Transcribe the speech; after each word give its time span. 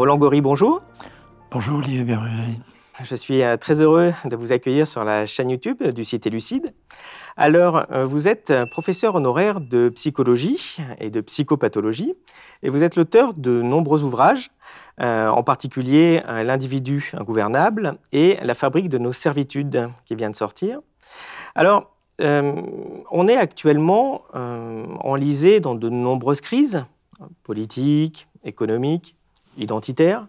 Roland 0.00 0.16
Gory, 0.16 0.40
bonjour. 0.40 0.80
Bonjour 1.50 1.80
Olivier 1.80 2.04
Berruy. 2.04 2.58
Je 3.02 3.14
suis 3.14 3.42
euh, 3.42 3.58
très 3.58 3.82
heureux 3.82 4.14
de 4.24 4.34
vous 4.34 4.50
accueillir 4.50 4.86
sur 4.86 5.04
la 5.04 5.26
chaîne 5.26 5.50
YouTube 5.50 5.82
du 5.88 6.06
Cité 6.06 6.30
Lucide. 6.30 6.72
Alors, 7.36 7.84
euh, 7.92 8.06
vous 8.06 8.26
êtes 8.26 8.50
professeur 8.70 9.16
honoraire 9.16 9.60
de 9.60 9.90
psychologie 9.90 10.78
et 11.00 11.10
de 11.10 11.20
psychopathologie, 11.20 12.14
et 12.62 12.70
vous 12.70 12.82
êtes 12.82 12.96
l'auteur 12.96 13.34
de 13.34 13.60
nombreux 13.60 14.02
ouvrages, 14.02 14.52
euh, 15.02 15.28
en 15.28 15.42
particulier 15.42 16.22
L'individu 16.26 17.12
ingouvernable 17.12 17.98
et 18.10 18.38
La 18.42 18.54
fabrique 18.54 18.88
de 18.88 18.96
nos 18.96 19.12
servitudes, 19.12 19.90
qui 20.06 20.14
vient 20.14 20.30
de 20.30 20.34
sortir. 20.34 20.80
Alors, 21.54 21.94
on 22.18 23.28
est 23.28 23.36
actuellement 23.36 24.22
enlisé 24.32 25.60
dans 25.60 25.74
de 25.74 25.90
nombreuses 25.90 26.40
crises 26.40 26.86
politiques, 27.44 28.28
économiques, 28.44 29.14
identitaires. 29.58 30.26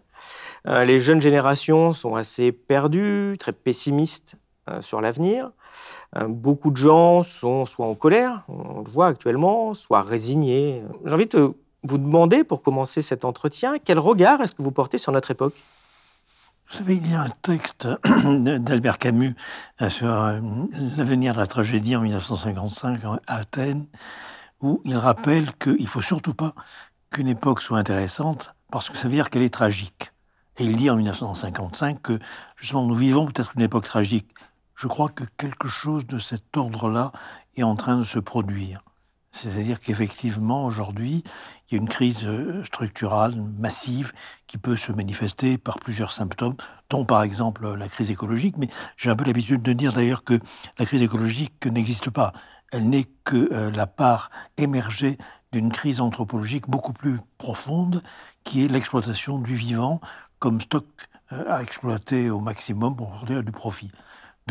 Euh, 0.67 0.85
les 0.85 0.99
jeunes 0.99 1.21
générations 1.21 1.93
sont 1.93 2.15
assez 2.15 2.51
perdues, 2.51 3.35
très 3.39 3.51
pessimistes 3.51 4.35
euh, 4.69 4.81
sur 4.81 5.01
l'avenir. 5.01 5.51
Euh, 6.17 6.27
beaucoup 6.27 6.71
de 6.71 6.77
gens 6.77 7.23
sont 7.23 7.65
soit 7.65 7.87
en 7.87 7.95
colère, 7.95 8.43
on 8.47 8.81
le 8.81 8.89
voit 8.89 9.07
actuellement, 9.07 9.73
soit 9.73 10.03
résignés. 10.03 10.83
J'ai 11.05 11.13
envie 11.13 11.25
de 11.25 11.53
vous 11.83 11.97
demander, 11.97 12.43
pour 12.43 12.61
commencer 12.61 13.01
cet 13.01 13.25
entretien, 13.25 13.75
quel 13.83 13.97
regard 13.97 14.41
est-ce 14.41 14.53
que 14.53 14.61
vous 14.61 14.71
portez 14.71 14.97
sur 14.97 15.11
notre 15.11 15.31
époque? 15.31 15.53
Vous 16.67 16.77
savez, 16.77 16.95
il 16.95 17.11
y 17.11 17.15
a 17.15 17.21
un 17.21 17.29
texte 17.41 17.87
d'Albert 18.59 18.97
Camus 18.97 19.35
sur 19.89 20.07
l'avenir 20.07 21.33
de 21.33 21.39
la 21.39 21.47
tragédie 21.47 21.95
en 21.95 22.01
1955 22.01 23.01
à 23.03 23.35
Athènes, 23.35 23.87
où 24.61 24.81
il 24.85 24.95
rappelle 24.95 25.51
qu'il 25.57 25.81
ne 25.81 25.87
faut 25.87 26.01
surtout 26.01 26.33
pas 26.33 26.53
qu'une 27.09 27.27
époque 27.27 27.61
soit 27.61 27.77
intéressante, 27.77 28.55
parce 28.71 28.89
que 28.89 28.97
ça 28.97 29.07
veut 29.07 29.13
dire 29.13 29.29
qu'elle 29.29 29.43
est 29.43 29.53
tragique. 29.53 30.11
Et 30.57 30.65
il 30.65 30.75
dit 30.75 30.89
en 30.89 30.95
1955 30.95 32.01
que 32.01 32.19
justement 32.55 32.85
nous 32.85 32.95
vivons 32.95 33.25
peut-être 33.25 33.53
une 33.55 33.61
époque 33.61 33.85
tragique. 33.85 34.29
Je 34.75 34.87
crois 34.87 35.09
que 35.09 35.23
quelque 35.37 35.67
chose 35.67 36.07
de 36.07 36.17
cet 36.17 36.57
ordre-là 36.57 37.11
est 37.55 37.63
en 37.63 37.75
train 37.75 37.97
de 37.97 38.03
se 38.03 38.19
produire. 38.19 38.83
C'est-à-dire 39.33 39.79
qu'effectivement, 39.79 40.65
aujourd'hui, 40.65 41.23
il 41.69 41.75
y 41.75 41.77
a 41.77 41.81
une 41.81 41.87
crise 41.87 42.25
euh, 42.25 42.63
structurale 42.65 43.33
massive 43.57 44.11
qui 44.47 44.57
peut 44.57 44.75
se 44.75 44.91
manifester 44.91 45.57
par 45.57 45.79
plusieurs 45.79 46.11
symptômes, 46.11 46.55
dont 46.89 47.05
par 47.05 47.23
exemple 47.23 47.75
la 47.75 47.87
crise 47.87 48.11
écologique. 48.11 48.57
Mais 48.57 48.67
j'ai 48.97 49.09
un 49.09 49.15
peu 49.15 49.23
l'habitude 49.23 49.61
de 49.61 49.71
dire 49.71 49.93
d'ailleurs 49.93 50.25
que 50.25 50.37
la 50.77 50.85
crise 50.85 51.01
écologique 51.01 51.65
n'existe 51.65 52.09
pas. 52.09 52.33
Elle 52.73 52.89
n'est 52.89 53.05
que 53.23 53.53
euh, 53.53 53.71
la 53.71 53.87
part 53.87 54.31
émergée 54.57 55.17
d'une 55.53 55.71
crise 55.71 56.01
anthropologique 56.01 56.69
beaucoup 56.69 56.93
plus 56.93 57.19
profonde, 57.37 58.03
qui 58.43 58.65
est 58.65 58.67
l'exploitation 58.67 59.39
du 59.39 59.55
vivant 59.55 60.01
comme 60.39 60.61
stock 60.61 60.85
euh, 61.33 61.45
à 61.49 61.61
exploiter 61.61 62.29
au 62.29 62.39
maximum 62.39 62.95
pour 62.95 63.11
produire 63.11 63.43
du 63.43 63.51
profit. 63.51 63.91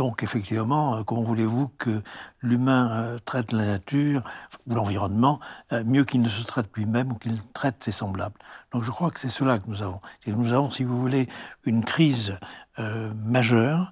Donc 0.00 0.22
effectivement, 0.22 0.94
euh, 0.94 1.02
comment 1.02 1.20
voulez-vous 1.20 1.68
que 1.76 2.00
l'humain 2.40 2.90
euh, 2.90 3.18
traite 3.22 3.52
la 3.52 3.66
nature 3.66 4.22
ou 4.66 4.74
l'environnement 4.74 5.40
mieux 5.84 6.06
qu'il 6.06 6.22
ne 6.22 6.28
se 6.30 6.42
traite 6.42 6.70
lui-même 6.74 7.12
ou 7.12 7.16
qu'il 7.16 7.38
traite 7.52 7.82
ses 7.82 7.92
semblables? 7.92 8.38
Donc 8.72 8.82
je 8.82 8.90
crois 8.90 9.10
que 9.10 9.20
c'est 9.20 9.28
cela 9.28 9.58
que 9.58 9.68
nous 9.68 9.82
avons. 9.82 10.00
nous 10.26 10.54
avons, 10.54 10.70
si 10.70 10.84
vous 10.84 10.98
voulez, 10.98 11.28
une 11.64 11.84
crise 11.84 12.38
majeure, 12.78 13.90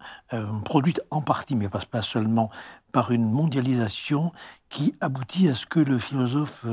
produite 0.64 1.02
en 1.10 1.20
partie, 1.20 1.56
mais 1.56 1.68
pas, 1.68 2.00
seulement 2.00 2.48
par 2.90 3.10
une 3.10 3.30
mondialisation 3.30 4.32
qui 4.70 4.94
aboutit 5.02 5.50
à 5.50 5.54
ce 5.54 5.66
que 5.66 5.80
le 5.80 5.98
philosophe 5.98 6.64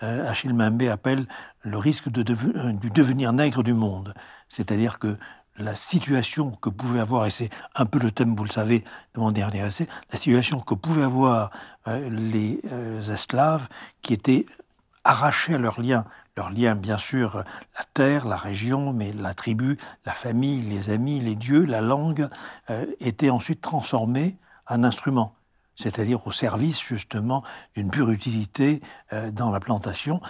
Achille 0.00 0.52
Mbembe 0.52 0.82
appelle 0.90 1.26
le 1.62 1.78
risque 1.78 2.08
de 2.08 2.22
du 2.22 2.90
devenir 2.90 3.32
nègre 3.32 3.62
du 3.62 3.74
monde. 3.74 4.14
C'est-à-dire 4.48 4.98
que 4.98 5.16
la 5.58 5.74
situation 5.74 6.52
que 6.62 6.70
pouvaient 6.70 7.00
avoir, 7.00 7.26
et 7.26 7.30
c'est 7.30 7.50
un 7.74 7.86
peu 7.86 7.98
le 7.98 8.10
thème, 8.10 8.34
vous 8.34 8.44
le 8.44 8.50
savez, 8.50 8.84
de 9.14 9.20
mon 9.20 9.30
dernier 9.30 9.66
essai, 9.66 9.86
la 10.10 10.18
situation 10.18 10.60
que 10.60 10.74
pouvaient 10.74 11.02
avoir 11.02 11.50
euh, 11.88 12.08
les 12.10 12.60
euh, 12.72 13.00
esclaves 13.00 13.68
qui 14.02 14.14
étaient 14.14 14.46
arrachés 15.04 15.54
à 15.54 15.58
leurs 15.58 15.80
liens. 15.80 16.04
Leurs 16.36 16.50
liens, 16.50 16.74
bien 16.74 16.96
sûr, 16.96 17.42
la 17.76 17.84
terre, 17.92 18.26
la 18.26 18.36
région, 18.36 18.92
mais 18.92 19.12
la 19.12 19.34
tribu, 19.34 19.76
la 20.06 20.12
famille, 20.12 20.62
les 20.62 20.90
amis, 20.90 21.20
les 21.20 21.34
dieux, 21.34 21.64
la 21.64 21.80
langue, 21.80 22.28
euh, 22.70 22.86
étaient 23.00 23.30
ensuite 23.30 23.60
transformés 23.60 24.36
en 24.66 24.84
instruments 24.84 25.34
c'est-à-dire 25.76 26.26
au 26.26 26.32
service 26.32 26.78
justement 26.78 27.42
d'une 27.74 27.90
pure 27.90 28.10
utilité 28.10 28.82
dans 29.32 29.50
la 29.50 29.60
plantation 29.60 30.20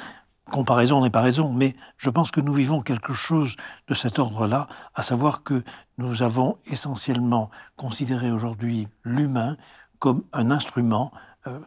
comparaison 0.50 1.02
n'est 1.02 1.10
pas 1.10 1.22
raison, 1.22 1.52
mais 1.52 1.74
je 1.96 2.10
pense 2.10 2.30
que 2.30 2.40
nous 2.40 2.52
vivons 2.52 2.82
quelque 2.82 3.12
chose 3.12 3.56
de 3.88 3.94
cet 3.94 4.18
ordre-là, 4.18 4.68
à 4.94 5.02
savoir 5.02 5.42
que 5.42 5.62
nous 5.98 6.22
avons 6.22 6.58
essentiellement 6.66 7.50
considéré 7.76 8.30
aujourd'hui 8.30 8.88
l'humain 9.04 9.56
comme 9.98 10.24
un 10.32 10.50
instrument 10.50 11.12
euh, 11.46 11.58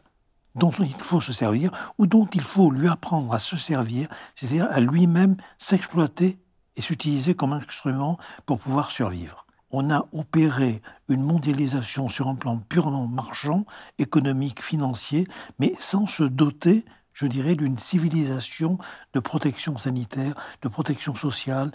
dont 0.55 0.71
il 0.79 0.93
faut 0.95 1.21
se 1.21 1.33
servir 1.33 1.71
ou 1.97 2.05
dont 2.05 2.27
il 2.27 2.43
faut 2.43 2.69
lui 2.69 2.87
apprendre 2.87 3.33
à 3.33 3.39
se 3.39 3.57
servir, 3.57 4.07
c'est-à-dire 4.35 4.67
à, 4.69 4.79
lui-même 4.79 5.35
s'exploiter 5.57 6.39
et 6.75 6.81
s'utiliser 6.81 7.35
comme 7.35 7.53
instrument 7.53 8.17
pour 8.45 8.59
pouvoir 8.59 8.91
survivre. 8.91 9.45
On 9.71 9.89
a 9.89 10.05
opéré 10.11 10.81
une 11.09 11.23
mondialisation 11.23 12.07
sur 12.07 12.27
un 12.27 12.35
plan 12.35 12.57
purement 12.57 13.07
marchand, 13.07 13.65
économique, 13.97 14.61
financier, 14.61 15.27
mais 15.57 15.73
sans 15.79 16.05
se 16.05 16.23
doter 16.23 16.85
je 17.13 17.25
dirais, 17.25 17.55
d'une 17.55 17.77
civilisation 17.77 18.77
de 19.13 19.19
protection 19.19 19.77
sanitaire, 19.77 20.33
de 20.61 20.67
protection 20.67 21.15
sociale, 21.15 21.71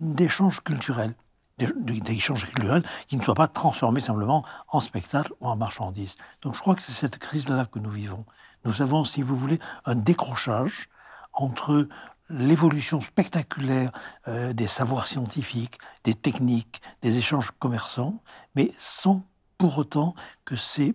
d'échanges 0.00 0.60
culturels 0.60 1.14
d'échanges 1.56 2.46
culturels 2.46 2.82
qui 3.06 3.16
ne 3.16 3.22
soient 3.22 3.34
pas 3.34 3.46
transformés 3.46 4.00
simplement 4.00 4.44
en 4.68 4.80
spectacle 4.80 5.32
ou 5.40 5.46
en 5.46 5.56
marchandises. 5.56 6.16
Donc 6.42 6.54
je 6.54 6.60
crois 6.60 6.74
que 6.74 6.82
c'est 6.82 6.92
cette 6.92 7.18
crise-là 7.18 7.66
que 7.66 7.78
nous 7.78 7.90
vivons. 7.90 8.24
Nous 8.64 8.82
avons, 8.82 9.04
si 9.04 9.22
vous 9.22 9.36
voulez, 9.36 9.60
un 9.84 9.94
décrochage 9.94 10.88
entre 11.32 11.88
l'évolution 12.30 13.00
spectaculaire 13.00 13.90
euh, 14.28 14.52
des 14.52 14.66
savoirs 14.66 15.06
scientifiques, 15.06 15.78
des 16.04 16.14
techniques, 16.14 16.80
des 17.02 17.18
échanges 17.18 17.50
commerçants, 17.58 18.22
mais 18.54 18.72
sans 18.78 19.26
pour 19.58 19.78
autant 19.78 20.14
que 20.44 20.56
ces 20.56 20.94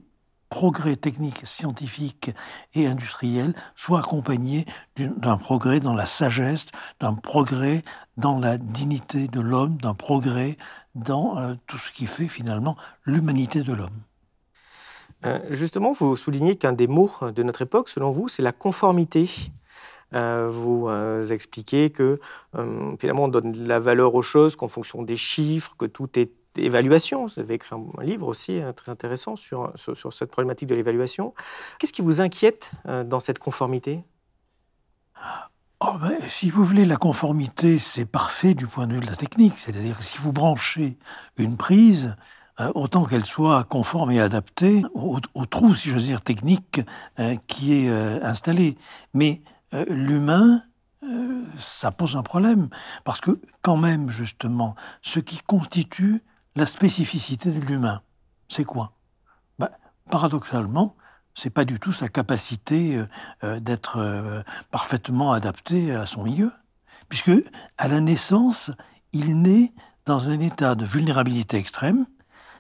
progrès 0.49 0.95
technique, 0.95 1.45
scientifique 1.45 2.31
et 2.73 2.87
industriel 2.87 3.53
soit 3.75 3.99
accompagné 3.99 4.65
d'un 4.95 5.37
progrès 5.37 5.79
dans 5.79 5.93
la 5.93 6.05
sagesse, 6.05 6.67
d'un 6.99 7.13
progrès 7.13 7.83
dans 8.17 8.39
la 8.39 8.57
dignité 8.57 9.27
de 9.27 9.39
l'homme, 9.39 9.77
d'un 9.77 9.93
progrès 9.93 10.57
dans 10.95 11.37
euh, 11.37 11.53
tout 11.67 11.77
ce 11.77 11.91
qui 11.91 12.07
fait 12.07 12.27
finalement 12.27 12.75
l'humanité 13.05 13.61
de 13.61 13.73
l'homme. 13.73 14.01
Euh, 15.25 15.39
justement, 15.51 15.91
vous 15.91 16.15
soulignez 16.15 16.55
qu'un 16.55 16.73
des 16.73 16.87
mots 16.87 17.11
de 17.21 17.43
notre 17.43 17.61
époque, 17.61 17.89
selon 17.89 18.11
vous, 18.11 18.27
c'est 18.27 18.41
la 18.41 18.51
conformité. 18.51 19.29
Euh, 20.15 20.49
vous 20.49 20.89
expliquez 21.31 21.91
que 21.91 22.19
finalement 22.99 23.25
on 23.25 23.27
donne 23.27 23.51
de 23.51 23.67
la 23.67 23.77
valeur 23.77 24.15
aux 24.15 24.23
choses 24.23 24.55
qu'en 24.55 24.67
fonction 24.67 25.03
des 25.03 25.17
chiffres, 25.17 25.75
que 25.77 25.85
tout 25.85 26.17
est 26.17 26.31
évaluation. 26.65 27.25
Vous 27.25 27.39
avez 27.39 27.55
écrit 27.55 27.75
un 27.75 28.03
livre 28.03 28.27
aussi 28.27 28.59
euh, 28.59 28.71
très 28.71 28.91
intéressant 28.91 29.35
sur, 29.35 29.71
sur, 29.75 30.13
cette 30.13 30.31
problématique 30.31 30.67
de 30.67 30.75
l'évaluation. 30.75 31.33
Qu'est-ce 31.77 31.93
qui 31.93 32.01
vous 32.01 32.21
inquiète 32.21 32.71
euh, 32.87 33.03
dans 33.03 33.19
cette 33.19 33.39
conformité? 33.39 34.03
Oh 35.79 35.93
ben, 35.99 36.19
Si 36.21 36.49
vous 36.49 36.63
voulez, 36.63 36.85
la 36.85 36.97
conformité, 36.97 37.77
c'est 37.77 38.05
parfait 38.05 38.53
du 38.53 38.67
point 38.67 38.87
de 38.87 38.93
vue 38.93 38.99
de 38.99 39.07
la 39.07 39.15
technique. 39.15 39.57
C'est-à-dire 39.57 40.01
si 40.01 40.17
vous 40.17 40.31
branchez 40.31 40.97
une 41.37 41.57
prise, 41.57 42.15
euh, 42.59 42.71
autant 42.75 43.05
qu'elle 43.05 43.25
soit 43.25 43.63
conforme 43.63 44.11
et 44.11 44.19
adaptée 44.19 44.83
au, 44.93 45.19
trou, 45.45 45.75
si 45.75 45.89
j'ose 45.89 46.05
dire, 46.05 46.21
technique 46.21 46.81
qui 47.47 47.73
est 47.73 47.89
installé. 47.89 48.75
Mais 49.13 49.41
l'humain, 49.87 50.61
ça 51.57 51.91
pose 51.91 52.17
un 52.17 52.23
problème. 52.23 52.69
Parce 53.05 53.21
que 53.21 53.39
quand 53.61 53.77
même, 53.77 54.09
justement, 54.09 54.75
ce 55.01 55.19
qui 55.19 55.39
constitue 55.39 56.21
la 56.55 56.65
spécificité 56.65 57.51
de 57.51 57.59
l'humain. 57.65 58.01
C'est 58.47 58.65
quoi? 58.65 58.93
Ben, 59.57 59.69
Paradoxalement, 60.09 60.95
c'est 61.33 61.49
pas 61.49 61.65
du 61.65 61.79
tout 61.79 61.93
sa 61.93 62.09
capacité 62.09 62.95
euh, 62.95 63.07
euh, 63.43 63.59
d'être 63.59 63.97
euh, 63.97 64.41
parfaitement 64.71 65.31
adapté 65.31 65.93
à 65.93 66.05
son 66.05 66.23
milieu, 66.23 66.51
puisque 67.07 67.31
à 67.77 67.87
la 67.87 68.01
naissance, 68.01 68.71
il 69.13 69.41
naît 69.41 69.71
dans 70.05 70.29
un 70.29 70.39
état 70.39 70.75
de 70.75 70.85
vulnérabilité 70.85 71.57
extrême, 71.57 72.05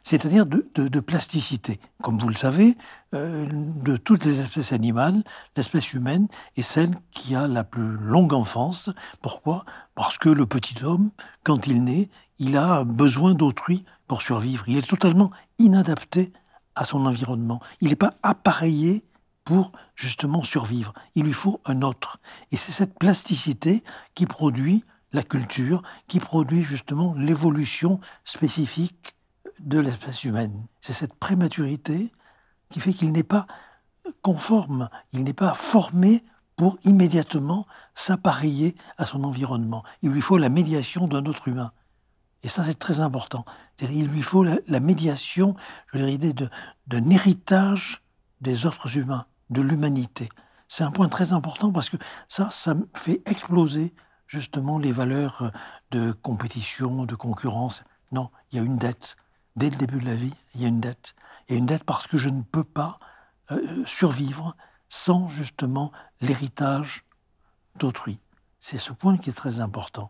c'est-à-dire 0.03 0.45
de, 0.45 0.99
plasticité. 1.01 1.79
Comme 2.01 2.17
vous 2.17 2.29
le 2.29 2.35
savez, 2.35 2.77
de 3.11 3.97
toutes 3.97 4.23
les 4.23 4.39
espèces 4.39 4.71
animales, 4.71 5.23
l'espèce 5.57 5.93
humaine 5.93 6.27
est 6.55 6.61
celle 6.61 6.91
qui 7.11 7.35
a 7.35 7.47
la 7.47 7.63
plus 7.63 7.97
longue 7.97 8.33
enfance. 8.33 8.89
Pourquoi? 9.21 9.65
Parce 9.95 10.17
que 10.17 10.29
le 10.29 10.45
petit 10.45 10.83
homme, 10.83 11.11
quand 11.43 11.67
il 11.67 11.83
naît, 11.83 12.09
il 12.39 12.57
a 12.57 12.83
besoin 12.83 13.33
d'autrui 13.33 13.85
pour 14.07 14.21
survivre. 14.21 14.63
Il 14.67 14.77
est 14.77 14.87
totalement 14.87 15.31
inadapté 15.57 16.31
à 16.75 16.85
son 16.85 17.05
environnement. 17.05 17.59
Il 17.81 17.89
n'est 17.89 17.95
pas 17.95 18.13
appareillé 18.23 19.05
pour 19.43 19.71
justement 19.95 20.43
survivre. 20.43 20.93
Il 21.15 21.25
lui 21.25 21.33
faut 21.33 21.59
un 21.65 21.81
autre. 21.81 22.19
Et 22.51 22.55
c'est 22.55 22.71
cette 22.71 22.97
plasticité 22.97 23.83
qui 24.15 24.25
produit 24.25 24.83
la 25.13 25.23
culture 25.23 25.81
qui 26.07 26.19
produit 26.19 26.63
justement 26.63 27.13
l'évolution 27.15 27.99
spécifique 28.23 29.15
de 29.59 29.79
l'espèce 29.79 30.23
humaine. 30.23 30.67
C'est 30.81 30.93
cette 30.93 31.15
prématurité 31.15 32.11
qui 32.69 32.79
fait 32.79 32.93
qu'il 32.93 33.11
n'est 33.11 33.23
pas 33.23 33.47
conforme, 34.21 34.89
il 35.11 35.23
n'est 35.23 35.33
pas 35.33 35.53
formé 35.53 36.23
pour 36.55 36.77
immédiatement 36.83 37.65
s'appareiller 37.95 38.75
à 38.97 39.05
son 39.05 39.23
environnement. 39.23 39.83
Il 40.01 40.11
lui 40.11 40.21
faut 40.21 40.37
la 40.37 40.49
médiation 40.49 41.07
d'un 41.07 41.25
autre 41.25 41.47
humain. 41.47 41.71
Et 42.43 42.49
ça, 42.49 42.63
c'est 42.63 42.77
très 42.77 43.01
important. 43.01 43.45
Il 43.81 44.07
lui 44.07 44.21
faut 44.21 44.43
la, 44.43 44.79
médiation, 44.79 45.55
je 45.91 45.97
dirais, 45.97 46.11
l'idée 46.11 46.33
d'un 46.87 47.09
héritage 47.09 48.01
des 48.41 48.65
autres 48.65 48.97
humains, 48.97 49.25
de 49.49 49.61
l'humanité. 49.61 50.29
C'est 50.67 50.83
un 50.83 50.91
point 50.91 51.09
très 51.09 51.33
important 51.33 51.71
parce 51.71 51.89
que 51.89 51.97
ça, 52.27 52.49
ça 52.51 52.75
fait 52.93 53.21
exploser 53.25 53.93
justement 54.27 54.77
les 54.77 54.91
valeurs 54.91 55.51
de 55.91 56.11
compétition, 56.11 57.05
de 57.05 57.15
concurrence. 57.15 57.83
Non, 58.11 58.29
il 58.51 58.57
y 58.57 58.59
a 58.59 58.63
une 58.63 58.77
dette. 58.77 59.17
Dès 59.55 59.69
le 59.69 59.75
début 59.75 59.99
de 59.99 60.05
la 60.05 60.15
vie, 60.15 60.33
il 60.53 60.61
y 60.61 60.65
a 60.65 60.67
une 60.67 60.79
dette. 60.79 61.15
Il 61.47 61.53
y 61.53 61.55
a 61.55 61.59
une 61.59 61.65
dette 61.65 61.83
parce 61.83 62.07
que 62.07 62.17
je 62.17 62.29
ne 62.29 62.43
peux 62.43 62.63
pas 62.63 62.99
euh, 63.51 63.83
survivre 63.85 64.55
sans 64.87 65.27
justement 65.27 65.91
l'héritage 66.21 67.03
d'autrui. 67.77 68.19
C'est 68.59 68.77
ce 68.77 68.91
point 68.91 69.17
qui 69.17 69.29
est 69.29 69.33
très 69.33 69.59
important. 69.59 70.09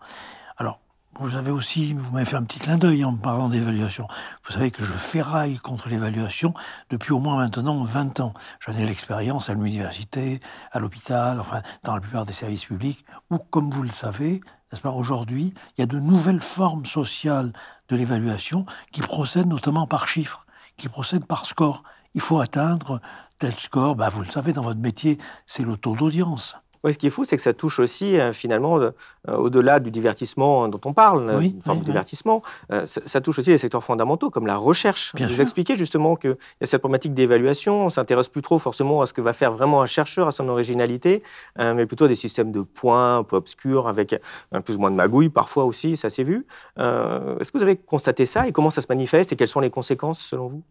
Vous 1.17 1.35
avez 1.35 1.51
aussi, 1.51 1.93
vous 1.93 2.11
m'avez 2.13 2.25
fait 2.25 2.35
un 2.35 2.43
petit 2.43 2.59
clin 2.59 2.77
d'œil 2.77 3.03
en 3.03 3.15
parlant 3.15 3.49
d'évaluation. 3.49 4.07
Vous 4.45 4.53
savez 4.53 4.71
que 4.71 4.83
je 4.85 4.91
ferraille 4.91 5.57
contre 5.57 5.89
l'évaluation 5.89 6.53
depuis 6.91 7.11
au 7.11 7.19
moins 7.19 7.35
maintenant 7.35 7.83
20 7.83 8.19
ans. 8.21 8.33
J'en 8.65 8.73
ai 8.73 8.85
l'expérience 8.85 9.49
à 9.49 9.53
l'université, 9.53 10.39
à 10.71 10.79
l'hôpital, 10.79 11.39
enfin, 11.39 11.61
dans 11.83 11.95
la 11.95 11.99
plupart 11.99 12.25
des 12.25 12.31
services 12.31 12.65
publics, 12.65 13.03
où, 13.31 13.37
comme 13.37 13.69
vous 13.71 13.83
le 13.83 13.89
savez, 13.89 14.39
n'est-ce 14.71 14.81
pas, 14.81 14.91
aujourd'hui, 14.91 15.53
il 15.77 15.81
y 15.81 15.83
a 15.83 15.87
de 15.87 15.99
nouvelles 15.99 16.41
formes 16.41 16.85
sociales 16.85 17.51
de 17.89 17.95
l'évaluation 17.95 18.65
qui 18.91 19.01
procèdent 19.01 19.47
notamment 19.47 19.87
par 19.87 20.07
chiffres, 20.07 20.45
qui 20.77 20.89
procèdent 20.89 21.25
par 21.25 21.47
score. 21.47 21.83
Il 22.13 22.21
faut 22.21 22.39
atteindre 22.39 23.01
tel 23.39 23.51
score, 23.53 23.95
bah, 23.95 24.09
vous 24.09 24.21
le 24.21 24.29
savez, 24.29 24.53
dans 24.53 24.61
votre 24.61 24.79
métier, 24.79 25.17
c'est 25.45 25.63
le 25.63 25.75
taux 25.75 25.95
d'audience. 25.95 26.55
Oui, 26.83 26.93
ce 26.93 26.97
qui 26.97 27.07
est 27.07 27.09
fou, 27.09 27.25
c'est 27.25 27.35
que 27.35 27.41
ça 27.41 27.53
touche 27.53 27.79
aussi, 27.79 28.17
euh, 28.17 28.31
finalement, 28.31 28.79
euh, 28.79 28.91
au-delà 29.27 29.79
du 29.79 29.91
divertissement 29.91 30.67
dont 30.69 30.79
on 30.85 30.93
parle, 30.93 31.35
oui, 31.37 31.55
enfin, 31.59 31.73
oui, 31.73 31.79
du 31.79 31.85
divertissement, 31.85 32.41
euh, 32.71 32.85
ça, 32.85 33.21
touche 33.21 33.39
aussi 33.39 33.49
les 33.49 33.57
secteurs 33.57 33.83
fondamentaux, 33.83 34.29
comme 34.29 34.47
la 34.47 34.55
recherche. 34.55 35.13
Bien 35.13 35.27
vous 35.27 35.33
sûr. 35.33 35.41
expliquez 35.41 35.75
justement 35.75 36.15
qu'il 36.15 36.37
y 36.61 36.63
a 36.63 36.67
cette 36.67 36.79
problématique 36.79 37.13
d'évaluation, 37.13 37.81
on 37.81 37.85
ne 37.85 37.89
s'intéresse 37.89 38.29
plus 38.29 38.41
trop 38.41 38.59
forcément 38.59 39.01
à 39.01 39.05
ce 39.05 39.13
que 39.13 39.21
va 39.21 39.33
faire 39.33 39.51
vraiment 39.51 39.81
un 39.81 39.87
chercheur, 39.87 40.27
à 40.27 40.31
son 40.31 40.47
originalité, 40.47 41.21
mais 41.57 41.85
plutôt 41.85 42.05
à 42.05 42.07
des 42.07 42.15
systèmes 42.15 42.51
de 42.51 42.61
points 42.61 43.17
un 43.17 43.23
peu 43.23 43.35
obscurs, 43.35 43.87
avec 43.87 44.15
un 44.51 44.61
plus 44.61 44.75
ou 44.75 44.79
moins 44.79 44.91
de 44.91 44.95
magouilles 44.95 45.29
parfois 45.29 45.65
aussi, 45.65 45.97
ça 45.97 46.09
s'est 46.09 46.23
vu. 46.23 46.45
Est-ce 46.77 47.51
que 47.51 47.57
vous 47.57 47.63
avez 47.63 47.75
constaté 47.75 48.25
ça 48.25 48.47
et 48.47 48.51
comment 48.51 48.69
ça 48.69 48.81
se 48.81 48.87
manifeste 48.89 49.31
et 49.33 49.35
quelles 49.35 49.47
sont 49.47 49.59
les 49.59 49.69
conséquences 49.69 50.19
selon 50.19 50.47
vous? 50.47 50.63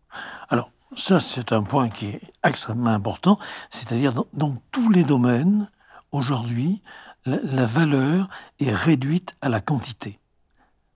Alors, 0.48 0.70
ça, 0.96 1.20
c'est 1.20 1.52
un 1.52 1.62
point 1.62 1.90
qui 1.90 2.06
est 2.06 2.20
extrêmement 2.44 2.90
important, 2.90 3.38
c'est-à-dire 3.70 4.12
dans, 4.12 4.26
dans 4.32 4.56
tous 4.70 4.90
les 4.90 5.04
domaines, 5.04 5.70
Aujourd'hui, 6.10 6.82
la, 7.26 7.66
valeur 7.66 8.28
est 8.60 8.72
réduite 8.72 9.36
à 9.42 9.48
la 9.48 9.60
quantité. 9.60 10.18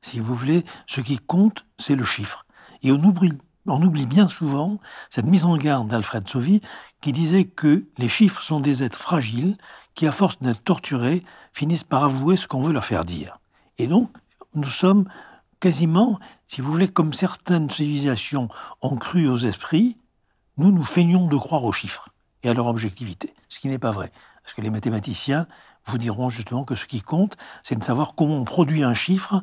Si 0.01 0.21
vous 0.21 0.35
voulez, 0.35 0.65
ce 0.87 1.01
qui 1.01 1.19
compte, 1.19 1.67
c'est 1.79 1.97
le 1.97 2.05
chiffre. 2.05 2.47
Et 2.83 2.91
on 2.93 3.03
oublie, 3.05 3.33
on 3.67 3.83
oublie 3.83 4.07
bien 4.07 4.27
souvent 4.27 4.81
cette 5.11 5.27
mise 5.27 5.45
en 5.45 5.57
garde 5.57 5.89
d'Alfred 5.89 6.27
Sauvy 6.27 6.63
qui 7.01 7.13
disait 7.13 7.45
que 7.45 7.87
les 7.99 8.09
chiffres 8.09 8.43
sont 8.43 8.61
des 8.61 8.83
êtres 8.83 8.99
fragiles 8.99 9.59
qui, 9.95 10.07
à 10.07 10.13
force 10.13 10.39
d'être 10.41 10.65
torturés, 10.65 11.23
finissent 11.53 11.85
par 11.85 12.05
avouer 12.05 12.37
ce 12.37 12.49
qu'on 12.49 12.63
veut 12.63 12.73
leur 12.73 12.85
faire 12.85 13.05
dire. 13.05 13.39
Et 13.77 13.87
donc, 13.87 14.11
nous 14.55 14.65
sommes 14.65 15.07
quasiment, 15.61 16.19
si 16.47 16.61
vous 16.61 16.73
voulez, 16.73 16.89
comme 16.89 17.13
certaines 17.13 17.71
civilisations 17.71 18.49
ont 18.81 18.97
cru 18.97 19.29
aux 19.29 19.39
esprits, 19.39 19.99
nous 20.57 20.73
nous 20.73 20.85
feignons 20.85 21.27
de 21.27 21.37
croire 21.37 21.65
aux 21.65 21.73
chiffres 21.73 22.09
et 22.43 22.49
à 22.49 22.55
leur 22.55 22.67
objectivité, 22.67 23.35
ce 23.49 23.61
qui 23.61 23.69
n'est 23.69 23.79
pas 23.79 23.91
vrai. 23.91 24.11
Parce 24.43 24.55
que 24.55 24.61
les 24.61 24.71
mathématiciens 24.71 25.47
vous 25.87 25.99
diront 25.99 26.29
justement 26.29 26.65
que 26.65 26.75
ce 26.75 26.87
qui 26.87 27.03
compte, 27.03 27.37
c'est 27.63 27.77
de 27.77 27.85
savoir 27.85 28.15
comment 28.15 28.39
on 28.39 28.45
produit 28.45 28.83
un 28.83 28.95
chiffre 28.95 29.43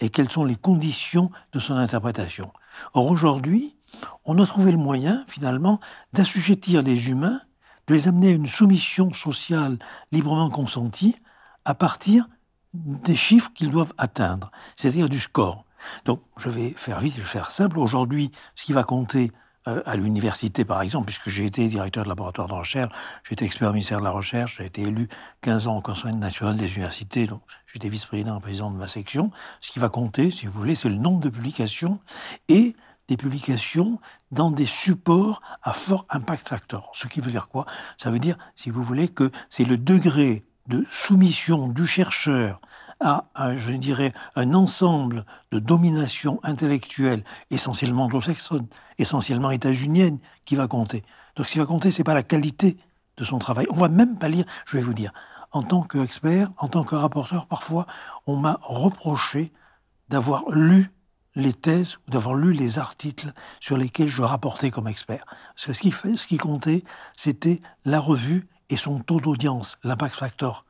et 0.00 0.08
quelles 0.08 0.30
sont 0.30 0.44
les 0.44 0.56
conditions 0.56 1.30
de 1.52 1.58
son 1.58 1.74
interprétation. 1.74 2.52
Or 2.94 3.10
aujourd'hui, 3.10 3.76
on 4.24 4.40
a 4.42 4.46
trouvé 4.46 4.72
le 4.72 4.78
moyen, 4.78 5.24
finalement, 5.28 5.80
d'assujettir 6.12 6.82
les 6.82 7.10
humains, 7.10 7.40
de 7.86 7.94
les 7.94 8.08
amener 8.08 8.28
à 8.28 8.34
une 8.34 8.46
soumission 8.46 9.12
sociale 9.12 9.78
librement 10.12 10.48
consentie 10.48 11.16
à 11.64 11.74
partir 11.74 12.28
des 12.72 13.16
chiffres 13.16 13.52
qu'ils 13.52 13.70
doivent 13.70 13.92
atteindre, 13.98 14.50
c'est-à-dire 14.76 15.08
du 15.08 15.18
score. 15.18 15.64
Donc, 16.04 16.22
je 16.36 16.48
vais 16.48 16.70
faire 16.76 17.00
vite, 17.00 17.14
je 17.16 17.20
vais 17.20 17.26
faire 17.26 17.50
simple. 17.50 17.78
Aujourd'hui, 17.78 18.30
ce 18.54 18.64
qui 18.64 18.72
va 18.72 18.84
compter, 18.84 19.32
à 19.66 19.96
l'université, 19.96 20.64
par 20.64 20.80
exemple, 20.82 21.06
puisque 21.06 21.28
j'ai 21.28 21.44
été 21.44 21.68
directeur 21.68 22.04
de 22.04 22.08
laboratoire 22.08 22.48
de 22.48 22.54
recherche, 22.54 22.92
j'ai 23.24 23.34
été 23.34 23.44
expert 23.44 23.68
au 23.68 23.72
ministère 23.72 23.98
de 23.98 24.04
la 24.04 24.10
Recherche, 24.10 24.56
j'ai 24.58 24.64
été 24.64 24.82
élu 24.82 25.08
15 25.42 25.66
ans 25.68 25.76
au 25.76 25.80
Conseil 25.82 26.14
national 26.14 26.56
des 26.56 26.72
universités, 26.72 27.26
donc 27.26 27.42
j'étais 27.66 27.88
vice-président 27.88 28.38
et 28.38 28.40
président 28.40 28.70
de 28.70 28.76
ma 28.76 28.88
section. 28.88 29.30
Ce 29.60 29.70
qui 29.70 29.78
va 29.78 29.88
compter, 29.88 30.30
si 30.30 30.46
vous 30.46 30.58
voulez, 30.58 30.74
c'est 30.74 30.88
le 30.88 30.94
nombre 30.96 31.20
de 31.20 31.28
publications 31.28 32.00
et 32.48 32.74
des 33.08 33.16
publications 33.16 33.98
dans 34.30 34.50
des 34.50 34.66
supports 34.66 35.42
à 35.62 35.72
fort 35.72 36.06
impact 36.08 36.48
factor. 36.48 36.90
Ce 36.94 37.06
qui 37.08 37.20
veut 37.20 37.30
dire 37.30 37.48
quoi? 37.48 37.66
Ça 37.98 38.10
veut 38.10 38.20
dire, 38.20 38.38
si 38.56 38.70
vous 38.70 38.82
voulez, 38.82 39.08
que 39.08 39.30
c'est 39.50 39.64
le 39.64 39.76
degré 39.76 40.44
de 40.68 40.86
soumission 40.90 41.68
du 41.68 41.86
chercheur 41.86 42.60
à, 43.00 43.56
je 43.56 43.72
dirais, 43.72 44.12
un 44.36 44.54
ensemble 44.54 45.24
de 45.50 45.58
domination 45.58 46.38
intellectuelle, 46.42 47.24
essentiellement 47.50 48.04
anglo-saxonne, 48.04 48.66
essentiellement 48.98 49.50
états-unienne, 49.50 50.18
qui 50.44 50.56
va 50.56 50.68
compter. 50.68 51.02
Donc 51.36 51.46
ce 51.46 51.52
qui 51.52 51.58
va 51.58 51.66
compter, 51.66 51.90
c'est 51.90 52.04
pas 52.04 52.14
la 52.14 52.22
qualité 52.22 52.76
de 53.16 53.24
son 53.24 53.38
travail. 53.38 53.66
On 53.70 53.76
va 53.76 53.88
même 53.88 54.18
pas 54.18 54.28
lire, 54.28 54.44
je 54.66 54.76
vais 54.76 54.82
vous 54.82 54.94
dire, 54.94 55.12
en 55.52 55.62
tant 55.62 55.82
qu'expert, 55.82 56.50
en 56.58 56.68
tant 56.68 56.84
que 56.84 56.94
rapporteur, 56.94 57.46
parfois, 57.46 57.86
on 58.26 58.36
m'a 58.36 58.58
reproché 58.62 59.52
d'avoir 60.08 60.48
lu 60.50 60.92
les 61.36 61.52
thèses 61.52 61.96
ou 61.96 62.10
d'avoir 62.10 62.34
lu 62.34 62.52
les 62.52 62.78
articles 62.78 63.32
sur 63.60 63.76
lesquels 63.76 64.08
je 64.08 64.22
rapportais 64.22 64.70
comme 64.70 64.88
expert. 64.88 65.24
Parce 65.54 65.66
que 65.66 65.72
ce 65.72 65.80
qui, 65.80 65.90
ce 65.90 66.26
qui 66.26 66.36
comptait, 66.36 66.84
c'était 67.16 67.62
la 67.84 68.00
revue 68.00 68.48
et 68.68 68.76
son 68.76 69.00
taux 69.00 69.20
d'audience, 69.20 69.76
l'impact 69.84 70.14
factor 70.14 70.64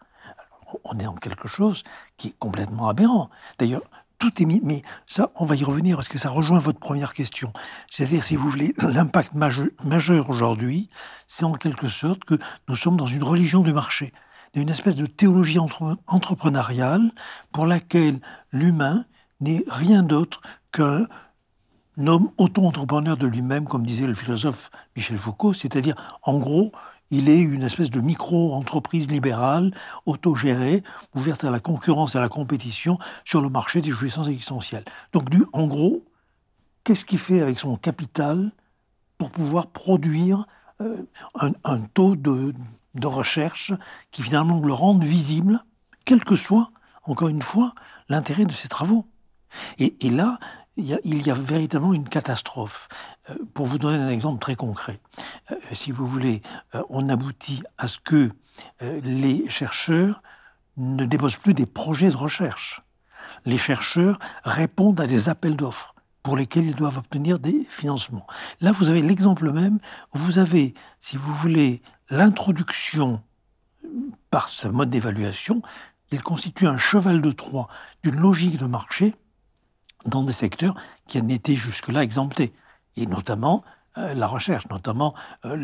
on 0.84 0.98
est 0.98 1.04
dans 1.04 1.14
quelque 1.14 1.48
chose 1.48 1.82
qui 2.16 2.28
est 2.28 2.38
complètement 2.38 2.88
aberrant. 2.88 3.30
D'ailleurs, 3.58 3.82
tout 4.20 4.42
est 4.42 4.44
mis, 4.44 4.60
mais 4.62 4.82
ça, 5.06 5.30
on 5.34 5.46
va 5.46 5.56
y 5.56 5.64
revenir 5.64 5.96
parce 5.96 6.08
que 6.08 6.18
ça 6.18 6.28
rejoint 6.28 6.60
votre 6.60 6.78
première 6.78 7.14
question. 7.14 7.52
C'est-à-dire, 7.90 8.22
si 8.22 8.36
vous 8.36 8.48
voulez, 8.48 8.74
l'impact 8.78 9.32
majeur, 9.34 10.30
aujourd'hui, 10.30 10.88
c'est 11.26 11.44
en 11.44 11.54
quelque 11.54 11.88
sorte 11.88 12.24
que 12.24 12.38
nous 12.68 12.76
sommes 12.76 12.98
dans 12.98 13.06
une 13.06 13.24
religion 13.24 13.62
du 13.62 13.72
marché, 13.72 14.12
une 14.54 14.68
espèce 14.68 14.96
de 14.96 15.06
théologie 15.06 15.58
entre, 15.58 15.96
entrepreneuriale 16.06 17.10
pour 17.52 17.66
laquelle 17.66 18.20
l'humain 18.52 19.04
n'est 19.40 19.64
rien 19.68 20.02
d'autre 20.02 20.42
qu'un 20.70 21.06
homme 21.96 22.30
auto-entrepreneur 22.36 23.16
de 23.16 23.26
lui-même, 23.26 23.64
comme 23.66 23.86
disait 23.86 24.06
le 24.06 24.14
philosophe 24.14 24.70
Michel 24.96 25.16
Foucault, 25.16 25.54
c'est-à-dire, 25.54 25.94
en 26.22 26.38
gros, 26.38 26.72
il 27.10 27.28
est 27.28 27.40
une 27.40 27.62
espèce 27.62 27.90
de 27.90 28.00
micro-entreprise 28.00 29.10
libérale, 29.10 29.72
autogérée, 30.06 30.82
ouverte 31.14 31.44
à 31.44 31.50
la 31.50 31.60
concurrence 31.60 32.14
et 32.14 32.18
à 32.18 32.20
la 32.20 32.28
compétition 32.28 32.98
sur 33.24 33.40
le 33.40 33.48
marché 33.48 33.80
des 33.80 33.90
jouissances 33.90 34.28
existentielles. 34.28 34.84
Donc, 35.12 35.28
en 35.52 35.66
gros, 35.66 36.04
qu'est-ce 36.84 37.04
qu'il 37.04 37.18
fait 37.18 37.40
avec 37.40 37.58
son 37.58 37.76
capital 37.76 38.52
pour 39.18 39.30
pouvoir 39.30 39.66
produire 39.66 40.46
euh, 40.80 41.04
un, 41.34 41.80
taux 41.80 42.16
de, 42.16 42.54
recherche 43.04 43.72
qui 44.10 44.22
finalement 44.22 44.60
le 44.60 44.72
rende 44.72 45.04
visible, 45.04 45.60
quel 46.04 46.24
que 46.24 46.36
soit, 46.36 46.70
encore 47.04 47.28
une 47.28 47.42
fois, 47.42 47.74
l'intérêt 48.08 48.46
de 48.46 48.52
ses 48.52 48.68
travaux? 48.68 49.04
Et, 49.78 50.10
là, 50.10 50.38
il 50.76 50.86
y, 50.86 51.30
a, 51.30 51.34
véritablement 51.34 51.92
une 51.92 52.08
catastrophe. 52.08 52.88
Euh, 53.30 53.34
pour 53.54 53.66
vous 53.66 53.78
donner 53.78 53.98
un 53.98 54.10
exemple 54.10 54.40
très 54.40 54.54
concret, 54.54 55.00
euh, 55.50 55.56
si 55.72 55.92
vous 55.92 56.06
voulez, 56.06 56.42
euh, 56.74 56.82
on 56.88 57.08
aboutit 57.08 57.62
à 57.78 57.88
ce 57.88 57.98
que 57.98 58.30
les 58.80 59.48
chercheurs 59.48 60.22
ne 60.76 61.04
déposent 61.04 61.36
plus 61.36 61.54
des 61.54 61.66
projets 61.66 62.10
de 62.10 62.16
recherche. 62.16 62.82
Les 63.44 63.58
chercheurs 63.58 64.18
répondent 64.44 65.00
à 65.00 65.06
des 65.06 65.28
appels 65.28 65.56
d'offres 65.56 65.94
pour 66.22 66.36
lesquels 66.36 66.66
ils 66.66 66.74
doivent 66.74 66.98
obtenir 66.98 67.38
des 67.38 67.66
financements. 67.70 68.26
Là, 68.60 68.72
vous 68.72 68.88
avez 68.88 69.02
l'exemple 69.02 69.50
même, 69.52 69.78
vous 70.12 70.38
avez, 70.38 70.74
si 71.00 71.16
vous 71.16 71.32
voulez, 71.32 71.82
l'introduction 72.10 73.22
par 74.30 74.48
ce 74.48 74.68
mode 74.68 74.90
d'évaluation, 74.90 75.62
il 76.10 76.22
constitue 76.22 76.66
un 76.66 76.78
cheval 76.78 77.20
de 77.20 77.30
Troie 77.30 77.68
d'une 78.02 78.20
logique 78.20 78.58
de 78.58 78.66
marché 78.66 79.14
dans 80.06 80.22
des 80.22 80.32
secteurs 80.32 80.74
qui 81.06 81.20
en 81.20 81.28
étaient 81.28 81.56
jusque-là 81.56 82.02
exemptés, 82.02 82.52
et 82.96 83.06
notamment 83.06 83.62
euh, 83.98 84.14
la 84.14 84.26
recherche, 84.26 84.68
notamment 84.70 85.14
euh, 85.44 85.56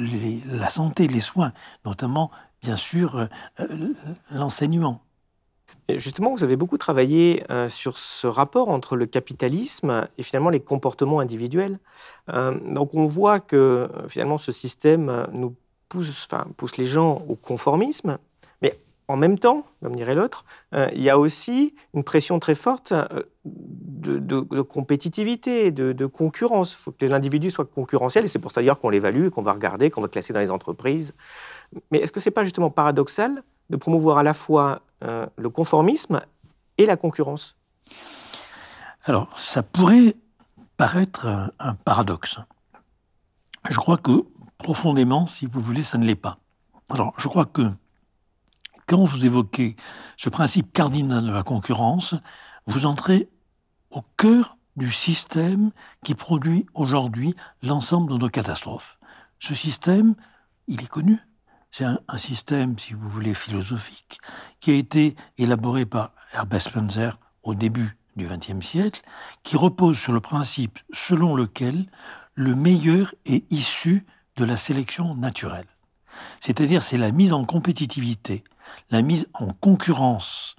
la 0.47 0.69
santé, 0.69 1.07
les 1.07 1.21
soins, 1.21 1.53
notamment, 1.85 2.33
bien 2.61 2.75
sûr, 2.75 3.29
euh, 3.61 3.95
l'enseignement. 4.33 5.01
justement, 5.89 6.35
vous 6.35 6.43
avez 6.43 6.57
beaucoup 6.57 6.79
travaillé 6.79 7.45
sur 7.69 7.99
ce 7.99 8.27
rapport 8.27 8.69
entre 8.69 8.97
le 8.97 9.07
capitalisme 9.07 10.09
et 10.19 10.23
finalement 10.25 10.51
les 10.51 10.61
comportements 10.61 11.21
individuels. 11.21 11.79
Donc 12.29 12.95
on 12.95 13.07
voit 13.07 13.39
que 13.39 13.89
finalement 14.09 14.39
ce 14.39 14.51
système 14.51 15.27
pousse, 15.89 16.29
les 16.77 16.85
gens 16.85 17.23
au 17.29 17.37
conformisme, 17.37 18.19
en 19.09 19.17
même 19.17 19.39
temps, 19.39 19.67
comme 19.83 19.95
dirait 19.95 20.15
l'autre, 20.15 20.45
il 20.73 21.01
y 21.01 21.11
a 21.11 21.19
aussi 21.19 21.75
une 21.95 22.03
pression 22.03 22.39
très 22.41 22.57
forte 22.57 22.93
de, 23.45 24.61
compétitivité, 24.63 25.71
de, 25.71 25.93
de 25.93 26.07
concurrence. 26.07 26.73
Il 26.73 26.77
faut 26.77 26.93
que 26.93 27.05
les 27.05 27.13
individus 27.13 27.51
soient 27.51 27.65
concurrentiels 27.65 28.25
et 28.25 28.29
c'est 28.29 28.39
pour 28.39 28.51
ça 28.51 28.61
d'ailleurs 28.61 28.79
qu'on 28.79 28.91
l'évalue, 28.91 29.29
qu'on 29.29 29.43
va 29.43 29.53
regarder, 29.53 29.91
qu'on 29.91 30.01
va 30.01 30.09
classer 30.09 30.33
dans 30.33 30.41
les 30.41 30.51
entreprises. 30.51 31.15
Mais 31.91 31.99
est-ce 31.99 32.13
que 32.13 32.21
ce 32.21 32.29
n'est 32.29 32.35
pas 32.35 32.45
justement 32.45 32.71
paradoxal 32.71 33.43
de 33.71 33.77
promouvoir 33.77 34.19
à 34.19 34.23
la 34.23 34.35
fois 34.35 34.83
euh, 35.05 35.27
le 35.37 35.51
conformisme 35.51 36.21
et 36.79 36.87
la 36.87 36.97
concurrence? 36.97 37.57
Alors, 39.05 39.37
ça 39.39 39.63
pourrait 39.63 40.15
paraître 40.77 41.27
un, 41.59 41.75
paradoxe. 41.75 42.39
Je 43.69 43.77
crois 43.77 43.97
que 43.97 44.25
profondément, 44.59 45.27
si 45.27 45.47
vous 45.47 45.61
voulez, 45.61 45.83
ça 45.83 45.99
ne 45.99 46.05
l'est 46.05 46.15
pas. 46.15 46.39
Alors, 46.91 47.13
je 47.19 47.29
crois 47.29 47.45
que 47.45 47.63
quand 48.87 49.05
vous 49.05 49.27
évoquez 49.27 49.77
ce 50.17 50.29
principe 50.29 50.73
cardinal 50.73 51.25
de 51.25 51.33
la 51.33 51.43
concurrence, 51.43 52.15
vous 52.67 52.87
entrez 52.87 53.29
au 53.91 54.03
cœur 54.17 54.57
du 54.77 54.91
système 54.91 55.73
qui 56.05 56.15
produit 56.15 56.67
aujourd'hui 56.75 57.35
l'ensemble 57.63 58.13
de 58.13 58.19
nos 58.19 58.29
catastrophes. 58.29 58.99
Ce 59.39 59.55
système, 59.55 60.15
il 60.69 60.83
est 60.83 60.89
connu, 60.89 61.19
c'est 61.71 61.85
un, 61.85 62.19
système, 62.19 62.79
si 62.79 62.95
vous 62.95 63.09
voulez, 63.09 63.35
philosophique, 63.35 64.19
qui 64.61 64.71
a 64.71 64.75
été 64.75 65.15
élaboré 65.37 65.85
par 65.85 66.13
Herbert 66.33 66.63
Spencer 66.63 67.19
au 67.43 67.55
début 67.55 67.99
du 68.17 68.27
XXe 68.27 68.65
siècle, 68.65 69.03
qui 69.43 69.57
repose 69.57 69.99
sur 69.99 70.13
le 70.13 70.21
principe 70.21 70.79
selon 70.93 71.37
lequel 71.37 71.87
le 72.35 72.55
meilleur 72.55 73.15
est 73.27 73.51
issu 73.53 74.07
de 74.37 74.45
la 74.45 74.57
sélection 74.57 75.15
naturelle. 75.15 75.67
C'est-à-dire 76.41 76.83
c'est 76.83 76.97
la 76.97 77.11
mise 77.11 77.33
en 77.33 77.45
compétitivité, 77.45 78.43
la 78.91 79.03
mise 79.03 79.29
en 79.35 79.53
concurrence, 79.53 80.57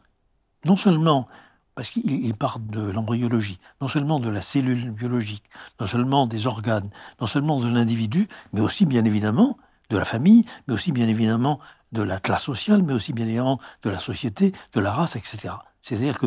non 0.66 0.76
seulement 0.76 1.28
parce 1.76 1.92
qu'il 1.92 2.36
part 2.36 2.60
de 2.60 2.90
l'embryologie, 2.90 3.60
non 3.82 3.88
seulement 3.88 4.20
de 4.20 4.30
la 4.30 4.42
cellule 4.42 4.90
biologique, 4.90 5.44
non 5.80 5.86
seulement 5.86 6.26
des 6.26 6.48
organes, 6.48 6.90
non 7.22 7.28
seulement 7.28 7.60
de 7.60 7.68
l'individu, 7.68 8.28
mais 8.52 8.62
aussi 8.62 8.88
bien 8.88 9.06
évidemment 9.06 9.58
de 9.92 9.98
la 9.98 10.04
famille, 10.04 10.44
mais 10.68 10.74
aussi 10.74 10.92
bien 10.92 11.08
évidemment 11.08 11.60
de 11.92 12.02
la 12.02 12.20
classe 12.20 12.44
sociale, 12.44 12.82
mais 12.82 12.94
aussi 12.94 13.14
bien 13.14 13.26
évidemment 13.26 13.60
de 13.84 13.92
la 13.92 14.00
société, 14.00 14.54
de 14.74 14.80
la 14.80 14.92
race, 14.92 15.16
etc. 15.16 15.54
C'est-à-dire 15.82 16.18
que 16.18 16.26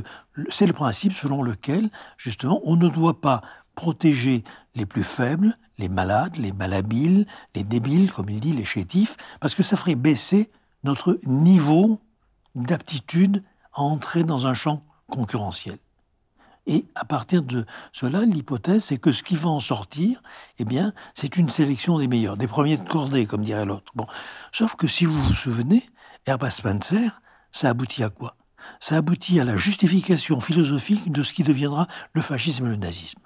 c'est 0.50 0.66
le 0.66 0.72
principe 0.72 1.14
selon 1.14 1.42
lequel, 1.42 1.90
justement, 2.16 2.60
on 2.62 2.76
ne 2.76 2.88
doit 2.88 3.20
pas 3.20 3.42
protéger 3.74 4.44
les 4.76 4.86
plus 4.86 5.04
faibles, 5.04 5.58
les 5.78 5.88
malades, 5.88 6.36
les 6.36 6.52
malhabiles, 6.52 7.26
les 7.56 7.64
débiles, 7.64 8.12
comme 8.12 8.28
il 8.28 8.38
dit, 8.38 8.52
les 8.52 8.64
chétifs, 8.64 9.16
parce 9.40 9.56
que 9.56 9.64
ça 9.64 9.76
ferait 9.76 9.96
baisser 9.96 10.50
notre 10.84 11.18
niveau 11.24 12.00
d'aptitude 12.54 13.42
à 13.72 13.82
entrer 13.82 14.24
dans 14.24 14.46
un 14.46 14.54
champ 14.54 14.84
concurrentiel. 15.08 15.78
Et 16.66 16.86
à 16.94 17.04
partir 17.04 17.42
de 17.42 17.64
cela, 17.92 18.24
l'hypothèse, 18.24 18.84
c'est 18.84 18.98
que 18.98 19.12
ce 19.12 19.22
qui 19.22 19.36
va 19.36 19.48
en 19.48 19.60
sortir, 19.60 20.22
eh 20.58 20.64
bien, 20.64 20.92
c'est 21.14 21.36
une 21.36 21.48
sélection 21.48 21.98
des 21.98 22.06
meilleurs, 22.06 22.36
des 22.36 22.46
premiers 22.46 22.76
de 22.76 22.88
cordée, 22.88 23.26
comme 23.26 23.42
dirait 23.42 23.64
l'autre. 23.64 23.92
Bon. 23.94 24.06
Sauf 24.52 24.76
que 24.76 24.86
si 24.86 25.04
vous 25.04 25.18
vous 25.18 25.34
souvenez, 25.34 25.82
Herbert 26.26 26.52
Spencer, 26.52 27.20
ça 27.50 27.70
aboutit 27.70 28.04
à 28.04 28.10
quoi? 28.10 28.36
Ça 28.78 28.96
aboutit 28.96 29.40
à 29.40 29.44
la 29.44 29.56
justification 29.56 30.40
philosophique 30.40 31.10
de 31.10 31.22
ce 31.22 31.32
qui 31.32 31.42
deviendra 31.42 31.88
le 32.12 32.20
fascisme 32.20 32.66
et 32.66 32.70
le 32.70 32.76
nazisme. 32.76 33.20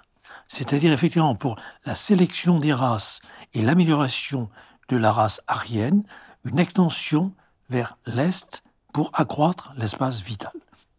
C'est-à-dire, 0.49 0.93
effectivement, 0.93 1.35
pour 1.35 1.57
la 1.85 1.95
sélection 1.95 2.61
des 2.61 2.73
races 2.73 3.21
et 3.53 3.63
l'amélioration 3.63 4.49
de 4.89 4.97
la 4.97 5.11
race 5.11 5.41
aryenne, 5.49 6.05
une 6.45 6.59
extension 6.59 7.33
vers 7.69 7.99
l'Est 8.07 8.63
pour 8.93 9.11
accroître 9.15 9.73
l'espace 9.77 10.21
vital. 10.21 10.53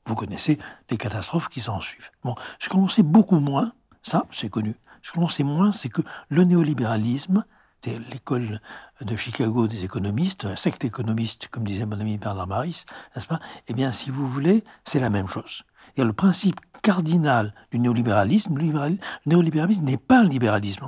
Vous 0.05 0.15
connaissez 0.15 0.59
les 0.89 0.97
catastrophes 0.97 1.49
qui 1.49 1.61
s'en 1.61 1.81
suivent. 1.81 2.11
Bon, 2.23 2.35
ce 2.59 2.69
que 2.69 2.75
l'on 2.77 2.87
sait 2.87 3.03
beaucoup 3.03 3.39
moins, 3.39 3.71
ça 4.03 4.25
c'est 4.31 4.49
connu, 4.49 4.75
ce 5.01 5.11
que 5.11 5.19
l'on 5.19 5.27
sait 5.27 5.43
moins, 5.43 5.71
c'est 5.71 5.89
que 5.89 6.01
le 6.29 6.43
néolibéralisme, 6.43 7.45
c'est 7.81 7.99
l'école 8.11 8.61
de 9.01 9.15
Chicago 9.15 9.67
des 9.67 9.85
économistes, 9.85 10.45
la 10.45 10.55
secte 10.55 10.83
économiste, 10.83 11.49
comme 11.49 11.65
disait 11.65 11.85
mon 11.85 11.99
ami 11.99 12.17
Bernard 12.17 12.47
Maris, 12.47 12.85
n'est-ce 13.15 13.27
pas? 13.27 13.39
Eh 13.67 13.73
bien, 13.73 13.91
si 13.91 14.09
vous 14.09 14.27
voulez, 14.27 14.63
c'est 14.83 14.99
la 14.99 15.11
même 15.11 15.27
chose. 15.27 15.63
Et 15.95 16.03
le 16.03 16.13
principe 16.13 16.59
cardinal 16.81 17.53
du 17.71 17.77
néolibéralisme, 17.77 18.57
le 18.57 18.97
néolibéralisme 19.27 19.85
n'est 19.85 19.97
pas 19.97 20.21
un 20.21 20.27
libéralisme, 20.27 20.85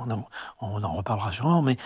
on 0.60 0.82
en 0.82 0.92
reparlera 0.92 1.30
sûrement, 1.30 1.62
mais 1.62 1.76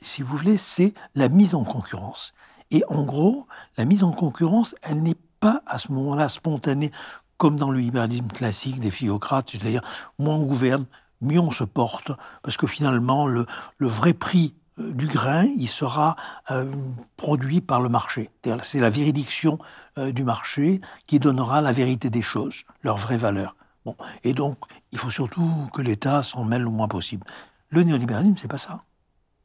si 0.00 0.22
vous 0.22 0.34
voulez, 0.34 0.56
c'est 0.56 0.94
la 1.14 1.28
mise 1.28 1.54
en 1.54 1.64
concurrence. 1.64 2.32
Et 2.74 2.82
en 2.88 3.04
gros, 3.04 3.46
la 3.76 3.84
mise 3.84 4.02
en 4.02 4.10
concurrence, 4.10 4.74
elle 4.82 5.00
n'est 5.00 5.14
pas 5.38 5.62
à 5.64 5.78
ce 5.78 5.92
moment-là 5.92 6.28
spontané, 6.28 6.90
comme 7.36 7.56
dans 7.56 7.70
le 7.70 7.78
libéralisme 7.78 8.26
classique 8.26 8.80
des 8.80 8.90
philocrates, 8.90 9.50
c'est-à-dire 9.50 9.82
moins 10.18 10.34
on 10.34 10.42
gouverne, 10.42 10.84
mieux 11.20 11.38
on 11.38 11.52
se 11.52 11.62
porte, 11.62 12.10
parce 12.42 12.56
que 12.56 12.66
finalement, 12.66 13.28
le, 13.28 13.46
vrai 13.78 14.12
prix 14.12 14.56
euh, 14.80 14.92
du 14.92 15.06
grain, 15.06 15.44
il 15.44 15.68
sera 15.68 16.16
euh, 16.50 16.68
produit 17.16 17.60
par 17.60 17.80
le 17.80 17.88
marché. 17.88 18.30
C'est 18.64 18.80
la 18.80 18.90
véridiction 18.90 19.60
euh, 19.96 20.10
du 20.10 20.24
marché 20.24 20.80
qui 21.06 21.20
donnera 21.20 21.60
la 21.60 21.70
vérité 21.70 22.10
des 22.10 22.22
choses, 22.22 22.64
leur 22.82 22.96
vraie 22.96 23.16
valeur. 23.16 23.54
Bon. 23.84 23.94
Et 24.24 24.32
donc, 24.32 24.58
il 24.90 24.98
faut 24.98 25.12
surtout 25.12 25.48
que 25.72 25.80
l'État 25.80 26.24
s'en 26.24 26.42
mêle 26.42 26.62
le 26.62 26.70
moins 26.70 26.88
possible. 26.88 27.24
Le 27.68 27.84
néolibéralisme, 27.84 28.36
c'est 28.36 28.48
pas 28.48 28.58
ça. 28.58 28.82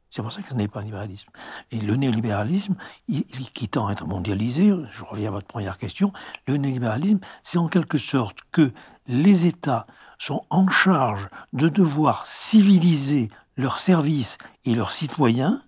C'est 0.09 0.23
pour 0.23 0.31
ça 0.31 0.41
que 0.41 0.49
ce 0.49 0.53
n'est 0.55 0.67
pas 0.67 0.79
un 0.79 0.83
libéralisme. 0.83 1.29
Et 1.71 1.79
le 1.79 1.95
néolibéralisme, 1.95 2.75
il, 3.07 3.23
tend 3.69 3.87
à 3.87 3.91
être 3.91 4.07
mondialisé, 4.07 4.73
je 4.91 5.03
reviens 5.03 5.29
à 5.29 5.31
votre 5.31 5.47
première 5.47 5.77
question, 5.77 6.11
le 6.47 6.57
néolibéralisme, 6.57 7.19
c'est 7.43 7.59
en 7.59 7.67
quelque 7.67 7.99
sorte 7.99 8.39
que 8.51 8.71
les 9.07 9.45
États 9.45 9.85
sont 10.17 10.45
en 10.49 10.67
charge 10.67 11.29
de 11.53 11.69
devoir 11.69 12.25
civiliser 12.25 13.29
leurs 13.55 13.77
services 13.77 14.37
et 14.65 14.73
leurs 14.73 14.91
citoyens 14.91 15.61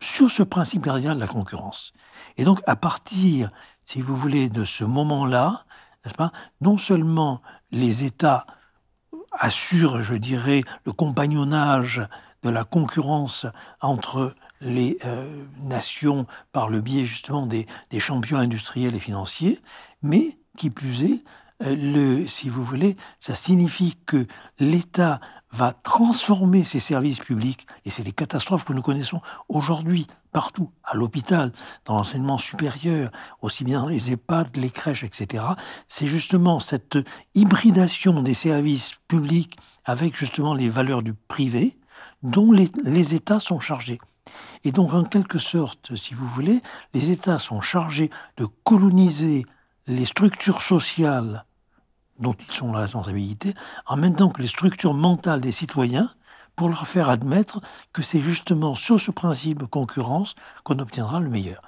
sur 0.00 0.30
ce 0.30 0.42
principe 0.42 0.82
gardien 0.82 1.14
de 1.14 1.20
la 1.20 1.26
concurrence. 1.26 1.92
Et 2.36 2.44
donc, 2.44 2.60
à 2.66 2.76
partir, 2.76 3.50
si 3.84 4.02
vous 4.02 4.16
voulez, 4.16 4.48
de 4.48 4.64
ce 4.64 4.84
moment-là, 4.84 5.64
n'est-ce 6.04 6.14
pas, 6.14 6.32
non 6.60 6.78
seulement 6.78 7.40
les 7.70 8.04
États 8.04 8.46
assurent, 9.32 10.02
je 10.02 10.14
dirais, 10.14 10.62
le 10.84 10.92
compagnonnage 10.92 12.02
de 12.46 12.50
la 12.50 12.64
concurrence 12.64 13.46
entre 13.80 14.34
les 14.60 14.98
euh, 15.04 15.44
nations 15.62 16.26
par 16.52 16.68
le 16.68 16.80
biais 16.80 17.04
justement 17.04 17.46
des, 17.46 17.66
champions 17.98 18.38
industriels 18.38 18.94
et 18.94 19.00
financiers, 19.00 19.60
mais 20.02 20.38
qui 20.56 20.70
plus 20.70 21.02
est, 21.02 21.24
euh, 21.64 21.74
le, 21.74 22.26
si 22.26 22.48
vous 22.48 22.64
voulez, 22.64 22.96
ça 23.18 23.34
signifie 23.34 23.96
que 24.06 24.26
l'État 24.58 25.20
va 25.50 25.72
transformer 25.72 26.62
ses 26.64 26.80
services 26.80 27.18
publics, 27.18 27.66
et 27.84 27.90
c'est 27.90 28.02
les 28.02 28.12
catastrophes 28.12 28.64
que 28.64 28.74
nous 28.74 28.82
connaissons 28.82 29.20
aujourd'hui, 29.48 30.06
partout, 30.32 30.70
à 30.84 30.94
l'hôpital, 30.94 31.50
dans 31.86 31.96
l'enseignement 31.96 32.38
supérieur, 32.38 33.10
aussi 33.42 33.64
bien 33.64 33.80
dans 33.80 33.88
les 33.88 34.12
EHPAD, 34.12 34.56
les 34.56 34.70
crèches, 34.70 35.02
etc. 35.02 35.44
C'est 35.88 36.06
justement 36.06 36.60
cette 36.60 36.98
hybridation 37.34 38.22
des 38.22 38.34
services 38.34 38.96
publics 39.08 39.56
avec 39.84 40.14
justement 40.14 40.54
les 40.54 40.68
valeurs 40.68 41.02
du 41.02 41.14
privé, 41.14 41.78
dont 42.26 42.50
les, 42.50 43.14
États 43.14 43.40
sont 43.40 43.60
chargés. 43.60 43.98
Et 44.64 44.72
donc, 44.72 44.92
en 44.92 45.04
quelque 45.04 45.38
sorte, 45.38 45.94
si 45.94 46.12
vous 46.12 46.26
voulez, 46.26 46.60
les 46.92 47.10
États 47.10 47.38
sont 47.38 47.60
chargés 47.60 48.10
de 48.36 48.46
coloniser 48.64 49.46
les 49.86 50.04
structures 50.04 50.60
sociales 50.60 51.44
dont 52.18 52.32
ils 52.32 52.50
sont 52.50 52.72
la 52.72 52.80
responsabilité, 52.80 53.54
en 53.86 53.96
même 53.96 54.16
temps 54.16 54.30
que 54.30 54.42
les 54.42 54.48
structures 54.48 54.94
mentales 54.94 55.40
des 55.40 55.52
citoyens, 55.52 56.10
pour 56.56 56.68
leur 56.68 56.86
faire 56.86 57.10
admettre 57.10 57.60
que 57.92 58.02
c'est 58.02 58.20
justement 58.20 58.74
sur 58.74 58.98
ce 58.98 59.10
principe 59.10 59.58
de 59.58 59.66
concurrence 59.66 60.34
qu'on 60.64 60.78
obtiendra 60.78 61.20
le 61.20 61.28
meilleur. 61.28 61.60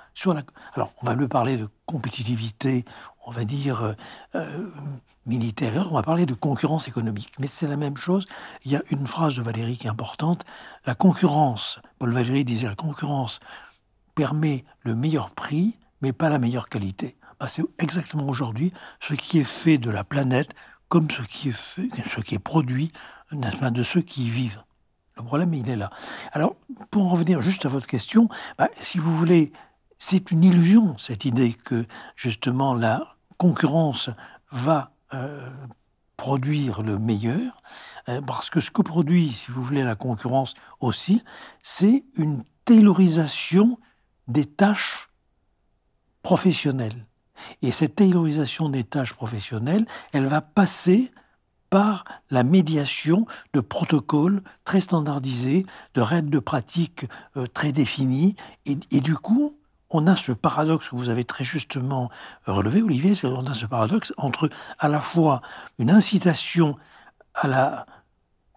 Alors, 0.74 0.92
on 1.00 1.06
va 1.06 1.14
lui 1.14 1.28
parler 1.28 1.56
de 1.56 1.68
compétitivité, 1.86 2.84
on 3.24 3.30
va 3.30 3.44
dire, 3.44 3.82
euh, 3.82 3.92
euh, 4.34 4.70
militaire. 5.26 5.86
On 5.90 5.94
va 5.94 6.02
parler 6.02 6.26
de 6.26 6.34
concurrence 6.34 6.88
économique. 6.88 7.32
Mais 7.38 7.46
c'est 7.46 7.68
la 7.68 7.76
même 7.76 7.96
chose. 7.96 8.26
Il 8.64 8.72
y 8.72 8.76
a 8.76 8.82
une 8.90 9.06
phrase 9.06 9.36
de 9.36 9.42
Valérie 9.42 9.76
qui 9.76 9.86
est 9.86 9.90
importante. 9.90 10.44
La 10.86 10.94
concurrence, 10.94 11.78
Paul 11.98 12.12
Valéry 12.12 12.44
disait, 12.44 12.66
la 12.66 12.74
concurrence 12.74 13.38
permet 14.14 14.64
le 14.80 14.96
meilleur 14.96 15.30
prix, 15.30 15.78
mais 16.00 16.12
pas 16.12 16.30
la 16.30 16.38
meilleure 16.38 16.68
qualité. 16.68 17.16
Bah, 17.38 17.46
c'est 17.46 17.62
exactement 17.78 18.26
aujourd'hui 18.26 18.72
ce 19.00 19.14
qui 19.14 19.38
est 19.38 19.44
fait 19.44 19.78
de 19.78 19.90
la 19.90 20.02
planète 20.02 20.50
comme 20.88 21.08
ce 21.10 21.22
qui 21.22 21.50
est, 21.50 21.52
fait, 21.52 21.88
ce 21.92 22.38
produit 22.38 22.90
de 23.30 23.82
ceux 23.82 24.00
qui 24.00 24.26
y 24.26 24.30
vivent. 24.30 24.62
Le 25.16 25.22
problème, 25.22 25.52
il 25.52 25.68
est 25.68 25.76
là. 25.76 25.90
Alors, 26.32 26.56
pour 26.90 27.04
en 27.04 27.08
revenir 27.08 27.40
juste 27.40 27.66
à 27.66 27.68
votre 27.68 27.86
question, 27.86 28.28
bah, 28.56 28.68
si 28.80 28.98
vous 28.98 29.14
voulez, 29.14 29.52
c'est 29.98 30.30
une 30.30 30.44
illusion, 30.44 30.96
cette 30.98 31.24
idée 31.24 31.52
que 31.52 31.86
justement 32.16 32.74
la 32.74 33.16
concurrence 33.36 34.10
va 34.50 34.92
produire 36.16 36.82
le 36.82 36.98
meilleur, 36.98 37.62
parce 38.26 38.50
que 38.50 38.60
ce 38.60 38.70
que 38.70 38.82
produit, 38.82 39.32
si 39.32 39.50
vous 39.50 39.62
voulez, 39.62 39.82
la 39.82 39.94
concurrence 39.94 40.54
aussi, 40.80 41.22
c'est 41.62 42.04
une 42.14 42.42
taylorisation 42.64 43.78
des 44.26 44.44
tâches 44.44 45.08
professionnelles. 46.22 47.06
Et 47.62 47.72
cette 47.72 47.96
taylorisation 47.96 48.68
des 48.68 48.84
tâches 48.84 49.14
professionnelles, 49.14 49.86
elle 50.12 50.26
va 50.26 50.40
passer 50.40 51.10
par 51.70 52.04
la 52.30 52.42
médiation 52.42 53.26
de 53.52 53.60
protocoles 53.60 54.42
très 54.64 54.80
standardisés, 54.80 55.66
de 55.94 56.00
règles 56.00 56.30
de 56.30 56.38
pratique 56.38 57.06
euh, 57.36 57.46
très 57.46 57.72
définies. 57.72 58.34
Et, 58.64 59.00
du 59.00 59.16
coup, 59.16 59.57
on 59.90 60.06
a 60.06 60.16
ce 60.16 60.32
paradoxe 60.32 60.88
que 60.88 60.96
vous 60.96 61.08
avez 61.08 61.24
très 61.24 61.44
justement 61.44 62.10
relevé, 62.46 62.82
Olivier, 62.82 63.14
on 63.24 63.46
a 63.46 63.54
ce 63.54 63.66
paradoxe 63.66 64.12
entre 64.16 64.48
à 64.78 64.88
la 64.88 65.00
fois 65.00 65.40
une 65.78 65.90
incitation 65.90 66.76
à 67.34 67.46
la 67.48 67.86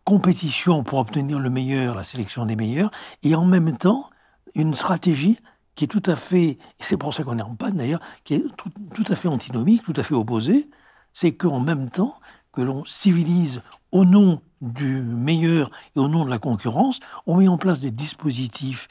compétition 0.04 0.84
pour 0.84 1.00
obtenir 1.00 1.40
le 1.40 1.50
meilleur, 1.50 1.96
la 1.96 2.04
sélection 2.04 2.46
des 2.46 2.56
meilleurs, 2.56 2.92
et 3.24 3.36
en 3.36 3.46
même 3.46 3.78
temps 3.78 4.10
une 4.56 4.74
stratégie 4.76 5.40
qui 5.76 5.86
est 5.86 5.88
tout 5.88 6.04
à 6.06 6.16
fait, 6.16 6.50
et 6.50 6.60
c'est 6.80 6.98
pour 6.98 7.14
ça 7.14 7.24
qu'on 7.24 7.38
est 7.38 7.44
en 7.44 7.56
panne 7.56 7.78
d'ailleurs, 7.78 8.02
qui 8.24 8.34
est 8.36 8.44
tout, 8.58 8.70
tout, 8.94 9.06
à 9.08 9.16
fait 9.16 9.28
antinomique, 9.28 9.84
tout 9.84 9.94
à 9.96 10.04
fait 10.04 10.16
opposée, 10.16 10.70
c'est 11.14 11.32
qu'en 11.32 11.60
même 11.60 11.90
temps 11.90 12.14
que 12.52 12.62
l'on 12.62 12.84
civilise 12.86 13.62
au 13.92 14.04
nom 14.04 14.42
du 14.60 15.02
meilleur 15.02 15.72
et 15.96 16.00
au 16.00 16.08
nom 16.08 16.26
de 16.26 16.30
la 16.30 16.40
concurrence, 16.40 17.00
on 17.26 17.38
met 17.38 17.48
en 17.48 17.58
place 17.58 17.80
des 17.80 17.92
dispositifs 17.92 18.88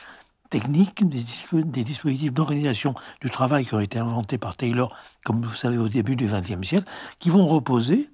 techniques, 0.51 1.09
des, 1.09 1.23
des 1.63 1.85
dispositifs 1.85 2.33
d'organisation 2.33 2.95
du 3.21 3.31
travail 3.31 3.65
qui 3.65 3.75
ont 3.75 3.81
été 3.81 3.99
inventés 3.99 4.37
par 4.37 4.57
Taylor, 4.57 4.95
comme 5.25 5.41
vous 5.43 5.55
savez, 5.55 5.79
au 5.79 5.89
début 5.89 6.17
du 6.17 6.27
XXe 6.27 6.67
siècle, 6.67 6.87
qui 7.19 7.31
vont 7.31 7.47
reposer 7.47 8.11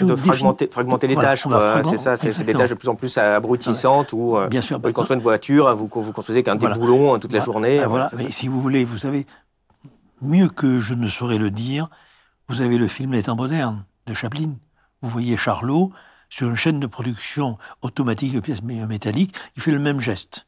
de 0.00 0.16
fragmenter, 0.16 0.68
fragmenter 0.68 1.06
les 1.06 1.16
tâches. 1.16 1.46
C'est 1.84 1.98
ça, 1.98 2.16
c'est 2.16 2.44
des 2.44 2.54
tâches 2.54 2.70
de 2.70 2.74
plus 2.74 2.88
en 2.88 2.94
plus 2.94 3.18
abrutissantes 3.18 4.12
où 4.12 4.36
euh, 4.36 4.48
Bien 4.48 4.62
sûr, 4.62 4.80
vous 4.80 4.92
construisez 4.92 5.18
une 5.18 5.22
voiture, 5.22 5.74
vous, 5.76 5.90
vous 5.92 6.12
construisez 6.12 6.42
qu'un 6.42 6.54
voilà. 6.54 6.76
déboulon 6.76 7.18
toute 7.18 7.32
la 7.32 7.40
journée. 7.40 7.80
Ah, 7.80 7.88
voilà, 7.88 8.10
mais 8.16 8.30
si 8.30 8.48
vous 8.48 8.60
voulez, 8.60 8.84
vous 8.84 8.98
savez, 8.98 9.26
mieux 10.22 10.48
que 10.48 10.78
je 10.78 10.94
ne 10.94 11.08
saurais 11.08 11.38
le 11.38 11.50
dire, 11.50 11.88
vous 12.48 12.62
avez 12.62 12.78
le 12.78 12.88
film 12.88 13.12
Les 13.12 13.24
temps 13.24 13.36
modernes 13.36 13.84
de 14.06 14.14
Chaplin. 14.14 14.54
Vous 15.02 15.08
voyez 15.08 15.36
Charlot 15.36 15.92
sur 16.30 16.48
une 16.48 16.56
chaîne 16.56 16.80
de 16.80 16.86
production 16.86 17.58
automatique 17.82 18.32
de 18.32 18.40
pièces 18.40 18.62
métalliques, 18.62 19.34
il 19.54 19.62
fait 19.62 19.70
le 19.70 19.78
même 19.78 20.00
geste. 20.00 20.46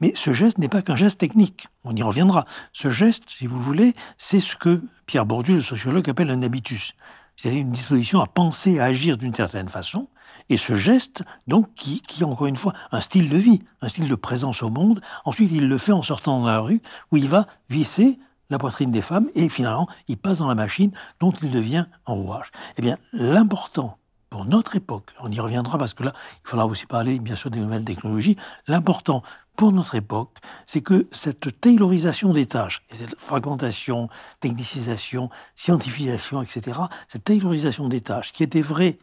Mais 0.00 0.12
ce 0.14 0.32
geste 0.32 0.58
n'est 0.58 0.68
pas 0.68 0.82
qu'un 0.82 0.96
geste 0.96 1.20
technique, 1.20 1.68
on 1.84 1.94
y 1.94 2.02
reviendra. 2.02 2.44
Ce 2.72 2.90
geste, 2.90 3.24
si 3.28 3.46
vous 3.46 3.60
voulez, 3.60 3.94
c'est 4.16 4.40
ce 4.40 4.56
que 4.56 4.82
Pierre 5.06 5.26
Bourdieu, 5.26 5.54
le 5.54 5.60
sociologue, 5.60 6.08
appelle 6.08 6.30
un 6.30 6.42
habitus 6.42 6.94
c'est-à-dire 7.40 7.62
une 7.62 7.72
disposition 7.72 8.20
à 8.20 8.26
penser, 8.26 8.80
à 8.80 8.84
agir 8.84 9.16
d'une 9.16 9.32
certaine 9.32 9.70
façon, 9.70 10.08
et 10.50 10.58
ce 10.58 10.74
geste, 10.74 11.24
donc, 11.46 11.72
qui, 11.74 12.02
qui, 12.02 12.22
encore 12.22 12.46
une 12.46 12.56
fois, 12.56 12.74
un 12.92 13.00
style 13.00 13.30
de 13.30 13.36
vie, 13.38 13.62
un 13.80 13.88
style 13.88 14.08
de 14.08 14.14
présence 14.14 14.62
au 14.62 14.68
monde, 14.68 15.00
ensuite 15.24 15.50
il 15.50 15.66
le 15.66 15.78
fait 15.78 15.92
en 15.92 16.02
sortant 16.02 16.40
dans 16.40 16.46
la 16.46 16.58
rue, 16.58 16.82
où 17.10 17.16
il 17.16 17.28
va 17.28 17.46
visser 17.70 18.18
la 18.50 18.58
poitrine 18.58 18.92
des 18.92 19.00
femmes, 19.00 19.28
et 19.34 19.48
finalement, 19.48 19.88
il 20.06 20.18
passe 20.18 20.38
dans 20.38 20.48
la 20.48 20.54
machine 20.54 20.92
dont 21.18 21.30
il 21.30 21.50
devient 21.50 21.86
en 22.04 22.16
rouage. 22.16 22.50
Eh 22.76 22.82
bien, 22.82 22.98
l'important 23.14 23.96
pour 24.30 24.44
notre 24.44 24.76
époque, 24.76 25.10
on 25.20 25.30
y 25.30 25.40
reviendra 25.40 25.76
parce 25.76 25.92
que 25.92 26.04
là, 26.04 26.12
il 26.44 26.48
faudra 26.48 26.64
aussi 26.66 26.86
parler 26.86 27.18
bien 27.18 27.34
sûr 27.34 27.50
des 27.50 27.58
nouvelles 27.58 27.84
technologies, 27.84 28.36
l'important 28.68 29.22
pour 29.56 29.72
notre 29.72 29.96
époque, 29.96 30.38
c'est 30.66 30.80
que 30.80 31.08
cette 31.10 31.60
taylorisation 31.60 32.32
des 32.32 32.46
tâches, 32.46 32.82
fragmentation, 33.18 34.08
technicisation, 34.38 35.28
scientifisation, 35.56 36.40
etc., 36.40 36.80
cette 37.08 37.24
taylorisation 37.24 37.88
des 37.88 38.00
tâches 38.00 38.32
qui 38.32 38.44
était 38.44 38.62
vraie 38.62 38.98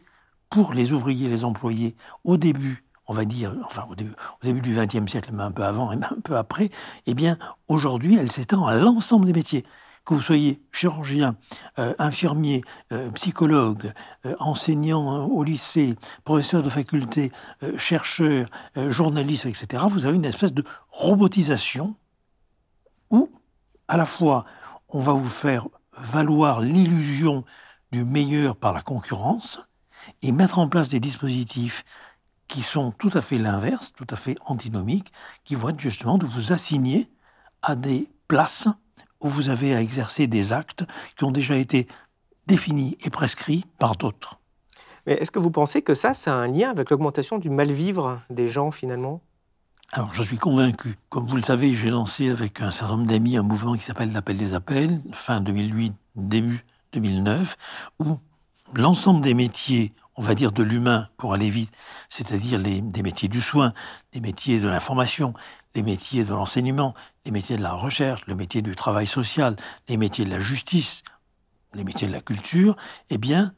pour 0.50 0.72
les 0.72 0.92
ouvriers, 0.92 1.28
les 1.28 1.44
employés, 1.44 1.94
au 2.24 2.38
début, 2.38 2.84
on 3.06 3.12
va 3.12 3.24
dire, 3.26 3.54
enfin 3.64 3.86
au 3.90 3.94
début, 3.94 4.14
au 4.42 4.46
début 4.46 4.62
du 4.62 4.74
XXe 4.74 5.10
siècle, 5.10 5.30
mais 5.32 5.42
un 5.42 5.52
peu 5.52 5.62
avant 5.62 5.92
et 5.92 5.96
même 5.96 6.08
un 6.10 6.20
peu 6.20 6.36
après, 6.36 6.70
eh 7.06 7.14
bien 7.14 7.38
aujourd'hui, 7.68 8.16
elle 8.18 8.32
s'étend 8.32 8.66
à 8.66 8.74
l'ensemble 8.76 9.26
des 9.26 9.34
métiers 9.34 9.64
que 10.08 10.14
vous 10.14 10.22
soyez 10.22 10.62
chirurgien, 10.72 11.36
euh, 11.78 11.92
infirmier, 11.98 12.62
euh, 12.92 13.10
psychologue, 13.10 13.92
euh, 14.24 14.34
enseignant 14.40 15.26
au 15.26 15.44
lycée, 15.44 15.96
professeur 16.24 16.62
de 16.62 16.70
faculté, 16.70 17.30
chercheur, 17.76 18.48
journaliste, 18.74 19.44
etc., 19.44 19.84
vous 19.90 20.06
avez 20.06 20.16
une 20.16 20.24
espèce 20.24 20.54
de 20.54 20.64
robotisation 20.88 21.94
où, 23.10 23.28
à 23.86 23.98
la 23.98 24.06
fois, 24.06 24.46
on 24.88 25.00
va 25.00 25.12
vous 25.12 25.28
faire 25.28 25.68
valoir 25.98 26.60
l'illusion 26.60 27.44
du 27.92 28.04
meilleur 28.04 28.56
par 28.56 28.72
la 28.72 28.80
concurrence 28.80 29.60
et 30.22 30.32
mettre 30.32 30.58
en 30.58 30.68
place 30.68 30.88
des 30.88 31.00
dispositifs 31.00 31.84
qui 32.46 32.62
sont 32.62 32.92
tout 32.92 33.10
à 33.12 33.20
fait 33.20 33.36
l'inverse, 33.36 33.92
tout 33.92 34.06
à 34.08 34.16
fait 34.16 34.36
antinomiques, 34.46 35.12
qui 35.44 35.54
vont 35.54 35.68
être 35.68 35.80
justement 35.80 36.16
de 36.16 36.24
vous 36.24 36.54
assigner 36.54 37.10
à 37.60 37.76
des 37.76 38.08
places 38.26 38.68
où 39.20 39.28
vous 39.28 39.48
avez 39.48 39.74
à 39.74 39.80
exercer 39.80 40.26
des 40.26 40.52
actes 40.52 40.84
qui 41.16 41.24
ont 41.24 41.32
déjà 41.32 41.56
été 41.56 41.86
définis 42.46 42.96
et 43.04 43.10
prescrits 43.10 43.64
par 43.78 43.96
d'autres. 43.96 44.38
Mais 45.06 45.14
est-ce 45.14 45.30
que 45.30 45.38
vous 45.38 45.50
pensez 45.50 45.82
que 45.82 45.94
ça, 45.94 46.14
ça 46.14 46.32
a 46.32 46.36
un 46.36 46.48
lien 46.48 46.70
avec 46.70 46.90
l'augmentation 46.90 47.38
du 47.38 47.50
mal-vivre 47.50 48.20
des 48.30 48.48
gens 48.48 48.70
finalement? 48.70 49.22
Alors, 49.92 50.12
je 50.12 50.22
suis 50.22 50.36
convaincu. 50.36 50.96
Comme 51.08 51.26
vous 51.26 51.36
le 51.36 51.42
savez, 51.42 51.74
j'ai 51.74 51.88
lancé 51.88 52.28
avec 52.28 52.60
un 52.60 52.70
certain 52.70 52.96
nombre 52.96 53.08
d'amis 53.08 53.38
un 53.38 53.42
mouvement 53.42 53.74
qui 53.74 53.82
s'appelle 53.82 54.12
l'Appel 54.12 54.36
des 54.36 54.52
appels, 54.52 55.00
fin 55.12 55.40
2008, 55.40 55.94
début 56.14 56.64
2009, 56.92 57.56
où 58.00 58.18
l'ensemble 58.74 59.22
des 59.22 59.32
métiers, 59.32 59.94
on 60.16 60.22
va 60.22 60.34
dire 60.34 60.52
de 60.52 60.62
l'humain 60.62 61.08
pour 61.16 61.32
aller 61.32 61.48
vite, 61.48 61.72
c'est-à-dire 62.10 62.58
les, 62.58 62.82
des 62.82 63.02
métiers 63.02 63.30
du 63.30 63.40
soin, 63.40 63.72
des 64.12 64.20
métiers 64.20 64.60
de 64.60 64.68
l'information, 64.68 65.32
les 65.74 65.82
métiers 65.82 66.24
de 66.24 66.30
l'enseignement, 66.30 66.94
les 67.24 67.30
métiers 67.30 67.56
de 67.56 67.62
la 67.62 67.72
recherche, 67.72 68.26
le 68.26 68.34
métier 68.34 68.62
du 68.62 68.74
travail 68.76 69.06
social, 69.06 69.56
les 69.88 69.96
métiers 69.96 70.24
de 70.24 70.30
la 70.30 70.40
justice, 70.40 71.02
les 71.74 71.84
métiers 71.84 72.08
de 72.08 72.12
la 72.12 72.20
culture, 72.20 72.76
eh 73.10 73.18
bien, 73.18 73.52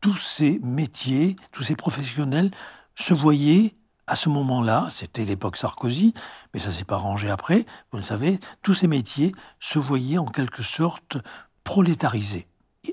tous 0.00 0.16
ces 0.16 0.58
métiers, 0.62 1.36
tous 1.52 1.62
ces 1.62 1.76
professionnels 1.76 2.50
se 2.94 3.14
voyaient 3.14 3.74
à 4.06 4.16
ce 4.16 4.28
moment-là, 4.28 4.86
c'était 4.90 5.24
l'époque 5.24 5.56
Sarkozy, 5.56 6.12
mais 6.52 6.60
ça 6.60 6.72
s'est 6.72 6.84
pas 6.84 6.98
rangé 6.98 7.30
après, 7.30 7.64
vous 7.90 7.98
le 7.98 8.02
savez, 8.02 8.38
tous 8.62 8.74
ces 8.74 8.86
métiers 8.86 9.32
se 9.60 9.78
voyaient 9.78 10.18
en 10.18 10.26
quelque 10.26 10.62
sorte 10.62 11.16
prolétarisés 11.64 12.46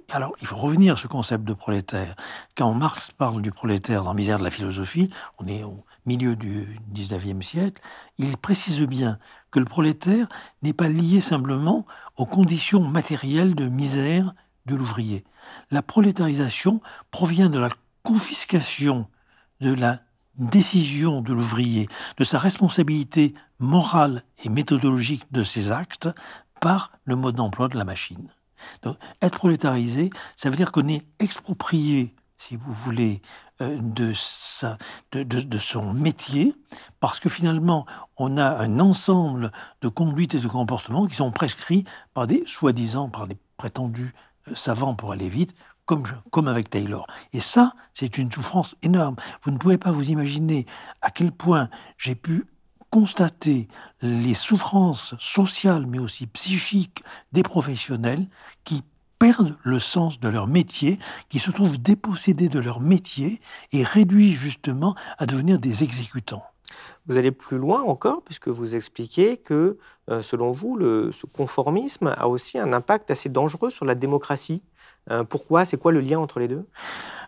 alors, 0.10 0.34
il 0.42 0.48
faut 0.48 0.56
revenir 0.56 0.94
à 0.94 0.98
ce 0.98 1.08
concept 1.08 1.44
de 1.44 1.54
prolétaire. 1.54 2.16
Quand 2.56 2.74
Marx 2.74 3.12
parle 3.12 3.42
du 3.42 3.52
prolétaire 3.52 4.04
dans 4.04 4.14
Misère 4.14 4.40
de 4.40 4.44
la 4.44 4.50
philosophie, 4.50 5.10
on 5.38 5.48
est 5.48 5.64
milieu 6.06 6.36
du 6.36 6.80
19e 6.94 7.42
siècle, 7.42 7.82
il 8.18 8.38
précise 8.38 8.82
bien 8.82 9.20
que 9.52 9.60
le 9.60 9.66
prolétaire 9.66 10.28
n'est 10.62 10.74
pas 10.74 10.90
lié 10.90 11.22
simplement 11.22 11.86
aux 12.18 12.26
conditions 12.26 12.82
matérielles 12.82 13.56
de 13.56 13.68
misère 13.68 14.34
de 14.66 14.76
l'ouvrier. 14.76 15.24
La 15.70 15.82
prolétarisation 15.82 16.82
provient 17.12 17.50
de 17.50 17.60
la 17.60 17.70
confiscation 18.04 19.08
de 19.60 19.74
la 19.74 20.00
décision 20.38 21.22
de 21.22 21.34
l'ouvrier, 21.34 21.88
de 22.18 22.24
sa 22.24 22.38
responsabilité 22.38 23.34
morale 23.60 24.24
et 24.44 24.50
méthodologique 24.50 25.32
de 25.32 25.44
ses 25.44 25.72
actes 25.72 26.10
par 26.62 26.92
le 27.06 27.16
mode 27.16 27.36
d'emploi 27.36 27.68
de 27.68 27.78
la 27.78 27.86
machine. 27.86 28.28
Donc, 28.84 28.98
être 29.22 29.38
prolétarisé, 29.38 30.10
ça 30.36 30.50
veut 30.50 30.56
dire 30.56 30.72
qu'on 30.72 30.88
est 30.88 31.06
exproprié, 31.20 32.16
si 32.38 32.56
vous 32.56 32.74
voulez, 32.74 33.22
de, 33.62 35.24
de, 35.24 35.58
son 35.58 35.94
métier, 35.94 36.54
parce 37.00 37.20
que 37.20 37.30
finalement, 37.30 37.86
on 38.18 38.38
a 38.38 38.58
un 38.60 38.80
ensemble 38.80 39.52
de 39.82 39.88
conduites 39.88 40.36
et 40.36 40.40
de 40.40 40.48
comportements 40.48 41.08
qui 41.08 41.16
sont 41.16 41.32
prescrits 41.32 41.86
par 42.14 42.28
des, 42.28 42.44
soi-disant, 42.46 43.10
par 43.10 43.28
des 43.28 43.38
prétendus 43.58 44.14
euh, 44.48 44.56
savants 44.56 44.96
pour 44.96 45.12
aller 45.12 45.30
vite, 45.30 45.54
comme, 45.86 46.04
comme, 46.32 46.48
avec 46.48 46.70
Taylor. 46.70 47.08
Et 47.34 47.40
ça, 47.40 47.74
c'est 47.94 48.18
une 48.18 48.32
souffrance 48.32 48.76
énorme. 48.82 49.16
Vous 49.44 49.52
ne 49.52 49.58
pouvez 49.58 49.78
pas 49.78 49.92
vous 49.92 50.10
imaginer 50.10 50.66
à 51.02 51.12
quel 51.12 51.32
point 51.32 51.70
j'ai 51.98 52.16
pu 52.16 52.46
constater 52.90 53.68
les 54.02 54.34
souffrances 54.34 55.16
sociales 55.18 55.86
mais 55.88 55.98
aussi 55.98 56.28
psychiques 56.28 57.04
des 57.32 57.42
professionnels 57.42 58.28
qui 58.66 58.84
perdent 59.22 59.56
le 59.62 59.78
sens 59.78 60.20
de 60.20 60.30
leur 60.30 60.48
métier, 60.48 60.98
qui 61.30 61.38
se 61.38 61.52
trouvent 61.52 61.80
dépossédés 61.80 62.50
de 62.50 62.60
leur 62.60 62.80
métier 62.80 63.40
et 63.72 63.84
réduits 63.84 64.32
justement 64.32 64.96
à 65.20 65.28
devenir 65.28 65.60
des 65.60 65.84
exécutants. 65.84 66.44
Vous 67.06 67.18
allez 67.18 67.30
plus 67.30 67.60
loin 67.60 67.84
encore, 67.84 68.24
puisque 68.24 68.48
vous 68.48 68.74
expliquez 68.74 69.38
que, 69.38 69.78
euh, 70.10 70.24
selon 70.24 70.50
vous, 70.50 70.76
le, 70.76 71.12
ce 71.12 71.28
conformisme 71.28 72.16
a 72.18 72.28
aussi 72.28 72.58
un 72.58 72.74
impact 72.74 73.12
assez 73.12 73.30
dangereux 73.30 73.70
sur 73.70 73.86
la 73.86 73.94
démocratie. 73.94 74.64
Euh, 75.12 75.24
pourquoi? 75.24 75.66
C'est 75.66 75.78
quoi 75.78 75.92
le 75.92 76.00
lien 76.00 76.18
entre 76.18 76.40
les 76.40 76.48
deux? 76.48 76.68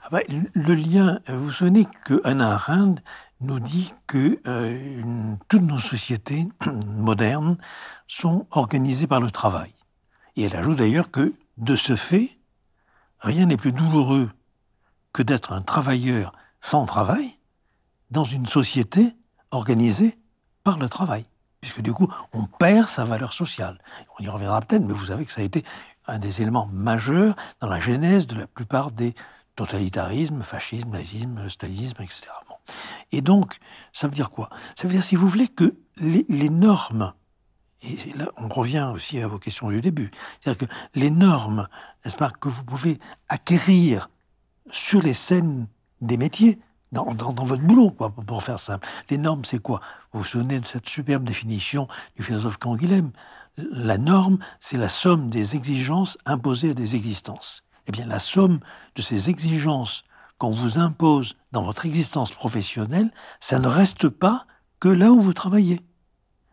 Ah 0.01 0.07
bah, 0.11 0.21
Le 0.27 0.73
lien, 0.73 1.19
euh, 1.29 1.37
vous 1.37 1.45
vous 1.45 1.51
souvenez 1.51 1.85
que 2.05 2.19
Hannah 2.23 2.53
Arendt 2.53 3.03
nous 3.39 3.59
dit 3.59 3.93
que 4.07 4.39
euh, 4.47 5.35
toutes 5.47 5.61
nos 5.61 5.77
sociétés 5.77 6.47
modernes 6.97 7.57
sont 8.07 8.47
organisées 8.49 9.05
par 9.05 9.21
le 9.21 9.29
travail. 9.29 9.75
Et 10.35 10.43
elle 10.45 10.55
ajoute 10.55 10.79
d'ailleurs 10.79 11.11
que, 11.11 11.33
de 11.57 11.75
ce 11.75 11.95
fait, 11.95 12.29
rien 13.19 13.45
n'est 13.45 13.57
plus 13.57 13.71
douloureux 13.71 14.29
que 15.11 15.23
d'être 15.23 15.53
un 15.53 15.61
travailleur 15.61 16.33
sans 16.61 16.85
travail 16.85 17.39
dans 18.11 18.23
une 18.23 18.45
société 18.45 19.15
organisée 19.51 20.17
par 20.63 20.79
le 20.79 20.89
travail. 20.89 21.25
Puisque 21.61 21.81
du 21.81 21.93
coup, 21.93 22.11
on 22.33 22.45
perd 22.45 22.87
sa 22.89 23.05
valeur 23.05 23.31
sociale. 23.31 23.77
On 24.19 24.23
y 24.23 24.27
reviendra 24.27 24.59
peut-être, 24.61 24.83
mais 24.83 24.93
vous 24.93 25.05
savez 25.05 25.25
que 25.25 25.31
ça 25.31 25.41
a 25.41 25.45
été 25.45 25.63
un 26.07 26.19
des 26.19 26.41
éléments 26.41 26.67
majeurs 26.67 27.35
dans 27.61 27.69
la 27.69 27.79
genèse 27.79 28.27
de 28.27 28.35
la 28.35 28.47
plupart 28.47 28.91
des 28.91 29.13
totalitarismes, 29.55 30.41
fascisme, 30.41 30.89
nazisme, 30.89 31.49
stalinisme, 31.49 32.01
etc. 32.01 32.27
Et 33.11 33.21
donc, 33.21 33.59
ça 33.91 34.07
veut 34.07 34.13
dire 34.13 34.31
quoi? 34.31 34.49
Ça 34.75 34.87
veut 34.87 34.93
dire, 34.93 35.03
si 35.03 35.15
vous 35.15 35.27
voulez, 35.27 35.47
que 35.47 35.77
les, 35.97 36.25
les 36.27 36.49
normes 36.49 37.13
et 37.83 38.17
là, 38.17 38.29
on 38.37 38.47
revient 38.47 38.89
aussi 38.93 39.19
à 39.19 39.27
vos 39.27 39.39
questions 39.39 39.69
du 39.69 39.81
début. 39.81 40.09
C'est-à-dire 40.39 40.67
que 40.67 40.73
les 40.95 41.09
normes, 41.09 41.67
n'est-ce 42.03 42.15
pas, 42.15 42.29
que 42.29 42.47
vous 42.47 42.63
pouvez 42.63 42.97
acquérir 43.27 44.09
sur 44.71 45.01
les 45.01 45.13
scènes 45.13 45.67
des 46.01 46.17
métiers, 46.17 46.59
dans, 46.93 47.03
votre 47.43 47.63
boulot, 47.63 47.89
quoi, 47.89 48.11
pour 48.11 48.43
faire 48.43 48.59
simple. 48.59 48.87
Les 49.09 49.17
normes, 49.17 49.43
c'est 49.45 49.59
quoi? 49.59 49.81
Vous 50.11 50.19
vous 50.19 50.25
souvenez 50.25 50.59
de 50.59 50.65
cette 50.65 50.87
superbe 50.87 51.23
définition 51.23 51.87
du 52.15 52.23
philosophe 52.23 52.57
Canguilhem 52.57 53.11
La 53.57 53.97
norme, 53.97 54.37
c'est 54.59 54.77
la 54.77 54.89
somme 54.89 55.29
des 55.29 55.55
exigences 55.55 56.17
imposées 56.25 56.71
à 56.71 56.73
des 56.75 56.95
existences. 56.95 57.63
Eh 57.87 57.91
bien, 57.91 58.05
la 58.05 58.19
somme 58.19 58.59
de 58.95 59.01
ces 59.01 59.29
exigences 59.29 60.03
qu'on 60.37 60.51
vous 60.51 60.77
impose 60.77 61.35
dans 61.51 61.63
votre 61.63 61.85
existence 61.85 62.31
professionnelle, 62.31 63.11
ça 63.39 63.59
ne 63.59 63.67
reste 63.67 64.07
pas 64.09 64.45
que 64.79 64.89
là 64.89 65.11
où 65.11 65.19
vous 65.19 65.33
travaillez. 65.33 65.81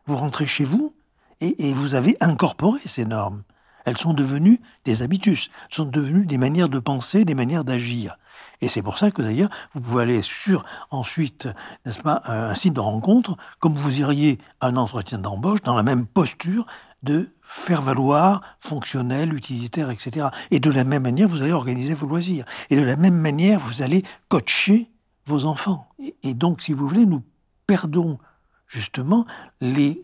Vous 0.06 0.16
rentrez 0.16 0.46
chez 0.46 0.64
vous, 0.64 0.94
et, 1.40 1.72
vous 1.72 1.94
avez 1.94 2.16
incorporé 2.20 2.80
ces 2.84 3.04
normes. 3.04 3.42
Elles 3.86 3.96
sont 3.96 4.12
devenues 4.12 4.60
des 4.84 5.02
habitus, 5.02 5.48
sont 5.70 5.86
devenues 5.86 6.26
des 6.26 6.36
manières 6.36 6.68
de 6.68 6.78
penser, 6.78 7.24
des 7.24 7.34
manières 7.34 7.64
d'agir. 7.64 8.18
Et 8.60 8.68
c'est 8.68 8.82
pour 8.82 8.98
ça 8.98 9.10
que 9.10 9.22
d'ailleurs, 9.22 9.48
vous 9.72 9.80
pouvez 9.80 10.02
aller 10.02 10.22
sur 10.22 10.64
ensuite, 10.90 11.48
n'est-ce 11.86 12.02
pas, 12.02 12.22
un 12.26 12.54
site 12.54 12.74
de 12.74 12.80
rencontre, 12.80 13.36
comme 13.58 13.74
vous 13.74 14.00
iriez 14.00 14.38
à 14.60 14.66
un 14.66 14.76
entretien 14.76 15.18
d'embauche, 15.18 15.62
dans 15.62 15.76
la 15.76 15.82
même 15.82 16.06
posture 16.06 16.66
de 17.02 17.30
faire 17.42 17.80
valoir, 17.80 18.42
fonctionnel, 18.60 19.32
utilitaire, 19.32 19.90
etc. 19.90 20.28
Et 20.50 20.60
de 20.60 20.70
la 20.70 20.84
même 20.84 21.02
manière, 21.02 21.26
vous 21.26 21.42
allez 21.42 21.52
organiser 21.52 21.94
vos 21.94 22.06
loisirs. 22.06 22.44
Et 22.68 22.76
de 22.76 22.82
la 22.82 22.96
même 22.96 23.16
manière, 23.16 23.58
vous 23.60 23.80
allez 23.80 24.04
coacher 24.28 24.90
vos 25.26 25.46
enfants. 25.46 25.88
et 26.22 26.34
donc, 26.34 26.60
si 26.60 26.74
vous 26.74 26.86
voulez, 26.86 27.06
nous 27.06 27.22
perdons 27.66 28.18
justement 28.66 29.26
les 29.60 30.00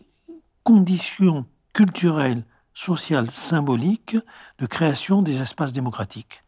conditions 0.67 1.45
culturelles, 1.71 2.43
sociales, 2.73 3.31
symboliques 3.31 4.17
de 4.59 4.65
création 4.65 5.21
des 5.21 5.41
espaces 5.41 5.71
démocratiques. 5.71 6.43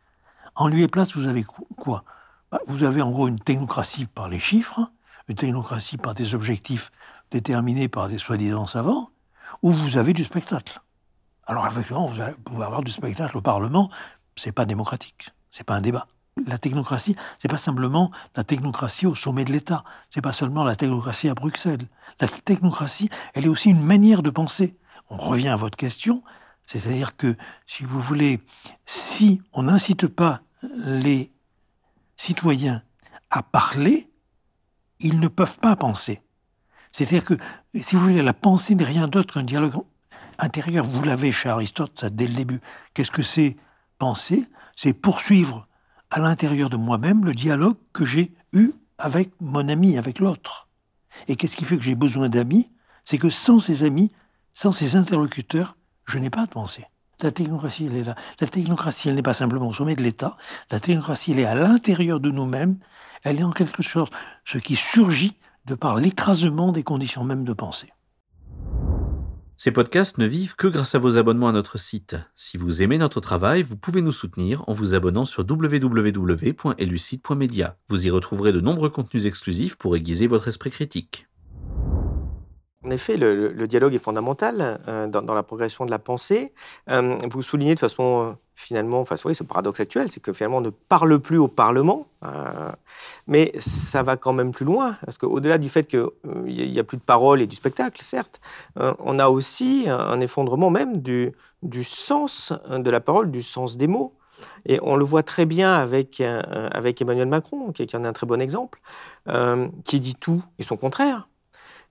En 0.55 0.67
lieu 0.67 0.81
et 0.81 0.89
place, 0.89 1.15
vous 1.15 1.29
avez 1.29 1.45
quoi? 1.77 2.03
Bah, 2.51 2.59
Vous 2.67 2.83
avez 2.83 3.01
en 3.01 3.11
gros 3.11 3.29
une 3.29 3.39
technocratie 3.39 4.07
par 4.07 4.27
les 4.27 4.37
chiffres, 4.39 4.91
une 5.29 5.35
technocratie 5.35 5.95
par 5.95 6.15
des 6.15 6.35
objectifs 6.35 6.91
déterminés 7.31 7.87
par 7.87 8.09
des 8.09 8.17
soi-disant 8.17 8.67
savants, 8.67 9.09
ou 9.61 9.71
vous 9.71 9.95
avez 9.95 10.11
du 10.11 10.25
spectacle. 10.25 10.81
Alors 11.47 11.65
effectivement, 11.65 12.05
vous 12.05 12.21
pouvez 12.43 12.65
avoir 12.65 12.83
du 12.83 12.91
spectacle 12.91 13.37
au 13.37 13.41
Parlement, 13.41 13.89
c'est 14.35 14.51
pas 14.51 14.65
démocratique, 14.65 15.29
c'est 15.49 15.63
pas 15.63 15.75
un 15.75 15.81
débat. 15.81 16.07
La 16.45 16.57
technocratie, 16.57 17.15
c'est 17.37 17.47
pas 17.47 17.57
simplement 17.57 18.11
la 18.35 18.43
technocratie 18.43 19.05
au 19.05 19.15
sommet 19.15 19.45
de 19.45 19.51
l'État, 19.51 19.83
c'est 20.09 20.21
pas 20.21 20.31
seulement 20.31 20.63
la 20.63 20.75
technocratie 20.75 21.29
à 21.29 21.33
Bruxelles. 21.33 21.87
La 22.19 22.27
technocratie, 22.27 23.09
elle 23.33 23.45
est 23.45 23.49
aussi 23.49 23.69
une 23.69 23.83
manière 23.83 24.23
de 24.23 24.29
penser. 24.29 24.77
On 25.09 25.17
revient 25.17 25.49
à 25.49 25.55
votre 25.55 25.77
question, 25.77 26.23
c'est-à-dire 26.65 27.17
que, 27.17 27.35
si 27.65 27.83
vous 27.83 27.99
voulez, 27.99 28.41
si 28.85 29.41
on 29.53 29.63
n'incite 29.63 30.07
pas 30.07 30.41
les 30.61 31.31
citoyens 32.15 32.83
à 33.29 33.41
parler, 33.41 34.09
ils 34.99 35.19
ne 35.19 35.27
peuvent 35.27 35.57
pas 35.59 35.75
penser. 35.75 36.21
C'est-à-dire 36.91 37.23
que, 37.23 37.37
si 37.73 37.95
vous 37.95 38.01
voulez, 38.03 38.21
la 38.21 38.33
pensée 38.33 38.75
n'est 38.75 38.83
rien 38.83 39.07
d'autre 39.07 39.35
qu'un 39.35 39.43
dialogue 39.43 39.73
intérieur. 40.37 40.85
Vous 40.85 41.03
l'avez 41.03 41.31
chez 41.31 41.49
Aristote, 41.49 41.97
ça 41.99 42.09
dès 42.09 42.27
le 42.27 42.33
début. 42.33 42.59
Qu'est-ce 42.93 43.11
que 43.11 43.21
c'est 43.21 43.55
penser? 43.97 44.45
C'est 44.75 44.93
poursuivre 44.93 45.67
à 46.11 46.19
l'intérieur 46.19 46.69
de 46.69 46.77
moi-même 46.77 47.25
le 47.25 47.33
dialogue 47.33 47.77
que 47.93 48.05
j'ai 48.05 48.31
eu 48.53 48.71
avec 48.97 49.31
mon 49.39 49.67
ami, 49.69 49.97
avec 49.97 50.19
l'autre. 50.19 50.67
Et 51.27 51.35
qu'est-ce 51.35 51.55
qui 51.55 51.65
fait 51.65 51.77
que 51.77 51.83
j'ai 51.83 51.95
besoin 51.95 52.29
d'amis? 52.29 52.71
C'est 53.05 53.17
que 53.17 53.29
sans 53.29 53.59
ces 53.59 53.83
amis, 53.83 54.11
sans 54.53 54.71
ces 54.71 54.95
interlocuteurs, 54.95 55.77
je 56.05 56.17
n'ai 56.17 56.29
pas 56.29 56.45
de 56.45 56.51
pensée. 56.51 56.85
La 57.21 57.31
technocratie, 57.31 57.87
elle 57.87 57.97
est 57.97 58.03
là. 58.03 58.15
La 58.39 58.47
technocratie, 58.47 59.09
elle 59.09 59.15
n'est 59.15 59.21
pas 59.21 59.33
simplement 59.33 59.67
au 59.67 59.73
sommet 59.73 59.95
de 59.95 60.03
l'État. 60.03 60.37
La 60.71 60.79
technocratie, 60.79 61.33
elle 61.33 61.39
est 61.39 61.45
à 61.45 61.55
l'intérieur 61.55 62.19
de 62.19 62.31
nous-mêmes. 62.31 62.77
Elle 63.23 63.39
est 63.39 63.43
en 63.43 63.51
quelque 63.51 63.83
sorte 63.83 64.13
ce 64.45 64.57
qui 64.57 64.75
surgit 64.75 65.37
de 65.65 65.75
par 65.75 65.97
l'écrasement 65.97 66.71
des 66.71 66.83
conditions 66.83 67.23
mêmes 67.23 67.43
de 67.43 67.53
pensée. 67.53 67.91
Ces 69.61 69.71
podcasts 69.71 70.17
ne 70.19 70.25
vivent 70.25 70.55
que 70.55 70.67
grâce 70.67 70.95
à 70.95 70.99
vos 70.99 71.17
abonnements 71.17 71.49
à 71.49 71.51
notre 71.51 71.77
site. 71.77 72.15
Si 72.37 72.55
vous 72.55 72.81
aimez 72.81 72.97
notre 72.97 73.19
travail, 73.19 73.61
vous 73.61 73.75
pouvez 73.75 74.01
nous 74.01 74.13
soutenir 74.13 74.63
en 74.67 74.73
vous 74.73 74.95
abonnant 74.95 75.25
sur 75.25 75.43
www.elucide.media. 75.43 77.77
Vous 77.89 78.07
y 78.07 78.09
retrouverez 78.09 78.53
de 78.53 78.61
nombreux 78.61 78.89
contenus 78.89 79.25
exclusifs 79.25 79.75
pour 79.75 79.97
aiguiser 79.97 80.27
votre 80.27 80.47
esprit 80.47 80.71
critique. 80.71 81.28
En 82.85 82.91
effet, 82.91 83.17
le, 83.17 83.67
dialogue 83.67 83.93
est 83.93 83.99
fondamental 83.99 84.79
euh, 84.87 85.05
dans, 85.07 85.33
la 85.33 85.43
progression 85.43 85.85
de 85.85 85.91
la 85.91 85.99
pensée. 85.99 86.53
Euh, 86.89 87.17
vous 87.29 87.41
soulignez 87.41 87.75
de 87.75 87.79
façon 87.79 88.23
euh, 88.23 88.31
finalement, 88.55 89.01
enfin, 89.01 89.17
ce 89.17 89.43
paradoxe 89.43 89.81
actuel, 89.81 90.07
c'est 90.09 90.21
que 90.21 90.31
finalement 90.31 90.59
on 90.59 90.61
ne 90.61 90.69
parle 90.69 91.19
plus 91.19 91.37
au 91.37 91.49
Parlement, 91.49 92.07
mais 93.27 93.51
ça 93.59 94.01
va 94.01 94.15
quand 94.15 94.31
même 94.31 94.51
plus 94.51 94.65
loin, 94.65 94.95
parce 95.03 95.17
qu'au-delà 95.17 95.57
du 95.57 95.67
fait 95.67 95.87
qu'il 95.87 96.07
n'y 96.45 96.79
a 96.79 96.83
plus 96.85 96.97
de 96.97 97.01
parole 97.01 97.41
et 97.41 97.47
du 97.47 97.55
spectacle, 97.55 98.01
certes, 98.01 98.39
on 98.77 99.19
a 99.19 99.27
aussi 99.27 99.85
un 99.87 100.19
effondrement 100.19 100.69
même 100.69 100.97
du, 100.97 101.33
sens 101.83 102.53
de 102.69 102.89
la 102.89 102.99
parole, 103.01 103.31
du 103.31 103.41
sens 103.41 103.77
des 103.77 103.87
mots. 103.87 104.13
Et 104.65 104.79
on 104.81 104.95
le 104.95 105.03
voit 105.03 105.23
très 105.23 105.45
bien 105.45 105.73
avec 105.73 106.21
Emmanuel 106.21 107.27
Macron, 107.27 107.71
qui, 107.71 107.83
en 107.95 108.03
est 108.03 108.07
un 108.07 108.13
très 108.13 108.27
bon 108.27 108.41
exemple, 108.41 108.81
qui 109.85 109.99
dit 109.99 110.15
tout 110.15 110.43
et 110.59 110.63
son 110.63 110.77
contraire. 110.77 111.29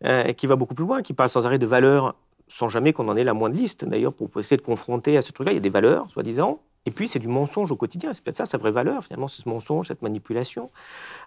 Euh, 0.05 0.33
qui 0.33 0.47
va 0.47 0.55
beaucoup 0.55 0.77
plus 0.77 0.85
loin, 0.85 1.03
qui 1.03 1.13
parle 1.13 1.29
sans 1.29 1.45
arrêt 1.45 1.59
de 1.59 1.67
valeurs, 1.67 2.15
sans 2.47 2.69
jamais 2.69 2.93
qu'on 2.93 3.09
en 3.09 3.17
ait 3.17 3.25
la 3.25 3.35
moindre 3.35 3.57
liste, 3.57 3.85
d'ailleurs, 3.85 4.13
pour 4.13 4.31
essayer 4.39 4.57
de 4.57 4.63
confronter 4.63 5.17
à 5.17 5.23
ce 5.23 5.33
truc-là. 5.33 5.53
Il 5.53 5.57
y 5.57 5.59
a 5.59 5.61
des 5.61 5.71
valeurs, 5.71 6.09
soi-disant, 6.11 6.61
et 6.87 6.91
puis 6.91 7.09
c'est 7.09 7.19
du 7.19 7.29
mensonge 7.29 7.71
au 7.73 7.77
quotidien. 7.77 8.13
C'est 8.13 8.23
peut-être 8.23 8.37
ça 8.37 8.47
sa 8.47 8.59
vraie 8.59 8.71
valeur, 8.71 9.03
finalement, 9.03 9.29
c'est 9.29 9.43
ce 9.43 9.49
mensonge, 9.49 9.89
cette 9.89 10.03
manipulation. 10.03 10.71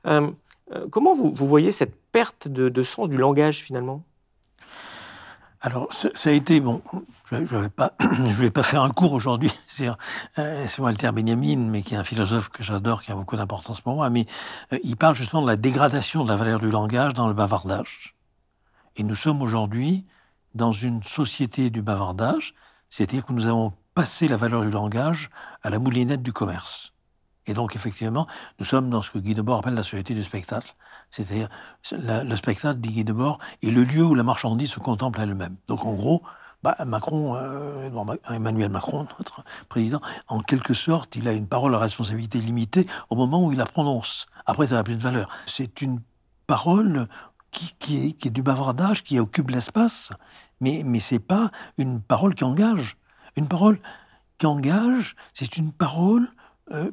Euh, 0.07 0.31
euh, 0.73 0.88
comment 0.89 1.13
vous, 1.13 1.34
voyez 1.36 1.71
cette 1.71 1.95
perte 2.12 2.47
de, 2.47 2.84
sens 2.84 3.10
du 3.10 3.17
langage, 3.17 3.57
finalement? 3.57 4.03
Alors, 5.63 5.89
ça 5.91 6.29
a 6.29 6.34
été, 6.34 6.60
bon, 6.60 6.81
je 7.29 7.36
ne 7.36 7.62
vais, 7.62 7.69
pas, 8.51 8.63
faire 8.63 8.81
un 8.81 8.89
cours 8.89 9.13
aujourd'hui 9.13 9.51
sur, 9.67 9.97
Walter 10.79 11.12
Benjamin, 11.12 11.57
mais 11.57 11.81
qui 11.81 11.93
est 11.93 11.97
un 11.97 12.03
philosophe 12.03 12.49
que 12.49 12.63
j'adore, 12.63 13.03
qui 13.03 13.12
a 13.12 13.15
beaucoup 13.15 13.36
d'importance 13.36 13.81
pour 13.81 13.95
moi, 13.95 14.10
mais 14.10 14.25
il 14.84 14.95
parle 14.95 15.13
justement 15.13 15.43
de 15.43 15.47
la 15.47 15.57
dégradation 15.57 16.23
de 16.23 16.29
la 16.29 16.38
valeur 16.38 16.60
du 16.60 16.71
langage 16.71 17.13
dans 17.13 17.27
le 17.27 17.34
bavardage. 17.34 18.15
Et 18.95 19.04
nous 19.04 19.15
sommes 19.15 19.41
aujourd'hui 19.41 20.06
dans 20.54 20.71
une 20.71 21.04
société 21.04 21.69
du 21.69 21.82
bavardage, 21.82 22.54
c'est-à-dire 22.89 23.25
que 23.25 23.34
nous 23.34 23.47
avons 23.47 23.73
passé 23.93 24.27
la 24.27 24.38
valeur 24.38 24.62
du 24.62 24.69
langage 24.69 25.30
à 25.63 25.69
la 25.69 25.80
moulinette 25.80 26.21
du 26.21 26.34
commerce. 26.34 26.93
Et 27.47 27.54
donc, 27.54 27.75
effectivement, 27.75 28.27
nous 28.60 28.65
sommes 28.65 28.89
dans 28.89 29.01
ce 29.01 29.10
que 29.10 29.17
Guy 29.17 29.34
Debord 29.34 29.60
appelle 29.60 29.73
la 29.73 29.84
société 29.84 30.13
du 30.13 30.23
spectacle. 30.23 30.75
C'est-à-dire, 31.10 31.49
le 31.91 32.36
spectacle, 32.36 32.80
dit 32.80 32.91
Guy 32.91 33.04
Debord, 33.04 33.39
est 33.63 33.71
le 33.71 33.84
lieu 33.84 34.04
où 34.04 34.13
la 34.13 34.23
marchandise 34.23 34.71
se 34.71 34.80
contemple 34.80 35.19
elle-même. 35.21 35.58
Donc, 35.67 35.86
en 35.86 35.95
gros, 35.95 36.21
bah, 36.63 36.75
Macron, 36.86 37.36
euh, 37.36 37.89
Emmanuel 38.30 38.69
Macron, 38.69 39.08
notre 39.19 39.43
président, 39.67 40.01
en 40.27 40.41
quelque 40.41 40.73
sorte, 40.73 41.15
il 41.15 41.27
a 41.27 41.34
une 41.34 41.47
parole 41.47 41.73
à 41.73 41.80
responsabilité 41.80 42.39
limitée 42.39 42.88
au 43.10 43.15
moment 43.15 43.43
où 43.43 43.51
il 43.51 43.58
la 43.58 43.65
prononce. 43.65 44.27
Après, 44.45 44.67
ça 44.67 44.75
n'a 44.75 44.84
plus 44.84 44.95
de 44.95 45.01
valeur. 45.01 45.30
C'est 45.47 45.82
une 45.82 45.99
parole 46.45 47.08
qui, 47.51 48.07
est, 48.07 48.29
du 48.29 48.41
bavardage, 48.41 49.03
qui 49.03 49.19
occupe 49.19 49.49
l'espace, 49.49 50.11
mais, 50.59 50.83
mais 50.85 50.99
ce 50.99 51.15
n'est 51.15 51.19
pas 51.19 51.51
une 51.77 52.01
parole 52.01 52.33
qui 52.33 52.43
engage. 52.43 52.97
Une 53.35 53.47
parole 53.47 53.79
qui 54.37 54.45
engage, 54.45 55.15
c'est 55.33 55.57
une 55.57 55.71
parole 55.71 56.27
euh, 56.71 56.91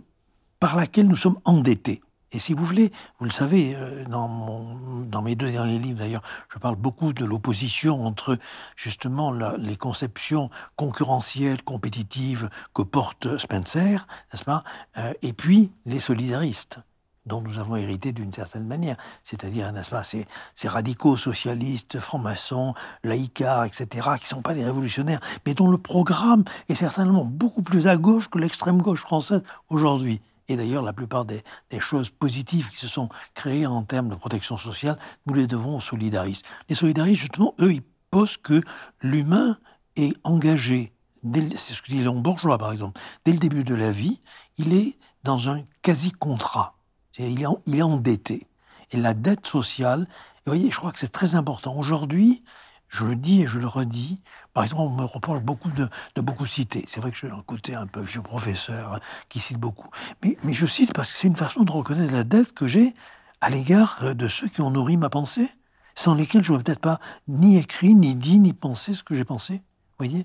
par 0.61 0.77
laquelle 0.77 1.07
nous 1.07 1.17
sommes 1.17 1.39
endettés. 1.45 2.03
Et 2.31 2.39
si 2.39 2.53
vous 2.53 2.65
voulez, 2.65 2.93
vous 3.19 3.25
le 3.25 3.31
savez, 3.31 3.75
euh, 3.75 4.05
dans, 4.05 4.29
mon, 4.29 5.01
dans 5.07 5.23
mes 5.23 5.35
deux 5.35 5.51
derniers 5.51 5.79
livres 5.79 6.01
d'ailleurs, 6.01 6.23
je 6.53 6.59
parle 6.59 6.77
beaucoup 6.77 7.15
de 7.15 7.25
l'opposition 7.25 8.05
entre 8.05 8.37
justement 8.77 9.33
les 9.33 9.77
conceptions 9.77 10.51
concurrentielles, 10.77 11.63
compétitives 11.63 12.51
que 12.75 12.83
porte 12.83 13.39
Spencer, 13.39 14.07
n'est-ce 14.33 14.45
pas, 14.45 14.63
euh, 14.99 15.15
et 15.23 15.33
puis 15.33 15.73
les 15.87 16.01
solidaristes. 16.01 16.81
Dont 17.29 17.41
nous 17.41 17.59
avons 17.59 17.77
hérité 17.77 18.13
d'une 18.13 18.33
certaine 18.33 18.67
manière, 18.67 18.97
c'est-à-dire, 19.23 19.71
n'est-ce 19.73 19.91
pas, 19.91 20.03
ces, 20.03 20.27
radicaux 20.65 21.17
socialistes, 21.17 22.01
francs-maçons, 22.01 22.75
laïcards, 23.05 23.65
etc., 23.65 23.87
qui 24.17 24.25
ne 24.25 24.29
sont 24.29 24.43
pas 24.43 24.55
des 24.55 24.65
révolutionnaires, 24.65 25.21
mais 25.47 25.55
dont 25.55 25.71
le 25.71 25.79
programme 25.79 26.45
est 26.69 26.75
certainement 26.75 27.25
beaucoup 27.25 27.63
plus 27.63 27.87
à 27.87 27.97
gauche 27.97 28.29
que 28.29 28.39
l'extrême 28.39 28.83
gauche 28.83 29.01
française 29.01 29.43
aujourd'hui. 29.69 30.21
Et 30.49 30.57
d'ailleurs, 30.57 30.83
la 30.83 30.95
plupart 30.95 31.27
des, 31.27 31.43
choses 31.79 32.11
positives 32.11 32.71
qui 32.71 32.79
se 32.79 32.89
sont 32.89 33.09
créées 33.35 33.67
en 33.67 33.83
termes 33.83 34.09
de 34.09 34.15
protection 34.15 34.57
sociale, 34.57 34.99
nous 35.27 35.35
les 35.35 35.47
devons 35.47 35.77
aux 35.77 35.81
solidaristes. 35.81 36.47
Les 36.69 36.75
solidaristes, 36.75 37.21
justement, 37.21 37.55
eux, 37.61 37.73
ils 37.73 37.83
posent 38.11 38.39
que 38.39 38.63
l'humain 39.03 39.59
est 39.97 40.17
engagé, 40.25 40.93
c'est 41.23 41.75
ce 41.75 41.83
que 41.83 41.89
dit 41.89 42.01
Léon 42.01 42.21
Bourgeois, 42.21 42.59
par 42.59 42.71
exemple, 42.71 43.01
dès 43.25 43.33
le 43.33 43.39
début 43.39 43.65
de 43.65 43.75
la 43.75 43.91
vie, 43.91 44.23
il 44.57 44.73
est 44.73 44.99
dans 45.25 45.51
un 45.51 45.63
quasi-contrat. 45.83 46.78
Il 47.19 47.43
est, 47.43 47.83
endetté. 47.83 48.47
Et 48.93 48.97
la 48.97 49.15
dette 49.15 49.47
sociale, 49.47 50.01
vous 50.47 50.53
voyez, 50.53 50.71
je 50.71 50.77
crois 50.77 50.93
que 50.93 50.99
c'est 50.99 51.13
très 51.13 51.35
important. 51.35 51.75
Aujourd'hui, 51.77 52.45
je 52.89 53.05
le 53.05 53.17
dis 53.17 53.43
et 53.43 53.47
je 53.47 53.59
le 53.59 53.67
redis. 53.67 54.21
Par 54.55 54.63
exemple, 54.63 54.83
on 54.83 54.91
me 54.91 55.05
reproche 55.05 55.41
beaucoup 55.41 55.71
de, 55.71 55.89
beaucoup 56.21 56.47
citer. 56.47 56.85
C'est 56.89 57.01
vrai 57.01 57.11
que 57.11 57.17
j'ai 57.17 57.31
un 57.31 57.43
côté 57.43 57.75
un 57.75 57.87
peu 57.87 58.01
vieux 58.01 58.23
professeur 58.23 58.95
hein, 58.95 59.01
qui 59.29 59.41
cite 59.41 59.59
beaucoup. 59.59 59.89
Mais, 60.23 60.37
je 60.53 60.67
cite 60.67 60.95
parce 60.95 61.13
que 61.13 61.19
c'est 61.19 61.29
une 61.29 61.37
façon 61.37 61.65
de 61.65 61.73
reconnaître 61.73 62.13
la 62.13 62.25
dette 62.25 62.53
que 62.53 62.67
j'ai 62.67 62.95
à 63.41 63.51
l'égard 63.51 64.15
de 64.15 64.29
ceux 64.29 64.49
qui 64.49 64.63
ont 64.63 64.71
nourri 64.71 64.97
ma 64.97 65.11
pensée, 65.11 65.49
sans 65.95 66.15
lesquels 66.15 66.43
je 66.43 66.53
n'aurais 66.53 66.65
peut-être 66.65 66.81
pas 66.81 66.99
ni 67.29 67.57
écrit, 67.57 67.95
ni 67.95 68.15
dit, 68.15 68.39
ni 68.39 68.53
pensé 68.53 68.95
ce 68.95 69.03
que 69.03 69.15
j'ai 69.15 69.25
pensé. 69.25 69.63
voyez? 69.99 70.25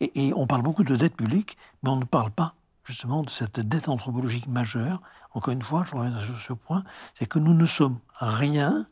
Et 0.00 0.32
on 0.34 0.46
parle 0.46 0.62
beaucoup 0.62 0.84
de 0.84 0.96
dette 0.96 1.16
publique, 1.16 1.58
mais 1.82 1.90
on 1.90 1.96
ne 1.96 2.04
parle 2.04 2.30
pas 2.30 2.54
justement 2.84 3.22
de 3.22 3.30
cette 3.30 3.60
dette 3.60 3.88
anthropologique 3.88 4.46
majeure. 4.46 5.02
Encore 5.34 5.52
une 5.52 5.62
fois, 5.62 5.84
je 5.84 5.94
reviens 5.94 6.18
sur 6.24 6.38
ce 6.38 6.52
point, 6.52 6.84
c'est 7.12 7.26
que 7.26 7.38
nous 7.38 7.54
ne 7.54 7.66
sommes 7.66 7.98
rien 8.18 8.86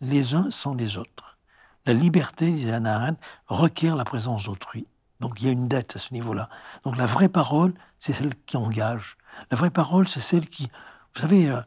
les 0.00 0.34
uns 0.34 0.50
sans 0.50 0.74
les 0.74 0.98
autres. 0.98 1.38
La 1.86 1.92
liberté, 1.92 2.50
disait 2.50 2.72
Anna 2.72 2.96
Arendt, 2.96 3.20
requiert 3.46 3.96
la 3.96 4.04
présence 4.04 4.44
d'autrui. 4.44 4.86
Donc 5.20 5.40
il 5.40 5.46
y 5.46 5.48
a 5.48 5.52
une 5.52 5.68
dette 5.68 5.96
à 5.96 5.98
ce 5.98 6.12
niveau-là. 6.12 6.48
Donc 6.84 6.96
la 6.96 7.06
vraie 7.06 7.28
parole, 7.28 7.72
c'est 7.98 8.12
celle 8.12 8.34
qui 8.46 8.56
engage. 8.56 9.16
La 9.50 9.56
vraie 9.56 9.70
parole, 9.70 10.06
c'est 10.06 10.20
celle 10.20 10.48
qui... 10.48 10.68
Vous 11.14 11.22
savez, 11.22 11.50
euh, 11.50 11.60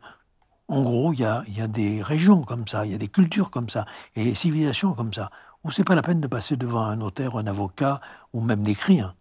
en 0.68 0.84
gros, 0.84 1.12
il 1.14 1.20
y 1.20 1.26
a, 1.26 1.68
des 1.68 2.02
régions 2.02 2.44
comme 2.44 2.68
ça, 2.68 2.86
il 2.86 2.92
y 2.92 2.96
a 2.96 2.98
des 2.98 3.08
cultures 3.10 3.52
comme 3.52 3.70
ça, 3.70 3.86
et 4.16 4.24
des 4.24 4.36
civilisations 4.36 4.94
comme 4.94 5.12
ça, 5.12 5.30
où 5.64 5.72
c'est 5.72 5.84
pas 5.84 5.96
la 5.96 6.02
peine 6.02 6.22
de 6.22 6.28
passer 6.28 6.56
devant 6.56 6.84
un 6.84 6.96
notaire, 6.96 7.36
un 7.36 7.48
avocat, 7.48 8.00
ou 8.32 8.42
même 8.42 8.64
d'écrire. 8.64 9.16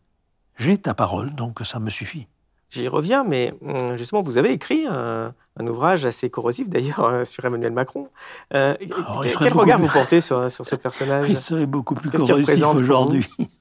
J'ai 0.56 0.78
ta 0.78 0.94
parole, 0.94 1.34
donc 1.34 1.60
ça 1.64 1.80
me 1.80 1.90
suffit. 1.90 2.28
J'y 2.70 2.88
reviens, 2.88 3.24
mais 3.24 3.52
hum, 3.62 3.96
justement, 3.96 4.22
vous 4.22 4.38
avez 4.38 4.52
écrit 4.52 4.86
un, 4.86 5.34
ouvrage 5.60 6.06
assez 6.06 6.30
corrosif 6.30 6.68
d'ailleurs 6.68 7.04
euh, 7.04 7.24
sur 7.24 7.44
Emmanuel 7.44 7.72
Macron. 7.72 8.08
Euh, 8.54 8.74
oh, 8.80 9.22
quel 9.38 9.52
regard 9.52 9.78
vous 9.78 9.88
portez 9.88 10.20
sur, 10.20 10.50
sur 10.50 10.64
ce 10.64 10.76
personnage? 10.76 11.26
Il 11.28 11.36
serait 11.36 11.66
beaucoup 11.66 11.94
plus 11.94 12.10
corrosif 12.10 12.64
aujourd'hui. 12.64 13.26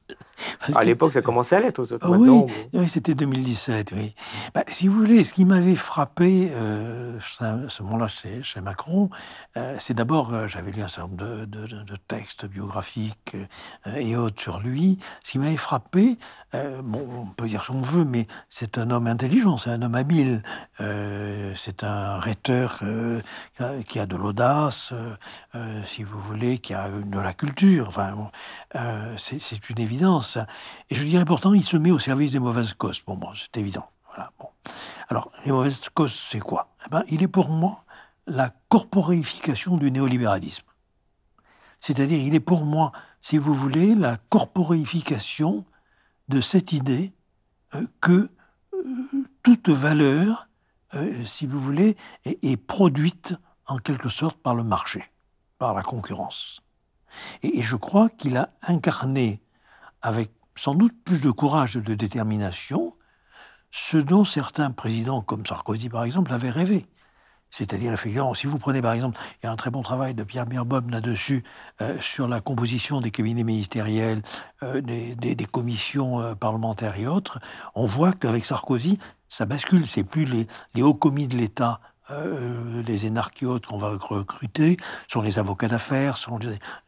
À 0.75 0.83
l'époque, 0.83 1.13
ça 1.13 1.21
commençait 1.21 1.55
à 1.55 1.59
l'être. 1.59 1.83
Oui, 2.07 2.45
oui 2.73 2.87
c'était 2.87 3.15
2017. 3.15 3.91
Oui. 3.95 4.13
Bah, 4.53 4.63
si 4.67 4.87
vous 4.87 4.97
voulez, 4.97 5.23
ce 5.23 5.33
qui 5.33 5.45
m'avait 5.45 5.75
frappé 5.75 6.49
euh, 6.53 7.17
à 7.39 7.69
ce 7.69 7.83
moment-là 7.83 8.07
chez, 8.07 8.43
chez, 8.43 8.61
Macron, 8.61 9.09
euh, 9.57 9.75
c'est 9.79 9.93
d'abord, 9.93 10.33
euh, 10.33 10.47
j'avais 10.47 10.71
lu 10.71 10.81
un 10.81 10.87
certain 10.87 11.09
nombre 11.09 11.45
de, 11.45 11.45
de, 11.45 11.95
textes 12.07 12.45
biographiques 12.45 13.35
et 13.97 14.15
autres 14.15 14.41
sur 14.41 14.59
lui. 14.59 14.97
Ce 15.23 15.31
qui 15.31 15.39
m'avait 15.39 15.57
frappé, 15.57 16.17
bon, 16.53 17.07
on 17.11 17.25
peut 17.25 17.47
dire 17.47 17.63
ce 17.63 17.71
qu'on 17.71 17.81
veut, 17.81 18.05
mais 18.05 18.27
c'est 18.49 18.77
un 18.77 18.89
homme 18.89 19.07
intelligent, 19.07 19.57
c'est 19.57 19.69
un 19.69 19.81
homme 19.81 19.95
habile, 19.95 20.41
c'est 21.55 21.78
un 21.83 22.19
rhéteur 22.19 22.81
qui 23.87 23.99
a 23.99 24.05
de 24.05 24.15
l'audace, 24.15 24.93
si 25.85 26.03
vous 26.03 26.19
voulez, 26.19 26.57
qui 26.57 26.73
a 26.73 26.89
de 26.89 27.19
la 27.19 27.33
culture. 27.33 27.87
Enfin, 27.87 28.29
c'est 29.17 29.69
une 29.69 29.79
évidence. 29.79 30.37
Et 30.89 30.95
je 30.95 31.03
dirais 31.05 31.25
pourtant, 31.25 31.53
il 31.53 31.63
se 31.63 31.77
met 31.77 31.91
au 31.91 31.99
service 31.99 32.33
des 32.33 32.39
mauvaises 32.39 32.73
causes. 32.73 33.01
Bon, 33.05 33.15
bon 33.15 33.29
c'est 33.35 33.57
évident. 33.57 33.89
Voilà, 34.07 34.31
bon. 34.39 34.47
Alors, 35.09 35.31
les 35.45 35.51
mauvaises 35.51 35.81
causes, 35.93 36.13
c'est 36.13 36.39
quoi? 36.39 36.69
Eh 36.85 36.89
ben, 36.89 37.03
Il 37.09 37.23
est 37.23 37.27
pour 37.27 37.49
moi 37.49 37.83
la 38.27 38.51
corporéification 38.69 39.77
du 39.77 39.91
néolibéralisme. 39.91 40.65
C'est-à-dire, 41.79 42.19
il 42.19 42.35
est 42.35 42.39
pour 42.39 42.65
moi, 42.65 42.91
si 43.21 43.37
vous 43.37 43.53
voulez, 43.53 43.95
la 43.95 44.17
corporéification 44.17 45.65
de 46.27 46.41
cette 46.41 46.73
idée 46.73 47.13
euh, 47.73 47.87
que 48.01 48.29
euh, 48.73 48.83
toute 49.43 49.69
valeur, 49.69 50.48
euh, 50.93 51.23
si 51.23 51.45
vous 51.45 51.59
voulez, 51.59 51.95
est, 52.25 52.57
produite 52.57 53.35
en 53.67 53.77
quelque 53.77 54.09
sorte 54.09 54.37
par 54.37 54.55
le 54.55 54.63
marché, 54.63 55.03
par 55.57 55.73
la 55.73 55.83
concurrence. 55.83 56.61
et 57.43 57.61
je 57.61 57.75
crois 57.75 58.09
qu'il 58.09 58.37
a 58.37 58.49
incarné 58.61 59.41
avec 60.01 60.31
sans 60.55 60.75
doute 60.75 60.93
plus 61.05 61.21
de 61.21 61.31
courage 61.31 61.77
et 61.77 61.81
de 61.81 61.95
détermination, 61.95 62.93
ce 63.71 63.97
dont 63.97 64.25
certains 64.25 64.71
présidents, 64.71 65.21
comme 65.21 65.45
Sarkozy 65.45 65.89
par 65.89 66.03
exemple, 66.03 66.33
avaient 66.33 66.49
rêvé. 66.49 66.85
C'est-à-dire, 67.51 67.91
effectivement, 67.93 68.33
si 68.33 68.45
vous 68.45 68.59
prenez 68.59 68.81
par 68.81 68.93
exemple, 68.93 69.19
il 69.41 69.45
y 69.45 69.49
a 69.49 69.51
un 69.51 69.55
très 69.55 69.71
bon 69.71 69.81
travail 69.81 70.13
de 70.13 70.23
Pierre 70.23 70.45
Birbaum 70.45 70.89
là-dessus, 70.89 71.43
euh, 71.81 71.97
sur 71.99 72.27
la 72.27 72.41
composition 72.41 72.99
des 72.99 73.09
cabinets 73.09 73.43
ministériels, 73.43 74.21
euh, 74.63 74.81
des, 74.81 75.45
commissions 75.45 76.21
euh, 76.21 76.35
parlementaires 76.35 76.99
et 76.99 77.07
autres, 77.07 77.39
on 77.73 77.85
voit 77.85 78.11
qu'avec 78.11 78.45
Sarkozy, 78.45 78.99
ça 79.29 79.45
bascule. 79.45 79.87
C'est 79.87 80.03
plus 80.03 80.25
les, 80.25 80.47
les 80.73 80.81
hauts 80.81 80.93
commis 80.93 81.27
de 81.27 81.37
l'État 81.37 81.79
euh, 82.11 82.81
les 82.87 83.05
énarchiotes 83.05 83.67
qu'on 83.67 83.77
va 83.77 83.89
recruter 83.89 84.77
sont 85.07 85.21
les 85.21 85.37
avocats 85.37 85.67
d'affaires, 85.67 86.17
sont 86.17 86.39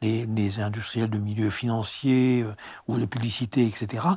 les, 0.01 0.59
industriels 0.59 1.11
de 1.11 1.19
milieu 1.19 1.51
financier 1.51 2.41
euh, 2.41 2.55
ou 2.87 2.97
de 2.97 3.05
publicité, 3.05 3.65
etc. 3.67 4.07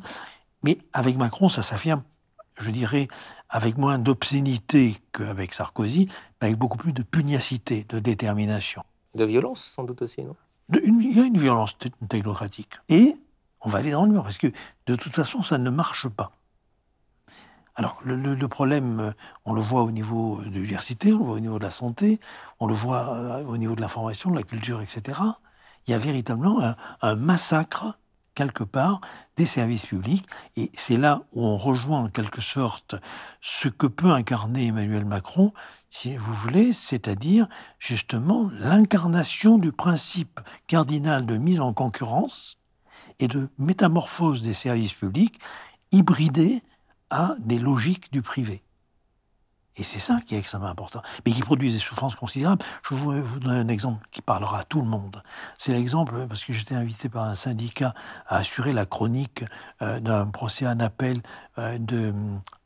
Mais 0.63 0.79
avec 0.95 1.17
Macron, 1.17 1.51
ça 1.51 1.63
s'affirme, 1.63 2.03
je 2.59 2.71
dirais, 2.71 3.09
avec 3.51 3.77
moins 3.77 3.99
d'obscénité 3.99 4.97
qu'avec 5.13 5.53
Sarkozy, 5.53 6.09
mais 6.41 6.49
avec 6.49 6.59
beaucoup 6.59 6.79
plus 6.79 6.95
de 6.95 7.03
pugnacité, 7.03 7.85
de 7.87 7.99
détermination. 7.99 8.83
De 9.15 9.25
violence, 9.25 9.63
sans 9.63 9.85
doute 9.85 10.01
aussi, 10.01 10.23
non? 10.23 10.37
Il 10.73 11.15
y 11.15 11.21
a 11.21 11.25
une 11.25 11.39
violence 11.39 11.77
technocratique. 12.09 12.73
Et 12.89 13.15
on 13.61 13.69
va 13.69 13.81
aller 13.81 13.91
dans 13.91 14.07
le 14.07 14.13
mur, 14.13 14.23
parce 14.23 14.39
que 14.39 14.47
de 14.87 14.97
toute 14.97 15.15
façon, 15.15 15.43
ça 15.43 15.59
ne 15.59 15.69
marche 15.69 16.09
pas. 16.09 16.33
Alors, 17.77 18.01
le, 18.05 18.37
problème, 18.47 19.01
euh, 19.01 19.13
on 19.45 19.53
le 19.53 19.61
voit 19.61 19.83
au 19.83 19.91
niveau 19.91 20.41
de 20.43 20.51
l'université, 20.51 21.13
on 21.13 21.19
le 21.19 21.25
voit 21.25 21.35
au 21.35 21.41
niveau 21.41 21.59
de 21.59 21.65
la 21.65 21.73
santé, 21.73 22.21
on 22.61 22.69
le 22.69 22.75
voit 22.75 23.17
euh, 23.17 23.45
au 23.45 23.57
niveau 23.57 23.75
de 23.75 23.81
l'information, 23.81 24.31
de 24.31 24.37
la 24.37 24.45
culture, 24.45 24.81
etc. 24.81 25.21
Il 25.87 25.91
y 25.91 25.95
a 25.95 25.99
véritablement 25.99 26.75
un, 27.03 27.17
massacre, 27.17 27.99
quelque 28.35 28.63
part, 28.63 29.01
des 29.37 29.45
services 29.45 29.87
publics. 29.87 30.25
Et 30.57 30.71
c'est 30.75 30.97
là 30.97 31.23
où 31.33 31.45
on 31.45 31.57
rejoint 31.57 32.05
en 32.05 32.09
quelque 32.09 32.41
sorte 32.41 32.95
ce 33.41 33.69
que 33.69 33.87
peut 33.87 34.13
incarner 34.13 34.69
Emmanuel 34.69 35.05
Macron, 35.05 35.53
si 35.91 36.17
vous 36.17 36.33
voulez, 36.33 36.73
c'est-à-dire 36.73 37.49
justement 37.79 38.51
l'incarnation 38.61 39.59
du 39.59 39.73
principe 39.73 40.41
cardinal 40.69 41.27
de 41.27 41.37
mise 41.37 41.61
en 41.61 41.73
concurrence 41.73 42.57
et 43.19 43.29
de 43.29 43.49
métamorphose 43.59 44.43
des 44.43 44.55
services 44.55 44.95
publics 44.95 45.39
hybridés 45.93 46.63
à 47.15 47.35
des 47.39 47.61
logiques 47.61 48.13
du 48.13 48.23
privé. 48.23 48.63
Et 49.77 49.83
c'est 49.83 49.99
ça 49.99 50.21
qui 50.25 50.35
est 50.35 50.39
extrêmement 50.39 50.69
important, 50.69 51.03
mais 51.25 51.33
qui 51.33 51.43
produit 51.43 51.73
des 51.73 51.79
souffrances 51.79 52.15
considérables. 52.15 52.65
Je 52.89 52.95
vais 52.95 53.21
vous 53.21 53.41
donner 53.41 53.59
un 53.59 53.69
exemple 53.69 54.07
qui 54.13 54.23
parlera 54.23 54.61
à 54.61 54.65
tout 54.65 54.81
le 54.81 54.87
monde. 54.87 55.23
C'est 55.59 55.73
l'exemple, 55.73 56.27
parce 56.29 56.45
que 56.45 56.53
j'étais 56.53 56.77
invité 56.77 57.09
par 57.09 57.25
un 57.25 57.35
syndicat 57.35 57.93
à 58.27 58.37
assurer 58.37 58.73
la 58.73 58.87
chronique 58.87 59.45
euh, 59.83 59.99
d'un 59.99 60.27
procès 60.29 60.67
en 60.67 60.79
appel 60.79 61.23
euh, 61.59 61.79
de, 61.79 62.13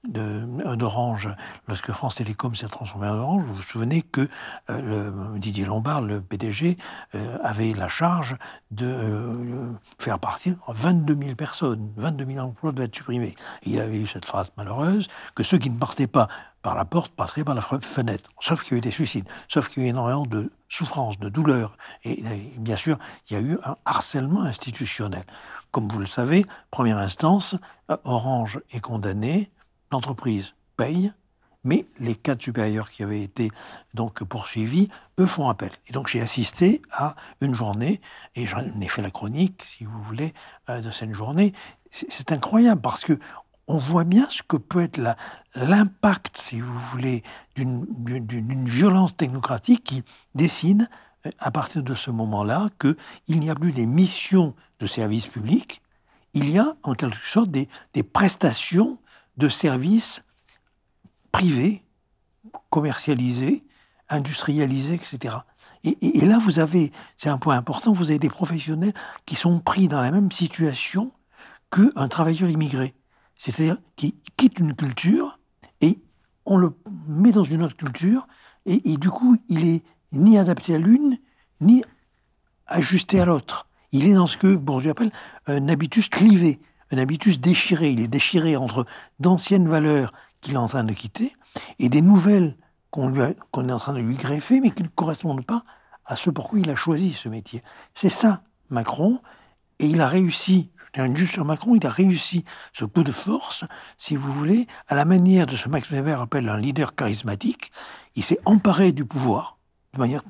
d'Orange, 0.04 1.28
lorsque 1.66 1.90
France 1.90 2.16
Télécom 2.16 2.54
s'est 2.54 2.68
transformé 2.68 3.08
en 3.08 3.18
Orange, 3.18 3.44
vous 3.44 3.54
vous 3.54 3.62
souvenez 3.62 4.02
que 4.02 4.28
euh, 4.70 5.38
Didier 5.38 5.64
Lombard, 5.64 6.02
le 6.02 6.20
PDG, 6.20 6.76
euh, 7.14 7.38
avait 7.42 7.72
la 7.72 7.88
charge 7.88 8.36
de 8.70 8.86
euh, 8.86 9.72
faire 9.98 10.20
partir 10.20 10.56
22 10.68 11.16
000 11.20 11.34
personnes, 11.34 11.92
22 11.96 12.26
000 12.26 12.46
emplois 12.46 12.70
devaient 12.70 12.84
être 12.84 12.94
supprimés. 12.94 13.34
il 13.64 13.80
avait 13.80 14.00
eu 14.00 14.06
cette 14.06 14.24
phrase 14.24 14.52
malheureuse 14.56 15.08
que 15.34 15.42
ceux 15.42 15.58
qui 15.58 15.68
ne 15.70 15.78
partaient 15.78 16.06
pas 16.06 16.28
par 16.62 16.76
la 16.76 16.84
porte 16.84 17.12
passeraient 17.12 17.44
par 17.44 17.54
la 17.54 17.62
fenêtre, 17.62 18.30
sauf 18.40 18.62
qu'il 18.62 18.72
y 18.72 18.74
a 18.76 18.78
eu 18.78 18.82
des 18.82 18.90
suicides, 18.90 19.28
sauf 19.48 19.68
qu'il 19.68 19.82
y 19.82 19.86
a 19.86 19.88
eu 19.88 19.90
énormément 19.90 20.26
de 20.26 20.50
souffrance, 20.68 21.18
de 21.18 21.28
douleur, 21.28 21.76
et, 22.04 22.20
et 22.20 22.58
bien 22.58 22.76
sûr, 22.76 22.98
il 23.28 23.34
y 23.34 23.36
a 23.36 23.40
eu 23.40 23.58
un 23.64 23.76
harcèlement 23.84 24.42
institutionnel. 24.42 25.24
Comme 25.70 25.88
vous 25.88 25.98
le 25.98 26.06
savez, 26.06 26.46
première 26.70 26.98
instance, 26.98 27.56
Orange 28.04 28.60
est 28.72 28.80
condamné 28.80 29.50
l'entreprise 29.90 30.54
paye, 30.76 31.12
mais 31.64 31.86
les 31.98 32.14
cadres 32.14 32.42
supérieurs 32.42 32.90
qui 32.90 33.02
avaient 33.02 33.22
été 33.22 33.50
donc 33.94 34.22
poursuivis, 34.24 34.88
eux 35.18 35.26
font 35.26 35.48
appel. 35.48 35.70
Et 35.88 35.92
donc 35.92 36.08
j'ai 36.08 36.20
assisté 36.20 36.82
à 36.92 37.16
une 37.40 37.54
journée, 37.54 38.00
et 38.34 38.46
j'en 38.46 38.62
ai 38.80 38.88
fait 38.88 39.02
la 39.02 39.10
chronique, 39.10 39.62
si 39.64 39.84
vous 39.84 40.02
voulez, 40.02 40.32
euh, 40.68 40.80
de 40.80 40.90
cette 40.90 41.12
journée. 41.12 41.52
C'est 41.90 42.32
incroyable 42.32 42.80
parce 42.80 43.04
que 43.04 43.18
on 43.66 43.76
voit 43.76 44.04
bien 44.04 44.26
ce 44.30 44.42
que 44.42 44.56
peut 44.56 44.82
être 44.82 44.98
l'impact, 45.54 46.38
si 46.38 46.60
vous 46.60 46.78
voulez, 46.78 47.22
d'une 47.54 48.64
violence 48.64 49.14
technocratique 49.14 49.84
qui 49.84 50.02
décide, 50.34 50.88
euh, 51.26 51.30
à 51.38 51.50
partir 51.50 51.82
de 51.82 51.94
ce 51.94 52.10
moment-là, 52.10 52.68
qu'il 52.80 53.40
n'y 53.40 53.50
a 53.50 53.54
plus 53.54 53.72
des 53.72 53.86
missions 53.86 54.54
de 54.80 54.86
service 54.86 55.26
public, 55.26 55.82
il 56.34 56.50
y 56.50 56.58
a 56.58 56.76
en 56.82 56.94
quelque 56.94 57.26
sorte 57.26 57.50
des, 57.50 57.68
prestations 58.02 58.98
de 59.38 59.48
services 59.48 60.22
privés, 61.32 61.84
commercialisés, 62.70 63.64
industrialisés, 64.08 64.94
etc. 64.94 65.36
Et, 65.84 66.26
là, 66.26 66.38
vous 66.38 66.58
avez, 66.58 66.92
c'est 67.16 67.28
un 67.28 67.38
point 67.38 67.56
important, 67.56 67.92
vous 67.92 68.10
avez 68.10 68.18
des 68.18 68.28
professionnels 68.28 68.94
qui 69.26 69.36
sont 69.36 69.60
pris 69.60 69.88
dans 69.88 70.00
la 70.00 70.10
même 70.10 70.30
situation 70.32 71.12
qu'un 71.70 72.08
travailleur 72.08 72.50
immigré 72.50 72.94
c'est-à-dire 73.38 73.78
qui 73.96 74.16
quitte 74.36 74.58
une 74.58 74.74
culture 74.74 75.38
et 75.80 76.02
on 76.44 76.58
le 76.58 76.74
met 77.06 77.32
dans 77.32 77.44
une 77.44 77.62
autre 77.62 77.76
culture, 77.76 78.26
et, 78.66 78.98
du 78.98 79.08
coup, 79.08 79.36
il 79.48 79.66
est 79.66 79.82
ni 80.12 80.36
adapté 80.36 80.74
à 80.74 80.78
l'une, 80.78 81.16
ni 81.62 81.82
ajusté 82.66 83.18
à 83.18 83.24
l'autre. 83.24 83.66
Il 83.92 84.06
est 84.06 84.12
dans 84.12 84.26
ce 84.26 84.36
que 84.36 84.56
Bourdieu 84.56 84.90
appelle 84.90 85.12
un 85.46 85.68
habitus 85.68 86.10
clivé, 86.10 86.60
un 86.90 86.98
habitus 86.98 87.40
déchiré. 87.40 87.90
Il 87.90 88.00
est 88.00 88.08
déchiré 88.08 88.56
entre 88.56 88.86
d'anciennes 89.20 89.68
valeurs 89.68 90.12
qu'il 90.40 90.54
est 90.54 90.58
en 90.58 90.68
train 90.68 90.84
de 90.84 90.92
quitter 90.92 91.32
et 91.78 91.88
des 91.88 92.02
nouvelles 92.02 92.56
qu'on 92.90 93.14
est 93.14 93.72
en 93.72 93.78
train 93.78 93.92
de 93.92 94.00
lui 94.00 94.16
greffer, 94.16 94.60
mais 94.60 94.70
qui 94.70 94.82
ne 94.82 94.88
correspondent 94.88 95.44
pas 95.44 95.64
à 96.06 96.16
ce 96.16 96.30
pourquoi 96.30 96.58
il 96.58 96.70
a 96.70 96.76
choisi 96.76 97.12
ce 97.12 97.28
métier. 97.28 97.62
C'est 97.94 98.08
ça, 98.08 98.42
Macron, 98.70 99.20
et 99.78 99.86
il 99.86 100.00
a 100.00 100.06
réussi 100.06 100.70
juste 101.14 101.34
sur 101.34 101.44
Macron, 101.44 101.76
il 101.76 101.86
a 101.86 101.90
réussi 101.90 102.44
ce 102.72 102.84
coup 102.84 103.02
de 103.02 103.12
force, 103.12 103.64
si 103.96 104.16
vous 104.16 104.32
voulez, 104.32 104.66
à 104.88 104.94
la 104.94 105.04
manière 105.04 105.46
de 105.46 105.56
ce 105.56 105.68
Max 105.68 105.90
Weber 105.90 106.20
appelle 106.20 106.48
un 106.48 106.58
leader 106.58 106.94
charismatique. 106.94 107.70
Il 108.14 108.24
s'est 108.24 108.40
emparé 108.44 108.92
du 108.92 109.04
pouvoir 109.04 109.58
de 109.94 110.00
manière 110.00 110.22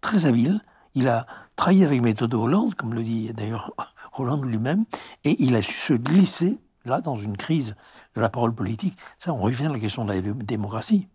très 0.00 0.26
habile. 0.26 0.60
Il 0.94 1.08
a 1.08 1.26
trahi 1.56 1.84
avec 1.84 2.00
méthode 2.00 2.34
Hollande, 2.34 2.74
comme 2.74 2.94
le 2.94 3.02
dit 3.02 3.32
d'ailleurs 3.32 3.72
Hollande 4.12 4.44
lui-même, 4.44 4.84
et 5.24 5.36
il 5.42 5.54
a 5.54 5.62
su 5.62 5.72
se 5.72 5.92
glisser, 5.92 6.58
là, 6.84 7.00
dans 7.00 7.16
une 7.16 7.36
crise 7.36 7.76
de 8.14 8.20
la 8.20 8.28
parole 8.28 8.54
politique. 8.54 8.96
Ça, 9.18 9.32
on 9.32 9.40
revient 9.40 9.66
à 9.66 9.70
la 9.70 9.78
question 9.78 10.04
de 10.04 10.12
la 10.12 10.20
démocratie. 10.20 11.08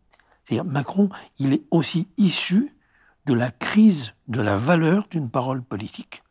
C'est-à-dire, 0.43 0.65
Macron, 0.65 1.09
il 1.39 1.53
est 1.53 1.63
aussi 1.71 2.07
issu 2.17 2.75
de 3.25 3.33
la 3.33 3.51
crise 3.51 4.13
de 4.27 4.41
la 4.41 4.55
valeur 4.55 5.07
d'une 5.09 5.29
parole 5.29 5.63
politique. 5.63 6.23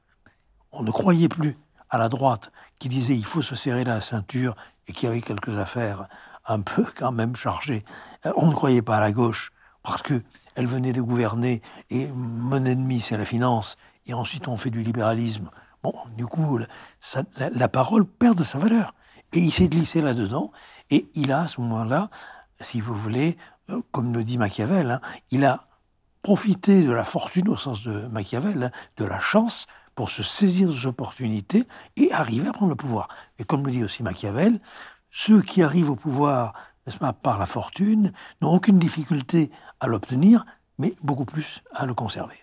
On 0.72 0.83
ne 0.83 0.90
croyait 0.90 1.29
plus 1.29 1.57
à 1.90 1.98
la 1.98 2.09
droite 2.09 2.53
qui 2.79 2.88
disait 2.88 3.14
il 3.14 3.24
faut 3.24 3.42
se 3.42 3.55
serrer 3.55 3.85
la 3.85 4.00
ceinture 4.00 4.57
et 4.88 4.92
qui 4.92 5.07
avait 5.07 5.20
quelques 5.20 5.57
affaires 5.59 6.09
un 6.46 6.61
peu 6.61 6.85
quand 6.96 7.12
même 7.12 7.37
chargées. 7.37 7.85
Euh, 8.27 8.33
on 8.37 8.48
ne 8.48 8.55
croyait 8.55 8.83
pas 8.83 8.96
à 8.96 9.00
la 9.00 9.12
gauche 9.12 9.53
parce 9.83 10.03
que 10.03 10.22
elle 10.55 10.66
venait 10.66 10.92
de 10.92 11.03
gouverner 11.03 11.62
et 11.90 12.09
mon 12.09 12.64
ennemi 12.64 13.00
c'est 13.00 13.16
la 13.16 13.24
finance 13.24 13.77
et 14.07 14.14
ensuite 14.14 14.48
on 14.48 14.57
fait 14.57 14.70
du 14.70 14.83
libéralisme. 14.83 15.50
Bon, 15.84 15.92
du 16.16 16.24
coup, 16.24 16.58
la, 17.36 17.68
parole 17.68 18.06
perd 18.06 18.38
de 18.38 18.42
sa 18.42 18.56
valeur. 18.56 18.94
Et 19.34 19.38
il 19.40 19.50
s'est 19.50 19.68
glissé 19.68 20.00
là-dedans 20.00 20.50
et 20.88 21.10
il 21.14 21.30
a 21.30 21.42
à 21.42 21.48
ce 21.48 21.60
moment-là, 21.60 22.08
si 22.58 22.80
vous 22.80 22.94
voulez, 22.94 23.36
euh, 23.68 23.82
comme 23.90 24.14
le 24.14 24.24
dit 24.24 24.38
Machiavel, 24.38 24.92
hein, 24.92 25.00
il 25.30 25.44
a 25.44 25.68
profité 26.22 26.82
de 26.84 26.90
la 26.90 27.04
fortune 27.04 27.50
au 27.50 27.58
sens 27.58 27.82
de 27.82 28.06
Machiavel, 28.06 28.62
hein, 28.62 28.70
de 28.96 29.04
la 29.04 29.20
chance 29.20 29.66
pour 29.94 30.08
se 30.08 30.22
saisir 30.22 30.68
des 30.68 30.86
opportunités 30.86 31.68
et 31.96 32.10
arriver 32.12 32.48
à 32.48 32.52
prendre 32.52 32.70
le 32.70 32.76
pouvoir. 32.76 33.08
Et 33.38 33.44
comme 33.44 33.66
le 33.66 33.70
dit 33.70 33.84
aussi 33.84 34.02
Machiavel, 34.02 34.60
ceux 35.10 35.42
qui 35.42 35.62
arrivent 35.62 35.90
au 35.90 35.96
pouvoir, 35.96 36.54
n'est-ce 36.86 36.98
pas, 36.98 37.12
par 37.12 37.38
la 37.38 37.46
fortune, 37.46 38.10
n'ont 38.40 38.54
aucune 38.54 38.78
difficulté 38.78 39.50
à 39.80 39.86
l'obtenir, 39.86 40.46
mais 40.78 40.94
beaucoup 41.02 41.26
plus 41.26 41.60
à 41.74 41.84
le 41.84 41.92
conserver. 41.92 42.38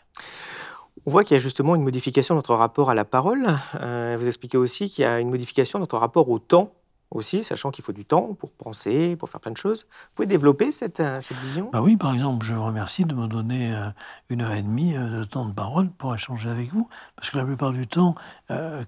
On 1.08 1.12
voit 1.12 1.24
qu'il 1.24 1.34
y 1.36 1.40
a 1.40 1.42
justement 1.42 1.76
une 1.76 1.82
modification 1.82 2.36
de 2.36 2.38
notre 2.38 2.54
rapport 2.54 2.92
à 2.92 2.94
la 2.94 3.06
parole. 3.06 3.58
Euh, 3.76 4.16
vous 4.20 4.28
expliquez 4.28 4.58
aussi 4.58 4.88
qu'il 4.88 5.02
y 5.02 5.06
a 5.06 5.20
une 5.20 5.32
modification 5.32 5.80
de 5.80 5.82
notre 5.82 5.98
rapport 5.98 6.30
au 6.30 6.38
temps 6.38 6.74
aussi, 7.10 7.44
sachant 7.44 7.72
qu'il 7.72 7.84
faut 7.84 7.92
du 7.92 8.06
temps 8.06 8.36
pour 8.36 8.52
penser, 8.52 9.16
pour 9.16 9.28
faire 9.28 9.42
plein 9.42 9.52
de 9.52 9.58
choses. 9.58 9.86
Vous 9.90 10.16
pouvez 10.16 10.28
développer 10.28 10.72
cette, 10.72 11.00
euh, 11.00 11.20
cette 11.20 11.38
vision? 11.38 11.72
Bah 11.74 11.82
Oui, 11.82 11.98
par 11.98 12.14
exemple, 12.14 12.46
je 12.46 12.54
vous 12.54 12.64
remercie 12.64 13.06
de 13.06 13.16
me 13.16 13.28
donner 13.28 13.74
euh, 13.76 13.90
une 14.30 14.44
heure 14.44 14.54
et 14.54 14.62
demie 14.62 14.94
de 14.94 15.24
temps 15.24 15.48
de 15.48 15.54
parole 15.54 15.90
pour 15.90 16.14
échanger 16.14 16.50
avec 16.50 16.72
vous, 16.72 16.88
parce 17.16 17.32
que 17.32 17.38
la 17.38 17.46
plupart 17.46 17.74
du 17.74 17.88
temps, 17.88 18.14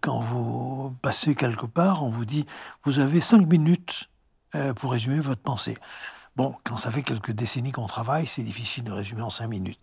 quand 0.02 0.20
vous 0.20 0.96
passez 1.02 1.34
quelque 1.34 1.66
part, 1.66 2.04
on 2.04 2.10
vous 2.10 2.26
dit, 2.26 2.46
vous 2.86 3.00
avez 3.00 3.22
cinq 3.22 3.48
minutes 3.48 4.10
pour 4.76 4.92
résumer 4.92 5.20
votre 5.20 5.42
pensée. 5.42 5.78
Bon, 6.36 6.54
quand 6.64 6.78
ça 6.78 6.92
fait 6.92 7.04
quelques 7.04 7.32
décennies 7.32 7.72
qu'on 7.72 7.88
travaille, 7.88 8.28
c'est 8.28 8.44
difficile 8.44 8.84
de 8.84 8.92
résumer 8.92 9.22
en 9.22 9.30
cinq 9.30 9.48
minutes. 9.48 9.80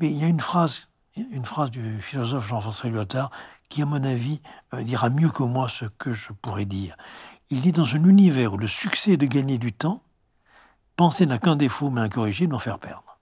Mais 0.00 0.10
il 0.10 0.16
y 0.16 0.24
a 0.24 0.28
une 0.28 0.40
phrase, 0.40 0.88
une 1.16 1.44
phrase 1.44 1.70
du 1.70 2.00
philosophe 2.00 2.48
Jean-François 2.48 2.90
Lyotard 2.90 3.30
qui, 3.68 3.82
à 3.82 3.86
mon 3.86 4.02
avis, 4.04 4.40
dira 4.80 5.10
mieux 5.10 5.30
que 5.30 5.42
moi 5.42 5.68
ce 5.68 5.84
que 5.84 6.12
je 6.12 6.32
pourrais 6.32 6.64
dire. 6.64 6.96
Il 7.50 7.60
dit 7.60 7.72
dans 7.72 7.94
un 7.94 8.04
univers 8.04 8.54
où 8.54 8.58
le 8.58 8.68
succès 8.68 9.12
est 9.12 9.16
de 9.16 9.26
gagner 9.26 9.58
du 9.58 9.72
temps, 9.72 10.02
penser 10.96 11.26
n'a 11.26 11.38
qu'un 11.38 11.56
défaut 11.56 11.90
mais 11.90 12.00
incorrigible 12.00 12.52
d'en 12.52 12.58
faire 12.58 12.78
perdre. 12.78 13.18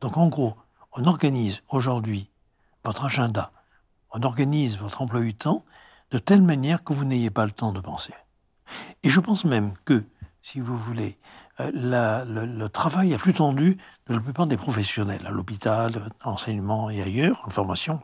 Donc 0.00 0.16
en 0.16 0.28
gros, 0.28 0.56
on 0.92 1.04
organise 1.06 1.62
aujourd'hui 1.68 2.30
votre 2.84 3.04
agenda, 3.04 3.52
on 4.10 4.22
organise 4.22 4.78
votre 4.78 5.02
emploi 5.02 5.20
du 5.22 5.34
temps 5.34 5.64
de 6.10 6.18
telle 6.18 6.42
manière 6.42 6.84
que 6.84 6.92
vous 6.92 7.04
n'ayez 7.04 7.30
pas 7.30 7.46
le 7.46 7.52
temps 7.52 7.72
de 7.72 7.80
penser. 7.80 8.14
Et 9.02 9.10
je 9.10 9.20
pense 9.20 9.44
même 9.44 9.74
que, 9.84 10.04
si 10.42 10.60
vous 10.60 10.78
voulez, 10.78 11.18
euh, 11.60 12.46
le, 12.46 12.68
travail 12.68 13.12
est 13.12 13.18
plus 13.18 13.34
tendu 13.34 13.78
de 14.08 14.14
la 14.14 14.20
plupart 14.20 14.46
des 14.46 14.56
professionnels, 14.56 15.24
à 15.26 15.30
l'hôpital, 15.30 16.10
enseignement 16.24 16.90
et 16.90 17.00
ailleurs, 17.00 17.42
en 17.44 17.50
formation, 17.50 18.00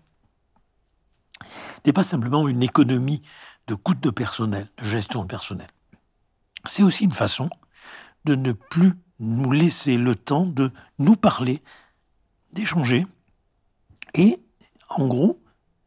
n'est 1.84 1.92
pas 1.92 2.04
simplement 2.04 2.46
une 2.48 2.62
économie 2.62 3.22
de 3.66 3.74
coûts 3.74 3.94
de 3.94 4.10
personnel, 4.10 4.68
de 4.78 4.84
gestion 4.84 5.22
de 5.22 5.28
personnel. 5.28 5.68
C'est 6.64 6.82
aussi 6.82 7.04
une 7.04 7.12
façon 7.12 7.48
de 8.24 8.34
ne 8.34 8.52
plus 8.52 8.92
nous 9.18 9.50
laisser 9.50 9.96
le 9.96 10.14
temps 10.14 10.46
de 10.46 10.72
nous 10.98 11.16
parler, 11.16 11.62
d'échanger, 12.52 13.06
et 14.14 14.40
en 14.88 15.08
gros, 15.08 15.40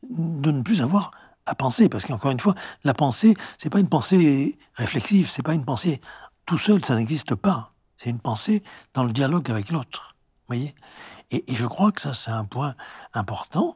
de 0.04 0.52
ne 0.52 0.62
plus 0.62 0.82
avoir 0.82 1.12
à 1.46 1.56
penser. 1.56 1.90
Parce 1.90 2.06
qu'encore 2.06 2.32
une 2.32 2.40
fois, 2.40 2.56
la 2.84 2.94
pensée, 2.94 3.36
c'est 3.58 3.70
pas 3.70 3.80
une 3.80 3.90
pensée 3.90 4.58
réflexive, 4.76 5.30
c'est 5.30 5.44
pas 5.44 5.54
une 5.54 5.66
pensée 5.66 6.00
tout 6.46 6.58
seul, 6.58 6.84
ça 6.84 6.96
n'existe 6.96 7.36
pas. 7.36 7.74
C'est 7.98 8.10
une 8.10 8.20
pensée 8.20 8.64
dans 8.94 9.04
le 9.04 9.12
dialogue 9.12 9.50
avec 9.50 9.70
l'autre. 9.70 10.16
voyez 10.48 10.76
et, 11.32 11.44
je 11.48 11.66
crois 11.66 11.92
que 11.92 12.02
ça, 12.02 12.14
c'est 12.14 12.32
un 12.32 12.46
point 12.46 12.76
important. 13.14 13.76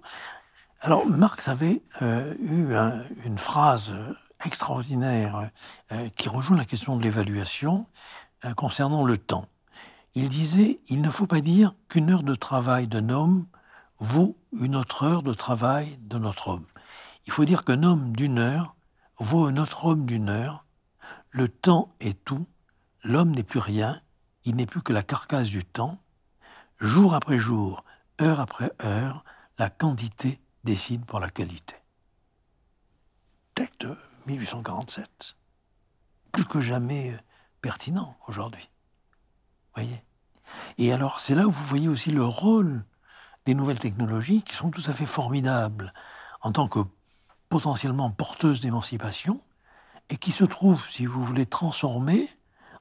Alors, 0.82 1.08
Marx 1.08 1.48
avait 1.48 1.82
euh, 2.02 2.36
eu 2.40 2.76
une 3.26 3.38
phrase 3.38 3.96
extraordinaire 4.46 5.50
euh, 5.92 6.10
qui 6.10 6.30
rejoint 6.30 6.58
la 6.58 6.66
question 6.66 6.98
de 6.98 7.04
l'évaluation 7.04 7.88
euh, 8.46 8.54
concernant 8.54 9.04
le 9.04 9.18
temps. 9.18 9.48
Il 10.14 10.30
disait 10.30 10.80
Il 10.90 11.02
ne 11.02 11.10
faut 11.10 11.26
pas 11.26 11.42
dire 11.42 11.74
qu'une 11.90 12.12
heure 12.12 12.24
de 12.24 12.36
travail 12.36 12.88
d'un 12.88 13.10
homme 13.10 13.48
vaut 14.00 14.38
une 14.52 14.76
autre 14.76 15.04
heure 15.04 15.24
de 15.24 15.34
travail 15.34 15.98
de 16.02 16.18
notre 16.18 16.50
homme. 16.50 16.66
Il 17.26 17.34
faut 17.34 17.46
dire 17.46 17.64
qu'un 17.64 17.82
homme 17.82 18.16
d'une 18.16 18.38
heure 18.38 18.76
vaut 19.20 19.46
un 19.46 19.58
autre 19.58 19.86
homme 19.86 20.06
d'une 20.06 20.30
heure. 20.30 20.66
Le 21.32 21.50
temps 21.50 21.96
est 22.00 22.24
tout, 22.24 22.46
l'homme 23.04 23.32
n'est 23.32 23.44
plus 23.44 23.60
rien, 23.60 24.00
il 24.44 24.56
n'est 24.56 24.66
plus 24.66 24.82
que 24.82 24.94
la 24.94 25.04
carcasse 25.04 25.50
du 25.50 25.64
temps. 25.66 26.00
Jour 26.80 27.14
après 27.14 27.40
jour, 27.40 27.84
heure 28.22 28.40
après 28.40 28.72
heure, 28.84 29.24
la 29.58 29.70
quantité 29.70 30.40
décide 30.64 31.06
pour 31.06 31.20
la 31.20 31.30
qualité. 31.30 31.76
Texte 33.56 33.82
de 33.82 33.98
1847. 34.28 35.36
Plus 36.32 36.46
que 36.46 36.62
jamais 36.62 37.14
euh, 37.14 37.18
pertinent 37.62 38.18
aujourd'hui. 38.28 38.70
Voyez 39.74 40.04
Et 40.78 40.94
alors, 40.94 41.20
c'est 41.20 41.36
là 41.36 41.48
où 41.48 41.52
vous 41.52 41.66
voyez 41.66 41.88
aussi 41.88 42.12
le 42.12 42.24
rôle 42.24 42.86
des 43.46 43.56
nouvelles 43.56 43.80
technologies 43.80 44.44
qui 44.44 44.54
sont 44.54 44.70
tout 44.70 44.84
à 44.88 44.94
fait 44.94 45.06
formidables 45.06 45.94
en 46.42 46.52
tant 46.52 46.68
que 46.68 46.80
potentiellement 47.50 48.12
porteuses 48.12 48.62
d'émancipation 48.62 49.42
et 50.10 50.18
qui 50.18 50.32
se 50.32 50.44
trouvent, 50.44 50.88
si 50.90 51.06
vous 51.06 51.24
voulez, 51.24 51.46
transformées 51.46 52.30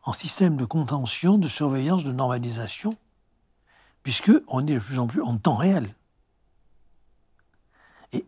en 0.06 0.12
système 0.12 0.56
de 0.56 0.64
contention, 0.64 1.36
de 1.36 1.48
surveillance, 1.48 2.04
de 2.04 2.12
normalisation, 2.12 2.96
puisque 4.04 4.32
on 4.46 4.64
est 4.66 4.74
de 4.74 4.78
plus 4.78 5.00
en 5.00 5.08
plus 5.08 5.20
en 5.20 5.36
temps 5.36 5.56
réel. 5.56 5.94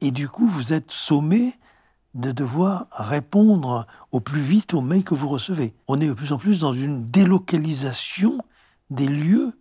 Et, 0.01 0.11
du 0.11 0.29
coup, 0.29 0.49
vous 0.49 0.72
êtes 0.72 0.91
sommé 0.91 1.55
de 2.14 2.33
devoir 2.33 2.89
répondre 2.91 3.87
au 4.11 4.18
plus 4.18 4.41
vite 4.41 4.74
aux 4.74 4.81
mails 4.81 5.05
que 5.05 5.14
vous 5.14 5.29
recevez. 5.29 5.72
On 5.87 6.01
est 6.01 6.09
de 6.09 6.14
plus 6.14 6.33
en 6.33 6.39
plus 6.39 6.61
dans 6.61 6.72
une 6.72 7.07
délocalisation 7.07 8.39
des 8.91 9.07
lieux 9.07 9.57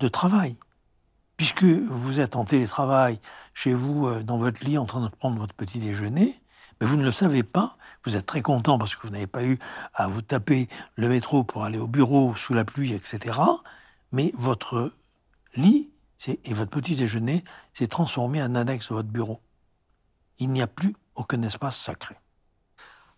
de 0.00 0.08
travail. 0.08 0.56
Puisque 1.36 1.62
vous 1.64 2.20
êtes 2.20 2.36
en 2.36 2.46
télétravail 2.46 3.20
chez 3.52 3.74
vous, 3.74 4.06
euh, 4.06 4.22
dans 4.22 4.38
votre 4.38 4.64
lit, 4.64 4.78
en 4.78 4.86
train 4.86 5.02
de 5.02 5.08
prendre 5.08 5.38
votre 5.38 5.54
petit 5.54 5.78
déjeuner, 5.78 6.34
Mais 6.80 6.86
vous 6.86 6.96
ne 6.96 7.04
le 7.04 7.12
savez 7.12 7.42
pas, 7.42 7.76
vous 8.04 8.16
êtes 8.16 8.26
très 8.26 8.42
content 8.42 8.78
parce 8.78 8.94
que 8.94 9.06
vous 9.06 9.12
n'avez 9.12 9.26
pas 9.26 9.44
eu 9.44 9.58
à 9.94 10.08
vous 10.08 10.22
taper 10.22 10.68
le 10.96 11.08
métro 11.08 11.44
pour 11.44 11.64
aller 11.64 11.78
au 11.78 11.88
bureau 11.88 12.34
sous 12.34 12.54
la 12.54 12.64
pluie, 12.64 12.92
etc. 12.92 13.38
Mais 14.12 14.32
votre 14.34 14.92
lit 15.54 15.90
et 16.26 16.54
votre 16.54 16.70
petit 16.70 16.96
déjeuner 16.96 17.44
s'est 17.72 17.86
transformé 17.86 18.42
en 18.42 18.54
annexe 18.54 18.88
de 18.88 18.94
votre 18.94 19.08
bureau. 19.08 19.40
Il 20.38 20.50
n'y 20.50 20.62
a 20.62 20.66
plus 20.66 20.94
aucun 21.14 21.42
espace 21.42 21.78
sacré. 21.78 22.16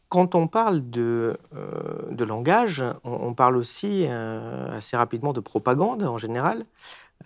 Quand 0.08 0.34
on 0.34 0.46
parle 0.46 0.90
de, 0.90 1.38
euh, 1.56 2.26
langage, 2.26 2.84
on, 3.02 3.32
parle 3.32 3.56
aussi 3.56 4.04
euh, 4.06 4.76
assez 4.76 4.94
rapidement 4.94 5.32
de 5.32 5.40
propagande 5.40 6.02
en 6.02 6.18
général. 6.18 6.66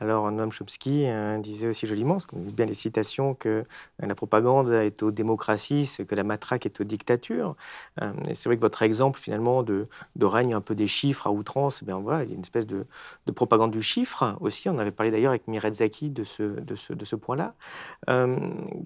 Alors, 0.01 0.31
Noam 0.31 0.53
Chomsky 0.53 1.05
euh, 1.07 1.39
disait 1.39 1.69
aussi 1.69 1.87
joliment, 1.87 2.15
parce 2.15 2.27
qu'on 2.27 2.39
bien 2.39 2.67
les 2.67 2.75
citations, 2.75 3.35
que 3.35 3.49
euh, 3.49 3.65
la 3.99 4.15
propagande 4.15 4.71
est 4.71 5.03
aux 5.03 5.11
démocraties, 5.11 5.87
ce 5.87 6.03
que 6.03 6.15
la 6.15 6.25
matraque 6.25 6.67
est 6.67 6.81
aux 6.81 6.85
dictatures. 6.85 7.57
Euh, 8.03 8.13
et 8.29 8.35
c'est 8.35 8.49
vrai 8.49 8.57
que 8.57 8.61
votre 8.61 8.83
exemple, 8.83 9.19
finalement, 9.19 9.63
de, 9.63 9.89
règne 10.21 10.55
un 10.55 10.61
peu 10.61 10.75
des 10.75 10.87
chiffres 10.87 11.27
à 11.27 11.31
outrance, 11.31 11.83
bien, 11.83 11.99
voilà, 11.99 12.25
il 12.25 12.31
y 12.31 12.33
a 12.33 12.35
une 12.35 12.43
espèce 12.43 12.67
de, 12.67 12.87
propagande 13.35 13.71
du 13.71 13.83
chiffre 13.83 14.37
aussi. 14.41 14.69
On 14.69 14.79
avait 14.79 14.91
parlé 14.91 15.11
d'ailleurs 15.11 15.31
avec 15.31 15.47
Miret 15.49 15.73
Zaki 15.73 16.11
de 16.11 16.25
ce, 16.25 17.17
point-là. 17.17 17.55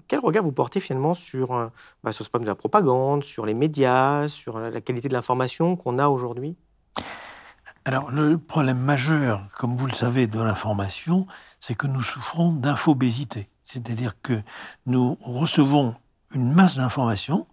quel 0.07 0.19
regard 0.19 0.43
vous 0.43 0.51
portez 0.51 0.79
finalement 0.79 1.13
sur, 1.13 1.71
bah, 2.03 2.11
sur 2.11 2.23
ce 2.23 2.29
problème 2.29 2.45
de 2.45 2.51
la 2.51 2.55
propagande, 2.55 3.23
sur 3.23 3.45
les 3.45 3.53
médias, 3.53 4.27
sur 4.27 4.59
la 4.59 4.81
qualité 4.81 5.07
de 5.07 5.13
l'information 5.13 5.75
qu'on 5.75 5.99
a 5.99 6.07
aujourd'hui? 6.07 6.55
Alors, 7.83 8.11
le 8.11 8.37
problème 8.37 8.77
majeur, 8.77 9.43
comme 9.57 9.75
vous 9.75 9.87
le 9.87 9.93
savez, 9.93 10.27
de 10.27 10.39
l'information, 10.39 11.25
c'est 11.59 11.73
que 11.73 11.87
nous 11.87 12.03
souffrons 12.03 12.53
d'infobésité. 12.53 13.49
C'est-à-dire 13.63 14.21
que 14.21 14.39
nous 14.85 15.17
recevons 15.21 15.95
une 16.33 16.53
masse 16.53 16.77
d'informations 16.77 17.47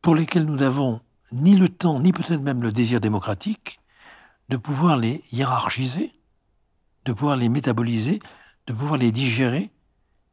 pour 0.00 0.16
lesquelles 0.16 0.44
nous 0.44 0.56
n'avons 0.56 1.00
ni 1.30 1.54
le 1.54 1.68
temps, 1.68 2.00
ni 2.00 2.12
peut-être 2.12 2.42
même 2.42 2.62
le 2.62 2.72
désir 2.72 3.00
démocratique 3.00 3.78
de 4.48 4.56
pouvoir 4.56 4.96
les 4.96 5.22
hiérarchiser, 5.30 6.12
de 7.04 7.12
pouvoir 7.12 7.36
les 7.36 7.48
métaboliser, 7.48 8.20
de 8.66 8.72
pouvoir 8.72 8.98
les 8.98 9.12
digérer, 9.12 9.70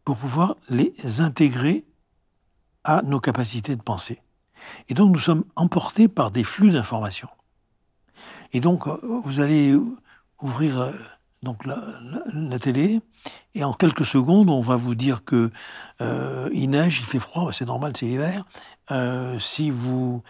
pour 0.04 0.18
pouvoir 0.18 0.56
les 0.70 1.22
intégrer 1.22 1.86
à 2.84 3.02
nos 3.04 3.20
capacités 3.20 3.76
de 3.76 3.84
penser. 3.84 4.22
Et 4.88 4.94
donc 4.96 5.12
nous 5.14 5.20
sommes 5.20 5.46
emportés 5.56 6.08
par 6.08 6.32
des 6.32 6.44
flux 6.44 6.72
d'informations. 6.72 7.30
Et 8.52 8.62
donc, 8.62 8.88
euh, 8.88 8.98
vous 9.24 9.42
allez 9.42 9.76
ouvrir 10.42 10.80
euh, 10.80 10.92
la, 12.34 12.60
télé, 12.60 13.02
et 13.54 13.64
en 13.64 13.74
quelques 13.74 14.06
secondes, 14.06 14.50
on 14.50 14.62
va 14.62 14.76
vous 14.76 14.96
dire 14.96 15.24
que 15.24 15.52
euh, 16.02 16.50
il 16.52 16.72
neige, 16.72 17.00
il 17.00 17.06
fait 17.06 17.20
froid, 17.20 17.46
bah, 17.46 17.52
c'est 17.54 17.66
normal, 17.66 17.94
c'est 17.96 18.08
hiver. 18.08 18.46
si 19.40 19.70
vous 19.70 20.24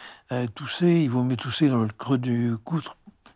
toussez, 0.53 1.01
il 1.01 1.09
vaut 1.09 1.24
mieux 1.24 1.38
tousser 1.38 1.70
dans 1.70 1.82
le 1.82 1.89
creux 1.89 2.17
du 2.17 2.55
coude, 2.63 2.84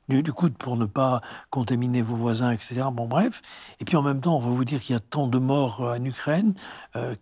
du, 0.10 0.34
coude 0.34 0.54
pour 0.56 0.76
ne 0.76 0.86
pas 0.86 1.22
contaminer 1.50 2.02
vos 2.02 2.16
voisins, 2.16 2.52
etc. 2.52 2.84
Bon, 2.92 3.08
bref. 3.08 3.42
Et 3.80 3.86
puis 3.86 3.96
en 3.96 4.04
même 4.04 4.22
temps, 4.22 4.36
on 4.36 4.40
va 4.40 4.50
vous 4.50 4.66
dire 4.66 4.82
qu'il 4.82 4.94
y 4.94 4.98
a 4.98 5.00
tant 5.00 5.28
de 5.28 5.40
morts 5.40 5.82
en 5.82 6.04
Ukraine, 6.04 6.54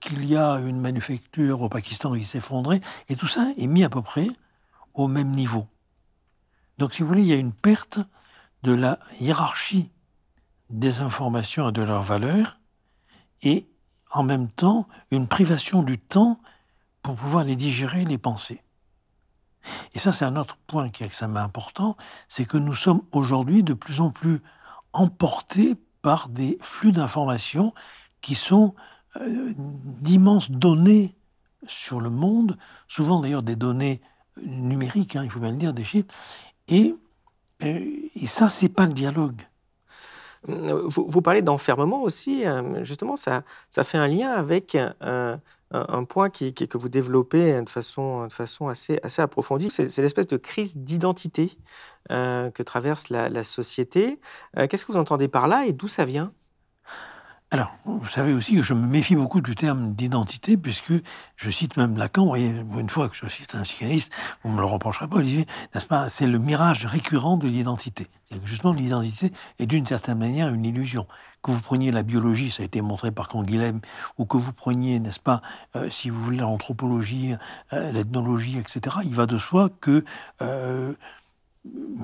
qu'il 0.01 0.26
y 0.26 0.36
a 0.36 0.55
une 0.55 0.82
manufacture 0.82 1.62
au 1.62 1.70
Pakistan 1.70 2.14
qui 2.14 2.26
s'est 2.26 2.39
effondrée, 2.39 2.82
et 3.07 3.16
tout 3.16 3.28
ça 3.28 3.47
est 3.57 3.68
mis 3.68 3.84
à 3.84 3.89
peu 3.89 4.01
près 4.01 4.28
au 4.93 5.07
même 5.07 5.30
niveau. 5.32 5.68
Donc, 6.82 6.95
si 6.95 7.03
vous 7.03 7.09
voulez, 7.09 7.21
il 7.21 7.27
y 7.27 7.34
a 7.34 7.36
une 7.36 7.53
perte 7.53 7.99
de 8.63 8.71
la 8.71 8.97
hiérarchie 9.19 9.91
des 10.71 11.01
informations 11.01 11.69
et 11.69 11.71
de 11.71 11.84
leur 11.84 12.01
valeur, 12.01 12.57
et 13.43 13.67
en 14.09 14.23
même 14.23 14.49
temps 14.49 14.88
une 15.11 15.27
privation 15.27 15.84
du 15.84 15.99
temps 15.99 16.41
pour 17.03 17.13
pouvoir 17.15 17.43
les 17.43 17.55
digérer, 17.55 18.03
les 18.03 18.17
penser. 18.17 18.63
Et 19.93 19.99
ça, 19.99 20.11
c'est 20.11 20.25
un 20.25 20.36
autre 20.36 20.57
point 20.65 20.89
qui 20.89 21.03
est 21.03 21.05
extrêmement 21.05 21.41
important, 21.41 21.97
c'est 22.27 22.45
que 22.45 22.57
nous 22.57 22.73
sommes 22.73 23.03
aujourd'hui 23.11 23.61
de 23.61 23.75
plus 23.75 24.01
en 24.01 24.09
plus 24.09 24.41
emportés 24.91 25.75
par 26.01 26.29
des 26.29 26.57
flux 26.61 26.93
d'informations 26.93 27.75
qui 28.21 28.34
sont 28.34 28.73
euh, 29.17 29.53
d'immenses 30.01 30.49
données 30.49 31.15
sur 31.67 32.01
le 32.01 32.09
monde, 32.09 32.57
souvent 32.88 33.19
d'ailleurs 33.19 33.43
des 33.43 33.55
données 33.55 34.01
numériques, 34.41 35.15
hein, 35.15 35.23
il 35.23 35.29
faut 35.29 35.39
bien 35.39 35.51
le 35.51 35.57
dire, 35.57 35.73
des 35.73 35.84
chiffres, 35.84 36.11
et, 36.72 36.95
euh, 37.63 38.09
et 38.15 38.28
ça, 38.28 38.49
c'est 38.49 38.69
pas 38.69 38.88
le 38.88 38.93
dialogue. 38.93 39.41
Vous, 40.47 41.22
parlez 41.22 41.43
d'enfermement 41.43 42.01
aussi, 42.01 42.47
euh, 42.47 42.84
justement, 42.84 43.15
ça, 43.15 43.43
ça 43.69 43.84
fait 43.84 43.99
un 43.99 44.07
lien 44.07 44.32
avec 44.32 44.76
euh, 44.76 45.38
un 45.72 46.03
point 46.03 46.32
que 46.32 46.78
vous 46.80 46.89
développez 46.89 47.61
de 47.61 47.69
façon, 47.69 48.28
assez, 48.67 48.99
approfondie. 49.19 49.69
C'est 49.69 49.95
l'espèce 49.99 50.26
de 50.26 50.38
crise 50.38 50.78
d'identité 50.78 51.57
que 52.09 52.63
traverse 52.63 53.09
la 53.09 53.43
société. 53.43 54.19
Qu'est-ce 54.55 54.84
que 54.84 54.91
vous 54.91 54.97
entendez 54.97 55.28
par 55.28 55.47
là 55.47 55.65
et 55.67 55.74
d'où 55.74 55.88
ça 55.88 56.05
vient? 56.05 56.34
Alors, 57.54 57.76
vous 57.84 58.08
savez 58.08 58.32
aussi 58.32 58.56
que 58.56 58.62
je 58.62 58.74
me 58.74 58.88
méfie 58.88 59.18
beaucoup 59.18 59.41
du 59.41 59.56
terme 59.56 59.93
d'identité, 59.93 60.56
puisque 60.56 60.93
je 61.36 61.49
cite 61.49 61.76
même 61.76 61.97
Lacan, 61.97 62.26
voyez, 62.26 62.47
une 62.80 62.89
fois 62.89 63.10
que 63.10 63.16
je 63.18 63.28
cite 63.28 63.56
un 63.56 63.64
psychanalyste, 63.64 64.14
vous 64.41 64.52
ne 64.52 64.56
me 64.56 64.62
le 64.62 64.68
reprocherez 64.68 65.10
pas, 65.10 65.18
Olivier, 65.18 65.45
n'est-ce 65.76 65.86
pas 65.86 66.08
C'est 66.08 66.28
le 66.28 66.39
mirage 66.39 66.86
récurrent 66.86 67.36
de 67.36 67.49
l'identité. 67.49 68.08
C'est-à-dire 68.24 68.45
que 68.45 68.49
justement, 68.49 68.72
l'identité 68.72 69.34
est 69.60 69.66
d'une 69.66 69.86
certaine 69.86 70.18
manière 70.18 70.47
une 70.54 70.64
illusion. 70.64 71.08
Que 71.43 71.52
vous 71.52 71.60
preniez 71.60 71.91
la 71.91 72.04
biologie, 72.04 72.52
ça 72.52 72.64
a 72.64 72.66
été 72.66 72.80
montré 72.80 73.12
par 73.12 73.28
Canguilhem, 73.28 73.82
ou 74.18 74.24
que 74.24 74.38
vous 74.38 74.54
preniez, 74.54 75.02
n'est-ce 75.02 75.20
pas, 75.20 75.41
euh, 75.76 75.89
si 75.89 76.10
vous 76.10 76.24
voulez, 76.24 76.38
l'anthropologie, 76.38 77.36
euh, 77.74 77.91
l'ethnologie, 77.91 78.60
etc., 78.60 78.95
il 79.04 79.14
va 79.14 79.26
de 79.26 79.38
soi 79.38 79.70
que... 79.82 80.06
Euh, 80.41 80.93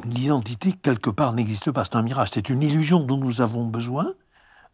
l'identité, 0.05 0.71
quelque 0.71 1.09
part, 1.09 1.33
n'existe 1.33 1.71
pas. 1.71 1.83
C'est 1.83 1.95
un 1.95 2.03
mirage, 2.03 2.29
c'est 2.31 2.49
une 2.49 2.61
illusion 2.61 2.99
dont 2.99 3.17
nous 3.17 3.41
avons 3.41 3.65
besoin, 3.65 4.13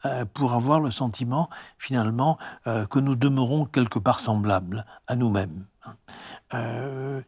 euh, 0.05 0.25
pour 0.25 0.53
avoir 0.53 0.81
le 0.81 0.91
sentiment 0.91 1.49
finalement 1.77 2.37
euh, 2.67 2.85
que 2.85 2.99
nous 2.99 3.15
demeurons 3.15 3.63
quelque 3.63 3.99
part 3.99 4.19
semblables 4.19 4.85
à 5.07 5.15
nous-mêmes. 5.15 5.65
Euh, 6.53 7.21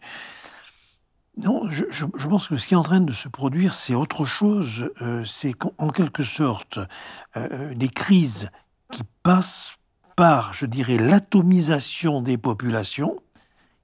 non, 1.38 1.66
je, 1.70 2.28
pense 2.28 2.50
que 2.50 2.58
ce 2.58 2.68
qui 2.68 2.74
est 2.74 2.78
en 2.78 2.84
train 2.84 3.00
de 3.00 3.14
se 3.14 3.30
produire, 3.30 3.74
c'est 3.74 3.96
autre 3.96 4.26
chose. 4.26 4.92
c'est 5.26 5.54
qu'en 5.54 5.90
quelque 5.90 6.24
sorte, 6.24 6.80
des 7.36 7.90
crises 7.90 8.50
qui 8.92 9.04
passent 9.22 9.76
par, 10.16 10.54
je 10.54 10.66
dirais, 10.66 10.98
l'atomisation 10.98 12.22
des 12.22 12.38
populations, 12.38 13.22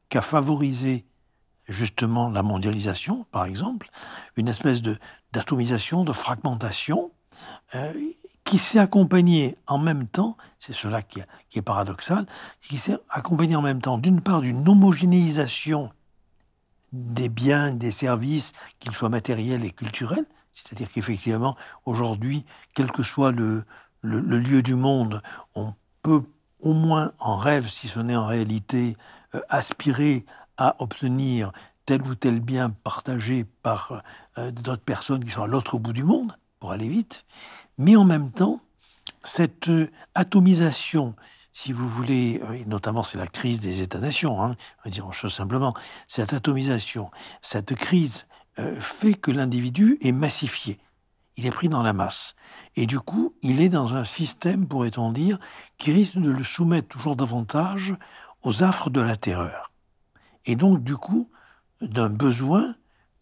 qu'a 0.07 0.21
favorisé 0.21 1.05
justement 1.67 2.29
la 2.29 2.41
mondialisation, 2.41 3.25
par 3.31 3.45
exemple, 3.45 3.89
une 4.37 4.47
espèce 4.47 4.81
de 4.81 4.97
d'atomisation, 5.33 6.05
de 6.05 6.13
fragmentation, 6.13 7.11
qui 8.43 8.57
s'est 8.57 8.79
accompagné 8.79 9.55
en 9.67 9.77
même 9.77 10.07
temps, 10.07 10.35
c'est 10.59 10.73
cela 10.73 11.01
qui, 11.01 11.21
est 11.55 11.61
paradoxal, 11.61 12.25
qui 12.61 12.77
s'est 12.77 12.97
accompagné 13.09 13.55
en 13.55 13.61
même 13.61 13.81
temps 13.81 13.97
d'une 13.97 14.21
part 14.21 14.41
d'une 14.41 14.67
homogénéisation 14.67 15.91
des 16.91 17.29
biens, 17.29 17.73
des 17.73 17.91
services, 17.91 18.53
qu'ils 18.79 18.91
soient 18.91 19.09
matériels 19.09 19.63
et 19.63 19.71
culturels, 19.71 20.25
c'est-à-dire 20.51 20.91
qu'effectivement, 20.91 21.55
aujourd'hui, 21.85 22.45
quel 22.73 22.91
que 22.91 23.03
soit 23.03 23.31
le, 23.31 23.63
lieu 24.03 24.61
du 24.61 24.75
monde, 24.75 25.21
on 25.55 25.73
peut 26.01 26.23
au 26.59 26.73
moins 26.73 27.13
en 27.19 27.37
rêve, 27.37 27.67
si 27.69 27.87
ce 27.87 27.99
n'est 27.99 28.15
en 28.15 28.27
réalité, 28.27 28.97
euh, 29.35 29.41
aspirer 29.49 30.25
à 30.57 30.75
obtenir 30.79 31.51
tel 31.85 32.01
ou 32.03 32.15
tel 32.15 32.39
bien 32.39 32.69
partagé 32.69 33.45
par 33.63 34.03
euh, 34.37 34.51
d'autres 34.51 34.83
personnes 34.83 35.23
qui 35.23 35.31
sont 35.31 35.43
à 35.43 35.47
l'autre 35.47 35.79
bout 35.79 35.93
du 35.93 36.03
monde, 36.03 36.35
pour 36.59 36.71
aller 36.71 36.87
vite. 36.87 37.25
Mais 37.77 37.95
en 37.95 38.05
même 38.05 38.31
temps, 38.31 38.61
cette 39.23 39.69
euh, 39.69 39.89
atomisation, 40.15 41.15
si 41.53 41.73
vous 41.73 41.87
voulez, 41.87 42.41
euh, 42.43 42.63
notamment 42.65 43.03
c'est 43.03 43.17
la 43.17 43.27
crise 43.27 43.59
des 43.59 43.81
États-nations, 43.81 44.41
hein, 44.41 44.55
on 44.79 44.89
va 44.89 44.91
dire 44.91 45.05
en 45.05 45.11
chose 45.11 45.33
simplement, 45.33 45.73
cette 46.07 46.33
atomisation, 46.33 47.11
cette 47.41 47.75
crise 47.75 48.27
euh, 48.59 48.79
fait 48.79 49.13
que 49.13 49.31
l'individu 49.31 49.97
est 50.01 50.11
massifié. 50.11 50.79
Il 51.37 51.45
est 51.45 51.51
pris 51.51 51.69
dans 51.69 51.81
la 51.81 51.93
masse. 51.93 52.35
Et 52.75 52.85
du 52.85 52.99
coup, 52.99 53.33
il 53.41 53.61
est 53.61 53.69
dans 53.69 53.95
un 53.95 54.03
système, 54.03 54.67
pourrait-on 54.67 55.11
dire, 55.11 55.39
qui 55.77 55.91
risque 55.91 56.17
de 56.17 56.29
le 56.29 56.43
soumettre 56.43 56.89
toujours 56.89 57.15
davantage 57.15 57.95
aux 58.43 58.63
affres 58.63 58.89
de 58.89 58.99
la 58.99 59.15
terreur. 59.15 59.71
Et 60.45 60.55
donc, 60.55 60.83
du 60.83 60.97
coup, 60.97 61.29
d'un 61.81 62.09
besoin, 62.09 62.75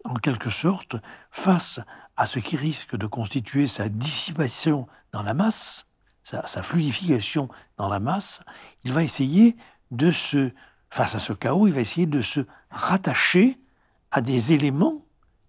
en 0.05 0.15
quelque 0.15 0.49
sorte, 0.49 0.95
face 1.29 1.79
à 2.19 2.25
ce 2.25 2.39
qui 2.39 2.57
risque 2.57 2.97
de 2.97 3.07
constituer 3.07 3.65
sa 3.65 3.87
dissipation 3.87 4.87
dans 5.13 5.23
la 5.23 5.33
masse, 5.33 5.87
sa, 6.25 6.43
fluidification 6.61 7.47
dans 7.77 7.87
la 7.87 8.01
masse, 8.01 8.41
il 8.83 8.91
va 8.91 9.03
essayer 9.03 9.55
de 9.91 10.11
se, 10.11 10.51
face 10.89 11.15
à 11.15 11.19
ce 11.19 11.31
chaos, 11.31 11.65
il 11.65 11.73
va 11.73 11.79
essayer 11.79 12.07
de 12.07 12.21
se 12.21 12.41
rattacher 12.71 13.57
à 14.11 14.19
des 14.19 14.51
éléments 14.51 15.01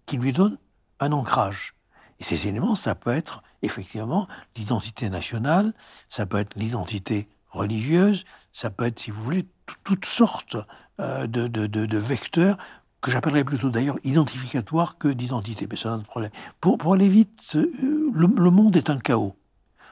qui 0.05 0.15
lui 0.15 0.31
donnent 0.31 0.57
un 1.01 1.11
ancrage. 1.11 1.73
Et 2.21 2.23
ces 2.23 2.47
éléments, 2.47 2.75
ça 2.75 2.95
peut 2.95 3.11
être 3.11 3.43
effectivement 3.63 4.29
l'identité 4.55 5.09
nationale, 5.09 5.73
ça 6.07 6.25
peut 6.25 6.37
être 6.37 6.55
l'identité 6.55 7.27
religieuse, 7.49 8.23
ça 8.53 8.69
peut 8.69 8.85
être, 8.85 8.99
si 8.99 9.11
vous 9.11 9.21
voulez, 9.21 9.45
toutes 9.83 10.05
sortes 10.05 10.55
euh, 11.01 11.27
de, 11.27 11.47
de, 11.47 11.97
vecteurs 11.97 12.57
que 13.01 13.11
j'appellerais 13.11 13.43
plutôt 13.43 13.69
d'ailleurs 13.69 13.97
identificatoires 14.03 14.97
que 14.97 15.07
d'identité. 15.07 15.67
Mais 15.69 15.75
c'est 15.75 15.87
un 15.87 15.95
autre 15.95 16.05
problème. 16.05 16.31
Pour, 16.59 16.77
pour 16.77 16.93
aller 16.93 17.09
vite, 17.09 17.53
euh, 17.55 18.11
le, 18.13 18.51
monde 18.51 18.75
est 18.75 18.89
un 18.89 18.99
chaos. 18.99 19.35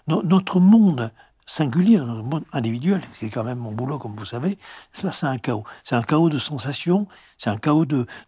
notre 0.08 0.60
monde 0.60 1.12
singulier, 1.50 1.98
notre 1.98 2.24
monde 2.24 2.44
individuel, 2.54 3.02
qui 3.18 3.26
est 3.26 3.30
quand 3.30 3.44
même 3.44 3.58
mon 3.58 3.72
boulot, 3.72 3.98
comme 3.98 4.16
vous 4.16 4.26
savez, 4.26 4.60
c'est 4.92 5.24
un 5.24 5.40
chaos. 5.40 5.64
C'est 5.84 5.96
un 5.96 6.04
chaos 6.04 6.30
de 6.30 6.38
sensations, 6.38 7.08
c'est 7.38 7.50
un 7.50 7.58
chaos 7.58 7.86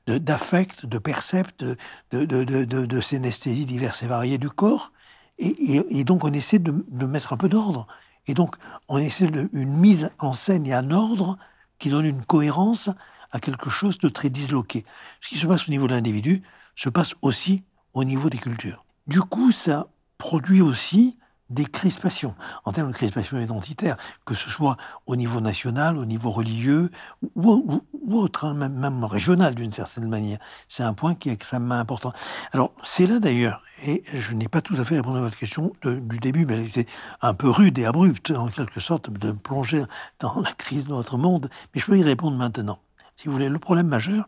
d'affects, 0.08 0.82
de, 0.82 0.88
de, 0.88 0.92
de 0.92 0.98
percepts, 0.98 1.64
de, 1.64 2.26
de, 2.26 2.44
de, 2.64 3.02
synesthésies 3.02 3.68
diverses 3.68 4.02
et 4.02 4.08
variées 4.08 4.40
du 4.40 4.50
corps. 4.50 4.92
Et, 5.38 6.04
donc 6.04 6.24
on 6.24 6.34
essaie 6.34 6.60
de, 6.60 7.06
mettre 7.06 7.34
un 7.34 7.38
peu 7.38 7.50
d'ordre. 7.50 7.86
Et 8.26 8.34
donc 8.34 8.56
on 8.88 8.98
essaie 8.98 9.30
une 9.54 9.78
mise 9.78 10.10
en 10.18 10.34
scène 10.34 10.66
et 10.66 10.74
un 10.74 10.90
ordre 10.90 11.38
qui 11.78 11.90
donne 11.90 12.06
une 12.06 12.26
cohérence 12.26 12.90
à 13.32 13.40
quelque 13.40 13.70
chose 13.70 13.98
de 13.98 14.10
très 14.10 14.30
disloqué. 14.30 14.86
Ce 15.22 15.30
qui 15.30 15.38
se 15.38 15.48
passe 15.48 15.68
au 15.68 15.72
niveau 15.72 15.88
de 15.88 15.94
l'individu 15.94 16.42
se 16.76 16.90
passe 16.90 17.16
aussi 17.22 17.64
au 17.94 18.04
niveau 18.04 18.30
des 18.30 18.38
cultures. 18.38 18.86
Du 19.08 19.22
coup, 19.22 19.52
ça 19.52 19.88
produit 20.18 20.62
aussi 20.62 21.18
des 21.52 21.66
crispations, 21.66 22.34
en 22.64 22.72
termes 22.72 22.92
de 22.92 22.96
crispations 22.96 23.38
identitaires, 23.38 23.98
que 24.26 24.34
ce 24.34 24.50
soit 24.50 24.78
au 25.06 25.16
niveau 25.16 25.42
national, 25.42 25.98
au 25.98 26.06
niveau 26.06 26.32
religieux, 26.32 26.90
ou, 27.36 27.82
autre, 28.10 28.46
hein, 28.46 28.54
même, 28.54 29.04
régional 29.04 29.54
d'une 29.54 29.72
certaine 29.72 30.08
manière. 30.08 30.40
C'est 30.70 30.84
un 30.84 30.94
point 30.94 31.14
qui 31.14 31.30
est 31.30 31.34
extrêmement 31.34 31.76
important. 31.76 32.14
Alors, 32.54 32.72
c'est 32.84 33.06
là 33.06 33.20
d'ailleurs, 33.20 33.62
et 33.84 34.04
je 34.14 34.34
n'ai 34.34 34.48
pas 34.48 34.62
tout 34.62 34.76
à 34.78 34.86
fait 34.86 34.96
répondu 34.96 35.18
à 35.18 35.22
votre 35.22 35.38
question 35.38 35.74
du 35.84 36.20
début, 36.20 36.46
mais 36.46 36.54
elle 36.54 36.66
était 36.66 36.86
un 37.22 37.34
peu 37.34 37.50
rude 37.50 37.78
et 37.80 37.86
abrupte, 37.86 38.32
en 38.32 38.48
quelque 38.48 38.80
sorte, 38.80 39.10
de 39.10 39.32
plonger 39.34 39.84
dans 40.20 40.40
la 40.40 40.54
crise 40.54 40.86
de 40.86 40.92
notre 40.92 41.18
monde, 41.18 41.50
mais 41.76 41.82
je 41.82 41.86
peux 41.86 41.98
y 41.98 42.04
répondre 42.04 42.38
maintenant. 42.38 42.80
Si 43.22 43.28
vous 43.28 43.34
voulez, 43.34 43.50
le 43.50 43.60
problème 43.60 43.86
majeur, 43.86 44.28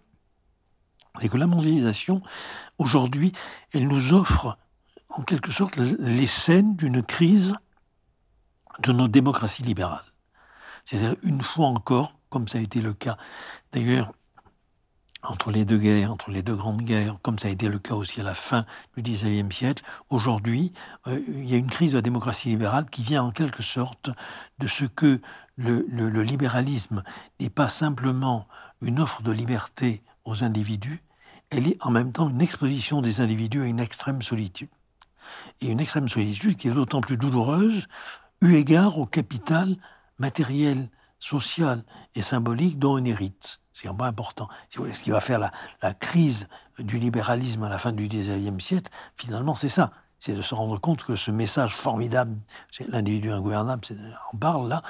c'est 1.18 1.28
que 1.28 1.38
la 1.38 1.48
mondialisation, 1.48 2.22
aujourd'hui, 2.78 3.32
elle 3.74 3.88
nous 3.88 4.14
offre 4.14 4.60
en 5.10 5.24
quelque 5.24 5.52
sorte 5.52 5.78
les 5.78 6.28
scènes 6.28 6.76
d'une 6.76 7.02
crise 7.02 7.56
de 8.84 8.92
nos 8.92 9.08
démocraties 9.08 9.64
libérales. 9.64 10.06
C'est-à-dire 10.86 11.16
une 11.24 11.42
fois 11.42 11.70
encore, 11.70 12.20
comme 12.30 12.48
ça 12.48 12.60
a 12.60 12.62
été 12.62 12.82
le 12.82 12.94
cas 12.94 13.18
d'ailleurs 13.72 14.14
entre 15.24 15.52
les 15.52 15.66
deux 15.66 15.78
guerres, 15.78 16.12
entre 16.12 16.32
les 16.32 16.42
deux 16.42 16.56
grandes 16.56 16.82
guerres, 16.82 17.18
comme 17.22 17.40
ça 17.40 17.48
a 17.48 17.52
été 17.52 17.70
le 17.70 17.80
cas 17.80 17.96
aussi 17.96 18.22
à 18.22 18.24
la 18.24 18.34
fin 18.34 18.66
du 18.96 19.02
XIXe 19.02 19.56
siècle, 19.56 19.84
aujourd'hui, 20.10 20.74
euh, 21.08 21.20
il 21.28 21.50
y 21.50 21.54
a 21.54 21.58
une 21.58 21.70
crise 21.70 21.92
de 21.92 21.98
la 21.98 22.02
démocratie 22.02 22.50
libérale 22.50 22.90
qui 22.90 23.04
vient 23.04 23.24
en 23.24 23.32
quelque 23.32 23.64
sorte 23.64 24.10
de 24.60 24.68
ce 24.68 24.86
que 24.86 25.22
le, 25.56 25.86
le 25.90 26.24
libéralisme 26.24 27.04
n'est 27.40 27.50
pas 27.50 27.70
simplement 27.70 28.48
une 28.82 29.00
offre 29.00 29.22
de 29.22 29.32
liberté 29.32 30.04
aux 30.26 30.44
individus, 30.44 31.04
elle 31.50 31.68
est 31.68 31.78
en 31.86 31.92
même 31.92 32.12
temps 32.12 32.30
une 32.30 32.42
exposition 32.42 33.02
des 33.02 33.22
individus 33.22 33.62
à 33.62 33.66
une 33.66 33.80
extrême 33.80 34.22
solitude 34.22 34.70
et 35.62 35.68
une 35.68 35.80
extrême 35.80 36.10
solitude 36.10 36.58
qui 36.58 36.68
est 36.68 36.72
d'autant 36.72 37.02
plus 37.02 37.18
douloureuse 37.18 37.88
eu 38.42 38.56
égard 38.56 38.98
au 38.98 39.06
capital 39.06 39.76
matériel, 40.18 40.90
social 41.20 41.84
et 42.16 42.22
symbolique 42.22 42.78
dont 42.78 42.96
on 42.96 43.06
hérite. 43.06 43.63
C'est 43.74 43.88
un 43.88 43.96
point 43.96 44.08
important. 44.08 44.48
Ce 44.70 45.02
qui 45.02 45.12
va 45.12 45.20
faire 45.20 45.40
la, 45.40 45.52
la, 45.82 45.94
crise 45.94 46.48
du 46.80 46.98
libéralisme 46.98 47.64
à 47.64 47.70
la 47.70 47.80
fin 47.80 47.92
du 47.92 48.08
XIXe 48.08 48.64
siècle, 48.64 48.92
finalement, 49.18 49.56
c'est 49.56 49.70
ça 49.70 49.92
c'est 50.24 50.34
de 50.34 50.42
se 50.42 50.56
rendre 50.56 50.80
compte 50.80 51.04
que 51.04 51.18
ce 51.18 51.32
message 51.32 51.76
formidable, 51.76 52.38
c'est 52.72 52.88
l'individu 52.88 53.30
ingouvernable, 53.30 53.82
on 54.32 54.38
parle 54.38 54.70
là, 54.70 54.82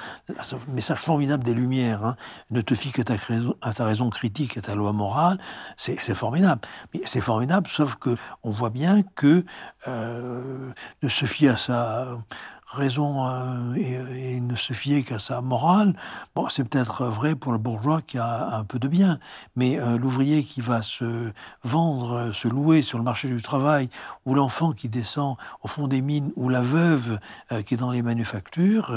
ce 0.42 0.54
message 0.68 0.98
formidable 0.98 1.42
des 1.42 1.54
Lumières, 1.54 2.04
hein, 2.04 2.14
ne 2.52 2.60
te 2.60 2.76
fie 2.76 2.92
que 2.92 3.02
ta 3.02 3.14
raison, 3.14 3.56
à 3.60 3.72
ta 3.72 3.84
raison 3.84 4.10
critique 4.10 4.56
et 4.56 4.60
ta 4.60 4.76
loi 4.76 4.92
morale, 4.92 5.40
c'est 5.76 5.98
formidable. 6.14 6.60
Mais 6.92 7.00
c'est 7.04 7.20
formidable, 7.20 7.66
sauf 7.66 7.96
que 7.96 8.16
on 8.44 8.52
voit 8.52 8.70
bien 8.70 9.02
que 9.02 9.44
euh, 9.88 10.70
de 11.02 11.08
se 11.08 11.24
fier 11.24 11.54
à 11.54 11.56
sa 11.56 12.16
raison 12.74 13.26
euh, 13.26 13.74
et, 13.76 14.40
ne 14.40 14.56
se 14.56 14.72
fier 14.72 15.04
qu'à 15.04 15.18
sa 15.18 15.40
morale, 15.40 15.94
bon, 16.34 16.48
c'est 16.48 16.64
peut-être 16.64 17.06
vrai 17.06 17.34
pour 17.34 17.52
le 17.52 17.58
bourgeois 17.58 18.02
qui 18.02 18.18
a 18.18 18.56
un 18.56 18.64
peu 18.64 18.78
de 18.78 18.88
bien, 18.88 19.18
mais 19.56 19.78
euh, 19.78 19.96
l'ouvrier 19.96 20.44
qui 20.44 20.60
va 20.60 20.82
se 20.82 21.32
vendre, 21.62 22.32
se 22.32 22.48
louer 22.48 22.82
sur 22.82 22.98
le 22.98 23.04
marché 23.04 23.28
du 23.28 23.40
travail, 23.40 23.88
ou 24.26 24.34
l'enfant 24.34 24.72
qui 24.72 24.88
descend 24.88 25.36
au 25.62 25.68
fond 25.68 25.88
des 25.88 26.02
mines, 26.02 26.32
ou 26.36 26.48
la 26.48 26.60
veuve 26.60 27.18
euh, 27.52 27.62
qui 27.62 27.74
est 27.74 27.78
dans 27.78 27.92
les 27.92 28.02
manufactures, 28.02 28.92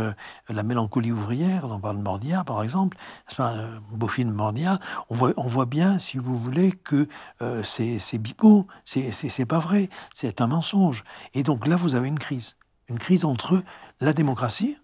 la 0.50 0.64
mélancolie 0.64 1.12
ouvrière, 1.12 1.66
on 1.70 1.80
parle 1.80 1.98
de 1.98 2.04
Mordia 2.04 2.44
par 2.44 2.64
exemple, 2.64 2.98
c'est 3.28 3.38
pas 3.38 3.54
Beaufine 3.92 4.32
Mordia, 4.32 4.80
on 5.10 5.16
voit, 5.16 5.34
on 5.38 5.48
voit 5.48 5.66
bien, 5.66 6.00
si 6.00 6.18
vous 6.18 6.38
voulez, 6.38 6.72
que 6.72 7.08
c'est 7.64 8.18
bipo, 8.18 8.68
c'est 8.84 9.46
pas 9.46 9.60
vrai, 9.60 9.90
c'est 10.16 10.42
un 10.42 10.48
mensonge. 10.48 11.04
Et 11.34 11.44
donc 11.44 11.68
là, 11.68 11.76
vous 11.76 11.96
avez 11.96 12.08
une 12.08 12.20
crise 12.20 12.57
une 12.90 13.00
crise 13.00 13.26
entre 13.26 13.64
la 14.00 14.14
démocratie, 14.14 14.78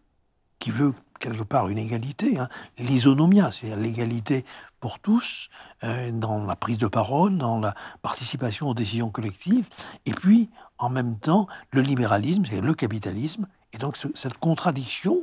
qui 0.60 0.72
veut 0.72 0.94
quelque 1.20 1.44
part 1.44 1.70
une 1.70 1.78
égalité, 1.78 2.38
hein, 2.38 2.48
l'isonomia, 2.78 3.52
c'est-à-dire 3.52 3.78
l'égalité 3.78 4.46
pour 4.80 5.00
tous 5.00 5.50
euh, 5.84 6.12
dans 6.12 6.46
la 6.46 6.56
prise 6.56 6.78
de 6.78 6.88
parole, 6.88 7.38
dans 7.38 7.60
la 7.60 7.74
participation 8.02 8.70
aux 8.70 8.74
décisions 8.74 9.10
collectives, 9.10 9.70
et 10.06 10.12
puis 10.12 10.50
en 10.78 10.90
même 10.90 11.18
temps 11.18 11.48
le 11.72 11.82
libéralisme, 11.82 12.46
c'est 12.50 12.62
le 12.62 12.74
capitalisme, 12.74 13.48
et 13.72 13.78
donc 13.78 13.98
cette 13.98 14.38
contradiction 14.38 15.18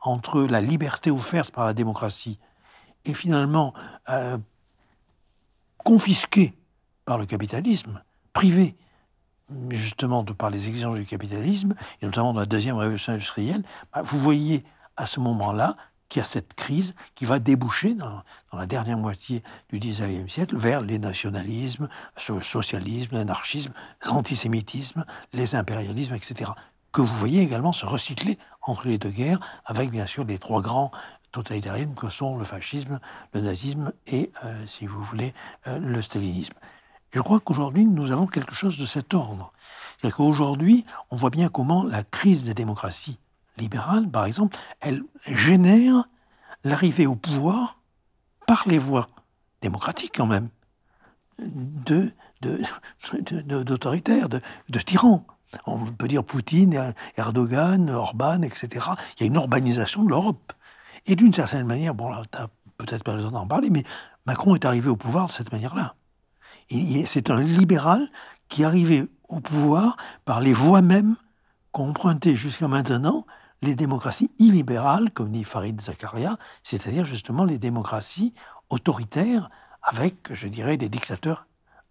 entre 0.00 0.42
la 0.42 0.60
liberté 0.60 1.10
offerte 1.10 1.52
par 1.52 1.66
la 1.66 1.74
démocratie 1.74 2.38
et 3.04 3.14
finalement 3.14 3.74
euh, 4.08 4.38
confisquée 5.78 6.54
par 7.04 7.18
le 7.18 7.26
capitalisme, 7.26 8.02
privée 8.32 8.76
justement 9.70 10.22
de 10.22 10.32
par 10.32 10.50
les 10.50 10.68
exigences 10.68 10.98
du 10.98 11.06
capitalisme, 11.06 11.74
et 12.00 12.06
notamment 12.06 12.32
dans 12.32 12.40
la 12.40 12.46
deuxième 12.46 12.76
révolution 12.76 13.12
industrielle, 13.12 13.62
bah, 13.92 14.02
vous 14.02 14.18
voyez 14.18 14.64
à 14.96 15.06
ce 15.06 15.20
moment-là 15.20 15.76
qu'il 16.08 16.20
y 16.20 16.22
a 16.22 16.24
cette 16.24 16.54
crise 16.54 16.94
qui 17.14 17.24
va 17.24 17.38
déboucher 17.38 17.94
dans, 17.94 18.22
la 18.52 18.66
dernière 18.66 18.98
moitié 18.98 19.42
du 19.70 19.78
XIXe 19.78 20.30
siècle 20.30 20.56
vers 20.56 20.80
les 20.80 20.98
nationalismes, 20.98 21.88
le 22.28 22.40
socialisme, 22.40 23.14
l'anarchisme, 23.14 23.72
l'antisémitisme, 24.04 25.04
les 25.32 25.54
impérialismes, 25.54 26.14
etc. 26.14 26.50
Que 26.92 27.00
vous 27.00 27.14
voyez 27.14 27.40
également 27.42 27.72
se 27.72 27.86
recycler 27.86 28.38
entre 28.62 28.88
les 28.88 28.98
deux 28.98 29.10
guerres, 29.10 29.38
avec 29.64 29.90
bien 29.90 30.06
sûr 30.06 30.24
les 30.24 30.38
trois 30.38 30.60
grands 30.60 30.90
totalitarismes 31.30 31.94
que 31.94 32.10
sont 32.10 32.36
le 32.36 32.44
fascisme, 32.44 32.98
le 33.32 33.40
nazisme 33.40 33.92
et, 34.08 34.32
euh, 34.44 34.66
si 34.66 34.86
vous 34.86 35.02
voulez, 35.04 35.32
euh, 35.68 35.78
le 35.78 36.02
stalinisme. 36.02 36.54
Je 37.12 37.20
crois 37.20 37.40
qu'aujourd'hui, 37.40 37.86
nous 37.86 38.12
avons 38.12 38.26
quelque 38.26 38.54
chose 38.54 38.78
de 38.78 38.86
cet 38.86 39.14
ordre. 39.14 39.52
C'est-à-dire 39.98 40.16
qu'aujourd'hui, 40.16 40.84
on 41.10 41.16
voit 41.16 41.30
bien 41.30 41.48
comment 41.48 41.84
la 41.84 42.04
crise 42.04 42.46
des 42.46 42.54
démocraties 42.54 43.18
libérales, 43.58 44.08
par 44.08 44.24
exemple, 44.24 44.56
elle 44.80 45.02
génère 45.26 46.04
l'arrivée 46.64 47.06
au 47.06 47.16
pouvoir 47.16 47.78
par 48.46 48.64
les 48.66 48.78
voies 48.78 49.08
démocratiques 49.60 50.12
quand 50.16 50.26
même, 50.26 50.48
de, 51.38 52.12
d'autoritaires, 52.42 54.28
de, 54.28 54.40
de, 54.68 54.78
tyrans. 54.78 55.26
On 55.66 55.84
peut 55.86 56.08
dire 56.08 56.24
Poutine, 56.24 56.94
Erdogan, 57.16 57.90
Orban, 57.90 58.42
etc. 58.42 58.86
Il 59.16 59.20
y 59.20 59.24
a 59.24 59.26
une 59.26 59.34
urbanisation 59.34 60.04
de 60.04 60.10
l'Europe. 60.10 60.52
Et 61.06 61.16
d'une 61.16 61.32
certaine 61.32 61.66
manière, 61.66 61.94
bon 61.94 62.10
là, 62.10 62.22
peut-être 62.78 63.04
pas 63.04 63.14
besoin 63.14 63.32
d'en 63.32 63.46
parler, 63.46 63.70
mais 63.70 63.82
Macron 64.26 64.54
est 64.54 64.64
arrivé 64.64 64.88
au 64.88 64.96
pouvoir 64.96 65.26
de 65.26 65.30
cette 65.30 65.52
manière-là. 65.52 65.94
C'est 66.70 67.30
un 67.30 67.42
libéral 67.42 68.08
qui 68.48 68.64
arrivait 68.64 69.04
au 69.28 69.40
pouvoir 69.40 69.96
par 70.24 70.40
les 70.40 70.52
voies 70.52 70.82
mêmes 70.82 71.16
qu'ont 71.72 71.92
jusqu'à 72.34 72.68
maintenant 72.68 73.26
les 73.62 73.74
démocraties 73.74 74.30
illibérales, 74.38 75.10
comme 75.10 75.32
dit 75.32 75.44
Farid 75.44 75.80
Zakaria, 75.80 76.36
c'est-à-dire 76.62 77.04
justement 77.04 77.44
les 77.44 77.58
démocraties 77.58 78.34
autoritaires 78.70 79.50
avec, 79.82 80.32
je 80.32 80.48
dirais, 80.48 80.76
des 80.76 80.88
dictateurs 80.88 81.46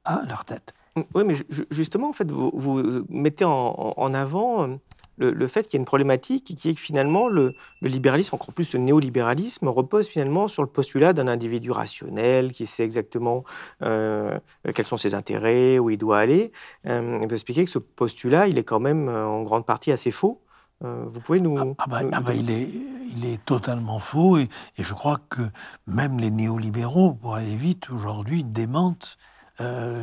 à 0.06 0.22
leur 0.28 0.46
tête. 0.46 0.74
Oui, 1.14 1.24
mais 1.26 1.36
justement, 1.70 2.10
en 2.10 2.14
fait, 2.14 2.30
vous, 2.30 2.52
vous 2.54 3.06
mettez 3.10 3.46
en 3.46 4.14
avant 4.14 4.80
le, 5.20 5.48
fait 5.48 5.64
qu'il 5.64 5.78
y 5.78 5.80
a 5.80 5.82
une 5.82 5.86
problématique 5.86 6.56
qui 6.56 6.70
est 6.70 6.74
que 6.74 6.80
finalement 6.80 7.28
le, 7.28 7.54
libéralisme, 7.82 8.36
encore 8.36 8.54
plus 8.54 8.74
le 8.74 8.80
néolibéralisme, 8.80 9.68
repose 9.68 10.08
finalement 10.08 10.48
sur 10.48 10.64
le 10.64 10.70
postulat 10.70 11.14
d'un 11.14 11.28
individu 11.28 11.72
rationnel 11.72 12.52
qui 12.52 12.66
sait 12.66 12.84
exactement 12.84 13.44
euh, 13.84 14.40
quels 14.74 14.88
sont 14.88 14.98
ses 14.98 15.14
intérêts, 15.14 15.80
où 15.80 15.90
il 15.90 15.98
doit 15.98 16.20
aller. 16.20 16.52
Euh, 16.88 17.20
vous 17.22 17.34
expliquez 17.34 17.66
que 17.66 17.72
ce 17.72 17.80
postulat, 17.80 18.48
il 18.48 18.58
est 18.58 18.64
quand 18.64 18.80
même 18.80 19.10
euh, 19.10 19.28
en 19.28 19.44
grande 19.44 19.66
partie 19.66 19.92
assez 19.92 20.12
faux. 20.12 20.42
vous 20.82 21.20
pouvez 21.20 21.42
nous... 21.42 21.58
Ah, 21.58 21.66
ah 21.78 21.86
bah, 21.88 22.02
ah 22.12 22.22
bah, 22.22 22.34
il, 22.34 22.50
est, 22.50 22.70
il 23.16 23.26
est 23.26 23.44
totalement 23.44 24.00
faux 24.00 24.38
et, 24.38 24.48
et, 24.78 24.84
je 24.84 24.94
crois 24.94 25.20
que 25.30 25.42
même 25.88 26.20
les 26.20 26.32
néolibéraux, 26.32 27.14
pour 27.14 27.36
aller 27.36 27.56
vite, 27.56 27.90
aujourd'hui, 27.90 28.44
démentent 28.44 29.18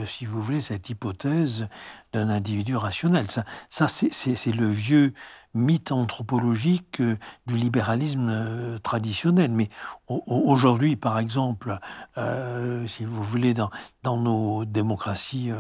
si 0.07 0.27
vous 0.27 0.43
voulez, 0.43 0.61
cette 0.61 0.91
hypothèse 0.91 1.69
d'un 2.13 2.29
individu 2.29 2.77
rationnel. 2.77 3.31
Ça, 3.31 3.45
ça 3.69 3.89
c'est 3.89 4.53
le 4.53 4.69
vieux 4.69 5.13
mythe 5.55 5.93
anthropologique 5.93 7.01
du 7.47 7.57
libéralisme 7.57 8.79
traditionnel. 8.83 9.51
Mais 9.51 9.69
aujourd'hui, 10.09 10.97
par 10.97 11.19
exemple, 11.19 11.79
si 12.17 13.05
vous 13.05 13.23
voulez, 13.23 13.55
dans 13.55 14.17
nos 14.19 14.65
démocraties 14.65 15.51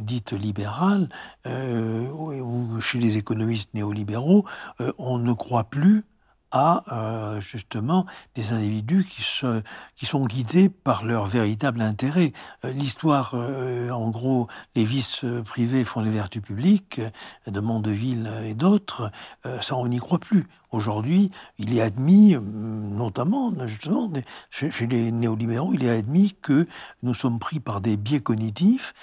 dites 0.00 0.32
libérales, 0.32 1.08
ou 1.44 2.80
chez 2.80 2.98
les 2.98 3.16
économistes 3.16 3.74
néolibéraux, 3.74 4.44
on 4.98 5.18
ne 5.18 5.32
croit 5.32 5.64
plus 5.64 6.04
à 6.54 6.84
euh, 6.92 7.40
justement 7.40 8.06
des 8.36 8.52
individus 8.52 9.04
qui, 9.04 10.06
sont 10.06 10.26
guidés 10.26 10.68
par 10.68 11.04
leur 11.04 11.26
véritable 11.26 11.82
intérêt. 11.82 12.32
Euh, 12.64 12.70
l'histoire, 12.70 13.32
euh, 13.34 13.90
en 13.90 14.08
gros, 14.10 14.46
les 14.76 14.84
vices 14.84 15.26
privés 15.44 15.82
font 15.82 16.00
les 16.00 16.10
vertus 16.10 16.40
publiques, 16.40 17.00
de 17.48 17.60
Mondeville 17.60 18.30
et 18.44 18.54
d'autres, 18.54 19.10
ça 19.60 19.76
on 19.76 19.88
n'y 19.88 19.98
croit 19.98 20.20
plus. 20.20 20.46
Aujourd'hui, 20.74 21.30
il 21.58 21.76
est 21.76 21.80
admis, 21.80 22.36
notamment 22.36 23.52
justement 23.66 24.10
chez, 24.50 24.70
les 24.86 25.12
néolibéraux, 25.12 25.72
il 25.72 25.84
est 25.84 25.90
admis 25.90 26.34
que 26.42 26.66
nous 27.02 27.14
sommes 27.14 27.38
pris 27.38 27.60
par 27.60 27.80
des 27.80 27.96
biais 27.96 28.20
cognitifs 28.20 28.94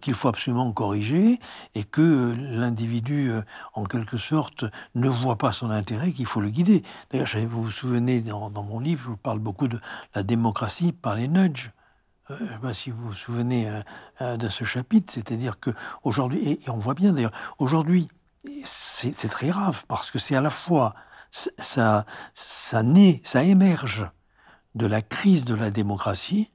qu'il 0.00 0.14
faut 0.14 0.28
absolument 0.28 0.70
corriger 0.72 1.38
et 1.74 1.84
que 1.84 2.34
l'individu, 2.36 3.32
en 3.74 3.84
quelque 3.84 4.16
sorte, 4.16 4.64
ne 4.94 5.08
voit 5.08 5.38
pas 5.38 5.52
son 5.52 5.70
intérêt, 5.70 6.12
qu'il 6.12 6.26
faut 6.26 6.40
le 6.40 6.50
guider. 6.50 6.82
D'ailleurs, 7.10 7.28
vous 7.48 7.64
vous 7.64 7.70
souvenez, 7.70 8.20
dans, 8.20 8.50
mon 8.62 8.80
livre, 8.80 9.02
je 9.04 9.08
vous 9.10 9.16
parle 9.16 9.38
beaucoup 9.38 9.68
de 9.68 9.80
la 10.14 10.22
démocratie 10.22 10.92
par 10.92 11.14
les 11.14 11.28
nudges. 11.28 11.72
Euh, 12.30 12.36
je 12.38 12.44
ne 12.44 12.48
sais 12.48 12.58
pas 12.58 12.74
si 12.74 12.90
vous 12.90 13.08
vous 13.08 13.14
souvenez 13.14 13.68
euh, 13.68 13.80
euh, 14.20 14.36
de 14.36 14.48
ce 14.48 14.64
chapitre, 14.64 15.12
c'est-à-dire 15.12 15.58
que 15.60 15.70
aujourd'hui, 16.02 16.48
et, 16.48 16.70
on 16.70 16.78
voit 16.78 16.94
bien 16.94 17.12
d'ailleurs, 17.12 17.32
aujourd'hui, 17.58 18.08
c'est 18.64 19.28
très 19.28 19.48
grave 19.48 19.84
parce 19.86 20.10
que 20.10 20.18
c'est 20.18 20.34
à 20.34 20.40
la 20.40 20.50
fois 20.50 20.94
ça, 21.32 22.04
ça 22.34 22.82
naît, 22.82 23.20
ça 23.24 23.42
émerge 23.42 24.08
de 24.74 24.86
la 24.86 25.02
crise 25.02 25.44
de 25.44 25.54
la 25.54 25.70
démocratie 25.70 26.50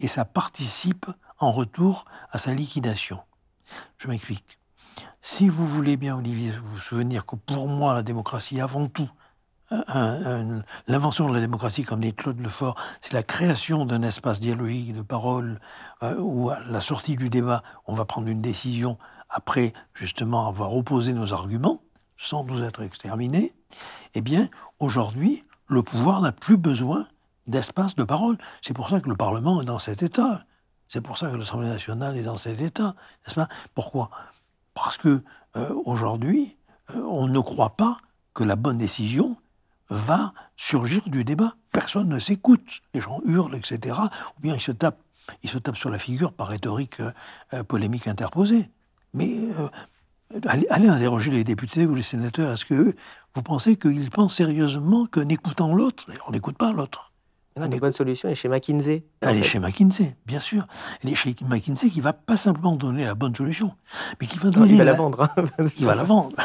et 0.00 0.08
ça 0.08 0.24
participe 0.24 1.06
en 1.38 1.50
retour 1.50 2.04
à 2.30 2.38
sa 2.38 2.54
liquidation. 2.54 3.20
Je 3.98 4.08
m'explique. 4.08 4.58
Si 5.20 5.48
vous 5.48 5.66
voulez 5.66 5.96
bien, 5.96 6.16
Olivier, 6.16 6.52
vous 6.52 6.78
souvenir 6.78 7.26
que 7.26 7.36
pour 7.36 7.68
moi, 7.68 7.94
la 7.94 8.02
démocratie, 8.02 8.60
avant 8.60 8.88
tout, 8.88 9.10
l'invention 10.86 11.28
de 11.28 11.34
la 11.34 11.40
démocratie, 11.40 11.82
comme 11.82 12.00
dit 12.00 12.14
Claude 12.14 12.40
Lefort, 12.40 12.76
c'est 13.00 13.12
la 13.12 13.22
création 13.22 13.84
d'un 13.84 14.02
espace 14.02 14.40
dialogique 14.40 14.94
de 14.94 15.02
parole 15.02 15.60
euh, 16.02 16.18
où, 16.18 16.50
à 16.50 16.58
la 16.70 16.80
sortie 16.80 17.16
du 17.16 17.28
débat, 17.28 17.62
on 17.86 17.94
va 17.94 18.04
prendre 18.04 18.28
une 18.28 18.40
décision 18.40 18.96
après 19.28 19.74
justement 19.92 20.48
avoir 20.48 20.74
opposé 20.74 21.12
nos 21.12 21.34
arguments, 21.34 21.82
sans 22.18 22.44
nous 22.44 22.62
être 22.62 22.82
exterminés. 22.82 23.54
Eh 24.14 24.20
bien, 24.20 24.50
aujourd'hui, 24.78 25.44
le 25.68 25.82
pouvoir 25.82 26.20
n'a 26.20 26.32
plus 26.32 26.58
besoin 26.58 27.06
d'espace 27.46 27.94
de 27.94 28.04
parole. 28.04 28.36
C'est 28.60 28.74
pour 28.74 28.90
ça 28.90 29.00
que 29.00 29.08
le 29.08 29.16
Parlement 29.16 29.62
est 29.62 29.64
dans 29.64 29.78
cet 29.78 30.02
état. 30.02 30.44
C'est 30.88 31.00
pour 31.00 31.16
ça 31.16 31.30
que 31.30 31.36
l'Assemblée 31.36 31.68
nationale 31.68 32.16
est 32.16 32.22
dans 32.22 32.36
cet 32.36 32.60
état, 32.60 32.94
n'est-ce 33.24 33.34
pas? 33.34 33.48
Pourquoi? 33.74 34.10
Parce 34.74 34.98
que 34.98 35.22
euh, 35.56 35.74
aujourd'hui, 35.84 36.56
euh, 36.90 37.02
on 37.04 37.28
ne 37.28 37.40
croit 37.40 37.76
pas 37.76 37.98
que 38.34 38.44
la 38.44 38.56
bonne 38.56 38.78
décision, 38.78 39.36
va 39.90 40.32
surgir 40.56 41.08
du 41.08 41.24
débat. 41.24 41.54
Personne 41.72 42.08
ne 42.08 42.18
s'écoute. 42.18 42.80
Les 42.94 43.00
gens 43.00 43.20
hurlent, 43.24 43.54
etc. 43.54 43.96
Ou 44.36 44.40
bien 44.40 44.54
ils 44.54 44.60
se 44.60 44.72
tapent, 44.72 45.00
ils 45.42 45.50
se 45.50 45.58
tapent 45.58 45.76
sur 45.76 45.90
la 45.90 45.98
figure 45.98 46.32
par 46.32 46.48
rhétorique 46.48 47.00
euh, 47.00 47.64
polémique 47.64 48.06
interposée. 48.06 48.70
Mais 49.14 49.48
allez, 50.46 50.88
interroger 50.88 51.30
les 51.30 51.44
députés 51.44 51.86
ou 51.86 51.94
les 51.94 52.02
sénateurs. 52.02 52.52
Est-ce 52.52 52.64
que 52.64 52.94
vous 53.34 53.42
pensez 53.42 53.76
qu'ils 53.76 54.10
pensent 54.10 54.36
sérieusement 54.36 55.06
qu'en 55.06 55.28
écoutant 55.28 55.74
l'autre, 55.74 56.06
on 56.26 56.32
n'écoute 56.32 56.58
pas 56.58 56.72
l'autre 56.72 57.12
une 57.66 57.78
bonne 57.78 57.92
solution 57.92 58.28
est 58.28 58.34
chez 58.34 58.48
McKinsey. 58.48 59.04
Elle 59.20 59.38
est 59.38 59.42
chez 59.42 59.58
McKinsey, 59.58 60.16
bien 60.26 60.40
sûr. 60.40 60.66
Elle 61.02 61.10
est 61.10 61.14
chez 61.14 61.34
McKinsey 61.42 61.90
qui 61.90 62.00
va 62.00 62.12
pas 62.12 62.36
simplement 62.36 62.76
donner 62.76 63.04
la 63.04 63.14
bonne 63.14 63.34
solution, 63.34 63.74
mais 64.20 64.26
qui 64.26 64.38
va 64.38 64.50
donner. 64.50 64.72
il 64.72 64.78
va 64.78 64.84
la, 64.84 64.92
vendre. 64.92 65.22
Hein. 65.22 65.44
il 65.78 65.86
va 65.86 65.94
la 65.94 66.04
vendre. 66.04 66.36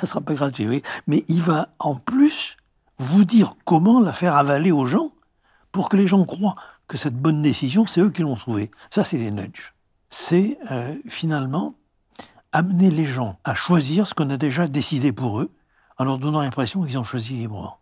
Ça 0.00 0.06
sera 0.06 0.20
pas 0.20 0.34
gratuit, 0.34 0.68
oui. 0.68 0.82
Mais 1.06 1.24
il 1.28 1.42
va 1.42 1.68
en 1.78 1.94
plus 1.94 2.56
vous 2.98 3.24
dire 3.24 3.54
comment 3.64 4.00
la 4.00 4.12
faire 4.12 4.36
avaler 4.36 4.72
aux 4.72 4.86
gens 4.86 5.12
pour 5.72 5.88
que 5.88 5.96
les 5.96 6.06
gens 6.06 6.24
croient 6.24 6.56
que 6.88 6.96
cette 6.96 7.16
bonne 7.16 7.42
décision, 7.42 7.86
c'est 7.86 8.00
eux 8.00 8.10
qui 8.10 8.22
l'ont 8.22 8.36
trouvée. 8.36 8.70
Ça, 8.90 9.04
c'est 9.04 9.18
les 9.18 9.30
nudges. 9.30 9.74
C'est 10.08 10.58
euh, 10.70 10.94
finalement 11.08 11.74
amener 12.56 12.88
les 12.88 13.04
gens 13.04 13.36
à 13.44 13.54
choisir 13.54 14.06
ce 14.06 14.14
qu'on 14.14 14.30
a 14.30 14.38
déjà 14.38 14.66
décidé 14.66 15.12
pour 15.12 15.40
eux, 15.40 15.50
en 15.98 16.04
leur 16.04 16.18
donnant 16.18 16.40
l'impression 16.40 16.82
qu'ils 16.84 16.98
ont 16.98 17.04
choisi 17.04 17.34
librement. 17.34 17.80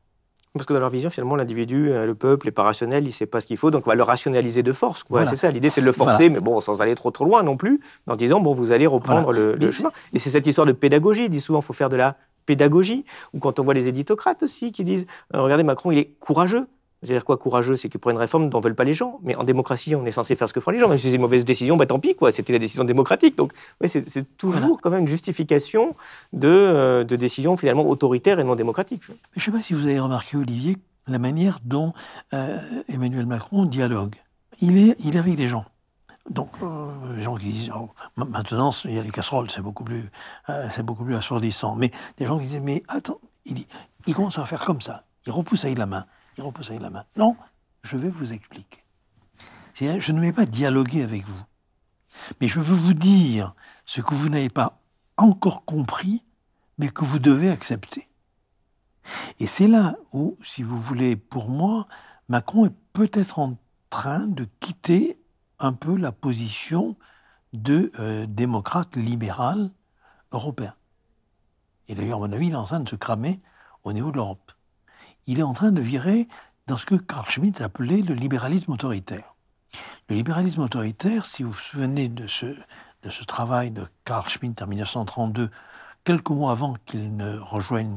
Parce 0.52 0.66
que 0.66 0.72
dans 0.72 0.80
leur 0.80 0.90
vision, 0.90 1.10
finalement, 1.10 1.36
l'individu, 1.36 1.90
euh, 1.90 2.06
le 2.06 2.14
peuple 2.16 2.46
n'est 2.46 2.52
pas 2.52 2.64
rationnel, 2.64 3.04
il 3.04 3.08
ne 3.08 3.12
sait 3.12 3.26
pas 3.26 3.40
ce 3.40 3.46
qu'il 3.46 3.56
faut, 3.56 3.70
donc 3.70 3.86
on 3.86 3.90
va 3.90 3.94
le 3.94 4.02
rationaliser 4.02 4.64
de 4.64 4.72
force. 4.72 5.04
C'est 5.28 5.36
ça, 5.36 5.50
l'idée 5.52 5.70
c'est 5.70 5.80
de 5.80 5.86
le 5.86 5.92
forcer, 5.92 6.28
mais 6.28 6.40
bon, 6.40 6.60
sans 6.60 6.82
aller 6.82 6.96
trop 6.96 7.12
trop 7.12 7.24
loin 7.24 7.44
non 7.44 7.56
plus, 7.56 7.80
en 8.08 8.16
disant, 8.16 8.40
bon, 8.40 8.52
vous 8.52 8.72
allez 8.72 8.88
reprendre 8.88 9.32
le, 9.32 9.70
chemin. 9.70 9.92
Et 10.12 10.18
c'est 10.18 10.30
cette 10.30 10.46
histoire 10.46 10.66
de 10.66 10.72
pédagogie, 10.72 11.26
il 11.26 11.30
dit 11.30 11.40
souvent, 11.40 11.60
il 11.60 11.64
faut 11.64 11.72
faire 11.72 11.88
de 11.88 11.96
la 11.96 12.16
pédagogie, 12.46 13.04
ou 13.32 13.38
quand 13.38 13.60
on 13.60 13.64
voit 13.64 13.74
les 13.74 13.86
éditocrates 13.86 14.42
aussi 14.42 14.72
qui 14.72 14.82
disent 14.82 15.06
euh, 15.34 15.40
Regardez, 15.40 15.62
Macron, 15.62 15.92
il 15.92 15.98
est 15.98 16.14
courageux. 16.18 16.66
C'est-à-dire 17.04 17.24
quoi, 17.24 17.36
courageux 17.36 17.76
C'est 17.76 17.88
qu'il 17.88 18.00
prend 18.00 18.10
une 18.10 18.16
réforme 18.16 18.48
dont 18.48 18.60
veulent 18.60 18.74
pas 18.74 18.84
les 18.84 18.94
gens. 18.94 19.20
Mais 19.22 19.34
en 19.36 19.44
démocratie, 19.44 19.94
on 19.94 20.04
est 20.06 20.12
censé 20.12 20.34
faire 20.34 20.48
ce 20.48 20.54
que 20.54 20.60
font 20.60 20.70
les 20.70 20.78
gens. 20.78 20.88
Même 20.88 20.98
si 20.98 21.08
c'est 21.08 21.16
une 21.16 21.20
mauvaise 21.20 21.44
décision, 21.44 21.76
bah, 21.76 21.86
tant 21.86 21.98
pis, 21.98 22.14
quoi. 22.14 22.32
C'était 22.32 22.52
la 22.52 22.58
décision 22.58 22.84
démocratique. 22.84 23.36
Donc, 23.36 23.52
c'est 23.84 24.36
toujours 24.36 24.80
quand 24.80 24.90
même 24.90 25.02
une 25.02 25.08
justification 25.08 25.94
de, 26.32 26.48
euh, 26.48 27.04
de 27.04 27.16
décisions 27.16 27.56
finalement 27.56 27.86
autoritaires 27.86 28.40
et 28.40 28.44
non 28.44 28.54
démocratiques. 28.54 29.02
Je 29.06 29.40
ne 29.40 29.42
sais 29.42 29.50
pas 29.50 29.60
si 29.60 29.74
vous 29.74 29.84
avez 29.84 30.00
remarqué, 30.00 30.36
Olivier, 30.36 30.76
la 31.06 31.18
manière 31.18 31.58
dont 31.64 31.92
euh, 32.32 32.58
Emmanuel 32.88 33.26
Macron 33.26 33.66
dialogue. 33.66 34.14
Il 34.60 34.78
est, 34.78 34.96
il 35.00 35.16
est 35.16 35.18
avec 35.18 35.36
des 35.36 35.48
gens. 35.48 35.64
Donc, 36.30 36.50
euh, 36.62 37.16
les 37.16 37.22
gens 37.22 37.36
qui 37.36 37.50
disent, 37.50 37.72
oh, 37.74 37.90
maintenant, 38.16 38.70
il 38.84 38.94
y 38.94 38.98
a 38.98 39.02
les 39.02 39.10
casseroles, 39.10 39.50
c'est 39.50 39.60
beaucoup 39.60 39.84
plus, 39.84 40.10
euh, 40.48 40.68
c'est 40.72 40.82
beaucoup 40.82 41.04
plus 41.04 41.16
assourdissant. 41.16 41.76
Mais 41.76 41.90
des 42.16 42.26
gens 42.26 42.38
qui 42.38 42.46
disent, 42.46 42.60
mais 42.62 42.82
attends, 42.88 43.20
il, 43.44 43.54
dit, 43.54 43.66
il 44.06 44.14
commence 44.14 44.38
à 44.38 44.46
faire 44.46 44.64
comme 44.64 44.80
ça. 44.80 45.04
Il 45.26 45.32
repousse 45.32 45.64
avec 45.64 45.76
la 45.76 45.86
main. 45.86 46.06
La 46.36 46.90
main. 46.90 47.04
Non, 47.16 47.36
je 47.82 47.96
vais 47.96 48.10
vous 48.10 48.32
expliquer. 48.32 48.82
Je 49.74 50.12
ne 50.12 50.20
vais 50.20 50.32
pas 50.32 50.46
dialoguer 50.46 51.02
avec 51.02 51.24
vous. 51.26 51.42
Mais 52.40 52.48
je 52.48 52.60
veux 52.60 52.76
vous 52.76 52.94
dire 52.94 53.54
ce 53.84 54.00
que 54.00 54.14
vous 54.14 54.28
n'avez 54.28 54.50
pas 54.50 54.80
encore 55.16 55.64
compris, 55.64 56.24
mais 56.78 56.88
que 56.88 57.04
vous 57.04 57.18
devez 57.18 57.50
accepter. 57.50 58.08
Et 59.38 59.46
c'est 59.46 59.68
là 59.68 59.96
où, 60.12 60.36
si 60.42 60.62
vous 60.62 60.80
voulez, 60.80 61.16
pour 61.16 61.50
moi, 61.50 61.86
Macron 62.28 62.66
est 62.66 62.74
peut-être 62.92 63.38
en 63.38 63.56
train 63.90 64.26
de 64.26 64.46
quitter 64.60 65.20
un 65.58 65.72
peu 65.72 65.96
la 65.96 66.12
position 66.12 66.96
de 67.52 67.92
euh, 68.00 68.26
démocrate 68.26 68.96
libéral 68.96 69.70
européen. 70.32 70.74
Et 71.88 71.94
d'ailleurs, 71.94 72.18
à 72.22 72.26
mon 72.26 72.32
avis, 72.32 72.48
il 72.48 72.52
est 72.54 72.56
en 72.56 72.64
train 72.64 72.80
de 72.80 72.88
se 72.88 72.96
cramer 72.96 73.40
au 73.84 73.92
niveau 73.92 74.10
de 74.10 74.16
l'Europe. 74.16 74.52
Il 75.26 75.38
est 75.38 75.44
en 75.44 75.52
train 75.52 75.72
de 75.72 75.80
virer 75.80 76.28
dans 76.66 76.76
ce 76.76 76.86
que 76.86 76.94
Carl 76.94 77.26
Schmitt 77.26 77.60
appelait 77.60 78.02
le 78.02 78.14
libéralisme 78.14 78.72
autoritaire. 78.72 79.34
Le 80.08 80.16
libéralisme 80.16 80.60
autoritaire, 80.60 81.24
si 81.24 81.42
vous 81.42 81.50
vous 81.50 81.58
souvenez 81.58 82.08
de 82.08 82.26
ce, 82.26 83.24
travail 83.24 83.70
de 83.70 83.86
Carl 84.04 84.28
Schmitt 84.28 84.60
en 84.62 84.66
1932, 84.66 85.50
quelques 86.04 86.30
mois 86.30 86.52
avant 86.52 86.74
qu'il 86.84 87.16
ne 87.16 87.38
rejoigne 87.38 87.96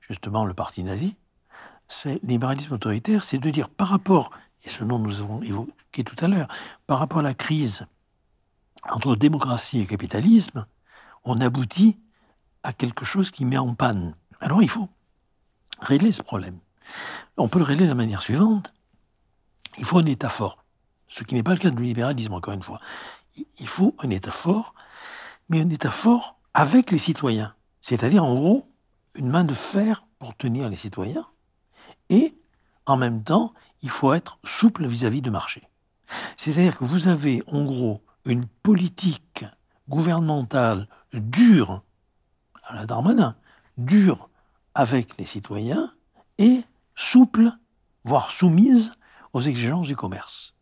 justement 0.00 0.44
le 0.44 0.54
parti 0.54 0.84
nazi, 0.84 1.16
c'est 1.88 2.22
libéralisme 2.22 2.74
autoritaire, 2.74 3.24
c'est 3.24 3.38
de 3.38 3.50
dire 3.50 3.68
par 3.68 3.88
rapport 3.88 4.30
et 4.64 4.68
ce 4.68 4.84
dont 4.84 4.98
nous 4.98 5.20
avons 5.20 5.42
évoqué 5.42 6.04
tout 6.04 6.16
à 6.24 6.28
l'heure, 6.28 6.48
par 6.86 6.98
rapport 6.98 7.18
à 7.18 7.22
la 7.22 7.34
crise 7.34 7.86
entre 8.90 9.16
démocratie 9.16 9.80
et 9.80 9.86
capitalisme, 9.86 10.66
on 11.24 11.40
aboutit 11.40 11.98
à 12.62 12.72
quelque 12.72 13.04
chose 13.04 13.30
qui 13.30 13.44
met 13.44 13.58
en 13.58 13.74
panne. 13.74 14.14
Alors 14.40 14.62
il 14.62 14.68
faut 14.68 14.88
régler 15.80 16.12
ce 16.12 16.22
problème. 16.22 16.58
On 17.36 17.48
peut 17.48 17.58
le 17.58 17.64
régler 17.64 17.84
de 17.84 17.90
la 17.90 17.94
manière 17.94 18.22
suivante. 18.22 18.72
Il 19.78 19.84
faut 19.84 19.98
un 19.98 20.06
État 20.06 20.28
fort. 20.28 20.64
Ce 21.08 21.24
qui 21.24 21.34
n'est 21.34 21.42
pas 21.42 21.52
le 21.52 21.58
cas 21.58 21.70
du 21.70 21.82
libéralisme, 21.82 22.34
encore 22.34 22.54
une 22.54 22.62
fois. 22.62 22.80
Il 23.58 23.68
faut 23.68 23.94
un 24.00 24.10
État 24.10 24.30
fort, 24.30 24.74
mais 25.48 25.60
un 25.60 25.70
État 25.70 25.90
fort 25.90 26.38
avec 26.54 26.90
les 26.90 26.98
citoyens. 26.98 27.54
C'est-à-dire, 27.80 28.24
en 28.24 28.34
gros, 28.34 28.66
une 29.14 29.28
main 29.28 29.44
de 29.44 29.54
fer 29.54 30.04
pour 30.18 30.36
tenir 30.36 30.68
les 30.68 30.76
citoyens 30.76 31.26
et 32.10 32.34
en 32.86 32.96
même 32.96 33.22
temps, 33.22 33.52
il 33.82 33.90
faut 33.90 34.12
être 34.14 34.38
souple 34.44 34.86
vis-à-vis 34.86 35.22
du 35.22 35.30
marché. 35.30 35.62
C'est-à-dire 36.36 36.76
que 36.76 36.84
vous 36.84 37.08
avez 37.08 37.42
en 37.46 37.64
gros 37.64 38.02
une 38.24 38.46
politique 38.46 39.44
gouvernementale 39.88 40.88
dure, 41.12 41.82
à 42.64 42.74
la 42.74 42.86
Darmanin, 42.86 43.36
dure 43.76 44.30
avec 44.74 45.18
les 45.18 45.26
citoyens 45.26 45.92
et 46.38 46.62
souple, 46.98 47.50
voire 48.02 48.30
soumise 48.32 48.94
aux 49.32 49.40
exigences 49.40 49.86
du 49.86 49.96
commerce. 49.96 50.54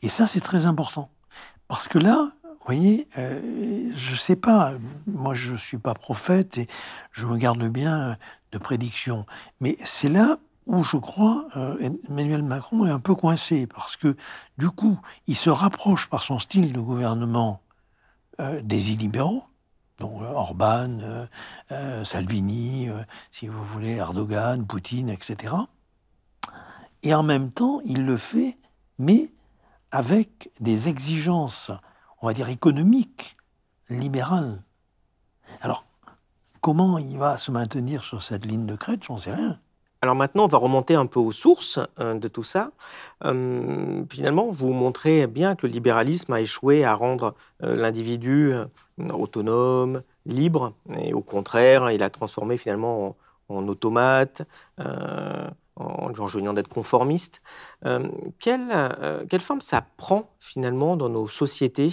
Et 0.00 0.08
ça, 0.08 0.26
c'est 0.26 0.40
très 0.40 0.64
important. 0.66 1.10
Parce 1.66 1.88
que 1.88 1.98
là, 1.98 2.30
vous 2.44 2.64
voyez, 2.64 3.08
euh, 3.18 3.92
je 3.96 4.12
ne 4.12 4.16
sais 4.16 4.36
pas, 4.36 4.72
moi 5.06 5.34
je 5.34 5.52
ne 5.52 5.56
suis 5.56 5.78
pas 5.78 5.94
prophète 5.94 6.58
et 6.58 6.66
je 7.10 7.26
me 7.26 7.36
garde 7.36 7.62
bien 7.68 8.16
de 8.52 8.58
prédiction, 8.58 9.26
mais 9.60 9.76
c'est 9.84 10.08
là 10.08 10.38
où 10.66 10.82
je 10.82 10.96
crois 10.96 11.46
euh, 11.56 11.90
Emmanuel 12.08 12.42
Macron 12.42 12.86
est 12.86 12.90
un 12.90 13.00
peu 13.00 13.14
coincé, 13.14 13.66
parce 13.66 13.96
que 13.96 14.16
du 14.58 14.70
coup, 14.70 14.98
il 15.26 15.36
se 15.36 15.50
rapproche 15.50 16.08
par 16.08 16.22
son 16.22 16.38
style 16.38 16.72
de 16.72 16.80
gouvernement 16.80 17.60
euh, 18.40 18.60
des 18.62 18.92
illibéraux, 18.92 19.44
donc 19.98 20.20
Orban, 20.22 21.26
Salvini, 22.04 22.88
si 23.30 23.48
vous 23.48 23.64
voulez, 23.64 23.92
Erdogan, 23.92 24.66
Poutine, 24.66 25.08
etc. 25.08 25.54
Et 27.02 27.14
en 27.14 27.22
même 27.22 27.50
temps, 27.50 27.80
il 27.84 28.04
le 28.04 28.16
fait, 28.16 28.58
mais 28.98 29.32
avec 29.90 30.50
des 30.60 30.88
exigences, 30.88 31.70
on 32.20 32.26
va 32.26 32.34
dire 32.34 32.48
économiques, 32.48 33.36
libérales. 33.88 34.62
Alors, 35.60 35.84
comment 36.60 36.98
il 36.98 37.18
va 37.18 37.38
se 37.38 37.50
maintenir 37.50 38.02
sur 38.02 38.22
cette 38.22 38.44
ligne 38.44 38.66
de 38.66 38.76
crête, 38.76 39.04
j'en 39.04 39.18
sais 39.18 39.32
rien. 39.32 39.58
Alors 40.06 40.14
maintenant, 40.14 40.44
on 40.44 40.46
va 40.46 40.58
remonter 40.58 40.94
un 40.94 41.06
peu 41.06 41.18
aux 41.18 41.32
sources 41.32 41.80
euh, 41.98 42.14
de 42.14 42.28
tout 42.28 42.44
ça. 42.44 42.70
Euh, 43.24 44.04
finalement, 44.08 44.52
vous 44.52 44.72
montrez 44.72 45.26
bien 45.26 45.56
que 45.56 45.66
le 45.66 45.72
libéralisme 45.72 46.32
a 46.32 46.40
échoué 46.40 46.84
à 46.84 46.94
rendre 46.94 47.34
euh, 47.64 47.74
l'individu 47.74 48.54
autonome, 49.12 50.04
libre, 50.24 50.74
et 50.96 51.12
au 51.12 51.22
contraire, 51.22 51.90
il 51.90 52.04
a 52.04 52.10
transformé 52.10 52.56
finalement 52.56 53.16
en, 53.48 53.66
automate, 53.66 54.42
en 54.78 56.08
lui 56.08 56.20
enjoignant 56.20 56.52
d'être 56.52 56.68
conformiste. 56.68 57.42
quelle, 58.38 59.26
quelle 59.28 59.40
forme 59.40 59.60
ça 59.60 59.84
prend 59.98 60.30
finalement 60.38 60.96
dans 60.96 61.10
nos 61.10 61.26
sociétés, 61.26 61.92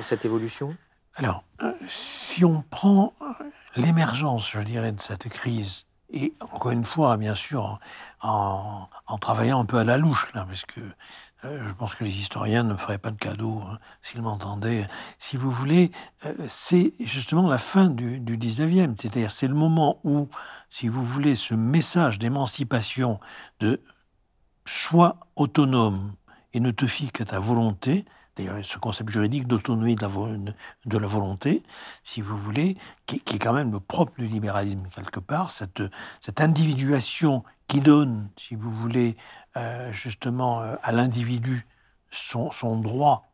cette 0.00 0.24
évolution? 0.24 0.76
Alors, 1.14 1.42
si 1.88 2.44
on 2.44 2.62
prend 2.70 3.14
l'émergence, 3.74 4.48
je 4.50 4.60
dirais, 4.60 4.92
de 4.92 5.00
cette 5.00 5.28
crise 5.28 5.87
et 6.10 6.34
encore 6.40 6.70
une 6.72 6.84
fois, 6.84 7.16
bien 7.16 7.34
sûr, 7.34 7.78
en, 8.22 8.88
travaillant 9.20 9.60
un 9.60 9.66
peu 9.66 9.78
à 9.78 9.84
la 9.84 9.98
louche, 9.98 10.32
là, 10.34 10.44
parce 10.46 10.64
que 10.64 10.80
euh, 11.44 11.68
je 11.68 11.72
pense 11.74 11.94
que 11.94 12.04
les 12.04 12.18
historiens 12.18 12.62
ne 12.62 12.74
feraient 12.74 12.98
pas 12.98 13.10
de 13.10 13.16
cadeau 13.16 13.60
hein, 13.62 13.78
s'ils 14.00 14.22
m'entendaient. 14.22 14.86
Si 15.18 15.36
vous 15.36 15.50
voulez, 15.50 15.90
euh, 16.24 16.34
c'est 16.48 16.94
justement 16.98 17.48
la 17.48 17.58
fin 17.58 17.90
du, 17.90 18.20
du 18.20 18.38
19e, 18.38 18.94
c'est-à-dire 18.98 19.30
c'est 19.30 19.48
le 19.48 19.54
moment 19.54 20.00
où, 20.02 20.28
si 20.70 20.88
vous 20.88 21.04
voulez, 21.04 21.34
ce 21.34 21.54
message 21.54 22.18
d'émancipation 22.18 23.20
de 23.60 23.80
sois 24.64 25.18
autonome 25.36 26.14
et 26.54 26.60
ne 26.60 26.70
te 26.70 26.86
fie 26.86 27.10
qu'à 27.10 27.26
ta 27.26 27.38
volonté, 27.38 28.04
d'ailleurs 28.38 28.64
ce 28.64 28.78
concept 28.78 29.10
juridique 29.10 29.46
d'autonomie 29.46 29.96
de, 29.96 30.98
la, 30.98 31.06
volonté, 31.06 31.62
si 32.02 32.20
vous 32.20 32.36
voulez, 32.36 32.76
qui, 33.06 33.16
est 33.16 33.38
quand 33.38 33.52
même 33.52 33.72
le 33.72 33.80
propre 33.80 34.12
du 34.18 34.26
libéralisme 34.26 34.86
quelque 34.94 35.20
part, 35.20 35.50
cette, 35.50 35.82
individuation 36.40 37.44
qui 37.66 37.80
donne, 37.80 38.30
si 38.36 38.54
vous 38.54 38.70
voulez, 38.70 39.16
euh, 39.56 39.92
justement 39.92 40.62
euh, 40.62 40.76
à 40.82 40.92
l'individu 40.92 41.66
son, 42.10 42.50
droit 42.80 43.28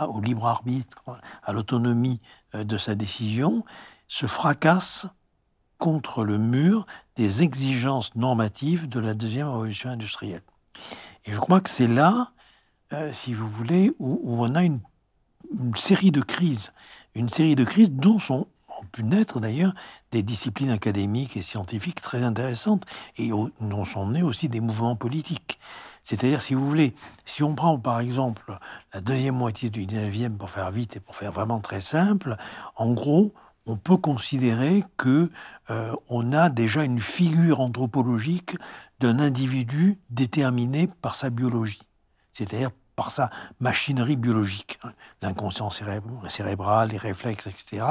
au 0.00 0.20
libre 0.20 0.46
arbitre, 0.46 1.04
à 1.42 1.52
l'autonomie 1.52 2.20
euh, 2.54 2.64
de 2.64 2.78
sa 2.78 2.94
décision, 2.94 3.64
se 4.08 4.26
fracasse 4.26 5.06
contre 5.78 6.24
le 6.24 6.38
mur 6.38 6.86
des 7.16 7.42
exigences 7.42 8.14
normatives 8.14 8.88
de 8.88 9.00
la 9.00 9.14
deuxième 9.14 9.48
révolution 9.48 9.90
industrielle. 9.90 10.42
Et 11.24 11.32
je 11.32 11.38
crois 11.38 11.60
que 11.60 11.70
c'est 11.70 11.88
là 11.88 12.32
euh, 12.94 13.12
si 13.12 13.34
vous 13.34 13.48
voulez, 13.48 13.92
où, 13.98 14.20
on 14.24 14.54
a 14.54 14.64
une, 14.64 14.80
série 15.76 16.10
de 16.10 16.20
crises, 16.20 16.72
une 17.14 17.28
série 17.28 17.54
de 17.54 17.64
crises 17.64 17.90
dont 17.90 18.18
sont, 18.18 18.46
ont 18.68 18.86
pu 18.92 19.04
naître 19.04 19.40
d'ailleurs 19.40 19.74
des 20.10 20.22
disciplines 20.22 20.70
académiques 20.70 21.36
et 21.36 21.42
scientifiques 21.42 22.00
très 22.00 22.22
intéressantes 22.22 22.84
et 23.18 23.30
dont 23.60 23.84
sont 23.84 24.08
nés 24.08 24.22
aussi 24.22 24.48
des 24.48 24.60
mouvements 24.60 24.96
politiques. 24.96 25.58
C'est-à-dire, 26.02 26.42
si 26.42 26.54
vous 26.54 26.66
voulez, 26.66 26.94
si 27.24 27.42
on 27.42 27.54
prend 27.54 27.78
par 27.78 28.00
exemple 28.00 28.58
la 28.92 29.00
deuxième 29.00 29.36
moitié 29.36 29.70
du 29.70 29.86
19e 29.86 30.36
pour 30.36 30.50
faire 30.50 30.70
vite 30.70 30.96
et 30.96 31.00
pour 31.00 31.16
faire 31.16 31.32
vraiment 31.32 31.60
très 31.60 31.80
simple, 31.80 32.36
en 32.76 32.92
gros, 32.92 33.32
on 33.66 33.76
peut 33.76 33.96
considérer 33.96 34.84
que 34.96 35.30
euh, 35.70 35.94
on 36.08 36.32
a 36.32 36.50
déjà 36.50 36.84
une 36.84 37.00
figure 37.00 37.60
anthropologique 37.60 38.56
d'un 39.00 39.18
individu 39.18 39.98
déterminé 40.10 40.88
par 41.00 41.14
sa 41.14 41.30
biologie, 41.30 41.82
c'est-à-dire 42.32 42.70
par 42.96 43.10
sa 43.10 43.30
machinerie 43.60 44.16
biologique, 44.16 44.78
hein, 44.84 44.90
l'inconscient 45.22 45.70
cérébral, 45.70 46.88
les 46.88 46.96
réflexes, 46.96 47.46
etc. 47.46 47.84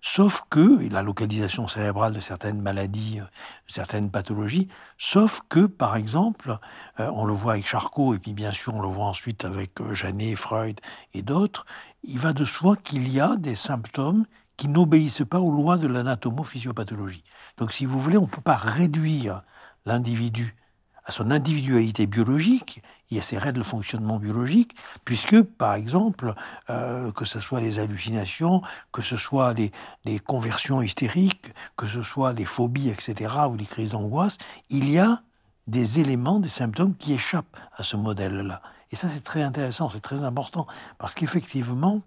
Sauf 0.00 0.42
que, 0.50 0.88
la 0.90 1.02
localisation 1.02 1.68
cérébrale 1.68 2.12
de 2.12 2.20
certaines 2.20 2.60
maladies, 2.60 3.20
euh, 3.20 3.24
certaines 3.66 4.10
pathologies, 4.10 4.68
sauf 4.96 5.40
que, 5.48 5.66
par 5.66 5.96
exemple, 5.96 6.58
euh, 7.00 7.10
on 7.12 7.24
le 7.24 7.34
voit 7.34 7.52
avec 7.52 7.66
Charcot, 7.66 8.14
et 8.14 8.18
puis 8.18 8.32
bien 8.32 8.52
sûr 8.52 8.74
on 8.74 8.82
le 8.82 8.88
voit 8.88 9.06
ensuite 9.06 9.44
avec 9.44 9.80
euh, 9.80 9.94
Janet, 9.94 10.36
Freud 10.36 10.80
et 11.14 11.22
d'autres, 11.22 11.66
il 12.02 12.18
va 12.18 12.32
de 12.32 12.44
soi 12.44 12.76
qu'il 12.76 13.12
y 13.12 13.20
a 13.20 13.36
des 13.36 13.54
symptômes 13.54 14.24
qui 14.56 14.68
n'obéissent 14.68 15.24
pas 15.28 15.38
aux 15.38 15.52
lois 15.52 15.78
de 15.78 15.88
l'anatomophysiopathologie. 15.88 17.22
Donc 17.58 17.72
si 17.72 17.86
vous 17.86 18.00
voulez, 18.00 18.18
on 18.18 18.22
ne 18.22 18.26
peut 18.26 18.40
pas 18.40 18.56
réduire 18.56 19.42
l'individu 19.86 20.56
à 21.04 21.10
son 21.10 21.30
individualité 21.30 22.06
biologique 22.06 22.82
et 23.10 23.18
à 23.18 23.22
ses 23.22 23.38
règles 23.38 23.58
de 23.58 23.64
fonctionnement 23.64 24.18
biologique, 24.18 24.76
puisque, 25.04 25.42
par 25.42 25.74
exemple, 25.74 26.34
euh, 26.70 27.10
que 27.12 27.24
ce 27.24 27.40
soit 27.40 27.60
les 27.60 27.78
hallucinations, 27.78 28.62
que 28.92 29.02
ce 29.02 29.16
soit 29.16 29.54
les, 29.54 30.18
conversions 30.20 30.82
hystériques, 30.82 31.52
que 31.76 31.86
ce 31.86 32.02
soit 32.02 32.32
les 32.32 32.44
phobies, 32.44 32.90
etc., 32.90 33.34
ou 33.48 33.56
les 33.56 33.64
crises 33.64 33.92
d'angoisse, 33.92 34.38
il 34.68 34.90
y 34.90 34.98
a 34.98 35.22
des 35.66 36.00
éléments, 36.00 36.40
des 36.40 36.48
symptômes 36.48 36.94
qui 36.96 37.12
échappent 37.12 37.56
à 37.76 37.82
ce 37.82 37.96
modèle-là. 37.96 38.62
Et 38.90 38.96
ça, 38.96 39.08
c'est 39.12 39.24
très 39.24 39.42
intéressant, 39.42 39.90
c'est 39.90 40.00
très 40.00 40.22
important, 40.22 40.66
parce 40.98 41.14
qu'effectivement, 41.14 42.02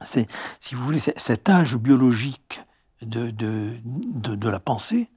c'est, 0.00 0.28
si 0.60 0.74
vous 0.74 0.82
voulez, 0.82 1.00
cet 1.00 1.48
âge 1.48 1.76
biologique 1.76 2.60
de, 3.02 3.30
de, 3.30 3.76
de, 4.14 4.48
la 4.48 4.60
pensée 4.60 5.10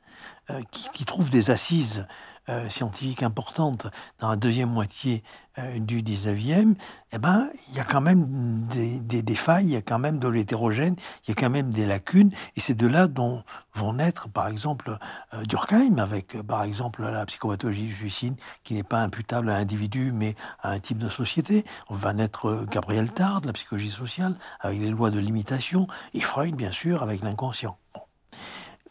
euh, 0.49 0.61
qui, 0.71 1.05
trouve 1.05 1.29
des 1.29 1.51
assises 1.51 2.07
euh, 2.49 2.69
scientifique 2.69 3.23
importante 3.23 3.87
dans 4.19 4.29
la 4.29 4.35
deuxième 4.35 4.69
moitié 4.69 5.23
euh, 5.59 5.79
du 5.79 6.01
19e, 6.01 6.75
eh 7.11 7.17
ben, 7.17 7.49
il 7.69 7.75
y 7.75 7.79
a 7.79 7.83
quand 7.83 8.01
même 8.01 8.67
des, 8.67 9.21
des, 9.21 9.35
failles, 9.35 9.65
il 9.65 9.71
y 9.71 9.75
a 9.75 9.81
quand 9.81 9.99
même 9.99 10.17
de 10.19 10.27
l'hétérogène, 10.27 10.95
il 11.25 11.29
y 11.29 11.31
a 11.31 11.35
quand 11.35 11.49
même 11.49 11.71
des 11.71 11.85
lacunes, 11.85 12.31
et 12.55 12.59
c'est 12.59 12.73
de 12.73 12.87
là 12.87 13.07
dont 13.07 13.43
vont 13.73 13.93
naître, 13.93 14.29
par 14.29 14.47
exemple, 14.47 14.97
euh, 15.33 15.43
Durkheim, 15.43 15.97
avec, 15.97 16.41
par 16.43 16.63
exemple, 16.63 17.03
la 17.03 17.25
psychopathologie 17.25 17.87
du 17.87 17.95
suicide, 17.95 18.35
qui 18.63 18.73
n'est 18.73 18.83
pas 18.83 19.01
imputable 19.01 19.49
à 19.49 19.55
un 19.55 19.59
individu, 19.59 20.11
mais 20.13 20.35
à 20.61 20.71
un 20.71 20.79
type 20.79 20.97
de 20.97 21.09
société. 21.09 21.65
On 21.89 21.95
va 21.95 22.13
naître 22.13 22.65
Gabriel 22.69 23.11
Tard, 23.11 23.41
la 23.45 23.53
psychologie 23.53 23.89
sociale, 23.89 24.35
avec 24.61 24.79
les 24.79 24.89
lois 24.89 25.09
de 25.09 25.19
limitation, 25.19 25.87
et 26.13 26.21
Freud, 26.21 26.55
bien 26.55 26.71
sûr, 26.71 27.03
avec 27.03 27.23
l'inconscient. 27.23 27.77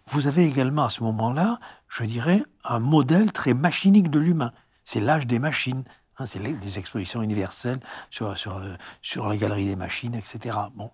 Vous 0.09 0.29
avez 0.29 0.45
également 0.47 0.85
à 0.85 0.89
ce 0.89 1.03
moment-là, 1.03 1.59
je 1.89 2.05
dirais, 2.05 2.43
un 2.65 2.79
modèle 2.79 3.33
très 3.33 3.55
machinique 3.55 4.11
de 4.11 4.19
l'humain. 4.19 4.53
C'est 4.85 5.01
l'âge 5.01 5.27
des 5.27 5.39
machines. 5.39 5.85
Hein, 6.19 6.27
c'est 6.27 6.39
des 6.39 6.79
expositions 6.79 7.23
universelles 7.23 7.81
sur, 8.11 8.37
sur, 8.39 8.57
euh, 8.57 8.75
sur 9.03 9.29
la 9.29 9.37
galerie 9.37 9.67
des 9.67 9.77
machines, 9.77 10.15
etc. 10.15 10.57
Bon. 10.75 10.91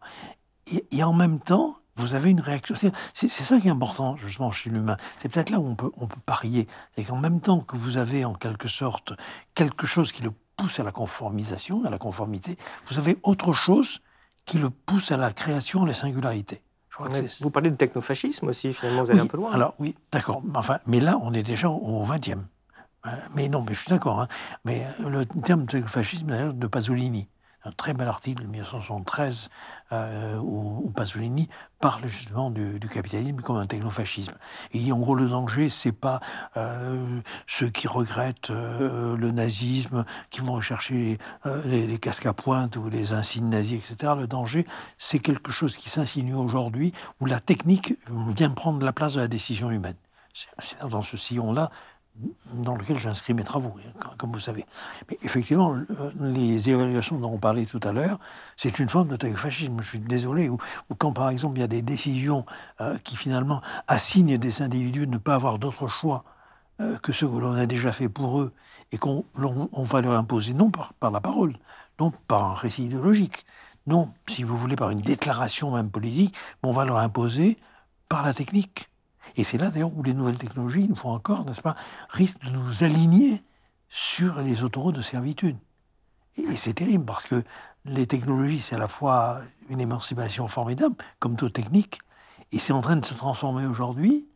Et, 0.91 1.05
en 1.05 1.13
même 1.13 1.39
temps, 1.39 1.77
vous 1.95 2.15
avez 2.15 2.31
une 2.31 2.41
réaction. 2.41 2.75
C'est 3.13 3.29
ça 3.29 3.61
qui 3.61 3.69
est 3.69 3.71
important, 3.71 4.17
justement, 4.17 4.51
chez 4.51 4.71
l'humain. 4.71 4.97
C'est 5.19 5.29
peut-être 5.29 5.51
là 5.51 5.61
où 5.61 5.67
on 5.67 5.77
peut, 5.77 5.91
on 5.97 6.07
peut 6.07 6.21
parier. 6.25 6.67
C'est 6.97 7.05
qu'en 7.05 7.19
même 7.19 7.41
temps 7.41 7.61
que 7.61 7.77
vous 7.77 7.99
avez, 7.99 8.25
en 8.25 8.35
quelque 8.35 8.69
sorte, 8.69 9.13
quelque 9.55 9.87
chose 9.87 10.11
qui 10.13 10.23
le 10.23 10.33
pousse 10.57 10.81
à 10.81 10.83
la 10.83 10.93
conformisation, 10.93 11.85
à 11.85 11.91
la 11.91 11.99
conformité, 11.99 12.57
vous 12.89 12.99
avez 12.99 13.19
autre 13.23 13.53
chose 13.53 14.01
qui 14.45 14.59
le 14.59 14.71
pousse 14.71 15.13
à 15.13 15.17
la 15.17 15.33
création, 15.33 15.85
à 15.85 15.87
la 15.87 15.95
singularité 15.95 16.63
vous 17.41 17.51
parlez 17.51 17.71
de 17.71 17.77
technofascisme 17.77 18.49
aussi, 18.49 18.73
finalement, 18.75 19.05
vous 19.05 19.11
allez 19.11 19.21
un 19.21 19.27
peu 19.27 19.37
loin. 19.37 19.53
Alors, 19.53 19.75
oui, 19.79 19.95
d'accord. 20.11 20.43
Enfin, 20.55 20.79
mais 20.87 21.01
là, 21.01 21.19
on 21.23 21.33
est 21.33 21.43
déjà 21.43 21.69
au 21.71 22.05
XXe. 22.05 22.37
Euh, 23.07 23.11
mais 23.35 23.49
non, 23.49 23.65
mais 23.67 23.75
je 23.75 23.81
suis 23.81 23.91
d'accord. 23.91 24.21
Hein. 24.21 24.29
Mais 24.65 24.87
euh, 25.01 25.09
le 25.09 25.27
terme 25.27 25.67
technofascisme, 25.67 26.27
d'ailleurs, 26.27 26.55
de 26.55 26.67
Pasolini 26.67 27.29
un 27.65 27.73
très 27.73 27.95
bel 27.95 28.09
article 28.09 28.43
de 28.43 28.49
1973 28.49 29.49
euh, 29.93 30.37
où, 30.39 30.91
Pasolini 30.95 31.49
parle 31.81 32.07
justement 32.07 32.51
du, 32.51 32.79
capitalisme 32.89 33.41
comme 33.41 33.57
un 33.57 33.67
technofascisme. 33.67 34.35
il 34.73 34.85
dit 34.85 34.93
en 34.93 34.99
gros 34.99 35.15
le 35.15 35.29
danger, 35.29 35.69
c'est 35.69 35.93
pas 35.93 36.21
euh, 36.57 37.21
ceux 37.47 37.69
qui 37.69 37.89
regrettent 37.89 38.51
euh, 38.51 39.17
le 39.17 39.31
nazisme, 39.33 40.05
qui 40.31 40.41
vont 40.41 40.53
rechercher 40.53 41.19
euh, 41.47 41.63
les, 41.65 41.99
casques 41.99 42.27
à 42.27 42.33
pointe 42.33 42.77
ou 42.77 42.89
les 42.89 43.13
insignes 43.13 43.49
nazis, 43.49 43.79
etc. 43.91 44.13
Le 44.17 44.27
danger, 44.27 44.67
c'est 44.99 45.19
quelque 45.19 45.53
chose 45.53 45.77
qui 45.77 45.91
s'insinue 45.91 46.35
aujourd'hui 46.35 46.93
où 47.21 47.27
la 47.27 47.41
technique 47.41 47.95
vient 48.09 48.51
prendre 48.51 48.85
la 48.85 48.93
place 48.93 49.15
de 49.15 49.21
la 49.21 49.29
décision 49.29 49.71
humaine. 49.71 49.97
C'est 50.33 50.79
dans 50.89 51.03
ce 51.03 51.17
sillon-là 51.17 51.71
dans 52.55 52.77
lequel 52.77 52.99
j'inscris 52.99 53.35
mes 53.35 53.45
travaux, 53.45 53.75
hein, 54.01 54.11
comme 54.19 54.33
vous 54.33 54.39
savez. 54.39 54.67
Mais 55.09 55.19
effectivement, 55.23 55.77
les 56.21 56.69
évaluations 56.69 57.19
dont 57.19 57.33
on 57.33 57.39
parlait 57.39 57.65
tout 57.65 57.81
à 57.83 57.93
l'heure, 57.93 58.19
c'est 58.57 58.79
une 58.79 58.89
forme 58.89 59.17
de 59.17 59.29
fascisme. 59.35 59.79
Je 59.81 59.89
suis 59.89 59.99
désolé. 59.99 60.49
Ou, 60.49 60.59
quand, 60.99 61.13
par 61.13 61.31
exemple, 61.31 61.57
il 61.57 61.61
y 61.61 61.65
a 61.65 61.69
des 61.69 61.83
décisions 61.83 62.45
euh, 62.81 62.99
qui 62.99 63.17
finalement 63.17 63.63
assignent 63.89 64.37
des 64.37 64.63
individus 64.63 65.07
de 65.07 65.13
ne 65.13 65.19
pas 65.19 65.35
avoir 65.35 65.59
d'autre 65.59 65.89
choix 65.89 66.25
euh, 66.81 66.99
que 66.99 67.13
ce 67.13 67.25
que 67.25 67.39
l'on 67.39 67.55
a 67.55 67.67
déjà 67.67 67.93
fait 67.93 68.09
pour 68.09 68.41
eux 68.41 68.53
et 68.93 68.99
qu'on 68.99 69.25
va 69.75 70.01
leur 70.01 70.13
imposer 70.13 70.53
non 70.53 70.71
par, 70.71 70.93
par, 70.95 71.11
la 71.11 71.21
parole, 71.21 71.55
non 71.99 72.13
par 72.29 72.45
un 72.45 72.55
récit 72.55 72.85
idéologique, 72.85 73.47
non, 73.87 74.13
si 74.29 74.45
vous 74.45 74.57
voulez, 74.57 74.77
par 74.77 74.91
une 74.91 75.01
déclaration 75.01 75.73
même 75.73 75.91
politique, 75.91 76.35
mais 76.63 76.69
on 76.69 76.73
va 76.73 76.85
leur 76.85 76.99
imposer 76.99 77.57
par 78.09 78.23
la 78.23 78.35
technique. 78.35 78.92
Et 79.37 79.45
c'est 79.45 79.59
là 79.59 79.71
d'ailleurs 79.71 79.97
où 79.97 80.03
les 80.03 80.15
nouvelles 80.15 80.39
technologies, 80.39 80.85
une 80.85 80.97
fois 80.97 81.13
encore, 81.13 81.45
n'est-ce 81.45 81.63
pas, 81.63 81.77
risquent 82.11 82.45
de 82.45 82.51
nous 82.51 82.85
aligner 82.85 83.43
sur 83.89 84.41
les 84.41 84.63
autoroutes 84.63 84.97
de 84.97 85.03
servitude. 85.03 85.57
Et 86.37 86.57
c'est 86.57 86.75
terrible 86.75 87.05
parce 87.05 87.27
que 87.27 87.43
les 87.85 88.07
technologies, 88.07 88.61
c'est 88.61 88.77
à 88.77 88.79
la 88.79 88.89
fois 88.89 89.41
une 89.69 89.81
émancipation 89.81 90.49
formidable, 90.49 90.95
comme 91.19 91.37
toute 91.37 91.53
technique, 91.53 92.01
et 92.53 92.59
c'est 92.59 92.73
en 92.73 92.81
train 92.81 92.97
de 92.97 93.05
se 93.05 93.15
transformer 93.15 93.67
aujourd'hui 93.67 94.29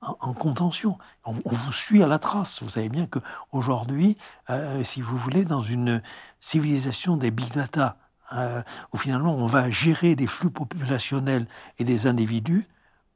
en, 0.00 0.32
contention. 0.32 0.98
On, 1.24 1.34
vous 1.44 1.72
suit 1.72 2.02
à 2.02 2.06
la 2.06 2.18
trace. 2.18 2.62
Vous 2.62 2.70
savez 2.70 2.88
bien 2.88 3.06
qu'aujourd'hui, 3.06 4.16
euh, 4.48 4.82
si 4.82 5.02
vous 5.02 5.16
voulez, 5.16 5.44
dans 5.44 5.62
une 5.62 6.02
civilisation 6.40 7.16
des 7.16 7.30
big 7.30 7.52
data, 7.52 7.96
euh, 8.32 8.62
où 8.92 8.96
finalement 8.96 9.34
on 9.34 9.46
va 9.46 9.70
gérer 9.70 10.14
des 10.14 10.26
flux 10.26 10.50
populationnels 10.50 11.46
et 11.78 11.84
des 11.84 12.06
individus, 12.06 12.66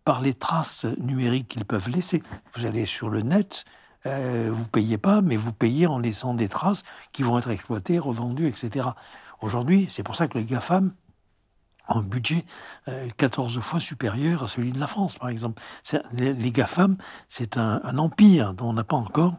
par 0.04 0.20
les 0.20 0.34
traces 0.34 0.86
numériques 0.98 1.48
qu'ils 1.48 1.64
peuvent 1.64 1.88
laisser. 1.88 2.22
Vous 2.54 2.66
allez 2.66 2.86
sur 2.86 3.08
le 3.08 3.22
net, 3.22 3.64
euh, 4.06 4.50
vous 4.52 4.66
payez 4.66 4.98
pas, 4.98 5.22
mais 5.22 5.36
vous 5.36 5.52
payez 5.52 5.86
en 5.86 5.98
laissant 5.98 6.34
des 6.34 6.48
traces 6.48 6.82
qui 7.12 7.22
vont 7.22 7.38
être 7.38 7.50
exploitées, 7.50 7.98
revendues, 7.98 8.48
etc. 8.48 8.88
Aujourd'hui, 9.40 9.86
c'est 9.88 10.02
pour 10.02 10.16
ça 10.16 10.28
que 10.28 10.38
les 10.38 10.44
GAFAM 10.44 10.92
ont 11.88 11.98
un 11.98 12.02
budget 12.02 12.44
14 13.16 13.56
euh, 13.56 13.60
fois 13.60 13.80
supérieur 13.80 14.42
à 14.42 14.48
celui 14.48 14.72
de 14.72 14.80
la 14.80 14.86
France, 14.86 15.18
par 15.18 15.28
exemple. 15.28 15.62
Les, 16.12 16.52
GAFAM, 16.52 16.96
c'est 17.28 17.56
un, 17.56 17.98
empire 17.98 18.54
dont 18.54 18.70
on 18.70 18.72
n'a 18.74 18.84
pas 18.84 18.96
encore 18.96 19.34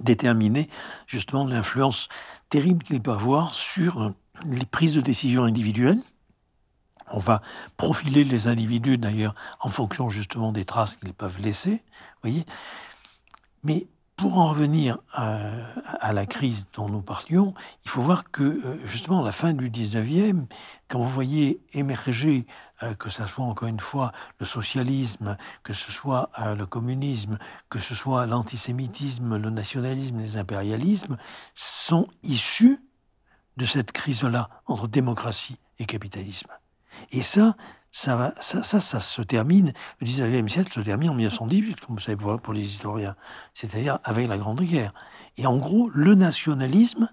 déterminé 0.00 0.68
justement 1.06 1.44
l'influence 1.46 2.08
terrible 2.48 2.82
qu'il 2.82 3.00
peut 3.02 3.12
avoir 3.12 3.52
sur 3.52 4.14
les 4.46 4.64
prises 4.64 4.94
de 4.94 5.00
décision 5.00 5.44
individuelles, 5.44 6.00
on 7.12 7.18
va 7.18 7.42
profiler 7.76 8.24
les 8.24 8.48
individus 8.48 8.98
d'ailleurs 8.98 9.34
en 9.60 9.68
fonction 9.68 10.10
justement 10.10 10.52
des 10.52 10.64
traces 10.64 10.96
qu'ils 10.96 11.14
peuvent 11.14 11.40
laisser, 11.40 11.84
voyez. 12.22 12.44
Mais 13.62 13.86
pour 14.16 14.38
en 14.38 14.50
revenir 14.50 14.98
à, 15.12 16.12
la 16.12 16.26
crise 16.26 16.68
dont 16.76 16.88
nous 16.88 17.02
parlions, 17.02 17.54
il 17.84 17.90
faut 17.90 18.02
voir 18.02 18.30
que 18.30 18.42
euh, 18.42 18.86
justement 18.86 19.22
à 19.22 19.24
la 19.24 19.32
fin 19.32 19.52
du 19.52 19.68
19e, 19.68 20.46
quand 20.86 21.00
vous 21.00 21.08
voyez 21.08 21.60
émerger, 21.72 22.46
euh, 22.84 22.94
que 22.94 23.10
ce 23.10 23.26
soit 23.26 23.44
encore 23.44 23.66
une 23.66 23.80
fois 23.80 24.12
le 24.38 24.46
socialisme, 24.46 25.36
que 25.64 25.72
ce 25.72 25.90
soit 25.90 26.30
euh, 26.38 26.54
le 26.54 26.66
communisme, 26.66 27.36
que 27.68 27.80
ce 27.80 27.96
soit 27.96 28.26
l'antisémitisme, 28.26 29.36
le 29.36 29.50
nationalisme, 29.50 30.20
les 30.20 30.36
impérialismes, 30.36 31.16
sont 31.54 32.06
issus 32.22 32.78
de 33.56 33.66
cette 33.66 33.90
crise-là 33.90 34.48
entre 34.66 34.86
démocratie 34.86 35.58
et 35.80 35.84
capitalisme. 35.84 36.48
Et 37.10 37.22
ça, 37.22 37.56
ça, 37.90 38.16
va, 38.16 38.34
ça, 38.40 38.62
ça, 38.62 39.00
se 39.00 39.22
termine, 39.22 39.72
le 40.00 40.06
19e 40.06 40.48
siècle 40.48 40.72
se 40.72 40.80
termine 40.80 41.10
en 41.10 41.14
1918, 41.14 41.80
comme 41.80 41.96
vous 41.96 42.02
savez 42.02 42.16
pour, 42.16 42.40
pour 42.40 42.54
les 42.54 42.62
historiens, 42.62 43.16
c'est-à-dire 43.54 43.98
avec 44.04 44.28
la 44.28 44.38
Grande 44.38 44.62
Guerre. 44.62 44.94
Et 45.36 45.46
en 45.46 45.58
gros, 45.58 45.90
le 45.92 46.14
nationalisme 46.14 47.08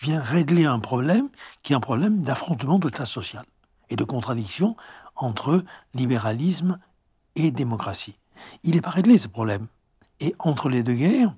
vient 0.00 0.20
régler 0.20 0.64
un 0.64 0.78
problème 0.78 1.28
qui 1.62 1.72
est 1.72 1.76
un 1.76 1.80
problème 1.80 2.22
d'affrontement 2.22 2.78
de 2.78 2.88
classe 2.88 3.10
sociale 3.10 3.44
et 3.90 3.96
de 3.96 4.04
contradiction 4.04 4.76
entre 5.16 5.64
libéralisme 5.94 6.78
et 7.36 7.50
démocratie. 7.50 8.18
Il 8.62 8.74
n'est 8.74 8.80
pas 8.80 8.90
réglé 8.90 9.18
ce 9.18 9.28
problème. 9.28 9.66
Et 10.20 10.34
entre 10.38 10.68
les 10.68 10.82
deux 10.82 10.94
guerres, 10.94 11.34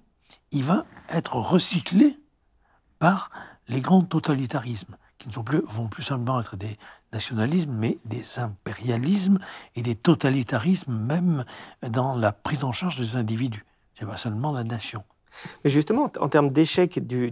il 0.50 0.64
va 0.64 0.84
être 1.08 1.36
recyclé 1.36 2.18
par 2.98 3.30
les 3.68 3.80
grands 3.80 4.02
totalitarismes 4.02 4.96
qui 5.22 5.38
ne 5.38 5.42
plus, 5.42 5.62
vont 5.64 5.88
plus 5.88 6.02
seulement 6.02 6.40
être 6.40 6.56
des 6.56 6.76
nationalismes, 7.12 7.72
mais 7.72 7.98
des 8.04 8.38
impérialismes 8.38 9.38
et 9.76 9.82
des 9.82 9.94
totalitarismes 9.94 10.96
même 10.96 11.44
dans 11.86 12.16
la 12.16 12.32
prise 12.32 12.64
en 12.64 12.72
charge 12.72 12.98
des 12.98 13.16
individus. 13.16 13.64
C'est 13.94 14.06
pas 14.06 14.16
seulement 14.16 14.52
la 14.52 14.64
nation. 14.64 15.04
Mais 15.64 15.70
justement, 15.70 16.10
en 16.20 16.28
termes 16.28 16.50
d'échec 16.50 17.04
du, 17.06 17.28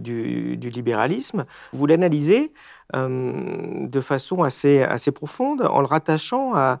libéralisme, 0.57 1.45
vous 1.73 1.85
l'analysez 1.85 2.53
euh, 2.95 3.87
de 3.87 4.01
façon 4.01 4.43
assez, 4.43 4.81
assez 4.81 5.11
profonde 5.11 5.61
en 5.61 5.79
le 5.79 5.85
rattachant 5.85 6.53
à, 6.55 6.79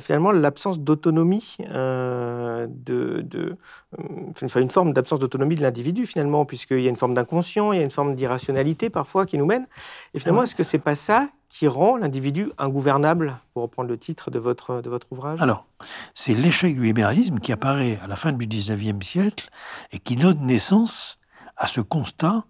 finalement 0.00 0.32
l'absence 0.32 0.80
d'autonomie, 0.80 1.56
euh, 1.70 2.66
de, 2.68 3.20
de 3.22 3.56
euh, 3.98 4.58
une 4.60 4.70
forme 4.70 4.92
d'absence 4.92 5.18
d'autonomie 5.18 5.56
de 5.56 5.62
l'individu 5.62 6.06
finalement, 6.06 6.44
puisqu'il 6.44 6.80
y 6.80 6.86
a 6.86 6.90
une 6.90 6.96
forme 6.96 7.14
d'inconscient, 7.14 7.72
il 7.72 7.78
y 7.78 7.80
a 7.80 7.84
une 7.84 7.90
forme 7.90 8.14
d'irrationalité 8.14 8.90
parfois 8.90 9.26
qui 9.26 9.38
nous 9.38 9.46
mène. 9.46 9.66
Et 10.14 10.18
finalement, 10.18 10.42
est-ce 10.42 10.54
que 10.54 10.64
c'est 10.64 10.78
pas 10.78 10.94
ça 10.94 11.28
qui 11.52 11.68
rend 11.68 11.98
l'individu 11.98 12.50
ingouvernable, 12.56 13.36
pour 13.52 13.62
reprendre 13.64 13.90
le 13.90 13.98
titre 13.98 14.30
de 14.30 14.38
votre, 14.38 14.80
de 14.80 14.88
votre 14.88 15.06
ouvrage? 15.12 15.40
Alors, 15.42 15.66
c'est 16.14 16.34
l'échec 16.34 16.74
du 16.74 16.86
libéralisme 16.86 17.40
qui 17.40 17.52
apparaît 17.52 17.98
à 18.02 18.06
la 18.06 18.16
fin 18.16 18.32
du 18.32 18.46
19e 18.46 19.02
siècle 19.02 19.50
et 19.92 19.98
qui 19.98 20.16
donne 20.16 20.40
naissance 20.46 21.18
à 21.58 21.66
ce 21.66 21.82
constat 21.82 22.44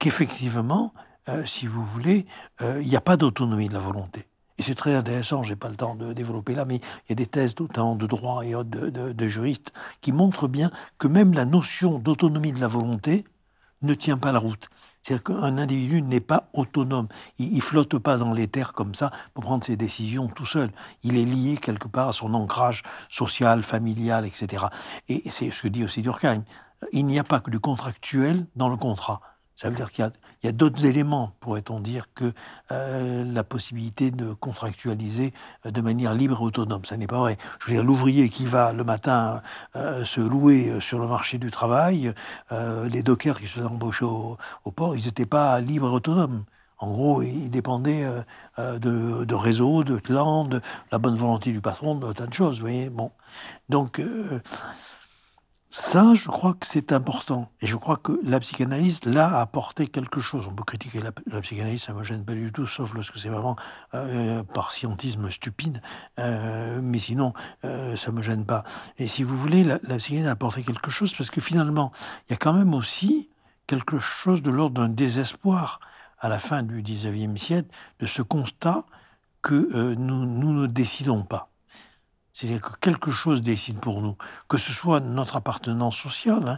qu'effectivement, 0.00 0.92
euh, 1.28 1.44
si 1.46 1.68
vous 1.68 1.86
voulez, 1.86 2.26
euh, 2.62 2.80
il 2.82 2.88
n'y 2.88 2.96
a 2.96 3.00
pas 3.00 3.16
d'autonomie 3.16 3.68
de 3.68 3.74
la 3.74 3.78
volonté. 3.78 4.26
Et 4.58 4.62
c'est 4.64 4.74
très 4.74 4.96
intéressant, 4.96 5.44
je 5.44 5.50
n'ai 5.50 5.56
pas 5.56 5.68
le 5.68 5.76
temps 5.76 5.94
de 5.94 6.12
développer 6.12 6.56
là, 6.56 6.64
mais 6.64 6.76
il 6.76 7.10
y 7.10 7.12
a 7.12 7.14
des 7.14 7.26
thèses 7.26 7.54
d'autant 7.54 7.94
de 7.94 8.06
droit 8.08 8.44
et 8.44 8.52
de, 8.52 8.90
de, 8.90 9.12
de 9.12 9.26
juristes 9.28 9.72
qui 10.00 10.10
montrent 10.10 10.48
bien 10.48 10.72
que 10.98 11.06
même 11.06 11.32
la 11.32 11.44
notion 11.44 12.00
d'autonomie 12.00 12.52
de 12.52 12.60
la 12.60 12.66
volonté 12.66 13.24
ne 13.82 13.94
tient 13.94 14.18
pas 14.18 14.32
la 14.32 14.40
route. 14.40 14.68
C'est-à-dire 15.02 15.24
qu'un 15.24 15.58
individu 15.58 16.02
n'est 16.02 16.20
pas 16.20 16.48
autonome. 16.52 17.08
Il, 17.38 17.56
ne 17.56 17.60
flotte 17.60 17.98
pas 17.98 18.18
dans 18.18 18.32
les 18.32 18.48
terres 18.48 18.72
comme 18.72 18.94
ça 18.94 19.10
pour 19.34 19.44
prendre 19.44 19.64
ses 19.64 19.76
décisions 19.76 20.28
tout 20.28 20.46
seul. 20.46 20.70
Il 21.02 21.18
est 21.18 21.24
lié 21.24 21.56
quelque 21.56 21.88
part 21.88 22.08
à 22.08 22.12
son 22.12 22.34
ancrage 22.34 22.82
social, 23.08 23.62
familial, 23.62 24.26
etc. 24.26 24.66
Et 25.08 25.28
c'est 25.28 25.50
ce 25.50 25.62
que 25.62 25.68
dit 25.68 25.84
aussi 25.84 26.02
Durkheim. 26.02 26.44
Il 26.92 27.06
n'y 27.06 27.18
a 27.18 27.24
pas 27.24 27.40
que 27.40 27.50
du 27.50 27.60
contractuel 27.60 28.46
dans 28.56 28.68
le 28.68 28.76
contrat. 28.76 29.20
Ça 29.56 29.68
veut 29.68 29.76
dire 29.76 29.90
qu'il 29.90 30.10
y 30.42 30.48
a, 30.48 30.52
d'autres 30.52 30.86
éléments, 30.86 31.32
pourrait-on 31.40 31.80
dire, 31.80 32.06
que 32.14 32.32
euh, 32.70 33.24
la 33.32 33.44
possibilité 33.44 34.10
de 34.10 34.32
contractualiser 34.32 35.32
euh, 35.66 35.70
de 35.70 35.80
manière 35.80 36.14
libre 36.14 36.38
et 36.40 36.44
autonome. 36.44 36.84
Ça 36.84 36.96
n'est 36.96 37.06
pas 37.06 37.18
vrai. 37.18 37.36
Je 37.60 37.66
veux 37.66 37.72
dire, 37.74 37.84
l'ouvrier 37.84 38.28
qui 38.28 38.46
va 38.46 38.72
le 38.72 38.82
matin 38.82 39.42
euh, 39.76 40.04
se 40.04 40.20
louer 40.20 40.80
sur 40.80 40.98
le 40.98 41.06
marché 41.06 41.38
du 41.38 41.50
travail, 41.50 42.12
les 42.50 43.02
dockers 43.02 43.38
qui 43.38 43.46
se 43.46 43.60
sont 43.60 43.66
embauchés 43.66 44.04
au, 44.04 44.36
port, 44.74 44.96
ils 44.96 45.04
n'étaient 45.04 45.26
pas 45.26 45.60
libres 45.60 45.88
et 45.88 45.94
autonomes. 45.94 46.44
En 46.78 46.90
gros, 46.90 47.22
ils 47.22 47.48
dépendaient 47.48 48.06
de, 48.58 49.34
réseaux, 49.34 49.84
de 49.84 49.98
clans, 49.98 50.44
de 50.44 50.60
la 50.90 50.98
bonne 50.98 51.16
volonté 51.16 51.52
du 51.52 51.60
patron, 51.60 51.94
de 51.94 52.12
tas 52.12 52.26
de 52.26 52.34
choses. 52.34 52.56
Vous 52.56 52.62
voyez, 52.62 52.90
bon. 52.90 53.12
Donc, 53.68 54.02
ça, 55.74 56.12
je 56.12 56.26
crois 56.26 56.52
que 56.52 56.66
c'est 56.66 56.92
important. 56.92 57.50
Et 57.62 57.66
je 57.66 57.76
crois 57.76 57.96
que 57.96 58.20
la 58.24 58.38
psychanalyse, 58.40 59.06
là, 59.06 59.38
a 59.38 59.40
apporté 59.40 59.86
quelque 59.86 60.20
chose. 60.20 60.46
On 60.46 60.54
peut 60.54 60.64
critiquer 60.64 61.00
la, 61.00 61.40
psychanalyse, 61.40 61.84
ça 61.84 61.94
ne 61.94 61.98
me 61.98 62.04
gêne 62.04 62.26
pas 62.26 62.34
du 62.34 62.52
tout, 62.52 62.66
sauf 62.66 62.92
lorsque 62.92 63.16
c'est 63.16 63.30
vraiment 63.30 63.56
euh, 63.94 64.42
par 64.42 64.70
scientisme 64.72 65.30
stupide. 65.30 65.80
Euh, 66.18 66.78
mais 66.82 66.98
sinon, 66.98 67.32
euh, 67.64 67.96
ça 67.96 68.10
ne 68.10 68.18
me 68.18 68.22
gêne 68.22 68.44
pas. 68.44 68.64
Et 68.98 69.06
si 69.06 69.22
vous 69.22 69.34
voulez, 69.34 69.64
la, 69.64 69.78
la, 69.84 69.96
psychanalyse 69.96 70.28
a 70.28 70.32
apporté 70.32 70.62
quelque 70.62 70.90
chose, 70.90 71.14
parce 71.16 71.30
que 71.30 71.40
finalement, 71.40 71.90
il 72.28 72.32
y 72.32 72.34
a 72.34 72.36
quand 72.36 72.52
même 72.52 72.74
aussi 72.74 73.30
quelque 73.66 73.98
chose 73.98 74.42
de 74.42 74.50
l'ordre 74.50 74.74
d'un 74.74 74.90
désespoir 74.90 75.80
à 76.18 76.28
la 76.28 76.38
fin 76.38 76.62
du 76.62 76.82
19e 76.82 77.38
siècle, 77.38 77.70
de 77.98 78.04
ce 78.04 78.20
constat 78.20 78.84
que 79.40 79.94
nous, 79.94 80.26
nous 80.26 80.52
ne 80.52 80.66
décidons 80.66 81.22
pas. 81.22 81.51
C'est-à-dire 82.32 82.62
que 82.62 82.76
quelque 82.80 83.10
chose 83.10 83.42
décide 83.42 83.80
pour 83.80 84.00
nous, 84.00 84.16
que 84.48 84.56
ce 84.56 84.72
soit 84.72 85.00
notre 85.00 85.36
appartenance 85.36 85.96
sociale. 85.96 86.48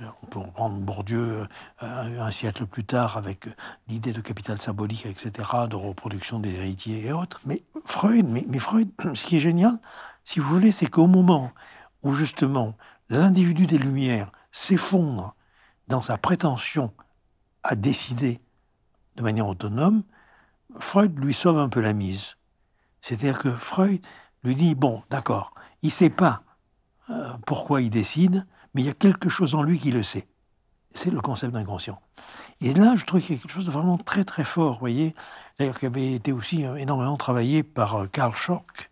Hein, 0.00 0.12
on 0.22 0.26
peut 0.26 0.38
reprendre 0.40 0.78
Bourdieu 0.80 1.46
euh, 1.82 2.20
un 2.20 2.30
siècle 2.30 2.66
plus 2.66 2.84
tard 2.84 3.16
avec 3.16 3.46
l'idée 3.88 4.12
de 4.12 4.20
capital 4.20 4.60
symbolique, 4.60 5.06
etc., 5.06 5.48
de 5.70 5.76
reproduction 5.76 6.40
des 6.40 6.54
héritiers 6.54 7.06
et 7.06 7.12
autres. 7.12 7.40
Mais 7.44 7.62
Freud, 7.84 8.26
mais, 8.28 8.44
mais 8.48 8.58
Freud, 8.58 8.88
ce 9.14 9.24
qui 9.24 9.36
est 9.36 9.40
génial, 9.40 9.78
si 10.24 10.40
vous 10.40 10.48
voulez, 10.48 10.72
c'est 10.72 10.86
qu'au 10.86 11.06
moment 11.06 11.52
où 12.02 12.14
justement 12.14 12.76
l'individu 13.08 13.66
des 13.66 13.78
Lumières 13.78 14.30
s'effondre 14.50 15.34
dans 15.88 16.02
sa 16.02 16.18
prétention 16.18 16.92
à 17.62 17.74
décider 17.74 18.40
de 19.16 19.22
manière 19.22 19.46
autonome, 19.46 20.02
Freud 20.78 21.18
lui 21.18 21.34
sauve 21.34 21.58
un 21.58 21.68
peu 21.68 21.80
la 21.80 21.92
mise. 21.92 22.36
C'est-à-dire 23.00 23.38
que 23.38 23.50
Freud 23.50 24.00
lui 24.44 24.54
dit, 24.54 24.74
bon, 24.74 25.02
d'accord, 25.10 25.54
il 25.82 25.86
ne 25.86 25.92
sait 25.92 26.10
pas 26.10 26.42
euh, 27.10 27.32
pourquoi 27.46 27.82
il 27.82 27.90
décide, 27.90 28.46
mais 28.74 28.82
il 28.82 28.86
y 28.86 28.90
a 28.90 28.94
quelque 28.94 29.28
chose 29.28 29.54
en 29.54 29.62
lui 29.62 29.78
qui 29.78 29.90
le 29.90 30.02
sait. 30.02 30.26
C'est 30.90 31.10
le 31.10 31.20
concept 31.20 31.54
d'inconscient. 31.54 32.00
Et 32.60 32.74
là, 32.74 32.94
je 32.96 33.04
trouve 33.04 33.20
qu'il 33.20 33.36
y 33.36 33.38
a 33.38 33.40
quelque 33.40 33.52
chose 33.52 33.66
de 33.66 33.70
vraiment 33.70 33.98
très 33.98 34.24
très 34.24 34.44
fort, 34.44 34.74
vous 34.74 34.80
voyez, 34.80 35.14
d'ailleurs 35.58 35.78
qui 35.78 35.86
avait 35.86 36.12
été 36.12 36.32
aussi 36.32 36.62
énormément 36.62 37.16
travaillé 37.16 37.62
par 37.62 38.06
Karl 38.12 38.34
Schork, 38.34 38.90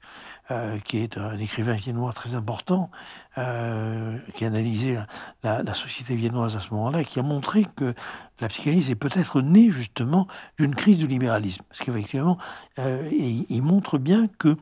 euh, 0.50 0.80
qui 0.80 0.98
est 0.98 1.16
un 1.16 1.38
écrivain 1.38 1.74
viennois 1.74 2.12
très 2.12 2.34
important, 2.34 2.90
euh, 3.38 4.18
qui 4.34 4.44
a 4.44 4.48
analysé 4.48 4.98
la, 5.44 5.74
société 5.74 6.16
viennoise 6.16 6.56
à 6.56 6.60
ce 6.60 6.74
moment-là, 6.74 7.02
et 7.02 7.04
qui 7.04 7.20
a 7.20 7.22
montré 7.22 7.64
que 7.76 7.94
la 8.40 8.48
psychanalyse 8.48 8.90
est 8.90 8.96
peut-être 8.96 9.42
née 9.42 9.70
justement 9.70 10.26
d'une 10.58 10.74
crise 10.74 10.98
du 10.98 11.06
libéralisme. 11.06 11.62
Parce 11.68 11.78
qu'effectivement, 11.80 12.36
euh, 12.80 13.08
il, 13.12 13.62
montre 13.62 13.98
bien 13.98 14.26
que, 14.26 14.56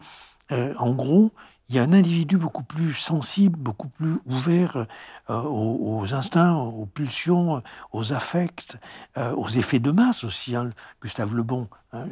en 0.51 0.95
gros, 0.95 1.33
il 1.69 1.75
y 1.75 1.79
a 1.79 1.83
un 1.83 1.93
individu 1.93 2.39
beaucoup 2.39 2.63
plus 2.63 2.95
sensible, 2.95 3.59
beaucoup 3.59 3.89
plus 3.89 4.17
ouvert 4.25 4.87
euh, 5.29 5.43
aux, 5.43 6.15
instincts, 6.15 6.55
aux 6.55 6.87
pulsions, 6.87 7.63
aux 7.93 8.13
affects, 8.15 8.79
euh, 9.19 9.35
aux 9.35 9.49
effets 9.49 9.79
de 9.79 9.91
masse 9.91 10.25
aussi. 10.25 10.57
Hein. 10.57 10.71
Gustave 11.03 11.35
Le 11.35 11.43
Bon, 11.43 11.69
hein, 11.93 12.07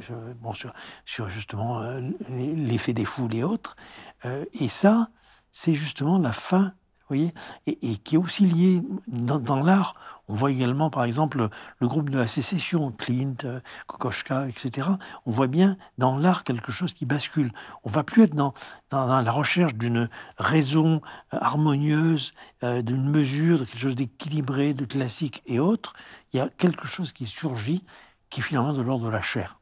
sur, 1.07 1.31
justement 1.31 1.81
euh, 1.81 2.01
l'effet 2.29 2.93
des 2.93 3.07
foules 3.07 3.35
et 3.35 3.43
autres. 3.43 3.77
et 4.25 4.69
ça, 4.69 5.09
c'est 5.51 5.75
justement 5.75 6.19
la 6.19 6.33
fin 6.33 6.75
voyez, 7.09 7.33
et, 7.67 7.97
qui 7.97 8.17
est 8.17 8.19
aussi 8.19 8.47
lié 8.47 8.83
dans, 9.07 9.63
l'art. 9.63 9.95
On 10.29 10.35
voit 10.35 10.51
également, 10.51 10.91
par 10.91 11.05
exemple, 11.05 11.49
le 11.79 11.89
groupe 11.89 12.11
de 12.11 12.19
la 12.19 12.27
sécession, 12.27 12.91
Clint, 12.91 13.37
euh, 13.45 13.61
Kokoschka, 13.87 14.49
etc. 14.49 14.89
On 15.25 15.31
voit 15.31 15.47
bien 15.47 15.77
dans 15.99 16.19
l'art 16.19 16.43
quelque 16.43 16.73
chose 16.73 16.93
qui 16.93 17.07
bascule. 17.07 17.53
On 17.85 17.91
va 17.91 18.03
plus 18.03 18.25
être 18.25 18.35
dans, 18.35 18.53
la 18.91 19.31
recherche 19.31 19.75
d'une 19.75 20.09
raison 20.37 21.01
euh, 21.33 21.39
harmonieuse, 21.41 22.33
euh, 22.65 22.83
d'une 22.83 23.09
mesure, 23.09 23.61
de 23.61 23.65
quelque 23.65 23.79
chose 23.79 23.95
d'équilibré, 23.95 24.75
de 24.75 24.85
classique 24.85 25.43
et 25.47 25.61
autres. 25.61 25.95
Il 26.33 26.39
y 26.39 26.41
a 26.41 26.49
quelque 26.49 26.89
chose 26.89 27.13
qui 27.13 27.27
surgit, 27.27 27.85
qui 28.31 28.41
est 28.41 28.43
finalement 28.43 28.73
de 28.73 28.83
l'ordre 28.83 29.07
de 29.07 29.11
la 29.11 29.23
chair. 29.23 29.61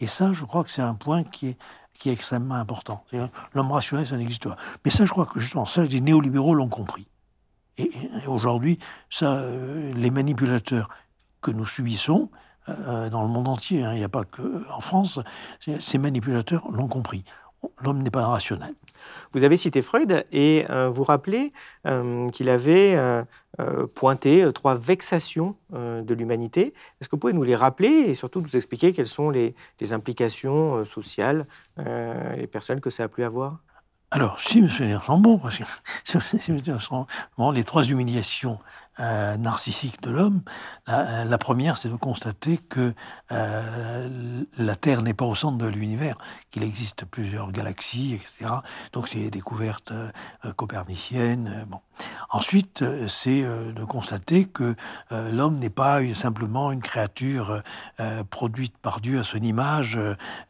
Et 0.00 0.08
ça, 0.08 0.32
je 0.32 0.44
crois 0.44 0.64
que 0.64 0.70
c'est 0.70 0.82
un 0.82 0.96
point 0.96 1.22
qui 1.22 1.46
est 1.46 1.58
qui 2.02 2.08
est 2.08 2.12
extrêmement 2.12 2.56
important. 2.56 3.04
L'homme 3.54 3.70
rationnel, 3.70 4.04
ça 4.04 4.16
n'existe 4.16 4.48
pas. 4.48 4.56
Mais 4.84 4.90
ça, 4.90 5.04
je 5.04 5.12
crois 5.12 5.24
que 5.24 5.38
justement, 5.38 5.64
ça, 5.64 5.84
les 5.84 6.00
néolibéraux 6.00 6.52
l'ont 6.52 6.68
compris. 6.68 7.06
Et, 7.78 7.92
aujourd'hui, 8.26 8.80
ça, 9.08 9.34
euh, 9.34 9.92
les 9.94 10.10
manipulateurs 10.10 10.88
que 11.42 11.52
nous 11.52 11.64
subissons 11.64 12.28
euh, 12.68 13.08
dans 13.08 13.22
le 13.22 13.28
monde 13.28 13.46
entier, 13.46 13.84
hein, 13.84 13.92
il 13.92 13.98
n'y 13.98 14.04
a 14.04 14.08
pas 14.08 14.24
que 14.24 14.68
en 14.72 14.80
France, 14.80 15.20
ces 15.60 15.98
manipulateurs 15.98 16.68
l'ont 16.72 16.88
compris. 16.88 17.22
L'homme 17.78 18.02
n'est 18.02 18.10
pas 18.10 18.26
rationnel. 18.26 18.74
Vous 19.30 19.44
avez 19.44 19.56
cité 19.56 19.80
Freud 19.80 20.26
et 20.32 20.66
euh, 20.70 20.88
vous 20.88 21.04
rappelez 21.04 21.52
qu'il 22.32 22.48
avait 22.48 22.96
euh, 23.60 23.86
pointer 23.86 24.42
euh, 24.42 24.50
trois 24.50 24.74
vexations 24.74 25.56
euh, 25.74 26.00
de 26.00 26.14
l'humanité. 26.14 26.72
Est-ce 27.00 27.08
que 27.10 27.16
vous 27.16 27.20
pouvez 27.20 27.34
nous 27.34 27.42
les 27.42 27.54
rappeler 27.54 27.88
et 27.88 28.14
surtout 28.14 28.40
nous 28.40 28.56
expliquer 28.56 28.94
quelles 28.94 29.08
sont 29.08 29.28
les, 29.28 29.54
implications 29.90 30.84
sociales 30.84 31.46
et 31.76 32.46
personnelles 32.46 32.80
que 32.80 32.88
ça 32.88 33.04
a 33.04 33.08
pu 33.08 33.24
avoir? 33.24 33.58
Alors, 34.10 34.38
si 34.40 34.62
sont 35.02 35.18
bons, 35.18 35.38
parce 35.38 35.58
les 37.50 37.64
trois 37.64 37.82
humiliations 37.82 38.58
euh, 39.00 39.38
narcissique 39.38 40.02
de 40.02 40.10
l'homme. 40.10 40.42
La, 40.86 41.38
première, 41.38 41.78
c'est 41.78 41.88
de 41.88 41.96
constater 41.96 42.58
que 42.58 42.92
euh, 43.30 44.44
la 44.58 44.76
Terre 44.76 45.00
n'est 45.00 45.14
pas 45.14 45.24
au 45.24 45.34
centre 45.34 45.56
de 45.56 45.66
l'univers, 45.66 46.18
qu'il 46.50 46.62
existe 46.62 47.06
plusieurs 47.06 47.52
galaxies, 47.52 48.14
etc. 48.14 48.52
Donc 48.92 49.08
c'est 49.08 49.20
les 49.20 49.30
découvertes 49.30 49.92
euh, 49.92 50.52
coperniciennes. 50.56 51.64
bon. 51.68 51.80
Ensuite, 52.30 52.84
c'est 53.06 53.42
de 53.42 53.84
constater 53.84 54.46
que 54.46 54.74
l'homme 55.10 55.58
n'est 55.58 55.68
pas 55.68 56.00
simplement 56.14 56.72
une 56.72 56.80
créature 56.80 57.62
produite 58.30 58.76
par 58.78 59.00
Dieu 59.02 59.20
à 59.20 59.24
son 59.24 59.38
image, 59.38 59.98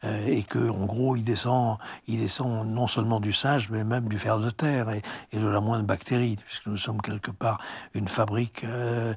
et 0.03 0.43
que 0.43 0.69
en 0.69 0.85
gros, 0.85 1.17
il 1.17 1.25
descend, 1.25 1.77
il 2.07 2.21
descend 2.21 2.65
non 2.69 2.87
seulement 2.87 3.19
du 3.19 3.33
singe, 3.33 3.69
mais 3.69 3.83
même 3.83 4.07
du 4.07 4.17
fer 4.17 4.39
de 4.39 4.49
terre 4.49 4.89
et, 4.89 5.01
et 5.33 5.37
de 5.37 5.47
la 5.47 5.59
moindre 5.59 5.85
bactérie, 5.85 6.37
puisque 6.37 6.67
nous 6.67 6.77
sommes 6.77 7.01
quelque 7.01 7.31
part 7.31 7.59
une 7.93 8.07
fabrique 8.07 8.32
euh, 8.63 9.13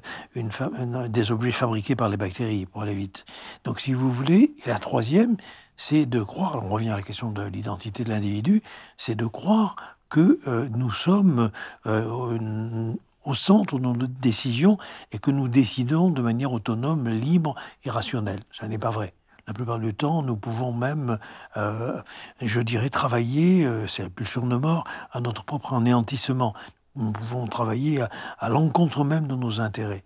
des 1.07 1.31
objets 1.31 1.51
fabriqués 1.51 1.95
par 1.95 2.09
les 2.09 2.17
bactéries, 2.17 2.65
pour 2.65 2.81
aller 2.81 2.93
vite. 2.93 3.25
Donc, 3.63 3.79
si 3.79 3.93
vous 3.93 4.11
voulez, 4.11 4.53
et 4.65 4.69
la 4.69 4.79
troisième, 4.79 5.37
c'est 5.75 6.05
de 6.05 6.21
croire, 6.21 6.63
on 6.63 6.69
revient 6.69 6.89
à 6.89 6.95
la 6.95 7.01
question 7.01 7.31
de 7.31 7.43
l'identité 7.43 8.03
de 8.03 8.09
l'individu, 8.09 8.61
c'est 8.97 9.15
de 9.15 9.25
croire 9.25 9.75
que 10.09 10.39
euh, 10.47 10.67
nous 10.75 10.91
sommes 10.91 11.51
euh, 11.85 12.93
au 13.25 13.33
centre 13.33 13.77
de 13.77 13.83
nos 13.83 13.95
décisions 14.07 14.77
et 15.11 15.19
que 15.19 15.31
nous 15.31 15.47
décidons 15.47 16.09
de 16.09 16.21
manière 16.21 16.53
autonome, 16.53 17.09
libre 17.09 17.55
et 17.83 17.89
rationnelle. 17.89 18.39
Ça 18.51 18.67
n'est 18.67 18.77
pas 18.77 18.89
vrai. 18.89 19.13
La 19.47 19.53
plupart 19.53 19.79
du 19.79 19.93
temps, 19.93 20.23
nous 20.23 20.35
pouvons 20.35 20.73
même, 20.73 21.17
je 21.55 22.59
dirais, 22.59 22.89
travailler, 22.89 23.65
c'est 23.87 24.03
la 24.03 24.09
pulsion 24.09 24.45
de 24.45 24.57
mort, 24.57 24.83
à 25.13 25.21
notre 25.21 25.45
propre 25.45 25.73
anéantissement 25.73 26.53
nous 26.97 27.11
pouvons 27.11 27.47
travailler 27.47 28.03
à, 28.39 28.49
l'encontre 28.49 29.03
même 29.03 29.27
de 29.27 29.35
nos 29.35 29.61
intérêts. 29.61 30.03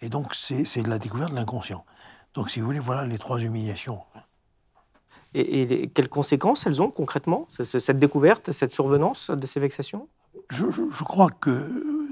Et 0.00 0.08
donc, 0.08 0.34
c'est 0.34 0.82
de 0.82 0.90
la 0.90 0.98
découverte 0.98 1.30
de 1.30 1.36
l'inconscient. 1.36 1.84
Donc, 2.34 2.50
si 2.50 2.60
vous 2.60 2.66
voulez, 2.66 2.80
voilà 2.80 3.06
les 3.06 3.18
trois 3.18 3.38
humiliations. 3.40 4.00
Et, 5.34 5.88
quelles 5.88 6.08
conséquences 6.08 6.66
elles 6.66 6.82
ont 6.82 6.90
concrètement, 6.90 7.46
cette 7.48 7.98
découverte, 7.98 8.52
cette 8.52 8.72
survenance 8.72 9.30
de 9.30 9.46
ces 9.46 9.60
vexations? 9.60 10.08
Je, 10.50 10.66
crois 11.04 11.30
que 11.30 12.08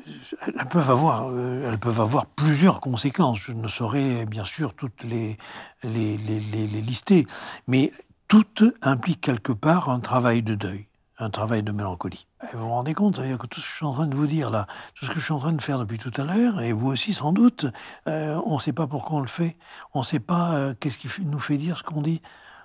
elles 0.47 0.69
peuvent 0.69 0.91
avoir, 0.91 1.29
euh, 1.29 1.69
elles 1.69 1.79
peuvent 1.79 2.01
avoir 2.01 2.27
plusieurs 2.27 2.81
conséquences. 2.81 3.41
Je 3.41 3.53
ne 3.53 3.69
saurais 3.69 4.25
bien 4.25 4.45
sûr 4.45 4.75
toutes 4.75 5.05
les, 5.05 5.37
les, 5.85 6.17
les 6.17 6.67
lister, 6.81 7.27
mais 7.67 7.93
toutes 8.29 8.63
impliquent 8.83 9.21
quelque 9.21 9.53
part 9.53 9.91
un 9.91 10.01
travail 10.01 10.43
de 10.43 10.55
deuil 10.55 10.90
un 11.21 11.31
travail 11.31 11.63
de 11.63 11.73
mélancolie. 11.73 12.27
vous 12.53 12.61
vous 12.61 12.69
rendez 12.69 12.95
compte, 12.95 13.17
que 13.17 13.47
tout 13.47 13.61
ce 13.61 13.67
que 13.67 13.71
je 13.71 13.77
suis 13.77 13.87
en 13.87 13.93
train 13.93 14.07
de 14.07 14.15
vous 14.15 14.27
dire 14.27 14.51
là, 14.51 14.67
tout 14.95 15.05
ce 15.05 15.11
que 15.11 15.21
je 15.21 15.25
suis 15.25 15.33
en 15.33 15.39
train 15.39 15.53
de 15.53 15.63
faire 15.63 15.79
depuis 15.79 15.99
tout 15.99 16.13
à 16.17 16.25
l'heure, 16.25 16.61
et 16.61 16.73
vous 16.73 16.89
aussi 16.89 17.13
sans 17.13 17.33
doute, 17.33 17.67
euh, 18.09 18.41
on 18.47 18.55
ne 18.55 18.61
sait 18.61 18.73
pas 18.73 18.87
pourquoi 18.87 19.19
on 19.19 19.21
le 19.21 19.29
fait, 19.29 19.57
on 19.95 20.01
ne 20.01 20.05
sait 20.05 20.21
pas 20.21 20.53
euh, 20.53 20.75
qu'est-ce 20.79 20.99
qui 20.99 21.09
nous 21.25 21.41
fait 21.41 21.57
dire 21.57 21.79
ce 21.79 21.83
qu'on 21.83 22.03
dit, 22.03 22.23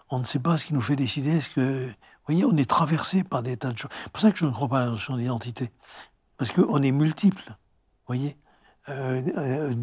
on 0.09 0.19
ne 0.19 0.25
sait 0.25 0.39
pas 0.39 0.57
ce 0.57 0.65
qui 0.67 0.73
nous 0.73 0.81
fait 0.81 0.95
décider. 0.95 1.39
Vous 1.55 1.93
voyez, 2.27 2.45
on 2.45 2.55
est 2.57 2.69
traversé 2.69 3.23
par 3.23 3.43
des 3.43 3.57
tas 3.57 3.71
de 3.71 3.77
choses. 3.77 3.91
C'est 4.03 4.11
pour 4.11 4.21
ça 4.21 4.31
que 4.31 4.37
je 4.37 4.45
ne 4.45 4.51
crois 4.51 4.67
pas 4.67 4.77
à 4.77 4.85
la 4.85 4.91
notion 4.91 5.17
d'identité, 5.17 5.71
parce 6.37 6.51
qu'on 6.51 6.81
est 6.81 6.91
multiple, 6.91 7.43
vous 7.47 8.07
voyez 8.07 8.37
euh, 8.87 9.73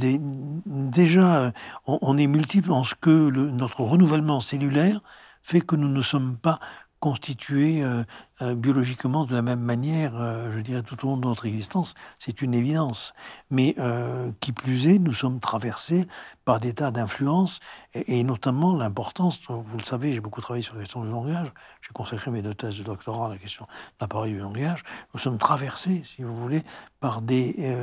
déjà, 0.64 1.52
on, 1.86 2.16
est 2.16 2.28
multiple 2.28 2.70
en 2.70 2.84
ce 2.84 2.94
que 2.94 3.30
notre 3.30 3.80
renouvellement 3.80 4.38
cellulaire 4.38 5.00
fait 5.42 5.60
que 5.60 5.76
nous 5.76 5.88
ne 5.88 6.02
sommes 6.02 6.36
pas 6.36 6.60
constitués 7.03 7.82
euh, 7.82 8.05
euh, 8.42 8.55
biologiquement 8.55 9.24
de 9.24 9.34
la 9.34 9.42
même 9.42 9.59
manière, 9.59 10.12
euh, 10.14 10.53
je 10.55 10.61
dirais, 10.61 10.84
tout 10.84 11.05
au 11.05 11.11
long 11.11 11.16
de 11.16 11.26
notre 11.26 11.46
existence, 11.46 11.94
c'est 12.20 12.42
une 12.42 12.55
évidence. 12.55 13.12
Mais 13.50 13.74
qui 14.40 14.53
plus 14.53 14.86
est, 14.86 14.98
nous 14.98 15.12
sommes 15.12 15.40
traversés 15.40 16.07
par 16.44 16.61
des 16.61 16.72
tas 16.74 16.92
d'influences, 16.92 17.59
et, 17.94 18.22
notamment 18.22 18.74
l'importance, 18.74 19.40
vous 19.48 19.76
le 19.76 19.82
savez, 19.82 20.12
j'ai 20.14 20.20
beaucoup 20.20 20.40
travaillé 20.40 20.62
sur 20.62 20.74
la 20.74 20.80
question 20.80 21.03
du 21.05 21.11
langage, 21.11 21.53
j'ai 21.80 21.92
consacré 21.92 22.30
mes 22.30 22.40
deux 22.40 22.55
thèses 22.55 22.78
de 22.78 22.84
doctorat 22.84 23.26
à 23.26 23.30
la 23.30 23.36
question 23.36 23.64
de 23.66 23.70
l'appareil 24.00 24.32
du 24.32 24.38
langage, 24.38 24.82
nous 25.12 25.20
sommes 25.20 25.38
traversés, 25.38 26.03
si 26.05 26.22
vous 26.22 26.34
voulez, 26.34 26.62
par 27.00 27.20
des 27.20 27.76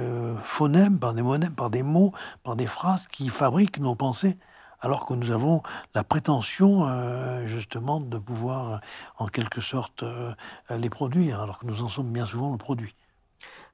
phonèmes, 0.44 1.00
par 1.00 1.14
des 1.14 1.22
monèmes, 1.22 1.54
par 1.54 1.70
des 1.70 1.84
mots, 1.84 2.14
par 2.44 2.56
des 2.56 2.68
phrases 2.68 3.08
qui 3.08 3.30
fabriquent 3.30 3.80
nos 3.80 3.96
pensées 3.96 4.38
alors 4.82 5.06
que 5.06 5.14
nous 5.14 5.32
avons 5.32 5.62
la 5.96 6.04
prétention 6.04 6.88
euh, 6.88 7.48
justement 7.48 8.00
de 8.00 8.18
pouvoir 8.18 8.82
en 9.18 9.28
quelque 9.28 9.62
sorte 9.62 10.04
euh, 10.04 10.34
les 10.78 10.90
produire, 10.90 11.42
alors 11.42 11.60
que 11.60 11.66
nous 11.66 11.82
en 11.84 11.88
sommes 11.88 12.12
bien 12.12 12.26
souvent 12.26 12.52
le 12.52 12.58
produit. 12.58 12.96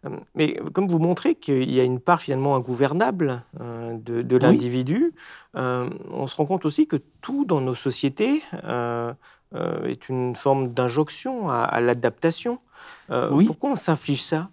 Euh, 0.05 0.09
mais 0.33 0.59
comme 0.73 0.87
vous 0.87 0.99
montrez 0.99 1.35
qu'il 1.35 1.71
y 1.71 1.79
a 1.79 1.83
une 1.83 1.99
part 1.99 2.21
finalement 2.21 2.55
ingouvernable 2.55 3.43
de, 3.59 4.37
l'individu, 4.37 5.13
on 5.53 6.27
se 6.27 6.35
rend 6.35 6.45
compte 6.45 6.65
aussi 6.65 6.87
que 6.87 6.97
tout 7.21 7.45
dans 7.45 7.61
nos 7.61 7.75
sociétés 7.75 8.43
est 9.53 10.09
une 10.09 10.35
forme 10.35 10.73
d'injonction 10.73 11.49
à, 11.49 11.63
à 11.63 11.79
l'adaptation. 11.81 12.59
Pourquoi 13.07 13.71
on 13.71 13.75
s'inflige 13.75 14.23
ça? 14.23 14.49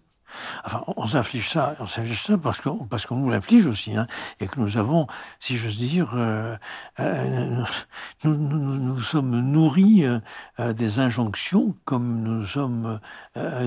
Enfin, 0.65 0.83
on 0.97 1.07
s'inflige 1.07 1.51
ça, 1.51 1.75
on 1.81 1.87
s'inflige 1.87 2.23
ça 2.23 2.39
parce 2.39 2.61
qu'on 2.61 3.17
nous 3.17 3.31
l'inflige 3.31 3.67
aussi, 3.67 3.97
hein, 3.97 4.07
et 4.41 4.47
que 4.47 4.61
nous 4.61 4.79
avons, 4.79 5.07
si 5.39 5.57
j'ose 5.57 5.79
dire, 5.79 6.13
euh, 6.15 6.57
euh, 7.01 7.65
nous, 8.25 8.37
nous, 8.37 9.01
sommes 9.01 9.41
nourris 9.41 10.05
euh, 10.05 10.73
des 10.73 11.01
injonctions 11.01 11.75
comme 11.85 12.23
nous 12.23 12.47
sommes 12.47 13.01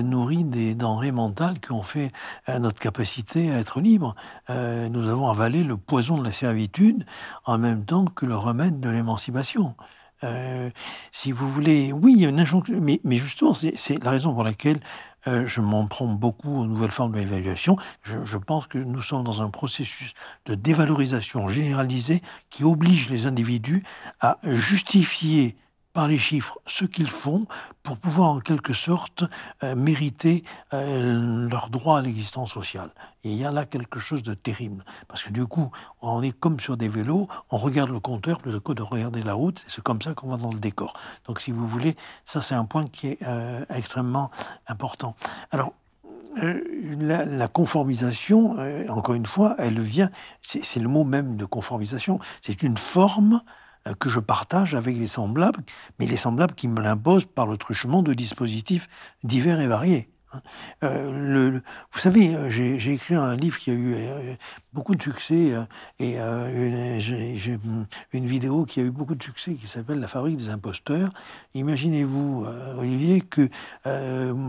nourris 0.02 0.44
des 0.44 0.74
denrées 0.74 1.12
mentales 1.12 1.60
qui 1.60 1.72
ont 1.72 1.82
fait 1.82 2.12
notre 2.48 2.78
capacité 2.78 3.52
à 3.52 3.58
être 3.58 3.80
libre. 3.80 4.14
nous 4.48 5.08
avons 5.08 5.28
avalé 5.28 5.64
le 5.64 5.76
poison 5.76 6.18
de 6.18 6.24
la 6.24 6.32
servitude 6.32 7.04
en 7.44 7.58
même 7.58 7.84
temps 7.84 8.04
que 8.04 8.26
le 8.26 8.36
remède 8.36 8.80
de 8.80 8.88
l'émancipation. 8.88 9.74
Euh, 10.24 10.70
si 11.10 11.32
vous 11.32 11.48
voulez, 11.48 11.92
oui, 11.92 12.14
il 12.16 12.22
y 12.22 12.26
a 12.26 12.28
une 12.28 12.40
injonction, 12.40 12.80
mais, 12.80 13.18
justement, 13.18 13.54
c'est 13.54 14.02
la 14.02 14.10
raison 14.10 14.32
pour 14.32 14.44
laquelle 14.44 14.80
euh, 15.26 15.46
je 15.46 15.60
m'en 15.60 15.86
prends 15.86 16.06
beaucoup 16.06 16.60
aux 16.60 16.66
nouvelles 16.66 16.90
formes. 16.90 17.14
Je, 17.16 18.24
je, 18.24 18.38
pense 18.38 18.66
que 18.66 18.78
nous 18.78 19.02
sommes 19.02 19.24
dans 19.24 19.42
un 19.42 19.50
processus 19.50 20.14
de 20.46 20.54
dévalorisation 20.54 21.48
généralisée 21.48 22.22
qui 22.50 22.64
oblige 22.64 23.10
les 23.10 23.26
individus 23.26 23.82
à 24.20 24.38
justifier 24.44 25.56
par 25.96 26.08
les 26.08 26.18
chiffres 26.18 26.58
ce 26.66 26.84
qu'ils 26.84 27.08
font 27.08 27.46
pour 27.82 27.96
pouvoir 27.96 28.28
en 28.28 28.40
quelque 28.40 28.74
sorte 28.74 29.24
euh, 29.62 29.74
mériter 29.74 30.44
euh, 30.74 31.48
leur 31.48 31.70
droit 31.70 32.00
à 32.00 32.02
l'existence 32.02 32.52
sociale. 32.52 32.90
Et 33.24 33.30
il 33.30 33.36
y 33.38 33.46
a 33.46 33.50
là 33.50 33.64
quelque 33.64 33.98
chose 33.98 34.22
de 34.22 34.34
terrible. 34.34 34.84
Parce 35.08 35.22
que 35.22 35.30
du 35.30 35.46
coup, 35.46 35.70
on 36.02 36.20
est 36.20 36.38
comme 36.38 36.60
sur 36.60 36.76
des 36.76 36.88
vélos, 36.88 37.28
on 37.50 37.56
regarde 37.56 37.88
le 37.88 37.98
compteur 37.98 38.40
plutôt 38.40 38.60
que 38.60 38.74
de 38.74 38.82
regarder 38.82 39.22
la 39.22 39.32
route, 39.32 39.64
c'est 39.68 39.82
comme 39.82 40.02
ça 40.02 40.12
qu'on 40.12 40.28
va 40.28 40.36
dans 40.36 40.52
le 40.52 40.58
décor. 40.58 40.92
Donc 41.26 41.40
si 41.40 41.50
vous 41.50 41.66
voulez, 41.66 41.96
ça 42.26 42.42
c'est 42.42 42.54
un 42.54 42.66
point 42.66 42.86
qui 42.86 43.06
est 43.08 43.22
euh, 43.22 43.64
extrêmement 43.70 44.30
important. 44.66 45.16
Alors, 45.50 45.72
la, 46.36 47.48
conformisation, 47.48 48.58
encore 48.90 49.14
une 49.14 49.24
fois, 49.24 49.54
elle 49.58 49.80
vient, 49.80 50.10
c'est 50.42 50.80
le 50.80 50.88
mot 50.88 51.04
même 51.04 51.38
de 51.38 51.46
conformisation, 51.46 52.20
c'est 52.42 52.62
une 52.62 52.76
forme 52.76 53.40
que 53.94 54.08
je 54.08 54.20
partage 54.20 54.74
avec 54.74 54.96
les 54.96 55.06
semblables, 55.06 55.62
mais 55.98 56.06
les 56.06 56.16
semblables 56.16 56.54
qui 56.54 56.68
me 56.68 56.80
l'imposent 56.80 57.26
par 57.26 57.46
le 57.46 57.56
truchement 57.56 58.02
de 58.02 58.14
dispositifs 58.14 58.88
divers 59.22 59.60
et 59.60 59.66
variés. 59.66 60.10
Euh, 60.82 61.10
le, 61.12 61.62
vous 61.92 61.98
savez, 61.98 62.34
euh, 62.34 62.50
j'ai 62.50 62.92
écrit 62.92 63.14
un 63.14 63.36
livre 63.36 63.58
qui 63.58 63.70
a 63.70 63.74
eu 63.74 63.94
beaucoup 64.72 64.94
de 64.94 65.02
succès 65.02 65.54
et 65.98 66.18
j'ai 66.98 67.58
une, 68.12 68.26
vidéo 68.26 68.64
qui 68.64 68.80
a 68.80 68.82
eu 68.82 68.90
beaucoup 68.90 69.14
de 69.14 69.22
succès 69.22 69.54
qui 69.54 69.66
s'appelle 69.66 70.00
La 70.00 70.08
fabrique 70.08 70.36
des 70.36 70.50
imposteurs. 70.50 71.10
Imaginez-vous, 71.54 72.46
Olivier, 72.78 73.22
que 73.22 73.48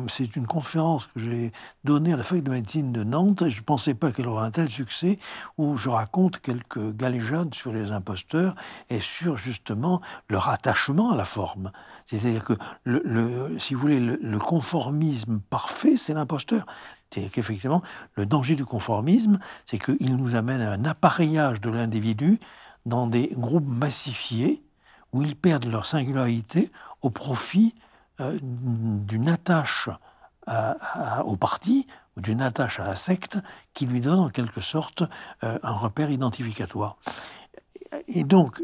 c'est 0.09 0.36
une 0.36 0.47
conférence 0.47 1.07
que 1.07 1.19
j'ai 1.19 1.51
donnée 1.84 2.13
à 2.13 2.17
la 2.17 2.23
fac 2.23 2.43
de 2.43 2.49
médecine 2.49 2.91
de 2.91 3.03
Nantes 3.03 3.43
et 3.43 3.51
je 3.51 3.59
ne 3.59 3.65
pensais 3.65 3.93
pas 3.93 4.11
qu'elle 4.11 4.28
aurait 4.28 4.45
un 4.45 4.51
tel 4.51 4.69
succès 4.69 5.17
où 5.57 5.78
je 5.78 5.89
raconte 5.89 6.39
quelques 6.39 6.95
galéjades 6.95 7.53
sur 7.53 7.71
les 7.71 7.91
imposteurs 7.91 8.55
et 8.89 8.99
sur 8.99 9.38
justement 9.38 10.01
leur 10.30 10.49
attachement 10.49 11.11
à 11.11 11.15
la 11.15 11.25
forme. 11.25 11.71
C'est-à-dire 12.05 12.43
que, 12.43 12.53
le, 12.84 13.57
si 13.59 13.73
vous 13.73 13.82
voulez, 13.82 13.99
le, 13.99 14.39
conformisme 14.39 15.39
parfait, 15.49 15.66
c'est 15.97 16.13
l'imposteur. 16.13 16.65
C'est 17.09 17.30
qu'effectivement, 17.30 17.82
le 18.15 18.26
danger 18.26 18.55
du 18.55 18.65
conformisme, 18.65 19.39
c'est 19.65 19.80
qu'il 19.80 20.15
nous 20.18 20.36
amène 20.36 20.61
à 20.61 20.72
un 20.72 20.86
appareillage 20.86 21.61
de 21.61 21.70
l'individu 21.70 22.39
dans 22.86 23.07
des 23.07 23.30
groupes 23.34 23.68
massifiés 23.68 24.63
où 25.13 25.22
ils 25.22 25.36
perdent 25.36 25.65
leur 25.65 25.86
singularité 25.86 26.72
au 27.01 27.09
profit 27.09 27.76
euh, 28.20 28.38
d'une 28.41 29.30
attache 29.30 29.89
au 31.26 31.36
parti 31.36 31.88
ou 32.15 32.22
d'une 32.22 32.41
attache 32.41 32.80
à 32.80 32.86
la 32.86 32.95
secte 32.95 33.38
qui 33.74 33.86
lui 33.86 33.99
donne 33.99 34.20
en 34.20 34.30
quelque 34.30 34.61
sorte 34.61 35.03
euh, 35.43 35.59
un 35.61 35.74
repère 35.74 36.09
identificatoire. 36.09 36.97
Et 38.07 38.24
donc, 38.24 38.61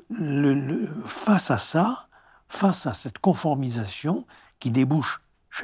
face 1.06 1.51
à 1.51 1.58
ça, 1.58 2.08
face 2.47 2.88
à 2.88 2.93
cette 2.93 3.20
conformisation 3.20 4.26
qui 4.60 4.72
débouche 4.72 5.22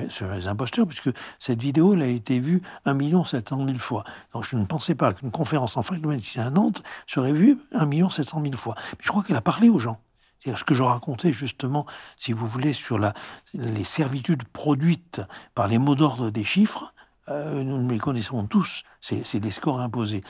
sur 0.10 0.32
les 0.32 0.48
imposteurs, 0.48 0.88
puisque 0.88 1.10
cette 1.40 1.62
vidéo 1.62 1.94
elle 1.94 2.02
a 2.02 2.08
été 2.08 2.40
vue 2.40 2.62
1 2.86 3.24
700 3.24 3.66
000 3.66 3.80
fois. 3.80 4.04
Donc 4.34 4.46
je 4.46 4.56
ne 4.56 4.66
pensais 4.66 4.96
pas 4.96 5.14
qu'une 5.14 5.32
conférence 5.32 5.78
en 5.78 5.84
médecine 6.06 6.42
à 6.42 6.50
Nantes 6.50 6.84
serait 7.08 7.34
vue 7.34 7.58
1 7.74 8.10
700 8.10 8.42
000 8.42 8.56
fois. 8.56 8.76
Mais 8.78 9.04
je 9.04 9.10
crois 9.10 9.24
qu'elle 9.24 9.36
a 9.36 9.42
parlé 9.42 9.70
aux 9.70 9.80
gens. 9.80 10.00
C'est 10.40 10.56
ce 10.56 10.64
que 10.64 10.74
je 10.74 10.84
racontais 10.84 11.34
justement, 11.34 11.86
si 12.16 12.32
vous 12.32 12.48
voulez, 12.48 12.72
sur 12.72 12.98
la, 12.98 13.14
les 13.54 13.84
servitudes 13.84 14.46
produites 14.46 15.22
par 15.54 15.68
les 15.68 15.78
mots 15.78 15.96
d'ordre 15.96 16.30
des 16.30 16.46
chiffres. 16.46 16.94
Euh, 17.28 17.64
nous 17.64 17.88
les 17.90 18.00
connaissons 18.00 18.48
tous, 18.48 18.84
c'est 19.02 19.40
des 19.40 19.52
scores 19.52 19.82
imposés. 19.82 20.24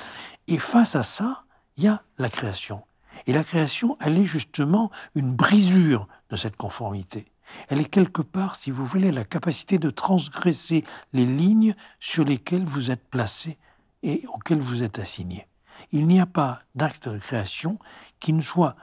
Et 0.47 0.57
face 0.57 0.95
à 0.95 1.03
ça, 1.03 1.43
il 1.77 1.83
y 1.83 1.87
a 1.87 2.01
la 2.17 2.29
création. 2.29 2.83
Et 3.27 3.33
la 3.33 3.43
création, 3.43 3.97
elle 4.01 4.17
est 4.17 4.25
justement 4.25 4.89
une 5.15 5.35
brisure 5.35 6.07
de 6.29 6.35
cette 6.35 6.55
conformité. 6.55 7.31
Elle 7.67 7.81
est 7.81 7.89
quelque 7.89 8.21
part, 8.21 8.55
si 8.55 8.71
vous 8.71 8.85
voulez, 8.85 9.11
la 9.11 9.23
capacité 9.23 9.79
de 9.79 9.89
transgresser 9.89 10.83
les 11.13 11.25
lignes 11.25 11.75
sur 11.99 12.23
lesquelles 12.23 12.65
vous 12.65 12.91
êtes 12.91 13.07
placé 13.09 13.57
et 14.03 14.23
auxquelles 14.33 14.61
vous 14.61 14.83
êtes 14.83 14.99
assigné. 14.99 15.47
Il 15.91 16.07
n'y 16.07 16.19
a 16.19 16.25
pas 16.25 16.59
d'acte 16.75 17.09
de 17.09 17.17
création 17.17 17.79
qui 18.19 18.33
ne 18.33 18.41
soit 18.41 18.75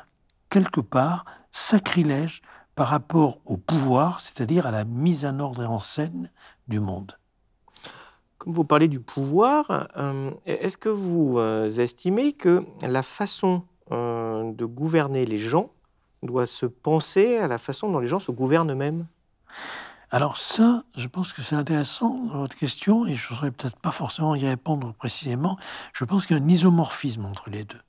quelque 0.48 0.80
part 0.80 1.24
sacrilège 1.52 2.42
par 2.74 2.88
rapport 2.88 3.38
au 3.46 3.56
pouvoir, 3.56 4.20
c'est-à-dire 4.20 4.66
à 4.66 4.70
la 4.70 4.84
mise 4.84 5.24
en 5.24 5.40
ordre 5.40 5.62
et 5.62 5.66
en 5.66 5.78
scène 5.78 6.30
du 6.68 6.80
monde. 6.80 7.12
Comme 8.38 8.52
vous 8.52 8.64
parlez 8.64 8.88
du 8.88 9.00
pouvoir, 9.00 9.88
euh, 9.96 10.30
est-ce 10.44 10.76
que 10.76 10.90
vous 10.90 11.38
euh, 11.38 11.68
estimez 11.68 12.34
que 12.34 12.64
la 12.82 13.02
façon 13.02 13.62
euh, 13.92 14.52
de 14.52 14.64
gouverner 14.66 15.24
les 15.24 15.38
gens 15.38 15.70
doit 16.26 16.46
se 16.46 16.66
penser 16.66 17.38
à 17.38 17.46
la 17.46 17.58
façon 17.58 17.90
dont 17.90 17.98
les 17.98 18.06
gens 18.06 18.18
se 18.18 18.32
gouvernent 18.32 18.70
eux-mêmes 18.72 19.06
alors 20.12 20.36
ça, 20.36 20.84
je 20.96 21.08
pense 21.08 21.32
que 21.32 21.42
c'est 21.42 21.56
intéressant, 21.56 22.26
votre 22.28 22.56
question, 22.56 23.06
et 23.06 23.16
je 23.16 23.32
ne 23.32 23.36
saurais 23.36 23.50
peut-être 23.50 23.80
pas 23.80 23.90
forcément 23.90 24.36
y 24.36 24.46
répondre 24.46 24.94
précisément. 24.94 25.58
Je 25.92 26.04
pense 26.04 26.26
qu'il 26.26 26.36
y 26.36 26.40
a 26.40 26.42
un 26.42 26.48
isomorphisme 26.48 27.24
entre 27.24 27.50
les 27.50 27.64
deux. 27.64 27.80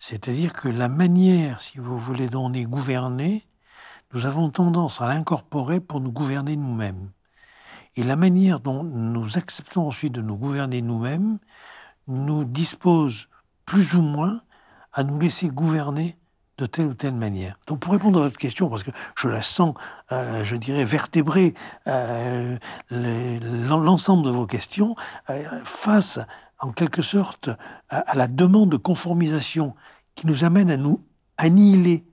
C'est-à-dire 0.00 0.52
que 0.52 0.68
la 0.68 0.88
manière, 0.88 1.60
si 1.60 1.78
vous 1.78 1.96
voulez, 1.96 2.28
dont 2.28 2.46
on 2.46 2.52
est 2.52 2.64
gouverné, 2.64 3.46
nous 4.12 4.26
avons 4.26 4.50
tendance 4.50 5.00
à 5.00 5.06
l'incorporer 5.06 5.80
pour 5.80 6.00
nous 6.00 6.10
gouverner 6.10 6.56
nous-mêmes. 6.56 7.12
Et 7.94 8.02
la 8.02 8.16
manière 8.16 8.58
dont 8.58 8.82
nous 8.82 9.38
acceptons 9.38 9.86
ensuite 9.86 10.12
de 10.12 10.22
nous 10.22 10.36
gouverner 10.36 10.82
nous-mêmes 10.82 11.38
nous 12.08 12.44
dispose 12.44 13.28
plus 13.64 13.94
ou 13.94 14.02
moins 14.02 14.40
à 14.92 15.04
nous 15.04 15.20
laisser 15.20 15.48
gouverner 15.48 16.18
de 16.58 16.66
telle 16.66 16.86
ou 16.86 16.94
telle 16.94 17.14
manière. 17.14 17.58
Donc 17.66 17.80
pour 17.80 17.92
répondre 17.92 18.20
à 18.20 18.24
votre 18.24 18.36
question, 18.36 18.68
parce 18.68 18.82
que 18.82 18.90
je 19.16 19.28
la 19.28 19.42
sens, 19.42 19.74
euh, 20.12 20.44
je 20.44 20.56
dirais, 20.56 20.84
vertébrer 20.84 21.54
euh, 21.86 22.58
l'ensemble 22.90 24.24
de 24.24 24.30
vos 24.30 24.46
questions, 24.46 24.94
euh, 25.30 25.42
face 25.64 26.18
en 26.58 26.72
quelque 26.72 27.02
sorte 27.02 27.50
à, 27.88 28.14
la 28.14 28.28
demande 28.28 28.70
de 28.70 28.76
conformisation 28.76 29.74
qui 30.14 30.26
nous 30.26 30.44
amène 30.44 30.70
à 30.70 30.76
nous 30.76 31.04
annihiler 31.38 32.04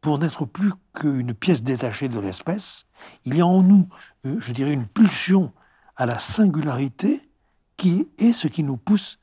pour 0.00 0.18
n'être 0.18 0.44
plus 0.44 0.72
qu'une 0.92 1.32
pièce 1.32 1.62
détachée 1.62 2.08
de 2.08 2.20
l'espèce, 2.20 2.84
il 3.24 3.36
y 3.36 3.40
a 3.40 3.46
en 3.46 3.62
nous, 3.62 3.88
je 4.22 4.52
dirais, 4.52 4.72
une 4.72 4.86
pulsion 4.86 5.52
à 5.96 6.04
la 6.04 6.18
singularité 6.18 7.28
qui 7.76 8.08
est 8.18 8.32
ce 8.32 8.48
qui 8.48 8.62
nous 8.62 8.76
pousse 8.76 9.18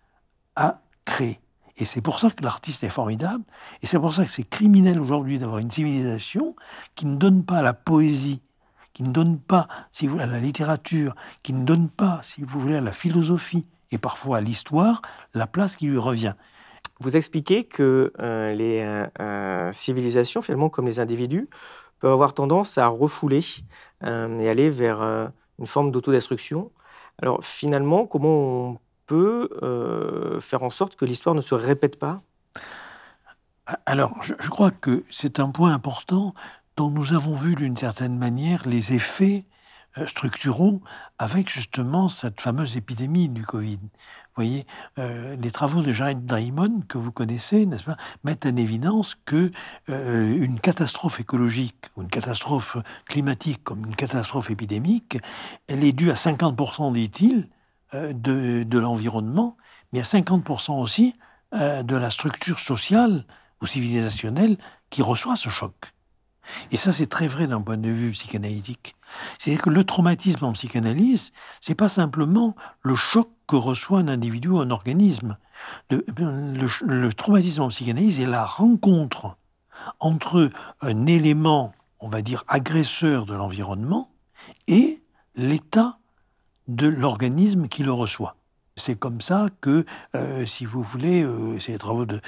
à 0.55 0.81
créer. 1.05 1.42
Et 1.83 1.85
c'est 1.85 1.99
pour 1.99 2.17
ça 2.17 2.29
que 2.29 2.41
l'artiste 2.41 2.85
est 2.85 2.89
formidable, 2.89 3.43
et 3.81 3.87
c'est 3.87 3.99
pour 3.99 4.13
ça 4.13 4.23
que 4.23 4.31
c'est 4.31 4.49
criminel 4.49 5.01
aujourd'hui 5.01 5.37
d'avoir 5.37 5.57
une 5.57 5.69
civilisation 5.69 6.55
qui 6.95 7.05
ne 7.05 7.17
donne 7.17 7.43
pas 7.43 7.57
à 7.57 7.61
la 7.61 7.73
poésie, 7.73 8.41
qui 8.93 9.03
ne 9.03 9.11
donne 9.11 9.37
pas, 9.37 9.67
si 9.91 10.07
vous 10.07 10.13
voulez, 10.13 10.23
à 10.23 10.27
la 10.27 10.39
littérature, 10.39 11.13
qui 11.43 11.51
ne 11.51 11.65
donne 11.65 11.89
pas, 11.89 12.21
si 12.23 12.41
vous 12.41 12.61
voulez, 12.61 12.77
à 12.77 12.79
la 12.79 12.93
philosophie 12.93 13.67
et 13.91 13.97
parfois 13.97 14.37
à 14.37 14.39
l'histoire, 14.39 15.01
la 15.33 15.45
place 15.45 15.75
qui 15.75 15.87
lui 15.87 15.97
revient. 15.97 16.35
Vous 17.01 17.17
expliquez 17.17 17.65
que 17.65 18.13
euh, 18.21 18.53
les 18.53 18.79
euh, 18.79 19.05
euh, 19.19 19.73
civilisations, 19.73 20.41
finalement, 20.41 20.69
comme 20.69 20.85
les 20.85 21.01
individus, 21.01 21.49
peuvent 21.99 22.13
avoir 22.13 22.33
tendance 22.33 22.77
à 22.77 22.87
refouler 22.87 23.41
et 24.03 24.49
aller 24.49 24.69
vers 24.69 25.01
une 25.59 25.65
forme 25.65 25.91
d'autodestruction. 25.91 26.71
Alors 27.21 27.43
finalement, 27.43 28.05
comment 28.05 28.29
on 28.29 28.79
peut 29.05 29.49
euh, 29.61 30.39
faire 30.39 30.63
en 30.63 30.69
sorte 30.69 30.95
que 30.95 31.05
l'histoire 31.05 31.35
ne 31.35 31.41
se 31.41 31.55
répète 31.55 31.99
pas? 31.99 32.21
Alors, 33.85 34.21
je, 34.21 34.33
crois 34.49 34.71
que 34.71 35.05
c'est 35.09 35.39
un 35.39 35.49
point 35.49 35.73
important 35.73 36.33
dont 36.75 36.89
nous 36.89 37.13
avons 37.13 37.35
vu 37.35 37.55
d'une 37.55 37.77
certaine 37.77 38.17
manière 38.17 38.67
les 38.67 38.93
effets 38.93 39.45
euh, 39.97 40.05
structuraux 40.05 40.81
avec 41.17 41.49
justement 41.49 42.09
cette 42.09 42.41
fameuse 42.41 42.75
épidémie 42.75 43.29
du 43.29 43.45
Covid. 43.45 43.77
Vous 43.77 44.35
voyez, 44.35 44.65
euh, 44.97 45.37
les 45.37 45.51
travaux 45.51 45.81
de 45.81 45.93
Jared 45.93 46.25
Diamond, 46.25 46.81
que 46.89 46.97
vous 46.97 47.11
connaissez, 47.11 47.65
n'est-ce 47.65 47.85
pas, 47.85 47.97
mettent 48.25 48.45
en 48.45 48.55
évidence 48.55 49.15
que 49.25 49.51
une 49.87 50.59
catastrophe 50.59 51.21
écologique 51.21 51.85
ou 51.95 52.01
une 52.01 52.09
catastrophe 52.09 52.77
climatique 53.05 53.63
comme 53.63 53.85
une 53.85 53.95
catastrophe 53.95 54.49
épidémique, 54.49 55.19
elle 55.67 55.85
est 55.85 55.93
due 55.93 56.11
à 56.11 56.15
50%, 56.15 56.91
dit-il, 56.91 57.47
euh, 57.93 58.13
de, 58.13 58.77
l'environnement, 58.77 59.57
mais 59.91 59.99
à 59.99 60.03
50% 60.03 60.79
aussi 60.81 61.15
euh, 61.53 61.83
de 61.83 61.95
la 61.95 62.09
structure 62.09 62.59
sociale 62.59 63.25
ou 63.61 63.65
civilisationnelle 63.65 64.57
qui 64.89 65.01
reçoit 65.01 65.35
ce 65.35 65.49
choc. 65.49 65.73
Et 66.71 66.77
ça, 66.77 66.91
c'est 66.91 67.07
très 67.07 67.27
vrai 67.27 67.47
d'un 67.47 67.61
point 67.61 67.77
de 67.77 67.89
vue 67.89 68.11
psychanalytique. 68.11 68.95
C'est-à-dire 69.39 69.63
que 69.63 69.69
le 69.69 69.83
traumatisme 69.83 70.43
en 70.43 70.53
psychanalyse, 70.53 71.31
c'est 71.61 71.75
pas 71.75 71.87
simplement 71.87 72.55
le 72.81 72.95
choc 72.95 73.29
que 73.47 73.55
reçoit 73.55 73.99
un 73.99 74.07
individu 74.07 74.49
ou 74.49 74.59
un 74.59 74.69
organisme. 74.69 75.37
Le, 75.89 76.03
le 76.85 77.13
traumatisme 77.13 77.61
en 77.61 77.69
psychanalyse 77.69 78.19
est 78.19 78.25
la 78.25 78.45
rencontre 78.45 79.37
entre 79.99 80.49
un 80.81 81.05
élément, 81.05 81.73
on 81.99 82.09
va 82.09 82.21
dire, 82.21 82.43
agresseur 82.47 83.25
de 83.25 83.35
l'environnement 83.35 84.11
et 84.67 85.03
l'état 85.35 85.99
de 86.67 86.87
l'organisme 86.87 87.67
qui 87.67 87.83
le 87.83 87.91
reçoit. 87.91 88.35
C'est 88.75 88.97
comme 88.97 89.21
ça 89.21 89.45
que, 89.61 89.85
euh, 90.15 90.47
si 90.47 90.65
vous 90.65 90.81
voulez, 90.81 91.21
euh, 91.21 91.59
c'est 91.59 91.73
les 91.73 91.77
travaux 91.77 92.07
de 92.07 92.19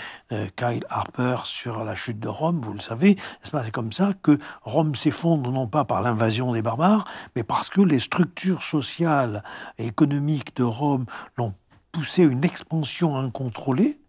Kyle 0.55 0.83
Harper 0.89 1.37
sur 1.45 1.83
la 1.83 1.95
chute 1.95 2.19
de 2.19 2.27
Rome, 2.27 2.61
vous 2.61 2.73
le 2.73 2.79
savez, 2.79 3.15
c'est 3.41 3.71
comme 3.71 3.91
ça 3.91 4.11
que 4.21 4.37
Rome 4.61 4.93
s'effondre 4.93 5.51
non 5.51 5.67
pas 5.67 5.85
par 5.85 6.03
l'invasion 6.03 6.53
des 6.53 6.61
barbares, 6.61 7.05
mais 7.35 7.43
parce 7.43 7.69
que 7.69 7.81
les 7.81 7.99
structures 7.99 8.61
sociales 8.61 9.43
et 9.79 9.87
économiques 9.87 10.55
de 10.55 10.63
Rome 10.63 11.05
l'ont 11.35 11.53
poussé 11.91 12.23
à 12.23 12.25
une 12.25 12.43
expansion 12.43 13.17
incontrôlée, 13.17 13.99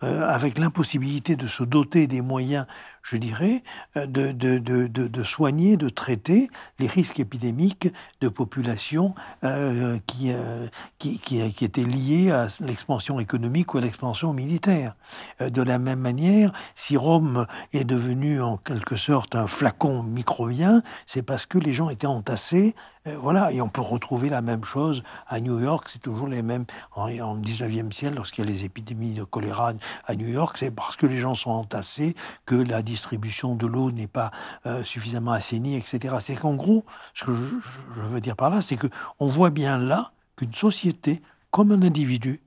avec 0.00 0.58
l'impossibilité 0.58 1.34
de 1.34 1.46
se 1.46 1.62
doter 1.62 2.06
des 2.06 2.20
moyens 2.20 2.66
je 3.04 3.18
dirais, 3.18 3.62
euh, 3.96 4.06
de, 4.06 4.32
de, 4.32 4.58
de, 4.58 4.86
de, 4.86 5.22
soigner, 5.22 5.76
de 5.76 5.88
traiter 5.88 6.48
les 6.78 6.86
risques 6.86 7.20
épidémiques 7.20 7.88
de 8.20 8.28
populations 8.28 9.14
euh, 9.44 9.98
qui, 10.06 10.32
euh, 10.32 10.66
qui, 10.98 11.18
qui, 11.18 11.40
étaient 11.64 11.84
liés 11.84 12.30
à 12.30 12.48
l'expansion 12.60 13.20
économique 13.20 13.74
ou 13.74 13.78
à 13.78 13.82
l'expansion 13.82 14.32
militaire. 14.32 14.96
de 15.40 15.62
la 15.62 15.78
même 15.78 16.00
manière, 16.00 16.50
si 16.74 16.96
Rome 16.96 17.46
est 17.72 17.84
devenu 17.84 18.40
en 18.40 18.56
quelque 18.56 18.96
sorte 18.96 19.36
un 19.36 19.46
flacon 19.46 20.02
microbien, 20.02 20.82
c'est 21.04 21.22
parce 21.22 21.44
que 21.44 21.58
les 21.58 21.74
gens 21.74 21.90
étaient 21.90 22.06
entassés. 22.06 22.74
Voilà, 23.20 23.52
et 23.52 23.60
on 23.60 23.68
peut 23.68 23.82
retrouver 23.82 24.30
la 24.30 24.40
même 24.40 24.64
chose 24.64 25.02
à 25.26 25.38
New 25.38 25.60
York, 25.60 25.88
c'est 25.92 26.00
toujours 26.00 26.26
les 26.26 26.40
mêmes. 26.40 26.64
En, 26.92 27.02
en 27.20 27.38
19e 27.38 27.92
siècle, 27.92 28.16
lorsqu'il 28.16 28.44
y 28.44 28.48
a 28.48 28.50
les 28.50 28.64
épidémies 28.64 29.12
de 29.12 29.24
choléra 29.24 29.74
à 30.06 30.14
New 30.14 30.28
York, 30.28 30.56
c'est 30.58 30.70
parce 30.70 30.96
que 30.96 31.06
les 31.06 31.18
gens 31.18 31.34
sont 31.34 31.50
entassés 31.50 32.14
que 32.46 32.54
la 32.54 32.80
distribution 32.80 33.56
de 33.56 33.66
l'eau 33.66 33.90
n'est 33.90 34.06
pas 34.06 34.30
euh, 34.64 34.82
suffisamment 34.82 35.32
assainie, 35.32 35.76
etc. 35.76 36.16
C'est 36.20 36.36
qu'en 36.36 36.54
gros, 36.54 36.84
ce 37.12 37.24
que 37.24 37.34
je, 37.34 38.00
veux 38.00 38.20
dire 38.20 38.36
par 38.36 38.48
là, 38.48 38.62
c'est 38.62 38.76
que 38.76 38.86
on 39.20 39.26
voit 39.26 39.50
bien 39.50 39.76
là 39.76 40.12
qu'une 40.36 40.54
société, 40.54 41.20
comme 41.50 41.72
un 41.72 41.82
individu, 41.82 42.40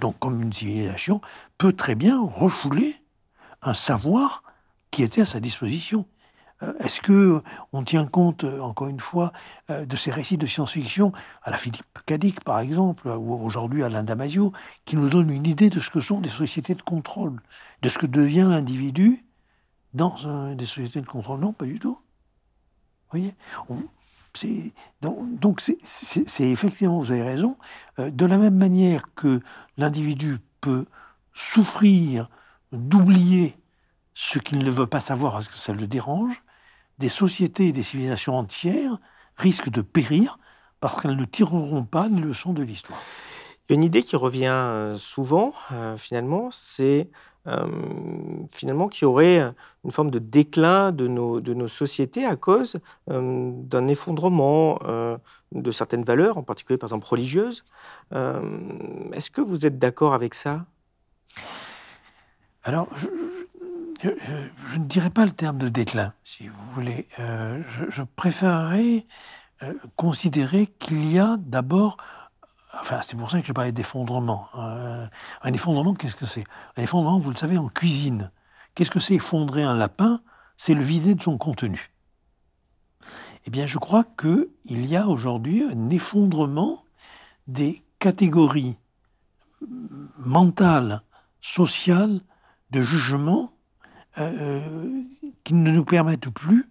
donc 0.00 0.16
comme 0.20 0.40
une 0.40 0.52
civilisation, 0.52 1.20
peut 1.58 1.72
très 1.72 1.96
bien 1.96 2.22
refouler 2.22 2.94
un 3.62 3.74
savoir 3.74 4.44
qui 4.92 5.02
était 5.02 5.22
à 5.22 5.26
sa 5.26 5.40
disposition. 5.40 6.06
Euh, 6.62 6.72
est-ce 6.78 7.00
que 7.00 7.42
on 7.72 7.82
tient 7.82 8.06
compte, 8.06 8.44
euh, 8.44 8.60
encore 8.60 8.88
une 8.88 9.00
fois, 9.00 9.32
de 9.68 9.96
ces 9.96 10.10
récits 10.10 10.38
de 10.38 10.46
science-fiction, 10.46 11.12
à 11.42 11.50
la 11.50 11.56
Philippe 11.56 11.84
Cadic 12.06 12.42
par 12.44 12.60
exemple, 12.60 13.08
ou 13.08 13.34
aujourd'hui 13.34 13.82
à 13.82 13.86
Alain 13.86 14.04
Damasio, 14.04 14.52
qui 14.84 14.96
nous 14.96 15.08
donnent 15.08 15.30
une 15.30 15.46
idée 15.46 15.70
de 15.70 15.80
ce 15.80 15.90
que 15.90 16.00
sont 16.00 16.20
des 16.20 16.28
sociétés 16.28 16.74
de 16.74 16.82
contrôle, 16.82 17.40
de 17.82 17.88
ce 17.88 17.98
que 17.98 18.06
devient 18.06 18.46
l'individu 18.48 19.24
dans 19.94 20.16
des 20.54 20.66
sociétés 20.66 21.00
de 21.00 21.06
contrôle? 21.06 21.40
Non, 21.40 21.52
pas 21.52 21.66
du 21.66 21.78
tout. 21.78 21.98
Vous 23.12 23.20
voyez? 23.20 23.34
Donc 25.40 25.60
c'est 25.60 26.50
effectivement, 26.50 27.00
vous 27.00 27.12
avez 27.12 27.22
raison, 27.22 27.56
euh, 28.00 28.10
de 28.10 28.26
la 28.26 28.36
même 28.36 28.56
manière 28.56 29.14
que 29.14 29.40
l'individu 29.76 30.38
peut 30.60 30.86
souffrir 31.32 32.28
d'oublier 32.72 33.56
ce 34.14 34.38
qu'il 34.38 34.58
ne 34.58 34.70
veut 34.70 34.86
pas 34.86 35.00
savoir 35.00 35.32
parce 35.32 35.48
que 35.48 35.56
ça 35.56 35.72
le 35.72 35.86
dérange, 35.86 36.42
des 36.98 37.08
sociétés 37.08 37.68
et 37.68 37.72
des 37.72 37.82
civilisations 37.82 38.36
entières 38.38 38.98
risquent 39.36 39.70
de 39.70 39.82
périr 39.82 40.38
parce 40.80 41.00
qu'elles 41.00 41.16
ne 41.16 41.24
tireront 41.24 41.84
pas 41.84 42.08
les 42.08 42.20
leçons 42.20 42.52
de 42.52 42.62
l'histoire. 42.62 43.00
Une 43.68 43.82
idée 43.82 44.02
qui 44.02 44.16
revient 44.16 44.46
euh, 44.46 44.94
souvent, 44.96 45.54
euh, 45.72 45.96
finalement, 45.96 46.50
c'est 46.50 47.08
euh, 47.46 47.66
finalement 48.50 48.88
qui 48.88 49.04
aurait 49.04 49.52
une 49.84 49.90
forme 49.90 50.10
de 50.10 50.18
déclin 50.18 50.92
de 50.92 51.08
nos, 51.08 51.40
de 51.40 51.52
nos 51.52 51.68
sociétés 51.68 52.24
à 52.24 52.36
cause 52.36 52.78
euh, 53.10 53.50
d'un 53.54 53.88
effondrement 53.88 54.78
de 55.52 55.70
certaines 55.70 56.04
valeurs, 56.04 56.38
en 56.38 56.42
particulier 56.42 56.78
par 56.78 56.88
exemple 56.88 57.06
religieuses. 57.06 57.64
Est-ce 58.12 59.30
que 59.30 59.40
vous 59.40 59.66
êtes 59.66 59.78
d'accord 59.78 60.14
avec 60.14 60.34
ça? 60.34 60.66
Alors, 62.62 62.88
je, 62.96 63.08
ne 64.02 64.84
dirais 64.84 65.10
pas 65.10 65.24
le 65.24 65.30
terme 65.30 65.58
de 65.58 65.68
déclin, 65.68 66.12
si 66.24 66.48
vous 66.48 66.72
voulez. 66.72 67.06
je, 67.18 67.90
je 67.90 68.02
préférerais 68.02 69.06
considérer 69.96 70.66
qu'il 70.66 71.10
y 71.10 71.18
a 71.18 71.36
d'abord 71.38 71.96
Enfin, 72.80 73.00
c'est 73.02 73.16
pour 73.16 73.30
ça 73.30 73.40
que 73.40 73.46
je 73.46 73.52
parlais 73.52 73.72
d'effondrement. 73.72 74.48
Euh, 74.56 75.06
un 75.42 75.52
effondrement, 75.52 75.94
qu'est-ce 75.94 76.16
que 76.16 76.26
c'est? 76.26 76.44
Un 76.76 76.82
effondrement, 76.82 77.18
vous 77.18 77.30
le 77.30 77.36
savez, 77.36 77.58
en 77.58 77.68
cuisine. 77.68 78.30
Qu'est-ce 78.74 78.90
que 78.90 79.00
c'est 79.00 79.14
effondrer 79.14 79.62
un 79.62 79.74
lapin? 79.74 80.20
C'est 80.56 80.74
le 80.74 80.82
vider 80.82 81.14
de 81.14 81.22
son 81.22 81.38
contenu. 81.38 81.92
Eh 83.46 83.50
bien, 83.50 83.66
je 83.66 83.78
crois 83.78 84.04
qu'il 84.04 84.86
y 84.86 84.96
a 84.96 85.08
aujourd'hui 85.08 85.62
un 85.62 85.90
effondrement 85.90 86.84
des 87.46 87.84
catégories 87.98 88.78
mentales, 90.18 91.02
sociales, 91.40 92.20
de 92.70 92.82
jugement 92.82 93.52
euh, 94.18 94.60
qui 95.42 95.54
ne 95.54 95.70
nous 95.70 95.84
permettent 95.84 96.30
plus 96.30 96.66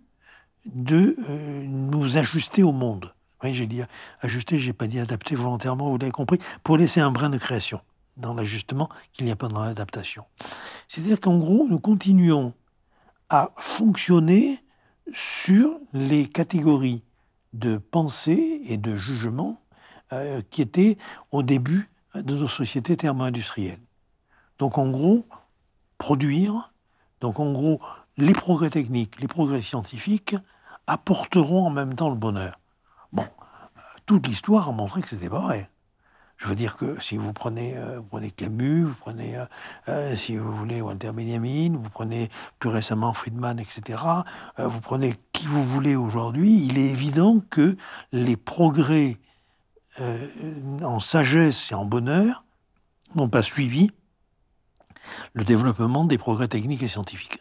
de 0.65 1.15
euh, 1.30 1.64
nous 1.65 2.18
ajuster 2.18 2.64
au 2.64 2.72
monde. 2.72 3.14
Oui, 3.44 3.53
j'ai 3.53 3.68
dit 3.68 3.82
ajuster, 4.22 4.57
j'ai 4.60 4.72
pas 4.72 4.88
dit 4.88 4.99
adapter 4.99 5.36
volontairement, 5.36 5.90
vous 5.90 5.98
l'avez 5.98 6.11
compris, 6.11 6.40
pour 6.64 6.78
laisser 6.78 7.02
un 7.02 7.11
brin 7.11 7.30
de 7.30 7.38
création 7.38 7.82
dans 8.15 8.34
l'ajustement 8.34 8.90
qu'il 9.11 9.26
n'y 9.26 9.32
a 9.32 9.36
pas 9.36 9.49
dans 9.49 9.64
l'adaptation. 9.64 10.24
C'est-à-dire 10.88 11.20
qu'en 11.20 11.38
gros, 11.38 11.68
nous 11.68 11.80
continuons 11.80 12.53
à 13.30 13.52
fonctionner 13.57 14.60
sur 15.11 15.78
les 15.91 16.28
catégories 16.28 17.03
de 17.53 17.78
pensée 17.78 18.61
et 18.65 18.78
de 18.78 18.95
jugement 18.95 19.60
euh, 20.14 20.41
qui 20.49 20.61
étaient 20.61 20.98
au 21.32 21.44
début 21.44 21.90
de 22.15 22.36
nos 22.36 22.48
sociétés 22.48 22.95
thermo-industrielles. 22.95 23.80
Donc 24.60 24.78
en 24.78 24.90
gros, 24.90 25.26
produire, 25.98 26.73
donc 27.24 27.40
en 27.40 27.54
gros, 27.54 27.80
les 28.18 28.34
progrès 28.34 28.70
techniques, 28.70 29.22
les 29.22 29.30
progrès 29.30 29.62
scientifiques 29.62 30.36
apporteront 30.88 31.66
en 31.66 31.70
même 31.70 31.95
temps 31.95 32.10
le 32.10 32.18
bonheur. 32.18 32.60
Bon, 33.14 33.24
toute 34.06 34.28
l'histoire 34.28 34.68
a 34.68 34.74
montré 34.74 35.02
que 35.02 35.08
c'était 35.08 35.30
pas 35.30 35.40
vrai. 35.40 35.70
Je 36.36 36.48
veux 36.48 36.56
dire 36.56 36.76
que 36.76 37.02
si 37.02 37.16
vous 37.16 37.32
prenez, 37.32 37.78
euh, 37.78 38.02
Camus, 38.36 38.84
vous 38.84 38.95
prenez, 39.00 39.38
euh, 39.38 39.45
euh, 39.88 40.18
si 40.18 40.36
vous 40.36 40.54
voulez, 40.54 40.82
Walter 40.82 41.14
Benjamin, 41.14 41.78
vous 41.78 41.90
prenez 41.90 42.30
plus 42.60 42.70
récemment 42.70 43.14
Friedman, 43.14 43.58
etc., 43.58 44.04
vous 44.58 44.82
prenez 44.82 45.16
qui 45.32 45.48
vous 45.48 45.64
voulez 45.64 45.95
aujourd'hui, 45.95 46.66
il 46.66 46.78
est 46.78 46.90
évident 46.90 47.40
que 47.50 47.78
les 48.12 48.36
progrès 48.36 49.16
en 50.82 51.00
sagesse 51.00 51.72
et 51.72 51.76
en 51.76 51.86
bonheur 51.86 52.44
n'ont 53.16 53.30
pas 53.30 53.44
suivi 53.44 53.91
le 55.34 55.43
développement 55.43 56.05
des 56.05 56.17
progrès 56.17 56.47
techniques 56.47 56.84
et 56.84 56.88
scientifiques. 56.88 57.39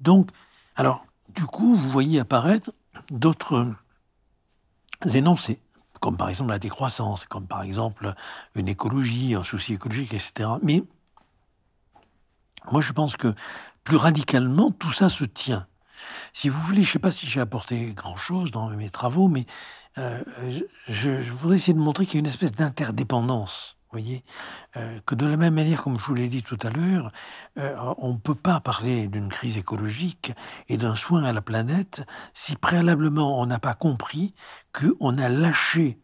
Donc, 0.00 0.30
alors, 0.76 1.04
du 1.34 1.44
coup, 1.44 1.74
vous 1.74 1.90
voyez 1.90 2.20
apparaître 2.20 2.72
d'autres 3.10 3.66
énoncés, 5.14 5.60
comme 6.00 6.16
par 6.16 6.28
exemple 6.28 6.50
la 6.50 6.58
décroissance, 6.58 7.24
comme 7.26 7.46
par 7.46 7.62
exemple 7.62 8.14
une 8.54 8.68
écologie, 8.68 9.34
un 9.34 9.44
souci 9.44 9.74
écologique, 9.74 10.14
etc. 10.14 10.48
Mais 10.62 10.82
moi, 12.70 12.80
je 12.80 12.92
pense 12.92 13.16
que 13.16 13.34
plus 13.84 13.96
radicalement, 13.96 14.70
tout 14.70 14.92
ça 14.92 15.08
se 15.08 15.24
tient. 15.24 15.66
Si 16.32 16.48
vous 16.48 16.60
voulez, 16.60 16.82
je 16.82 16.88
ne 16.88 16.92
sais 16.92 16.98
pas 16.98 17.10
si 17.10 17.26
j'ai 17.26 17.40
apporté 17.40 17.92
grand-chose 17.92 18.50
dans 18.50 18.68
mes 18.70 18.90
travaux, 18.90 19.28
mais 19.28 19.44
euh, 19.98 20.22
je, 20.88 21.10
voudrais 21.32 21.56
essayer 21.56 21.74
de 21.74 21.78
montrer 21.78 22.06
qu'il 22.06 22.14
y 22.14 22.18
a 22.18 22.20
une 22.20 22.26
espèce 22.26 22.52
d'interdépendance 22.52 23.76
voyez 23.90 24.22
euh, 24.76 25.00
Que 25.06 25.14
de 25.14 25.26
la 25.26 25.36
même 25.36 25.54
manière, 25.54 25.82
comme 25.82 25.98
je 25.98 26.04
vous 26.04 26.14
l'ai 26.14 26.28
dit 26.28 26.42
tout 26.42 26.58
à 26.62 26.70
l'heure, 26.70 27.10
euh, 27.58 27.74
on 27.98 28.12
ne 28.12 28.18
peut 28.18 28.34
pas 28.34 28.60
parler 28.60 29.06
d'une 29.08 29.28
crise 29.28 29.56
écologique 29.56 30.32
et 30.68 30.76
d'un 30.76 30.94
soin 30.94 31.24
à 31.24 31.32
la 31.32 31.42
planète 31.42 32.06
si 32.32 32.56
préalablement 32.56 33.40
on 33.40 33.46
n'a 33.46 33.58
pas 33.58 33.74
compris 33.74 34.34
qu'on 34.72 35.18
a 35.18 35.28
lâché 35.28 35.98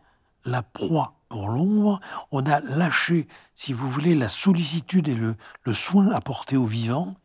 la 0.44 0.62
proie 0.62 1.14
pour 1.28 1.48
l'ombre, 1.48 2.00
on 2.30 2.46
a 2.46 2.60
lâché, 2.60 3.26
si 3.54 3.72
vous 3.72 3.90
voulez, 3.90 4.14
la 4.14 4.28
sollicitude 4.28 5.08
et 5.08 5.14
le, 5.14 5.34
le 5.64 5.72
soin 5.72 6.10
apporté 6.10 6.56
aux 6.56 6.66
vivants, 6.66 7.16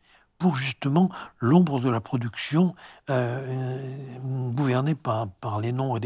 pour 0.42 0.56
justement 0.56 1.08
l'ombre 1.38 1.78
de 1.78 1.88
la 1.88 2.00
production 2.00 2.74
euh, 3.10 3.78
gouvernée 4.50 4.96
par, 4.96 5.28
par 5.40 5.60
les 5.60 5.70
noms, 5.70 5.96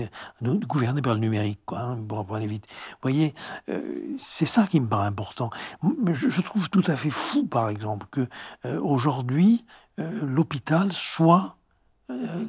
gouvernée 0.42 1.00
par 1.00 1.14
le 1.14 1.20
numérique, 1.20 1.60
quoi, 1.64 1.80
hein, 1.80 1.96
pour, 2.06 2.22
vite. 2.36 2.66
Vous 2.68 2.98
voyez, 3.00 3.34
euh, 3.70 4.14
c'est 4.18 4.44
ça 4.44 4.66
qui 4.66 4.78
me 4.78 4.88
paraît 4.88 5.06
important. 5.06 5.48
Je, 6.12 6.40
trouve 6.42 6.68
tout 6.68 6.84
à 6.86 6.98
fait 6.98 7.08
fou, 7.08 7.46
par 7.46 7.70
exemple, 7.70 8.06
que 8.10 8.28
euh, 8.66 8.78
aujourd'hui 8.82 9.64
l'hôpital 9.96 10.92
soit 10.92 11.56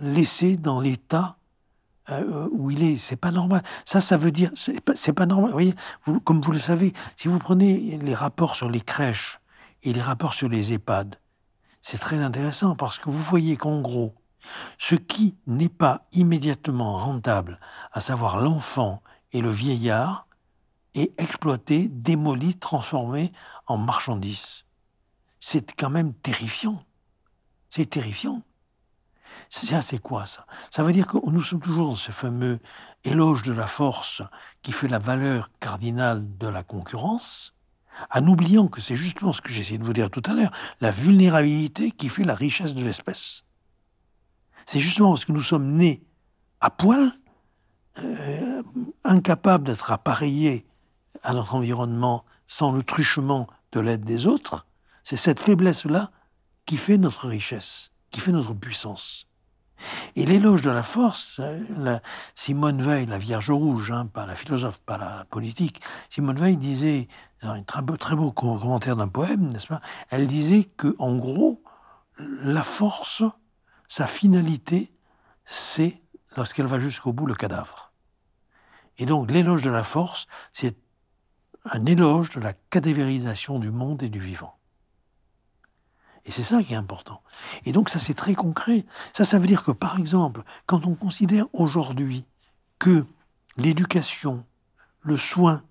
laissé 0.01 0.57
dans 0.57 0.81
l'état 0.81 1.37
où 2.51 2.69
il 2.69 2.83
est. 2.83 2.97
C'est 2.97 3.15
pas 3.15 3.31
normal. 3.31 3.63
Ça, 3.85 4.01
ça 4.01 4.17
veut 4.17 4.31
dire, 4.31 4.51
c'est 4.55 4.81
pas, 4.81 4.93
pas 5.15 5.25
normal. 5.25 5.51
Vous 5.51 5.55
voyez, 5.55 5.73
comme 6.25 6.41
vous 6.41 6.51
le 6.51 6.59
savez, 6.59 6.91
si 7.15 7.29
vous 7.29 7.39
prenez 7.39 7.97
les 7.99 8.13
rapports 8.13 8.57
sur 8.57 8.69
les 8.69 8.81
crèches 8.81 9.39
et 9.83 9.93
les 9.93 10.01
rapports 10.01 10.33
sur 10.33 10.49
les 10.49 10.73
EHPAD. 10.73 11.15
C'est 11.89 11.99
très 11.99 12.19
intéressant 12.21 12.75
parce 12.75 12.99
que 12.99 13.09
vous 13.09 13.23
voyez 13.23 13.55
qu'en 13.55 13.79
gros, 13.79 14.13
ce 14.77 14.95
qui 14.95 15.37
n'est 15.47 15.69
pas 15.69 16.05
immédiatement 16.11 16.97
rentable, 16.97 17.61
à 17.93 18.01
savoir 18.01 18.41
l'enfant 18.41 19.01
et 19.31 19.39
le 19.39 19.49
vieillard, 19.49 20.27
est 20.95 21.17
exploité, 21.17 21.87
démoli, 21.87 22.57
transformé 22.57 23.31
en 23.67 23.77
marchandise. 23.77 24.65
C'est 25.39 25.77
quand 25.77 25.89
même 25.89 26.13
terrifiant. 26.13 26.83
C'est 27.69 27.89
terrifiant. 27.89 28.41
Ça, 29.47 29.81
c'est 29.81 29.99
quoi 29.99 30.25
ça? 30.25 30.45
Ça 30.69 30.83
veut 30.83 30.91
dire 30.91 31.07
que 31.07 31.17
nous 31.29 31.41
sommes 31.41 31.61
toujours 31.61 31.87
dans 31.87 31.95
ce 31.95 32.11
fameux 32.11 32.59
éloge 33.05 33.43
de 33.43 33.53
la 33.53 33.65
force 33.65 34.23
qui 34.61 34.73
fait 34.73 34.89
la 34.89 34.99
valeur 34.99 35.51
cardinale 35.61 36.37
de 36.37 36.47
la 36.49 36.63
concurrence, 36.63 37.53
en 38.13 38.27
oubliant 38.27 38.67
que 38.67 38.81
c'est 38.81 38.95
justement 38.95 39.31
ce 39.31 39.41
que 39.41 39.49
j'essayais 39.49 39.77
de 39.77 39.83
vous 39.83 39.93
dire 39.93 40.09
tout 40.09 40.23
à 40.25 40.33
l'heure, 40.33 40.51
la 40.81 40.91
vulnérabilité 40.91 41.91
qui 41.91 42.09
fait 42.09 42.23
la 42.23 42.35
richesse 42.35 42.75
de 42.75 42.83
l'espèce. 42.83 43.43
C'est 44.65 44.79
justement 44.79 45.09
parce 45.09 45.25
que 45.25 45.31
nous 45.31 45.41
sommes 45.41 45.75
nés 45.75 46.03
à 46.59 46.69
poil, 46.69 47.11
euh, 47.99 48.63
incapables 49.03 49.63
d'être 49.63 49.91
appareillés 49.91 50.67
à 51.23 51.33
notre 51.33 51.55
environnement 51.55 52.25
sans 52.45 52.71
le 52.71 52.83
truchement 52.83 53.47
de 53.71 53.79
l'aide 53.79 54.05
des 54.05 54.27
autres, 54.27 54.65
c'est 55.03 55.17
cette 55.17 55.39
faiblesse-là 55.39 56.11
qui 56.65 56.77
fait 56.77 56.97
notre 56.97 57.27
richesse, 57.27 57.91
qui 58.11 58.19
fait 58.19 58.31
notre 58.31 58.53
puissance. 58.53 59.26
Et 60.15 60.25
l'éloge 60.25 60.61
de 60.61 60.71
la 60.71 60.83
force, 60.83 61.39
la, 61.77 62.01
Simone 62.35 62.81
Veil, 62.81 63.05
la 63.05 63.17
Vierge 63.17 63.51
Rouge, 63.51 63.91
hein, 63.91 64.07
pas 64.07 64.25
la 64.25 64.35
philosophe, 64.35 64.79
pas 64.79 64.97
la 64.97 65.25
politique, 65.25 65.81
Simone 66.09 66.39
Veil 66.39 66.57
disait, 66.57 67.07
dans 67.41 67.51
un 67.51 67.63
très 67.63 67.81
beau, 67.81 67.97
très 67.97 68.15
beau 68.15 68.31
commentaire 68.31 68.95
d'un 68.95 69.07
poème, 69.07 69.47
n'est-ce 69.51 69.67
pas 69.67 69.81
Elle 70.09 70.27
disait 70.27 70.63
que, 70.63 70.95
en 70.99 71.15
gros, 71.17 71.61
la 72.17 72.63
force, 72.63 73.23
sa 73.87 74.07
finalité, 74.07 74.93
c'est, 75.45 76.03
lorsqu'elle 76.35 76.65
va 76.65 76.79
jusqu'au 76.79 77.13
bout, 77.13 77.25
le 77.25 77.35
cadavre. 77.35 77.93
Et 78.97 79.05
donc 79.05 79.31
l'éloge 79.31 79.61
de 79.61 79.69
la 79.69 79.83
force, 79.83 80.27
c'est 80.51 80.77
un 81.65 81.85
éloge 81.85 82.31
de 82.31 82.39
la 82.39 82.53
cadavérisation 82.53 83.59
du 83.59 83.71
monde 83.71 84.03
et 84.03 84.09
du 84.09 84.19
vivant. 84.19 84.56
Et 86.27 86.31
c'est 86.31 86.43
ça 86.43 86.61
qui 86.61 86.73
est 86.73 86.77
important. 86.77 87.21
Et 87.65 87.71
donc 87.71 87.89
ça 87.89 87.99
c'est 87.99 88.13
très 88.13 88.35
concret. 88.35 88.85
Ça, 89.13 89.25
ça 89.25 89.39
veut 89.39 89.47
dire 89.47 89.63
que 89.63 89.71
par 89.71 89.97
exemple, 89.97 90.43
quand 90.65 90.85
on 90.85 90.93
considère 90.93 91.45
aujourd'hui 91.53 92.25
que 92.79 93.05
l'éducation, 93.55 94.45
le 95.01 95.17
soin, 95.17 95.63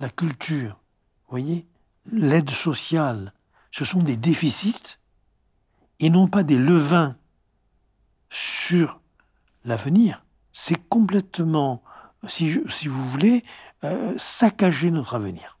la 0.00 0.08
culture, 0.08 0.80
voyez, 1.28 1.66
l'aide 2.10 2.50
sociale, 2.50 3.32
ce 3.70 3.84
sont 3.84 4.02
des 4.02 4.16
déficits 4.16 4.98
et 6.00 6.10
non 6.10 6.26
pas 6.26 6.42
des 6.42 6.58
levains 6.58 7.16
sur 8.30 9.00
l'avenir, 9.64 10.24
c'est 10.52 10.88
complètement, 10.88 11.82
si, 12.26 12.48
vous 12.88 13.08
voulez, 13.10 13.44
euh, 13.84 14.14
saccager 14.18 14.90
notre 14.90 15.14
avenir. 15.14 15.59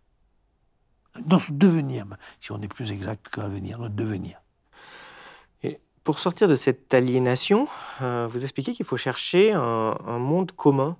Notre 1.26 1.52
devenir, 1.52 2.06
si 2.40 2.52
on 2.52 2.60
est 2.62 2.68
plus 2.68 2.92
exact 2.92 3.28
qu'avenir, 3.30 3.78
notre 3.78 3.94
devenir. 3.94 4.40
Et 5.62 5.80
pour 6.04 6.18
sortir 6.18 6.48
de 6.48 6.54
cette 6.54 6.92
aliénation, 6.94 7.68
euh, 8.00 8.26
vous 8.30 8.42
expliquez 8.42 8.72
qu'il 8.72 8.86
faut 8.86 8.96
chercher 8.96 9.52
un, 9.52 10.18
monde 10.18 10.52
commun. 10.52 10.96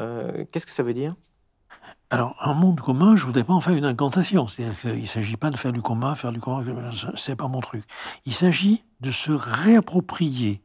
Euh, 0.00 0.44
qu'est-ce 0.50 0.66
que 0.66 0.72
ça 0.72 0.82
veut 0.82 0.94
dire? 0.94 1.14
Alors, 2.10 2.36
un 2.40 2.54
monde 2.54 2.80
commun, 2.80 3.16
je 3.16 3.22
ne 3.22 3.26
voudrais 3.26 3.44
pas 3.44 3.54
en 3.54 3.60
faire 3.60 3.74
une 3.74 3.84
incantation. 3.84 4.46
C'est-à-dire 4.46 4.78
qu'il 4.78 5.00
ne 5.00 5.06
s'agit 5.06 5.36
pas 5.36 5.50
de 5.50 5.56
faire 5.56 5.72
du 5.72 5.82
commun, 5.82 6.14
faire 6.14 6.32
du 6.32 6.40
commun, 6.40 6.90
c'est 7.16 7.36
pas 7.36 7.48
mon 7.48 7.60
truc. 7.60 7.84
Il 8.26 8.34
s'agit 8.34 8.84
de 9.00 9.10
se 9.10 9.32
réapproprier 9.32 10.62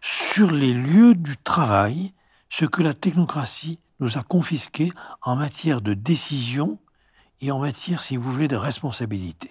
sur 0.00 0.50
les 0.50 0.72
lieux 0.72 1.14
du 1.14 1.36
travail 1.36 2.12
ce 2.48 2.64
que 2.64 2.82
la 2.82 2.94
technocratie 2.94 3.78
nous 4.00 4.18
a 4.18 4.22
confisqué 4.22 4.92
en 5.22 5.36
matière 5.36 5.80
de 5.80 5.94
décision 5.94 6.78
et 7.40 7.50
en 7.50 7.58
matière, 7.58 8.02
si 8.02 8.16
vous 8.16 8.30
voulez, 8.30 8.48
de 8.48 8.56
responsabilité. 8.56 9.50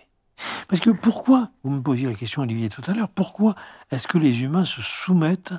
Parce 0.67 0.81
que 0.81 0.91
pourquoi, 0.91 1.49
vous 1.63 1.71
me 1.71 1.81
posiez 1.81 2.07
la 2.07 2.13
question 2.13 2.41
Olivier 2.41 2.69
tout 2.69 2.83
à 2.87 2.93
l'heure, 2.93 3.09
pourquoi 3.09 3.55
est-ce 3.91 4.07
que 4.07 4.17
les 4.17 4.43
humains 4.43 4.65
se 4.65 4.81
soumettent 4.81 5.53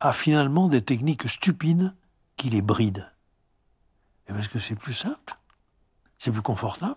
à 0.00 0.12
finalement 0.12 0.68
des 0.68 0.82
techniques 0.82 1.28
stupides 1.28 1.94
qui 2.36 2.50
les 2.50 2.62
brident? 2.62 3.10
Et 4.28 4.32
Parce 4.32 4.48
que 4.48 4.58
c'est 4.58 4.76
plus 4.76 4.94
simple, 4.94 5.36
c'est 6.18 6.32
plus 6.32 6.42
confortable. 6.42 6.96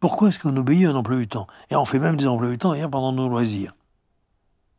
Pourquoi 0.00 0.28
est-ce 0.28 0.38
qu'on 0.38 0.56
obéit 0.56 0.86
à 0.86 0.90
un 0.90 0.94
emploi 0.94 1.16
du 1.16 1.26
temps? 1.26 1.46
Et 1.70 1.76
on 1.76 1.84
fait 1.84 1.98
même 1.98 2.16
des 2.16 2.26
emplois 2.26 2.50
du 2.50 2.58
temps 2.58 2.74
hier 2.74 2.88
pendant 2.88 3.12
nos 3.12 3.28
loisirs, 3.28 3.74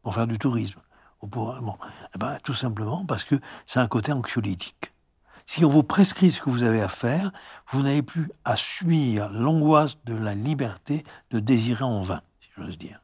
pour 0.01 0.13
faire 0.13 0.27
du 0.27 0.37
tourisme. 0.37 0.79
Eh 1.21 2.17
ben, 2.17 2.37
tout 2.43 2.53
simplement 2.53 3.05
parce 3.05 3.25
que 3.25 3.35
c'est 3.65 3.79
un 3.79 3.87
côté 3.87 4.13
anxiolytique. 4.13 4.93
Si 5.49 5.65
on 5.65 5.69
vous 5.69 5.81
prescrit 5.81 6.29
ce 6.29 6.41
que 6.41 6.51
vous 6.51 6.61
avez 6.61 6.79
à 6.79 6.87
faire, 6.87 7.31
vous 7.71 7.81
n'avez 7.81 8.03
plus 8.03 8.29
à 8.45 8.55
subir 8.55 9.31
l'angoisse 9.31 9.97
de 10.05 10.13
la 10.13 10.35
liberté 10.35 11.03
de 11.31 11.39
désirer 11.39 11.83
en 11.83 12.03
vain, 12.03 12.21
si 12.39 12.49
j'ose 12.55 12.77
dire. 12.77 13.01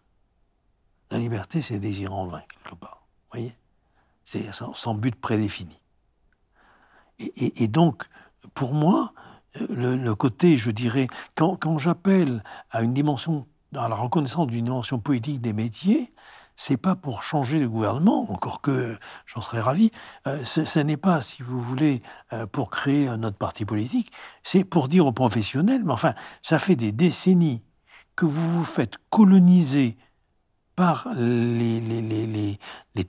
La 1.10 1.18
liberté, 1.18 1.64
c'est 1.64 1.80
désirer 1.80 2.14
en 2.14 2.28
vain, 2.28 2.44
quelque 2.48 2.76
part. 2.76 3.02
Vous 3.08 3.40
voyez? 3.40 3.56
C'est 4.24 4.54
sans, 4.54 4.94
but 4.94 5.16
prédéfini. 5.16 5.82
Et, 7.18 7.68
donc, 7.68 8.04
pour 8.54 8.76
moi, 8.76 9.14
le, 9.56 10.14
côté, 10.14 10.56
je 10.56 10.70
dirais, 10.70 11.08
quand, 11.34 11.56
quand 11.56 11.80
j'appelle 11.80 12.44
à 12.70 12.84
une 12.84 12.94
dimension, 12.94 13.48
à 13.74 13.90
la 13.90 13.96
reconnaissance 13.96 14.46
d'une 14.46 14.66
dimension 14.66 15.00
politique 15.00 15.42
des 15.42 15.54
métiers, 15.54 16.14
c'est 16.56 16.78
pas 16.78 16.96
pour 16.96 17.24
changer 17.24 17.60
le 17.60 17.70
gouvernement, 17.70 18.32
encore 18.32 18.62
que 18.62 18.98
j'en 19.26 19.42
serais 19.42 19.60
ravi. 19.60 19.92
Euh, 20.28 20.44
ce, 20.46 20.80
n'est 20.80 20.98
pas, 20.98 21.22
si 21.22 21.44
vous 21.44 21.62
voulez, 21.62 22.02
euh, 22.34 22.48
pour 22.48 22.70
créer 22.70 23.08
un 23.08 23.24
autre 23.24 23.38
parti 23.38 23.66
politique. 23.66 24.12
C'est 24.44 24.64
pour 24.64 24.88
dire 24.88 25.06
aux 25.06 25.14
professionnels, 25.14 25.84
mais 25.84 25.94
enfin, 25.94 26.14
ça 26.42 26.60
fait 26.60 26.76
des 26.76 26.92
décennies 26.92 27.64
que 28.16 28.26
vous 28.26 28.60
vous 28.60 28.66
faites 28.66 28.98
coloniser 29.10 29.98
par 30.76 31.08
les 31.16 32.58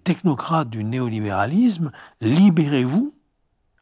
technocrates 0.05 0.70
du 0.70 0.85
néolibéralisme. 0.85 1.90
Libérez-vous 2.20 3.12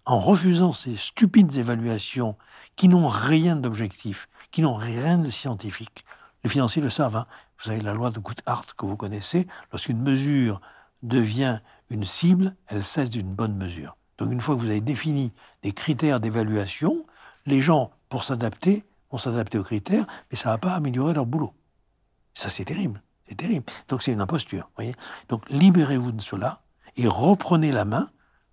en 0.07 0.19
refusant 0.19 0.73
ces 0.73 0.97
stupides 0.97 1.57
évaluations 1.57 2.37
qui 2.77 2.89
n'ont 2.89 3.09
rien 3.09 3.57
d'objectif, 3.57 4.29
qui 4.51 4.63
n'ont 4.63 4.75
rien 4.75 5.19
de 5.19 5.31
scientifique. 5.31 6.05
Les 6.45 6.51
financiers 6.51 6.83
le 6.83 6.91
savent. 6.91 7.17
Hein. 7.17 7.27
Vous 7.59 7.71
avez 7.71 7.81
la 7.81 7.95
loi 7.95 8.11
de 8.11 8.19
Goodhart 8.19 8.67
que 8.77 8.85
vous 8.85 8.97
connaissez. 8.97 9.47
Lorsqu'une 9.73 10.01
mesure 10.01 10.61
devient 11.03 11.61
une 11.89 12.05
cible, 12.05 12.55
elle 12.67 12.85
cesse 12.85 13.11
d'une 13.11 13.35
bonne 13.35 13.57
mesure. 13.57 13.97
Donc 14.19 14.31
une 14.31 14.41
fois 14.41 14.55
que 14.55 14.61
vous 14.61 14.69
avez 14.69 14.83
défini 14.83 15.33
des 15.63 15.73
critères 15.73 16.21
d'évaluation, 16.21 17.07
les 17.47 17.63
gens, 17.63 17.91
pour 18.11 18.25
s'adapter, 18.25 18.85
vont 19.11 19.19
s'adapter 19.19 19.59
aux 19.59 19.65
critères, 19.65 20.07
mais 20.31 20.37
ça 20.37 20.51
ne 20.51 20.55
va 20.55 20.59
pas 20.59 20.75
améliorer 20.75 21.15
leur 21.15 21.27
boulot. 21.27 21.55
Ça, 22.35 22.51
c'est 22.51 22.67
terrible. 22.67 23.03
C'est 23.27 23.37
terrible. 23.37 23.65
Donc 23.89 24.03
c'est 24.03 24.13
une 24.13 24.21
imposture. 24.21 24.71
Donc 25.29 25.49
libérez-vous 25.49 26.13
de 26.13 26.21
cela 26.21 26.61
et 26.97 27.09
reprenez 27.09 27.73
la 27.73 27.87
main. 27.87 28.11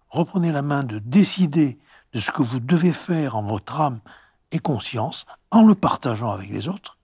Reprenez 0.10 0.52
la 0.54 0.62
main 0.62 0.84
de 0.84 1.00
décider 1.00 1.78
de 2.14 2.20
ce 2.20 2.32
que 2.32 2.42
vous 2.42 2.60
devez 2.60 2.94
faire 2.94 3.36
en 3.36 3.44
votre 3.44 3.82
âme 3.82 4.00
et 4.52 4.60
conscience 4.60 5.26
en 5.52 5.64
le 5.64 5.76
partageant 5.76 6.32
avec 6.32 6.50
les 6.50 6.70
autres 6.70 6.98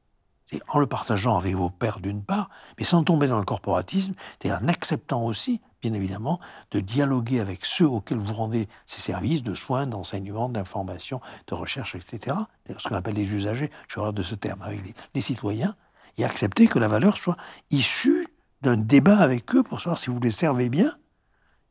c'est 0.50 0.62
en 0.70 0.80
le 0.80 0.88
partageant 0.88 1.38
avec 1.38 1.56
vos 1.56 1.70
pères 1.70 2.00
d'une 2.00 2.24
part, 2.24 2.50
mais 2.78 2.86
sans 2.86 3.04
tomber 3.04 3.28
dans 3.28 3.38
le 3.38 3.46
corporatisme, 3.46 4.14
c'est 4.42 4.52
en 4.52 4.68
acceptant 4.68 5.24
aussi, 5.24 5.62
bien 5.82 5.94
évidemment, 5.94 6.40
de 6.72 6.80
dialoguer 6.80 7.42
avec 7.42 7.66
ceux 7.66 7.88
auxquels 7.88 8.18
vous 8.18 8.34
rendez 8.34 8.70
ces 8.86 9.02
services 9.02 9.44
de 9.44 9.56
soins, 9.56 9.88
d'enseignement, 9.88 10.48
d'information, 10.48 11.20
de 11.48 11.54
recherche, 11.54 11.96
etc. 11.96 12.38
Ce 12.78 12.88
qu'on 12.88 12.96
appelle 12.96 13.16
les 13.16 13.34
usagers, 13.34 13.72
je 13.90 14.12
de 14.12 14.24
ce 14.24 14.36
terme, 14.36 14.62
avec 14.62 14.96
les, 15.14 15.22
citoyens, 15.22 15.76
et 16.18 16.24
accepter 16.24 16.68
que 16.68 16.80
la 16.80 16.88
valeur 16.88 17.18
soit 17.18 17.38
issue 17.70 18.28
d'un 18.62 18.78
débat 18.78 19.18
avec 19.18 19.54
eux 19.54 19.64
pour 19.64 19.80
savoir 19.80 19.98
si 19.98 20.10
vous 20.10 20.20
les 20.20 20.32
servez 20.32 20.70
bien 20.70 20.92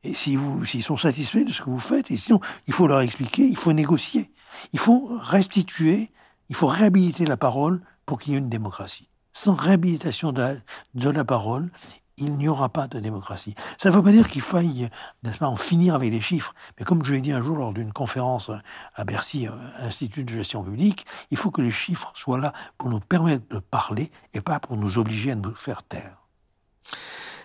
et 0.03 0.15
s'ils 0.15 0.83
sont 0.83 0.97
satisfaits 0.97 1.45
de 1.45 1.51
ce 1.51 1.63
que 1.63 1.71
vous 1.71 1.79
faites. 1.79 2.11
Et 2.11 2.17
sinon, 2.17 2.41
il 2.67 2.75
faut 2.75 2.87
leur 2.87 3.01
expliquer, 3.01 3.43
il 3.47 3.57
faut 3.57 3.73
négocier, 3.73 4.31
il 4.73 4.79
faut 4.79 5.19
restituer, 5.21 6.13
il 6.49 6.55
faut 6.55 6.67
réhabiliter 6.67 7.25
la 7.25 7.37
parole 7.37 7.81
pour 8.07 8.19
qu'il 8.19 8.33
y 8.33 8.37
ait 8.37 8.39
une 8.39 8.49
démocratie. 8.49 9.09
Sans 9.33 9.55
réhabilitation 9.55 10.33
de 10.33 11.11
la, 11.11 11.25
parole, 11.25 11.71
il 12.17 12.39
n'y 12.39 12.49
aura 12.49 12.71
pas 12.71 12.89
de 12.89 12.99
démocratie. 13.01 13.55
Ça 13.77 13.91
ne 13.91 13.95
veut 13.95 14.03
pas 14.03 14.13
dire 14.13 14.29
qu'il 14.29 14.41
faille, 14.41 14.89
n'est-ce 15.23 15.39
pas, 15.39 15.47
en 15.47 15.57
finir 15.57 15.95
avec 15.95 16.11
les 16.11 16.23
chiffres. 16.23 16.55
Mais 16.79 16.87
comme 16.87 17.05
je 17.05 17.13
l'ai 17.13 17.21
dit 17.21 17.33
un 17.33 17.43
jour 17.43 17.59
lors 17.59 17.75
d'une 17.75 17.93
conférence 17.93 18.51
à 18.95 19.05
Bercy, 19.05 19.47
Institut 19.81 20.25
de 20.25 20.31
gestion 20.31 20.65
publique, 20.65 21.05
il 21.31 21.37
faut 21.37 21.51
que 21.51 21.61
les 21.61 21.71
chiffres 21.71 22.13
soient 22.15 22.39
là 22.39 22.55
pour 22.79 22.89
nous 22.89 23.01
permettre 23.01 23.47
de 23.49 23.59
parler 23.59 24.11
et 24.33 24.41
pas 24.41 24.59
pour 24.59 24.79
nous 24.79 24.97
obliger 24.97 25.33
à 25.33 25.35
nous 25.35 25.55
faire 25.55 25.83
taire. 25.83 26.27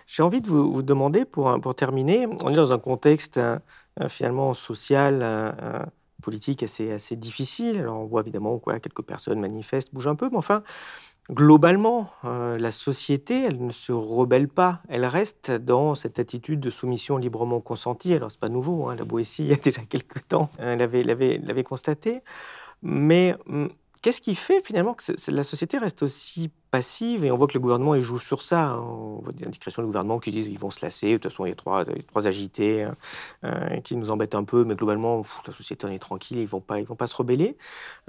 J'ai 0.06 0.22
envie 0.22 0.40
de 0.40 0.48
vous, 0.48 0.82
demander, 0.82 1.24
pour, 1.24 1.60
pour 1.60 1.74
terminer, 1.74 2.26
on 2.42 2.50
est 2.50 2.56
dans 2.56 2.72
un 2.72 2.78
contexte 2.78 3.38
euh, 3.38 4.08
finalement 4.08 4.54
social, 4.54 5.20
euh, 5.22 5.52
politique 6.22 6.62
assez, 6.62 6.90
assez 6.90 7.16
difficile. 7.16 7.78
Alors 7.78 8.00
on 8.00 8.06
voit 8.06 8.22
évidemment 8.22 8.58
quoi, 8.58 8.80
quelques 8.80 9.02
personnes 9.02 9.40
manifestent, 9.40 9.92
bougent 9.92 10.06
un 10.06 10.14
peu, 10.14 10.30
mais 10.30 10.38
enfin, 10.38 10.62
globalement, 11.30 12.10
euh, 12.24 12.58
la 12.58 12.70
société, 12.70 13.44
elle 13.44 13.64
ne 13.64 13.70
se 13.70 13.92
rebelle 13.92 14.48
pas. 14.48 14.82
Elle 14.88 15.04
reste 15.04 15.50
dans 15.50 15.94
cette 15.94 16.18
attitude 16.18 16.60
de 16.60 16.70
soumission 16.70 17.16
librement 17.16 17.60
consentie. 17.60 18.14
Alors, 18.14 18.30
c'est 18.30 18.40
pas 18.40 18.48
nouveau. 18.48 18.88
Hein, 18.88 18.96
la 18.96 19.04
Boétie, 19.04 19.44
il 19.44 19.50
y 19.50 19.52
a 19.52 19.56
déjà 19.56 19.82
quelques 19.82 20.26
temps, 20.28 20.50
elle 20.58 20.78
l'avait 20.78 21.64
constaté. 21.64 22.22
Mais 22.82 23.36
hum, 23.46 23.70
Qu'est-ce 24.02 24.20
qui 24.20 24.34
fait 24.34 24.60
finalement 24.60 24.94
que 24.94 25.30
la 25.30 25.44
société 25.44 25.78
reste 25.78 26.02
aussi 26.02 26.50
passive 26.72 27.24
Et 27.24 27.30
on 27.30 27.36
voit 27.36 27.46
que 27.46 27.54
le 27.54 27.60
gouvernement 27.60 27.94
il 27.94 28.02
joue 28.02 28.18
sur 28.18 28.42
ça. 28.42 28.60
Hein. 28.60 28.80
On 28.80 29.20
voit 29.22 29.32
des 29.32 29.46
indications 29.46 29.80
du 29.80 29.86
gouvernement 29.86 30.18
qui 30.18 30.32
disent 30.32 30.48
qu'ils 30.48 30.58
vont 30.58 30.72
se 30.72 30.84
lasser. 30.84 31.12
De 31.12 31.16
toute 31.18 31.30
façon, 31.30 31.46
il 31.46 31.50
y 31.50 31.52
a 31.52 31.54
trois, 31.54 32.26
agités 32.26 32.82
hein, 32.82 32.96
euh, 33.44 33.80
qui 33.80 33.94
nous 33.94 34.10
embêtent 34.10 34.34
un 34.34 34.42
peu, 34.42 34.64
mais 34.64 34.74
globalement, 34.74 35.22
la 35.46 35.52
société 35.52 35.86
en 35.86 35.90
est 35.90 36.00
tranquille. 36.00 36.38
Ils 36.38 36.48
vont 36.48 36.60
pas, 36.60 36.82
vont 36.82 36.96
pas 36.96 37.06
se 37.06 37.14
rebeller. 37.14 37.56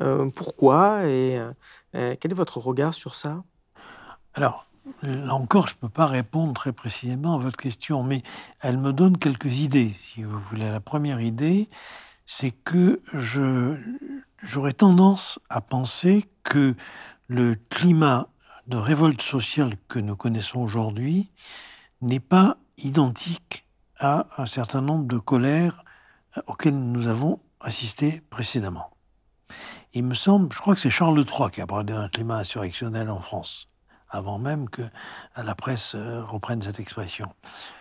Euh, 0.02 0.32
pourquoi 0.32 1.06
Et 1.06 1.40
euh, 1.94 2.15
quel 2.20 2.32
est 2.32 2.36
votre 2.36 2.57
regard 2.57 2.94
sur 2.94 3.15
ça? 3.15 3.44
Alors. 4.34 4.65
Là 5.02 5.34
encore, 5.36 5.70
je 5.70 5.76
ne 5.76 5.80
peux 5.80 5.88
pas 5.88 6.06
répondre 6.06 6.52
très 6.52 6.74
précisément 6.74 7.36
à 7.36 7.38
votre 7.38 7.56
question, 7.56 8.03
mais 8.03 8.22
elle 8.60 8.78
me 8.78 8.91
donne 8.91 9.18
quelques 9.18 9.60
idées, 9.60 9.94
si 10.14 10.24
vous 10.24 10.38
voulez. 10.49 10.70
La 10.70 10.82
première 10.82 11.22
idée, 11.22 11.70
c'est 12.26 12.52
que 12.52 13.02
je, 13.14 13.78
j'aurais 14.44 14.74
tendance 14.74 15.40
à 15.49 15.61
penser 15.61 16.26
que 16.44 16.76
le 17.28 17.56
climat 17.70 18.28
de 18.68 18.78
révolte 18.78 19.22
sociale 19.22 19.76
que 19.88 19.99
nous 19.99 20.15
connaissons 20.15 20.60
aujourd'hui 20.60 21.32
n'est 22.02 22.20
pas 22.20 22.57
identique 22.78 23.65
à 23.98 24.28
un 24.38 24.45
certain 24.45 24.82
nombre 24.82 25.06
de 25.06 25.18
colères 25.18 25.84
euh, 26.38 26.41
auxquelles 26.48 26.78
nous 26.78 27.07
avons 27.07 27.40
assisté 27.61 28.22
précédemment. 28.30 28.91
Il 29.94 30.03
me 30.03 30.15
semble, 30.15 30.52
je 30.52 30.60
crois 30.60 30.76
que 30.76 30.82
c'est 30.82 30.90
Charles 30.90 31.18
III 31.20 31.49
qui 31.52 31.61
a 31.61 31.68
parlé 31.68 31.86
d'un 31.86 32.10
climat 32.10 32.38
insurrectionnel 32.38 33.10
en 33.10 33.20
France, 33.20 33.70
avant 34.10 34.40
même 34.40 34.70
que 34.70 34.82
la 35.38 35.56
presse 35.56 35.94
euh, 35.95 36.24
reprenne 36.24 36.61
cette 36.61 36.80
expression. 36.80 37.32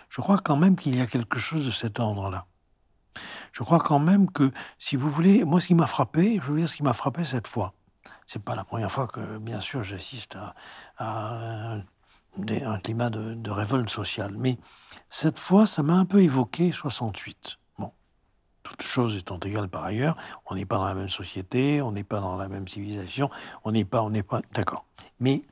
Je 0.09 0.21
crois 0.21 0.39
quand 0.39 0.57
même 0.57 0.77
qu'il 0.77 0.97
y 0.97 1.01
a 1.01 1.07
quelque 1.07 1.39
chose 1.39 1.67
de 1.67 1.71
cet 1.71 1.99
ordre-là 1.99 2.47
je 3.53 3.63
crois 3.63 3.79
quand 3.79 3.99
même 3.99 4.31
que, 4.31 4.51
si 4.79 4.97
vous 4.97 5.11
voulez, 5.11 5.45
moi, 5.45 5.61
ce 5.61 5.69
qui 5.69 5.75
m'a 5.75 5.87
frappé, 5.87 6.41
je 6.43 6.51
veux 6.51 6.59
dire 6.59 6.69
ce 6.69 6.77
qui 6.77 6.83
m'a 6.83 6.93
frappé 6.93 7.25
cette 7.25 7.47
fois, 7.47 7.75
c'est 8.27 8.43
pas 8.43 8.55
la 8.55 8.65
première 8.65 8.91
fois 8.91 9.07
que, 9.07 9.39
bien 9.39 9.61
sûr, 9.61 9.83
j'assiste 9.83 10.37
à, 10.97 11.75
un, 12.37 12.79
climat 12.83 13.11
de, 13.11 13.51
révolte 13.51 13.91
sociale, 13.91 14.35
mais 14.39 14.59
cette 15.11 15.39
fois, 15.39 15.67
ça 15.67 15.83
m'a 15.83 15.95
un 15.95 16.07
peu 16.07 16.23
évoqué 16.23 16.73
68. 16.73 17.59
Bon, 17.79 17.93
toutes 18.63 18.83
choses 18.83 19.17
étant 19.17 19.39
égales 19.41 19.69
par 19.69 19.85
ailleurs, 19.85 20.17
on 20.47 20.55
n'est 20.55 20.65
pas 20.65 20.77
dans 20.77 20.87
la 20.87 20.95
même 20.95 21.11
société, 21.11 21.83
on 21.83 21.93
n'est 21.93 22.05
pas 22.05 22.21
dans 22.21 22.37
la 22.37 22.49
même 22.49 22.67
civilisation, 22.67 23.29
on 23.65 23.73
n'est 23.73 23.85
pas, 23.85 24.03
on 24.03 24.11
n'est 24.11 24.23
pas, 24.23 24.41
d'accord. 24.53 24.87
Mais 25.21 25.43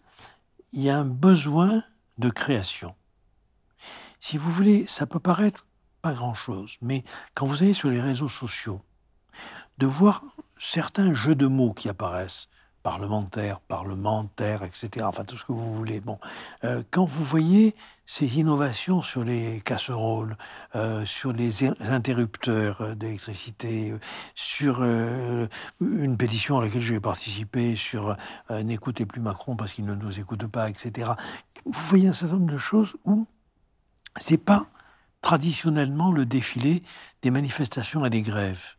il 0.73 0.81
y 0.81 0.91
a 0.91 0.99
un 0.99 1.05
besoin 1.05 1.83
de 2.19 2.31
création. 2.31 2.95
Si 4.19 4.37
vous 4.37 4.51
voulez, 4.51 4.87
ça 4.87 5.07
peut 5.07 5.21
paraître 5.21 5.67
pas 6.03 6.13
grand-chose. 6.13 6.77
Mais 6.83 7.05
quand 7.35 7.47
vous 7.47 7.63
allez 7.63 7.73
sur 7.73 7.91
les 7.91 8.01
réseaux 8.01 8.29
sociaux, 8.29 8.81
de 9.79 9.87
voir 9.87 10.23
certains 10.59 11.15
jeux 11.15 11.35
de 11.35 11.47
mots 11.47 11.73
qui 11.73 11.89
apparaissent, 11.89 12.49
parlementaire, 12.83 13.61
parlementaire, 13.61 14.63
etc., 14.63 15.05
enfin 15.07 15.25
tout 15.25 15.37
ce 15.37 15.45
que 15.45 15.53
vous 15.53 15.75
voulez. 15.75 16.01
Bon, 16.01 16.19
euh, 16.65 16.83
quand 16.91 17.05
vous 17.05 17.25
voyez 17.25 17.75
ces 18.07 18.39
innovations 18.39 19.03
sur 19.03 19.23
les 19.23 19.61
casseroles, 19.61 20.37
euh, 20.75 21.05
sur 21.05 21.33
les 21.33 21.65
interrupteurs 21.81 22.81
euh, 22.81 22.95
d'électricité, 22.95 23.95
sur 24.35 24.83
une 24.83 26.17
pétition 26.17 26.59
à 26.59 26.63
laquelle 26.63 26.81
je 26.81 26.95
vais 26.95 27.01
participer, 27.01 27.77
sur 27.77 28.17
n'écoutez 28.51 29.07
plus 29.07 29.21
Macron 29.21 29.57
parce 29.57 29.73
qu'il 29.73 29.85
ne 29.85 29.95
nous 29.95 30.19
écoute 30.19 30.47
pas, 30.47 30.69
etc., 30.69 31.13
vous 31.65 31.73
voyez 31.73 32.09
un 32.09 32.13
certain 32.13 32.37
nombre 32.37 32.53
de 32.53 32.59
choses 32.59 32.97
où 33.05 33.27
c'est 34.17 34.39
pas 34.39 34.67
traditionnellement 35.21 36.13
le 36.13 36.27
défilé 36.27 36.83
des 37.23 37.31
manifestations 37.31 38.05
et 38.05 38.11
des 38.11 38.23
grèves, 38.23 38.77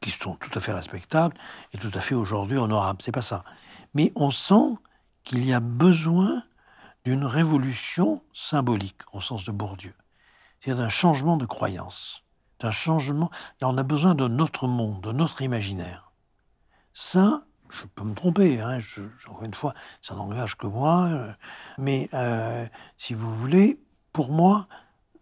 qui 0.00 0.10
sont 0.10 0.34
tout 0.36 0.50
à 0.54 0.60
fait 0.60 0.72
respectables 0.72 1.36
et 1.72 1.78
tout 1.78 1.90
à 1.94 2.00
fait 2.00 2.14
aujourd'hui 2.14 2.58
honorables. 2.58 3.00
C'est 3.02 3.12
pas 3.12 3.22
ça. 3.22 3.44
Mais 3.94 4.12
on 4.14 4.30
sent 4.30 4.76
qu'il 5.24 5.44
y 5.44 5.52
a 5.52 5.60
besoin 5.60 6.42
d'une 7.04 7.24
révolution 7.24 8.22
symbolique, 8.32 9.00
au 9.12 9.20
sens 9.20 9.44
de 9.44 9.52
Bourdieu. 9.52 9.94
C'est-à-dire 10.58 10.82
d'un 10.82 10.88
changement 10.88 11.36
de 11.36 11.46
croyance, 11.46 12.24
d'un 12.60 12.70
changement. 12.70 13.30
Et 13.60 13.64
on 13.64 13.78
a 13.78 13.82
besoin 13.82 14.14
de 14.14 14.26
notre 14.28 14.66
monde, 14.66 15.02
de 15.02 15.12
notre 15.12 15.42
imaginaire. 15.42 16.12
Ça, 16.92 17.44
je 17.70 17.84
peux 17.86 18.04
me 18.04 18.14
tromper, 18.14 18.60
hein, 18.60 18.78
encore 19.28 19.44
une 19.44 19.54
fois, 19.54 19.74
ça 20.00 20.14
n'engage 20.14 20.56
que 20.56 20.66
moi, 20.66 21.06
euh, 21.06 21.32
mais 21.78 22.08
euh, 22.14 22.66
si 22.96 23.14
vous 23.14 23.34
voulez, 23.34 23.80
pour 24.12 24.32
moi, 24.32 24.66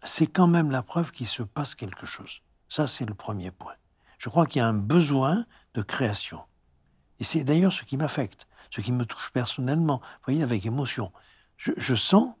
c'est 0.05 0.27
quand 0.27 0.47
même 0.47 0.71
la 0.71 0.83
preuve 0.83 1.11
qu'il 1.11 1.27
se 1.27 1.43
passe 1.43 1.75
quelque 1.75 2.05
chose. 2.05 2.41
Ça, 2.69 2.87
c'est 2.87 3.05
le 3.05 3.13
premier 3.13 3.51
point. 3.51 3.75
Je 4.17 4.29
crois 4.29 4.45
qu'il 4.45 4.59
y 4.59 4.63
a 4.63 4.67
un 4.67 4.73
besoin 4.73 5.45
de 5.73 5.81
création. 5.81 6.41
Et 7.19 7.23
c'est 7.23 7.43
d'ailleurs 7.43 7.73
ce 7.73 7.83
qui 7.83 7.97
m'affecte, 7.97 8.47
ce 8.69 8.81
qui 8.81 8.91
me 8.91 9.05
touche 9.05 9.31
personnellement, 9.31 9.99
vous 9.99 10.25
voyez, 10.25 10.43
avec 10.43 10.65
émotion. 10.65 11.11
Je, 11.57 11.95
sens 11.95 12.33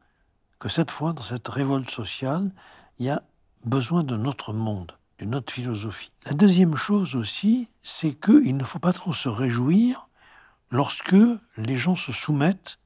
que 0.59 0.67
cette 0.67 0.91
fois, 0.91 1.13
dans 1.13 1.23
cette 1.23 1.47
révolte 1.47 1.89
sociale, 1.89 2.51
il 2.99 3.05
y 3.05 3.09
a 3.09 3.23
besoin 3.63 4.03
de 4.03 4.17
notre 4.17 4.51
monde, 4.51 4.91
de 5.19 5.25
notre 5.25 5.53
philosophie. 5.53 6.11
La 6.25 6.33
deuxième 6.33 6.75
chose 6.75 7.15
aussi, 7.15 7.69
c'est 7.81 8.13
qu'il 8.13 8.57
ne 8.57 8.63
faut 8.63 8.79
pas 8.79 8.93
trop 8.93 9.13
se 9.13 9.29
réjouir 9.29 10.09
lorsque 10.69 11.15
les 11.57 11.77
gens 11.77 11.95
se 11.95 12.11
soumettent, 12.11 12.79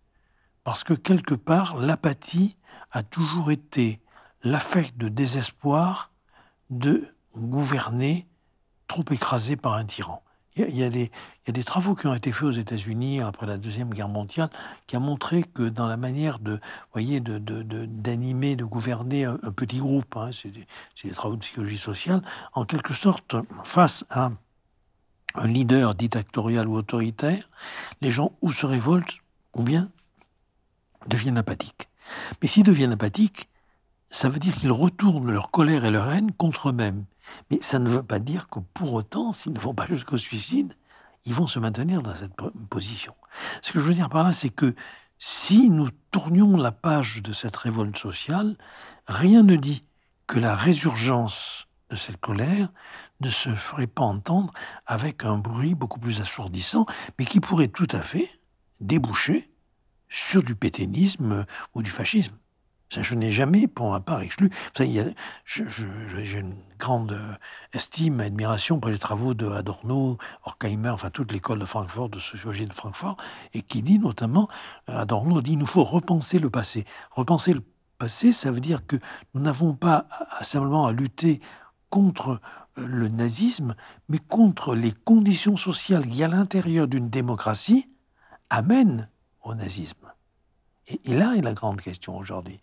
parce 0.64 0.84
que 0.84 0.94
quelque 0.94 1.34
part, 1.34 1.78
l'apathie 1.78 2.58
a 2.92 3.02
toujours 3.02 3.50
été 3.50 4.02
l'affect 4.44 4.98
de 4.98 5.10
désespoir 5.10 6.12
de 6.70 7.08
gouverner 7.36 8.28
trop 8.88 9.06
écrasé 9.12 9.56
par 9.56 9.74
un 9.74 9.86
tyran. 9.86 10.24
Il 10.56 10.76
y, 10.76 10.84
a, 10.84 10.90
des, 10.90 11.12
des, 11.48 11.64
travaux 11.64 11.96
qui 11.96 12.08
ont 12.08 12.14
été 12.14 12.32
faits 12.32 12.44
aux 12.44 12.52
États-Unis 12.52 13.22
après 13.22 13.46
la 13.46 13.58
Deuxième 13.58 13.92
Guerre 13.92 14.10
mondiale 14.10 14.50
qui 14.88 14.98
ont 14.98 15.00
montré 15.00 15.44
que 15.44 15.70
dans 15.70 15.88
la 15.88 15.96
manière 15.96 16.40
de, 16.40 16.60
voyez, 16.92 17.22
d'animer, 17.22 18.56
de, 18.56 18.64
de, 18.64 18.66
gouverner 18.66 19.26
un, 19.26 19.38
petit 19.56 19.78
groupe, 19.78 20.18
hein, 20.18 20.32
c'est 20.34 20.52
des, 20.52 21.12
travaux 21.12 21.36
de 21.36 21.42
psychologie 21.42 21.78
sociale, 21.78 22.22
en 22.54 22.66
quelque 22.66 22.94
sorte, 22.94 23.36
face 23.64 24.06
à 24.10 24.32
un 25.36 25.48
leader 25.48 25.94
dictatorial 25.94 26.68
ou 26.68 26.76
autoritaire, 26.76 27.50
les 28.02 28.12
gens 28.12 28.32
ou 28.42 28.52
se 28.52 28.66
révoltent 28.66 29.20
ou 29.54 29.62
bien 29.62 29.90
deviennent 31.08 31.38
apathiques. 31.38 31.90
Mais 32.42 32.48
s'ils 32.48 32.64
deviennent 32.64 32.94
apathiques, 32.94 33.49
ça 34.10 34.30
veut 34.30 34.40
dire 34.40 34.56
qu'ils 34.56 34.72
retournent 34.72 35.32
leur 35.32 35.52
colère 35.52 35.86
et 35.86 35.92
leur 35.92 36.12
haine 36.12 36.32
contre 36.32 36.70
eux-mêmes. 36.70 37.06
Mais 37.52 37.60
ça 37.62 37.80
ne 37.80 37.90
veut 37.90 38.04
pas 38.04 38.20
dire 38.20 38.50
que 38.50 38.60
pour 38.74 38.94
autant, 38.94 39.34
s'ils 39.34 39.54
ne 39.54 39.60
vont 39.60 39.76
pas 39.76 39.86
jusqu'au 39.88 40.18
suicide, 40.18 40.74
ils 41.26 41.34
vont 41.34 41.48
se 41.48 41.60
maintenir 41.60 42.02
dans 42.02 42.16
cette 42.16 42.36
position. 42.70 43.14
Ce 43.62 43.72
que 43.72 43.80
je 43.80 43.86
veux 43.86 43.94
dire 43.94 44.10
par 44.10 44.24
là, 44.24 44.34
c'est 44.34 44.50
que 44.50 44.74
si 45.20 45.70
nous 45.70 45.90
tournions 46.12 46.58
la 46.58 46.72
page 46.72 47.22
de 47.22 47.34
cette 47.34 47.56
révolte 47.56 47.98
sociale, 47.98 48.56
rien 49.06 49.44
ne 49.44 49.56
dit 49.56 49.84
que 50.28 50.40
la 50.40 50.56
résurgence 50.56 51.68
de 51.90 51.96
cette 51.96 52.20
colère 52.20 52.70
ne 53.20 53.30
se 53.30 53.50
ferait 53.50 53.88
pas 53.88 54.04
entendre 54.04 54.54
avec 54.86 55.26
un 55.26 55.38
bruit 55.38 55.76
beaucoup 55.76 56.00
plus 56.00 56.22
assourdissant, 56.22 56.86
mais 57.18 57.26
qui 57.26 57.40
pourrait 57.40 57.68
tout 57.68 57.88
à 57.92 58.02
fait 58.02 58.30
déboucher 58.80 59.52
sur 60.08 60.42
du 60.42 60.56
pétainisme 60.56 61.46
ou 61.76 61.84
du 61.84 61.90
fascisme. 61.90 62.36
Ça, 62.92 63.04
je 63.04 63.14
n'ai 63.14 63.32
jamais, 63.32 63.68
pour 63.68 63.92
ma 63.92 64.00
part, 64.00 64.22
exclu. 64.22 64.50
J'ai 64.76 66.40
une 66.40 66.56
grande 66.80 67.12
euh, 67.12 67.36
estime, 67.72 68.20
admiration 68.20 68.80
pour 68.80 68.90
les 68.90 68.98
travaux 68.98 69.36
de 69.36 69.48
Adorno, 69.48 70.18
Horkheimer, 70.44 70.90
enfin 70.90 71.12
toute 71.12 71.32
l'école 71.32 71.60
de 71.60 71.66
Francfort, 71.66 72.10
de 72.10 72.18
sociologie 72.18 72.66
de 72.66 72.74
Francfort, 72.74 73.16
et 73.54 73.62
qui 73.62 73.84
dit 73.84 74.00
notamment, 74.00 74.48
euh, 74.90 74.98
Adorno 74.98 75.44
dit, 75.44 75.52
il 75.52 75.60
nous 75.60 75.68
faut 75.68 75.84
repenser 75.84 76.40
le 76.40 76.50
passé. 76.50 76.84
Repenser 77.12 77.54
le 77.54 77.62
passé, 78.00 78.32
ça 78.32 78.50
veut 78.50 78.60
dire 78.60 78.88
que 78.88 78.96
nous 79.36 79.42
n'avons 79.42 79.76
pas 79.76 80.08
simplement 80.42 80.88
à 80.88 80.92
lutter 80.92 81.42
contre 81.90 82.42
euh, 82.80 82.88
le 82.88 83.08
nazisme, 83.08 83.76
mais 84.08 84.18
contre 84.18 84.74
les 84.74 84.94
conditions 84.94 85.58
sociales 85.58 86.08
qui, 86.08 86.24
à 86.24 86.28
l'intérieur 86.28 86.88
d'une 86.88 87.10
démocratie, 87.10 87.88
amènent 88.50 89.10
au 89.44 89.54
nazisme. 89.54 90.12
et 90.88 91.14
là 91.14 91.36
est 91.36 91.42
la 91.42 91.54
grande 91.54 91.82
question 91.82 92.18
aujourd'hui. 92.18 92.60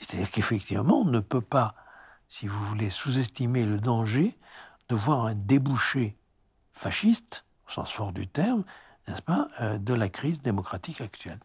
C'est-à-dire 0.00 0.30
qu'effectivement, 0.30 1.00
on 1.00 1.04
ne 1.04 1.20
peut 1.20 1.40
pas, 1.40 1.74
si 2.28 2.46
vous 2.46 2.64
voulez, 2.64 2.90
sous-estimer 2.90 3.64
le 3.64 3.78
danger 3.78 4.36
de 4.88 4.96
voir 4.96 5.26
un 5.26 5.34
débouché 5.34 6.16
fasciste, 6.72 7.44
au 7.68 7.70
sens 7.70 7.92
fort 7.92 8.12
du 8.12 8.26
terme, 8.26 8.64
n'est-ce 9.06 9.22
pas, 9.22 9.48
euh, 9.60 9.78
de 9.78 9.94
la 9.94 10.08
crise 10.08 10.42
démocratique 10.42 11.00
actuelle. 11.00 11.38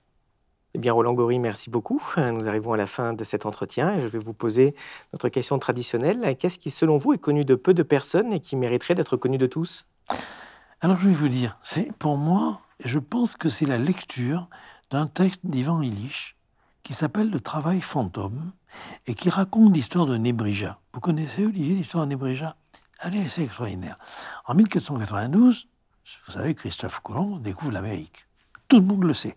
Eh 0.74 0.78
bien, 0.78 0.94
Roland 0.94 1.14
Gori, 1.14 1.40
merci 1.40 1.70
beaucoup. 1.70 2.02
Nous 2.18 2.48
arrivons 2.48 2.74
à 2.74 2.78
la 2.78 2.88
fin 2.88 3.14
de 3.14 3.24
cet 3.24 3.46
entretien 3.46 3.94
et 3.96 4.02
je 4.02 4.08
vais 4.08 4.20
vous 4.20 4.34
poser 4.34 4.76
notre 5.14 5.30
question 5.30 5.58
traditionnelle. 5.60 6.36
Qu'est-ce 6.38 6.60
qui, 6.60 6.72
selon 6.72 6.98
vous, 6.98 7.14
est 7.14 7.18
connu 7.18 7.46
de 7.46 7.56
peu 7.56 7.74
de 7.74 7.84
personnes 7.84 8.34
et 8.34 8.40
qui 8.40 8.56
mériterait 8.56 8.96
d'être 8.96 9.16
connu 9.16 9.38
de 9.38 9.48
tous? 9.48 9.88
Alors, 10.82 10.98
je 10.98 11.08
vais 11.08 11.14
vous 11.14 11.30
dire, 11.30 11.58
c'est 11.64 11.98
pour 11.98 12.18
moi, 12.18 12.60
je 12.84 13.00
pense 13.00 13.38
que 13.38 13.48
c'est 13.48 13.66
la 13.66 13.78
lecture 13.78 14.50
d'un 14.92 15.08
texte 15.08 15.46
d'Ivan 15.46 15.82
Illich 15.82 16.35
qui 16.86 16.94
s'appelle 16.94 17.32
Le 17.32 17.40
travail 17.40 17.82
fantôme 17.82 18.52
et 19.08 19.16
qui 19.16 19.32
raconte 19.32 19.74
l'histoire 19.74 20.06
de 20.06 20.18
Nébrija. 20.18 20.80
Vous 20.94 21.00
connaissez, 21.00 21.44
Olivier, 21.44 21.74
l'histoire 21.74 22.04
de 22.04 22.10
Nébrija 22.10 22.58
Allez, 23.00 23.28
c'est 23.28 23.44
extraordinaire. 23.44 23.98
En 24.46 24.54
1492, 24.54 25.68
vous 26.28 26.32
savez, 26.32 26.54
Christophe 26.54 27.00
Colomb 27.00 27.40
découvre 27.40 27.72
l'Amérique. 27.72 28.28
Tout 28.68 28.76
le 28.76 28.86
monde 28.86 29.04
le 29.04 29.16
sait. 29.16 29.36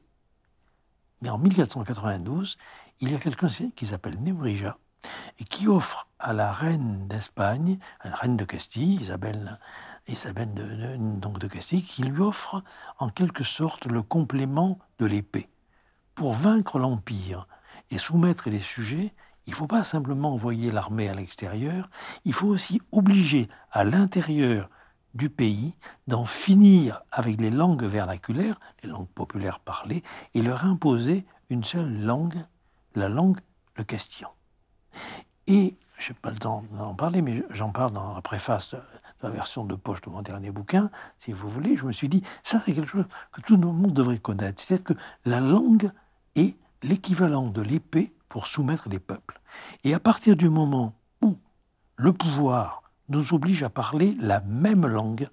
Mais 1.22 1.30
en 1.30 1.38
1492, 1.38 2.58
il 3.00 3.10
y 3.10 3.14
a 3.14 3.18
quelqu'un 3.18 3.48
qui 3.74 3.86
s'appelle 3.86 4.20
Nébrija 4.20 4.76
et 5.38 5.44
qui 5.44 5.68
offre 5.68 6.06
à 6.18 6.34
la 6.34 6.52
reine 6.52 7.08
d'Espagne, 7.08 7.78
à 8.00 8.10
la 8.10 8.16
reine 8.16 8.36
de 8.36 8.44
Castille, 8.44 9.00
Isabelle, 9.00 9.58
Isabelle 10.06 10.52
de, 10.52 11.18
donc 11.18 11.38
de 11.38 11.46
Castille, 11.46 11.82
qui 11.82 12.02
lui 12.02 12.20
offre 12.20 12.62
en 12.98 13.08
quelque 13.08 13.42
sorte 13.42 13.86
le 13.86 14.02
complément 14.02 14.78
de 14.98 15.06
l'épée. 15.06 15.48
Pour 16.18 16.32
vaincre 16.32 16.80
l'Empire 16.80 17.46
et 17.92 17.96
soumettre 17.96 18.50
les 18.50 18.58
sujets, 18.58 19.14
il 19.46 19.50
ne 19.50 19.54
faut 19.54 19.68
pas 19.68 19.84
simplement 19.84 20.34
envoyer 20.34 20.72
l'armée 20.72 21.08
à 21.08 21.14
l'extérieur, 21.14 21.88
il 22.24 22.32
faut 22.32 22.48
aussi 22.48 22.82
obliger 22.90 23.48
à 23.70 23.84
l'intérieur 23.84 24.68
du 25.14 25.30
pays 25.30 25.76
d'en 26.08 26.24
finir 26.24 27.04
avec 27.12 27.40
les 27.40 27.52
langues 27.52 27.84
vernaculaires, 27.84 28.58
les 28.82 28.88
langues 28.88 29.06
populaires 29.06 29.60
parlées, 29.60 30.02
et 30.34 30.42
leur 30.42 30.64
imposer 30.64 31.24
une 31.50 31.62
seule 31.62 32.00
langue, 32.00 32.44
la 32.96 33.08
langue, 33.08 33.38
le 33.76 33.84
question. 33.84 34.28
Et 35.46 35.78
je 35.98 36.12
n'ai 36.12 36.18
pas 36.20 36.30
le 36.30 36.38
temps 36.38 36.64
d'en 36.72 36.96
parler, 36.96 37.22
mais 37.22 37.44
j'en 37.50 37.70
parle 37.70 37.92
dans 37.92 38.12
la 38.12 38.22
préface 38.22 38.74
de, 38.74 38.78
la 39.22 39.30
version 39.30 39.64
de 39.64 39.76
poche 39.76 40.00
de 40.00 40.10
mon 40.10 40.22
dernier 40.22 40.50
bouquin, 40.50 40.90
si 41.16 41.30
vous 41.30 41.48
voulez. 41.48 41.76
Je 41.76 41.84
me 41.84 41.92
suis 41.92 42.08
dit, 42.08 42.24
ça 42.42 42.60
c'est 42.66 42.72
quelque 42.72 42.90
chose 42.90 43.06
que 43.30 43.40
tout 43.40 43.56
le 43.56 43.64
monde 43.68 43.92
devrait 43.92 44.18
connaître. 44.18 44.60
C'est-à-dire 44.60 44.82
que 44.82 44.94
la 45.24 45.38
langue 45.38 45.92
est 46.38 46.58
l'équivalent 46.82 47.48
de 47.48 47.62
l'épée 47.62 48.14
pour 48.28 48.46
soumettre 48.46 48.88
les 48.88 48.98
peuples. 48.98 49.40
Et 49.84 49.94
à 49.94 50.00
partir 50.00 50.36
du 50.36 50.48
moment 50.48 50.94
où 51.22 51.36
le 51.96 52.12
pouvoir 52.12 52.82
nous 53.08 53.34
oblige 53.34 53.62
à 53.62 53.70
parler 53.70 54.16
la 54.20 54.40
même 54.40 54.86
langue, 54.86 55.28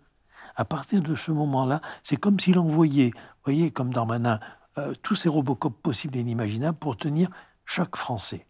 à 0.55 0.65
partir 0.65 1.01
de 1.01 1.15
ce 1.15 1.31
moment-là, 1.31 1.81
c'est 2.03 2.15
comme 2.15 2.39
s'il 2.39 2.57
envoyait, 2.57 3.11
voyez, 3.43 3.71
comme 3.71 3.93
Darmanin, 3.93 4.39
euh, 4.77 4.93
tous 5.01 5.15
ces 5.15 5.29
Robocop 5.29 5.81
possibles 5.81 6.17
et 6.17 6.21
inimaginables 6.21 6.77
pour 6.77 6.97
tenir 6.97 7.29
chaque 7.65 7.95
Français. 7.95 8.47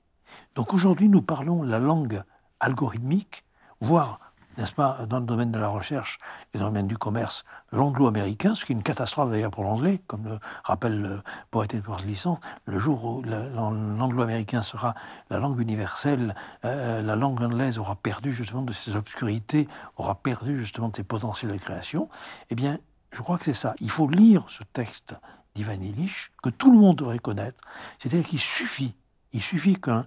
Donc 0.55 0.73
aujourd'hui, 0.73 1.09
nous 1.09 1.21
parlons 1.21 1.63
la 1.63 1.79
langue 1.79 2.23
algorithmique, 2.59 3.43
voire 3.79 4.19
n'est-ce 4.57 4.73
pas, 4.73 5.05
dans 5.07 5.19
le 5.19 5.25
domaine 5.25 5.51
de 5.51 5.59
la 5.59 5.67
recherche 5.67 6.19
et 6.53 6.57
dans 6.57 6.65
le 6.65 6.71
domaine 6.71 6.87
du 6.87 6.97
commerce, 6.97 7.43
l'anglo-américain, 7.71 8.55
ce 8.55 8.65
qui 8.65 8.71
est 8.71 8.75
une 8.75 8.83
catastrophe 8.83 9.31
d'ailleurs 9.31 9.51
pour 9.51 9.63
l'anglais, 9.63 10.01
comme 10.07 10.25
le 10.25 10.39
rappelle 10.63 11.01
le 11.01 11.21
poète 11.51 11.73
Edward 11.73 12.05
Lisson, 12.05 12.39
le 12.65 12.79
jour 12.79 13.03
où 13.03 13.23
l'anglo-américain 13.23 14.61
sera 14.61 14.95
la 15.29 15.39
langue 15.39 15.59
universelle, 15.59 16.35
euh, 16.63 17.01
la 17.01 17.15
langue 17.15 17.41
anglaise 17.41 17.77
aura 17.77 17.95
perdu 17.95 18.33
justement 18.33 18.61
de 18.61 18.73
ses 18.73 18.95
obscurités, 18.95 19.67
aura 19.97 20.15
perdu 20.15 20.57
justement 20.59 20.89
de 20.89 20.95
ses 20.95 21.03
potentiels 21.03 21.51
de 21.51 21.57
création, 21.57 22.09
eh 22.49 22.55
bien, 22.55 22.77
je 23.11 23.21
crois 23.21 23.37
que 23.37 23.45
c'est 23.45 23.53
ça. 23.53 23.75
Il 23.79 23.89
faut 23.89 24.07
lire 24.07 24.43
ce 24.47 24.63
texte 24.63 25.15
d'Ivan 25.55 25.79
Illich, 25.79 26.31
que 26.43 26.49
tout 26.49 26.71
le 26.71 26.77
monde 26.77 26.97
devrait 26.97 27.19
connaître, 27.19 27.63
c'est-à-dire 27.99 28.27
qu'il 28.27 28.39
suffit 28.39 28.95
il 29.35 29.41
suffit 29.41 29.75
qu'un 29.75 30.05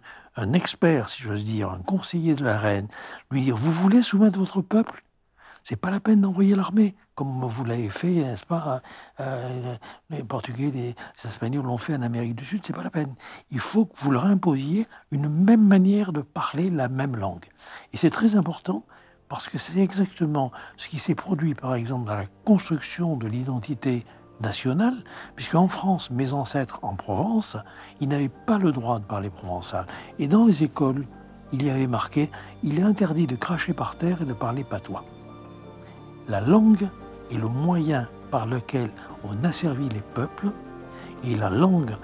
expert, 0.54 1.10
si 1.10 1.22
j'ose 1.22 1.44
dire, 1.44 1.70
un 1.70 1.80
conseiller 1.80 2.34
de 2.34 2.42
la 2.42 2.56
reine, 2.56 2.88
lui 3.30 3.42
dire 3.42 3.56
Vous 3.56 3.70
voulez 3.70 4.02
soumettre 4.02 4.38
votre 4.38 4.62
peuple? 4.62 5.04
C'est 5.62 5.76
pas 5.76 5.90
la 5.90 6.00
peine 6.00 6.22
d'envoyer 6.22 6.56
l'armée, 6.56 6.96
comme 7.14 7.44
vous 7.44 7.64
l'avez 7.64 7.90
fait, 7.90 8.08
n'est-ce 8.08 8.46
pas? 8.46 8.80
Euh, 9.20 9.76
Les 10.08 10.24
Portugais, 10.24 10.70
les, 10.70 10.94
Espagnols 11.22 11.66
l'ont 11.66 11.76
fait 11.76 11.94
en 11.94 12.00
Amérique 12.00 12.36
du 12.36 12.44
Sud, 12.46 12.62
c'est 12.64 12.72
pas 12.72 12.82
la 12.82 12.88
peine. 12.88 13.14
Il 13.50 13.60
faut 13.60 13.84
que 13.84 13.98
vous 13.98 14.10
leur 14.10 14.24
imposiez 14.24 14.86
une 15.10 15.28
même 15.28 15.66
manière 15.66 16.14
de 16.14 16.22
parler 16.22 16.70
la 16.70 16.88
même 16.88 17.14
langue. 17.14 17.44
Et 17.92 17.98
c'est 17.98 18.08
très 18.08 18.34
important 18.34 18.86
parce 19.28 19.46
que 19.46 19.58
c'est 19.58 19.78
exactement 19.78 20.52
ce 20.78 20.88
qui 20.88 20.98
s'est 20.98 21.14
produit, 21.14 21.54
par 21.54 21.74
exemple, 21.74 22.06
dans 22.06 22.16
la 22.16 22.28
construction 22.46 23.18
de 23.18 23.26
l'identité 23.26 24.06
nationale, 24.40 24.96
puisqu'en 25.36 25.68
France, 25.68 26.10
mes 26.10 26.32
ancêtres 26.32 26.80
en 26.82 26.94
Provence, 26.94 27.56
ils 28.00 28.08
n'avaient 28.08 28.28
pas 28.28 28.58
le 28.58 28.72
droit 28.72 28.98
de 28.98 29.04
parler 29.04 29.30
provençal. 29.30 29.86
Et 30.18 30.28
dans 30.28 30.46
les 30.46 30.62
écoles, 30.62 31.04
il 31.52 31.64
y 31.64 31.70
avait 31.70 31.86
marqué 31.86 32.30
il 32.62 32.78
est 32.78 32.82
interdit 32.82 33.26
de 33.26 33.36
cracher 33.36 33.72
par 33.72 33.96
terre 33.96 34.22
et 34.22 34.26
de 34.26 34.34
parler 34.34 34.64
patois. 34.64 35.04
La 36.28 36.40
langue 36.40 36.88
est 37.30 37.38
le 37.38 37.48
moyen 37.48 38.08
par 38.30 38.46
lequel 38.46 38.90
on 39.24 39.44
asservit 39.44 39.88
les 39.88 40.02
peuples, 40.14 40.52
et 41.24 41.34
la 41.34 41.50
langue 41.50 41.96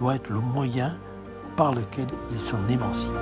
doit 0.00 0.16
être 0.16 0.30
le 0.30 0.40
moyen 0.40 0.96
par 1.56 1.72
lequel 1.72 2.06
ils 2.32 2.40
s'en 2.40 2.66
émancipent. 2.68 3.12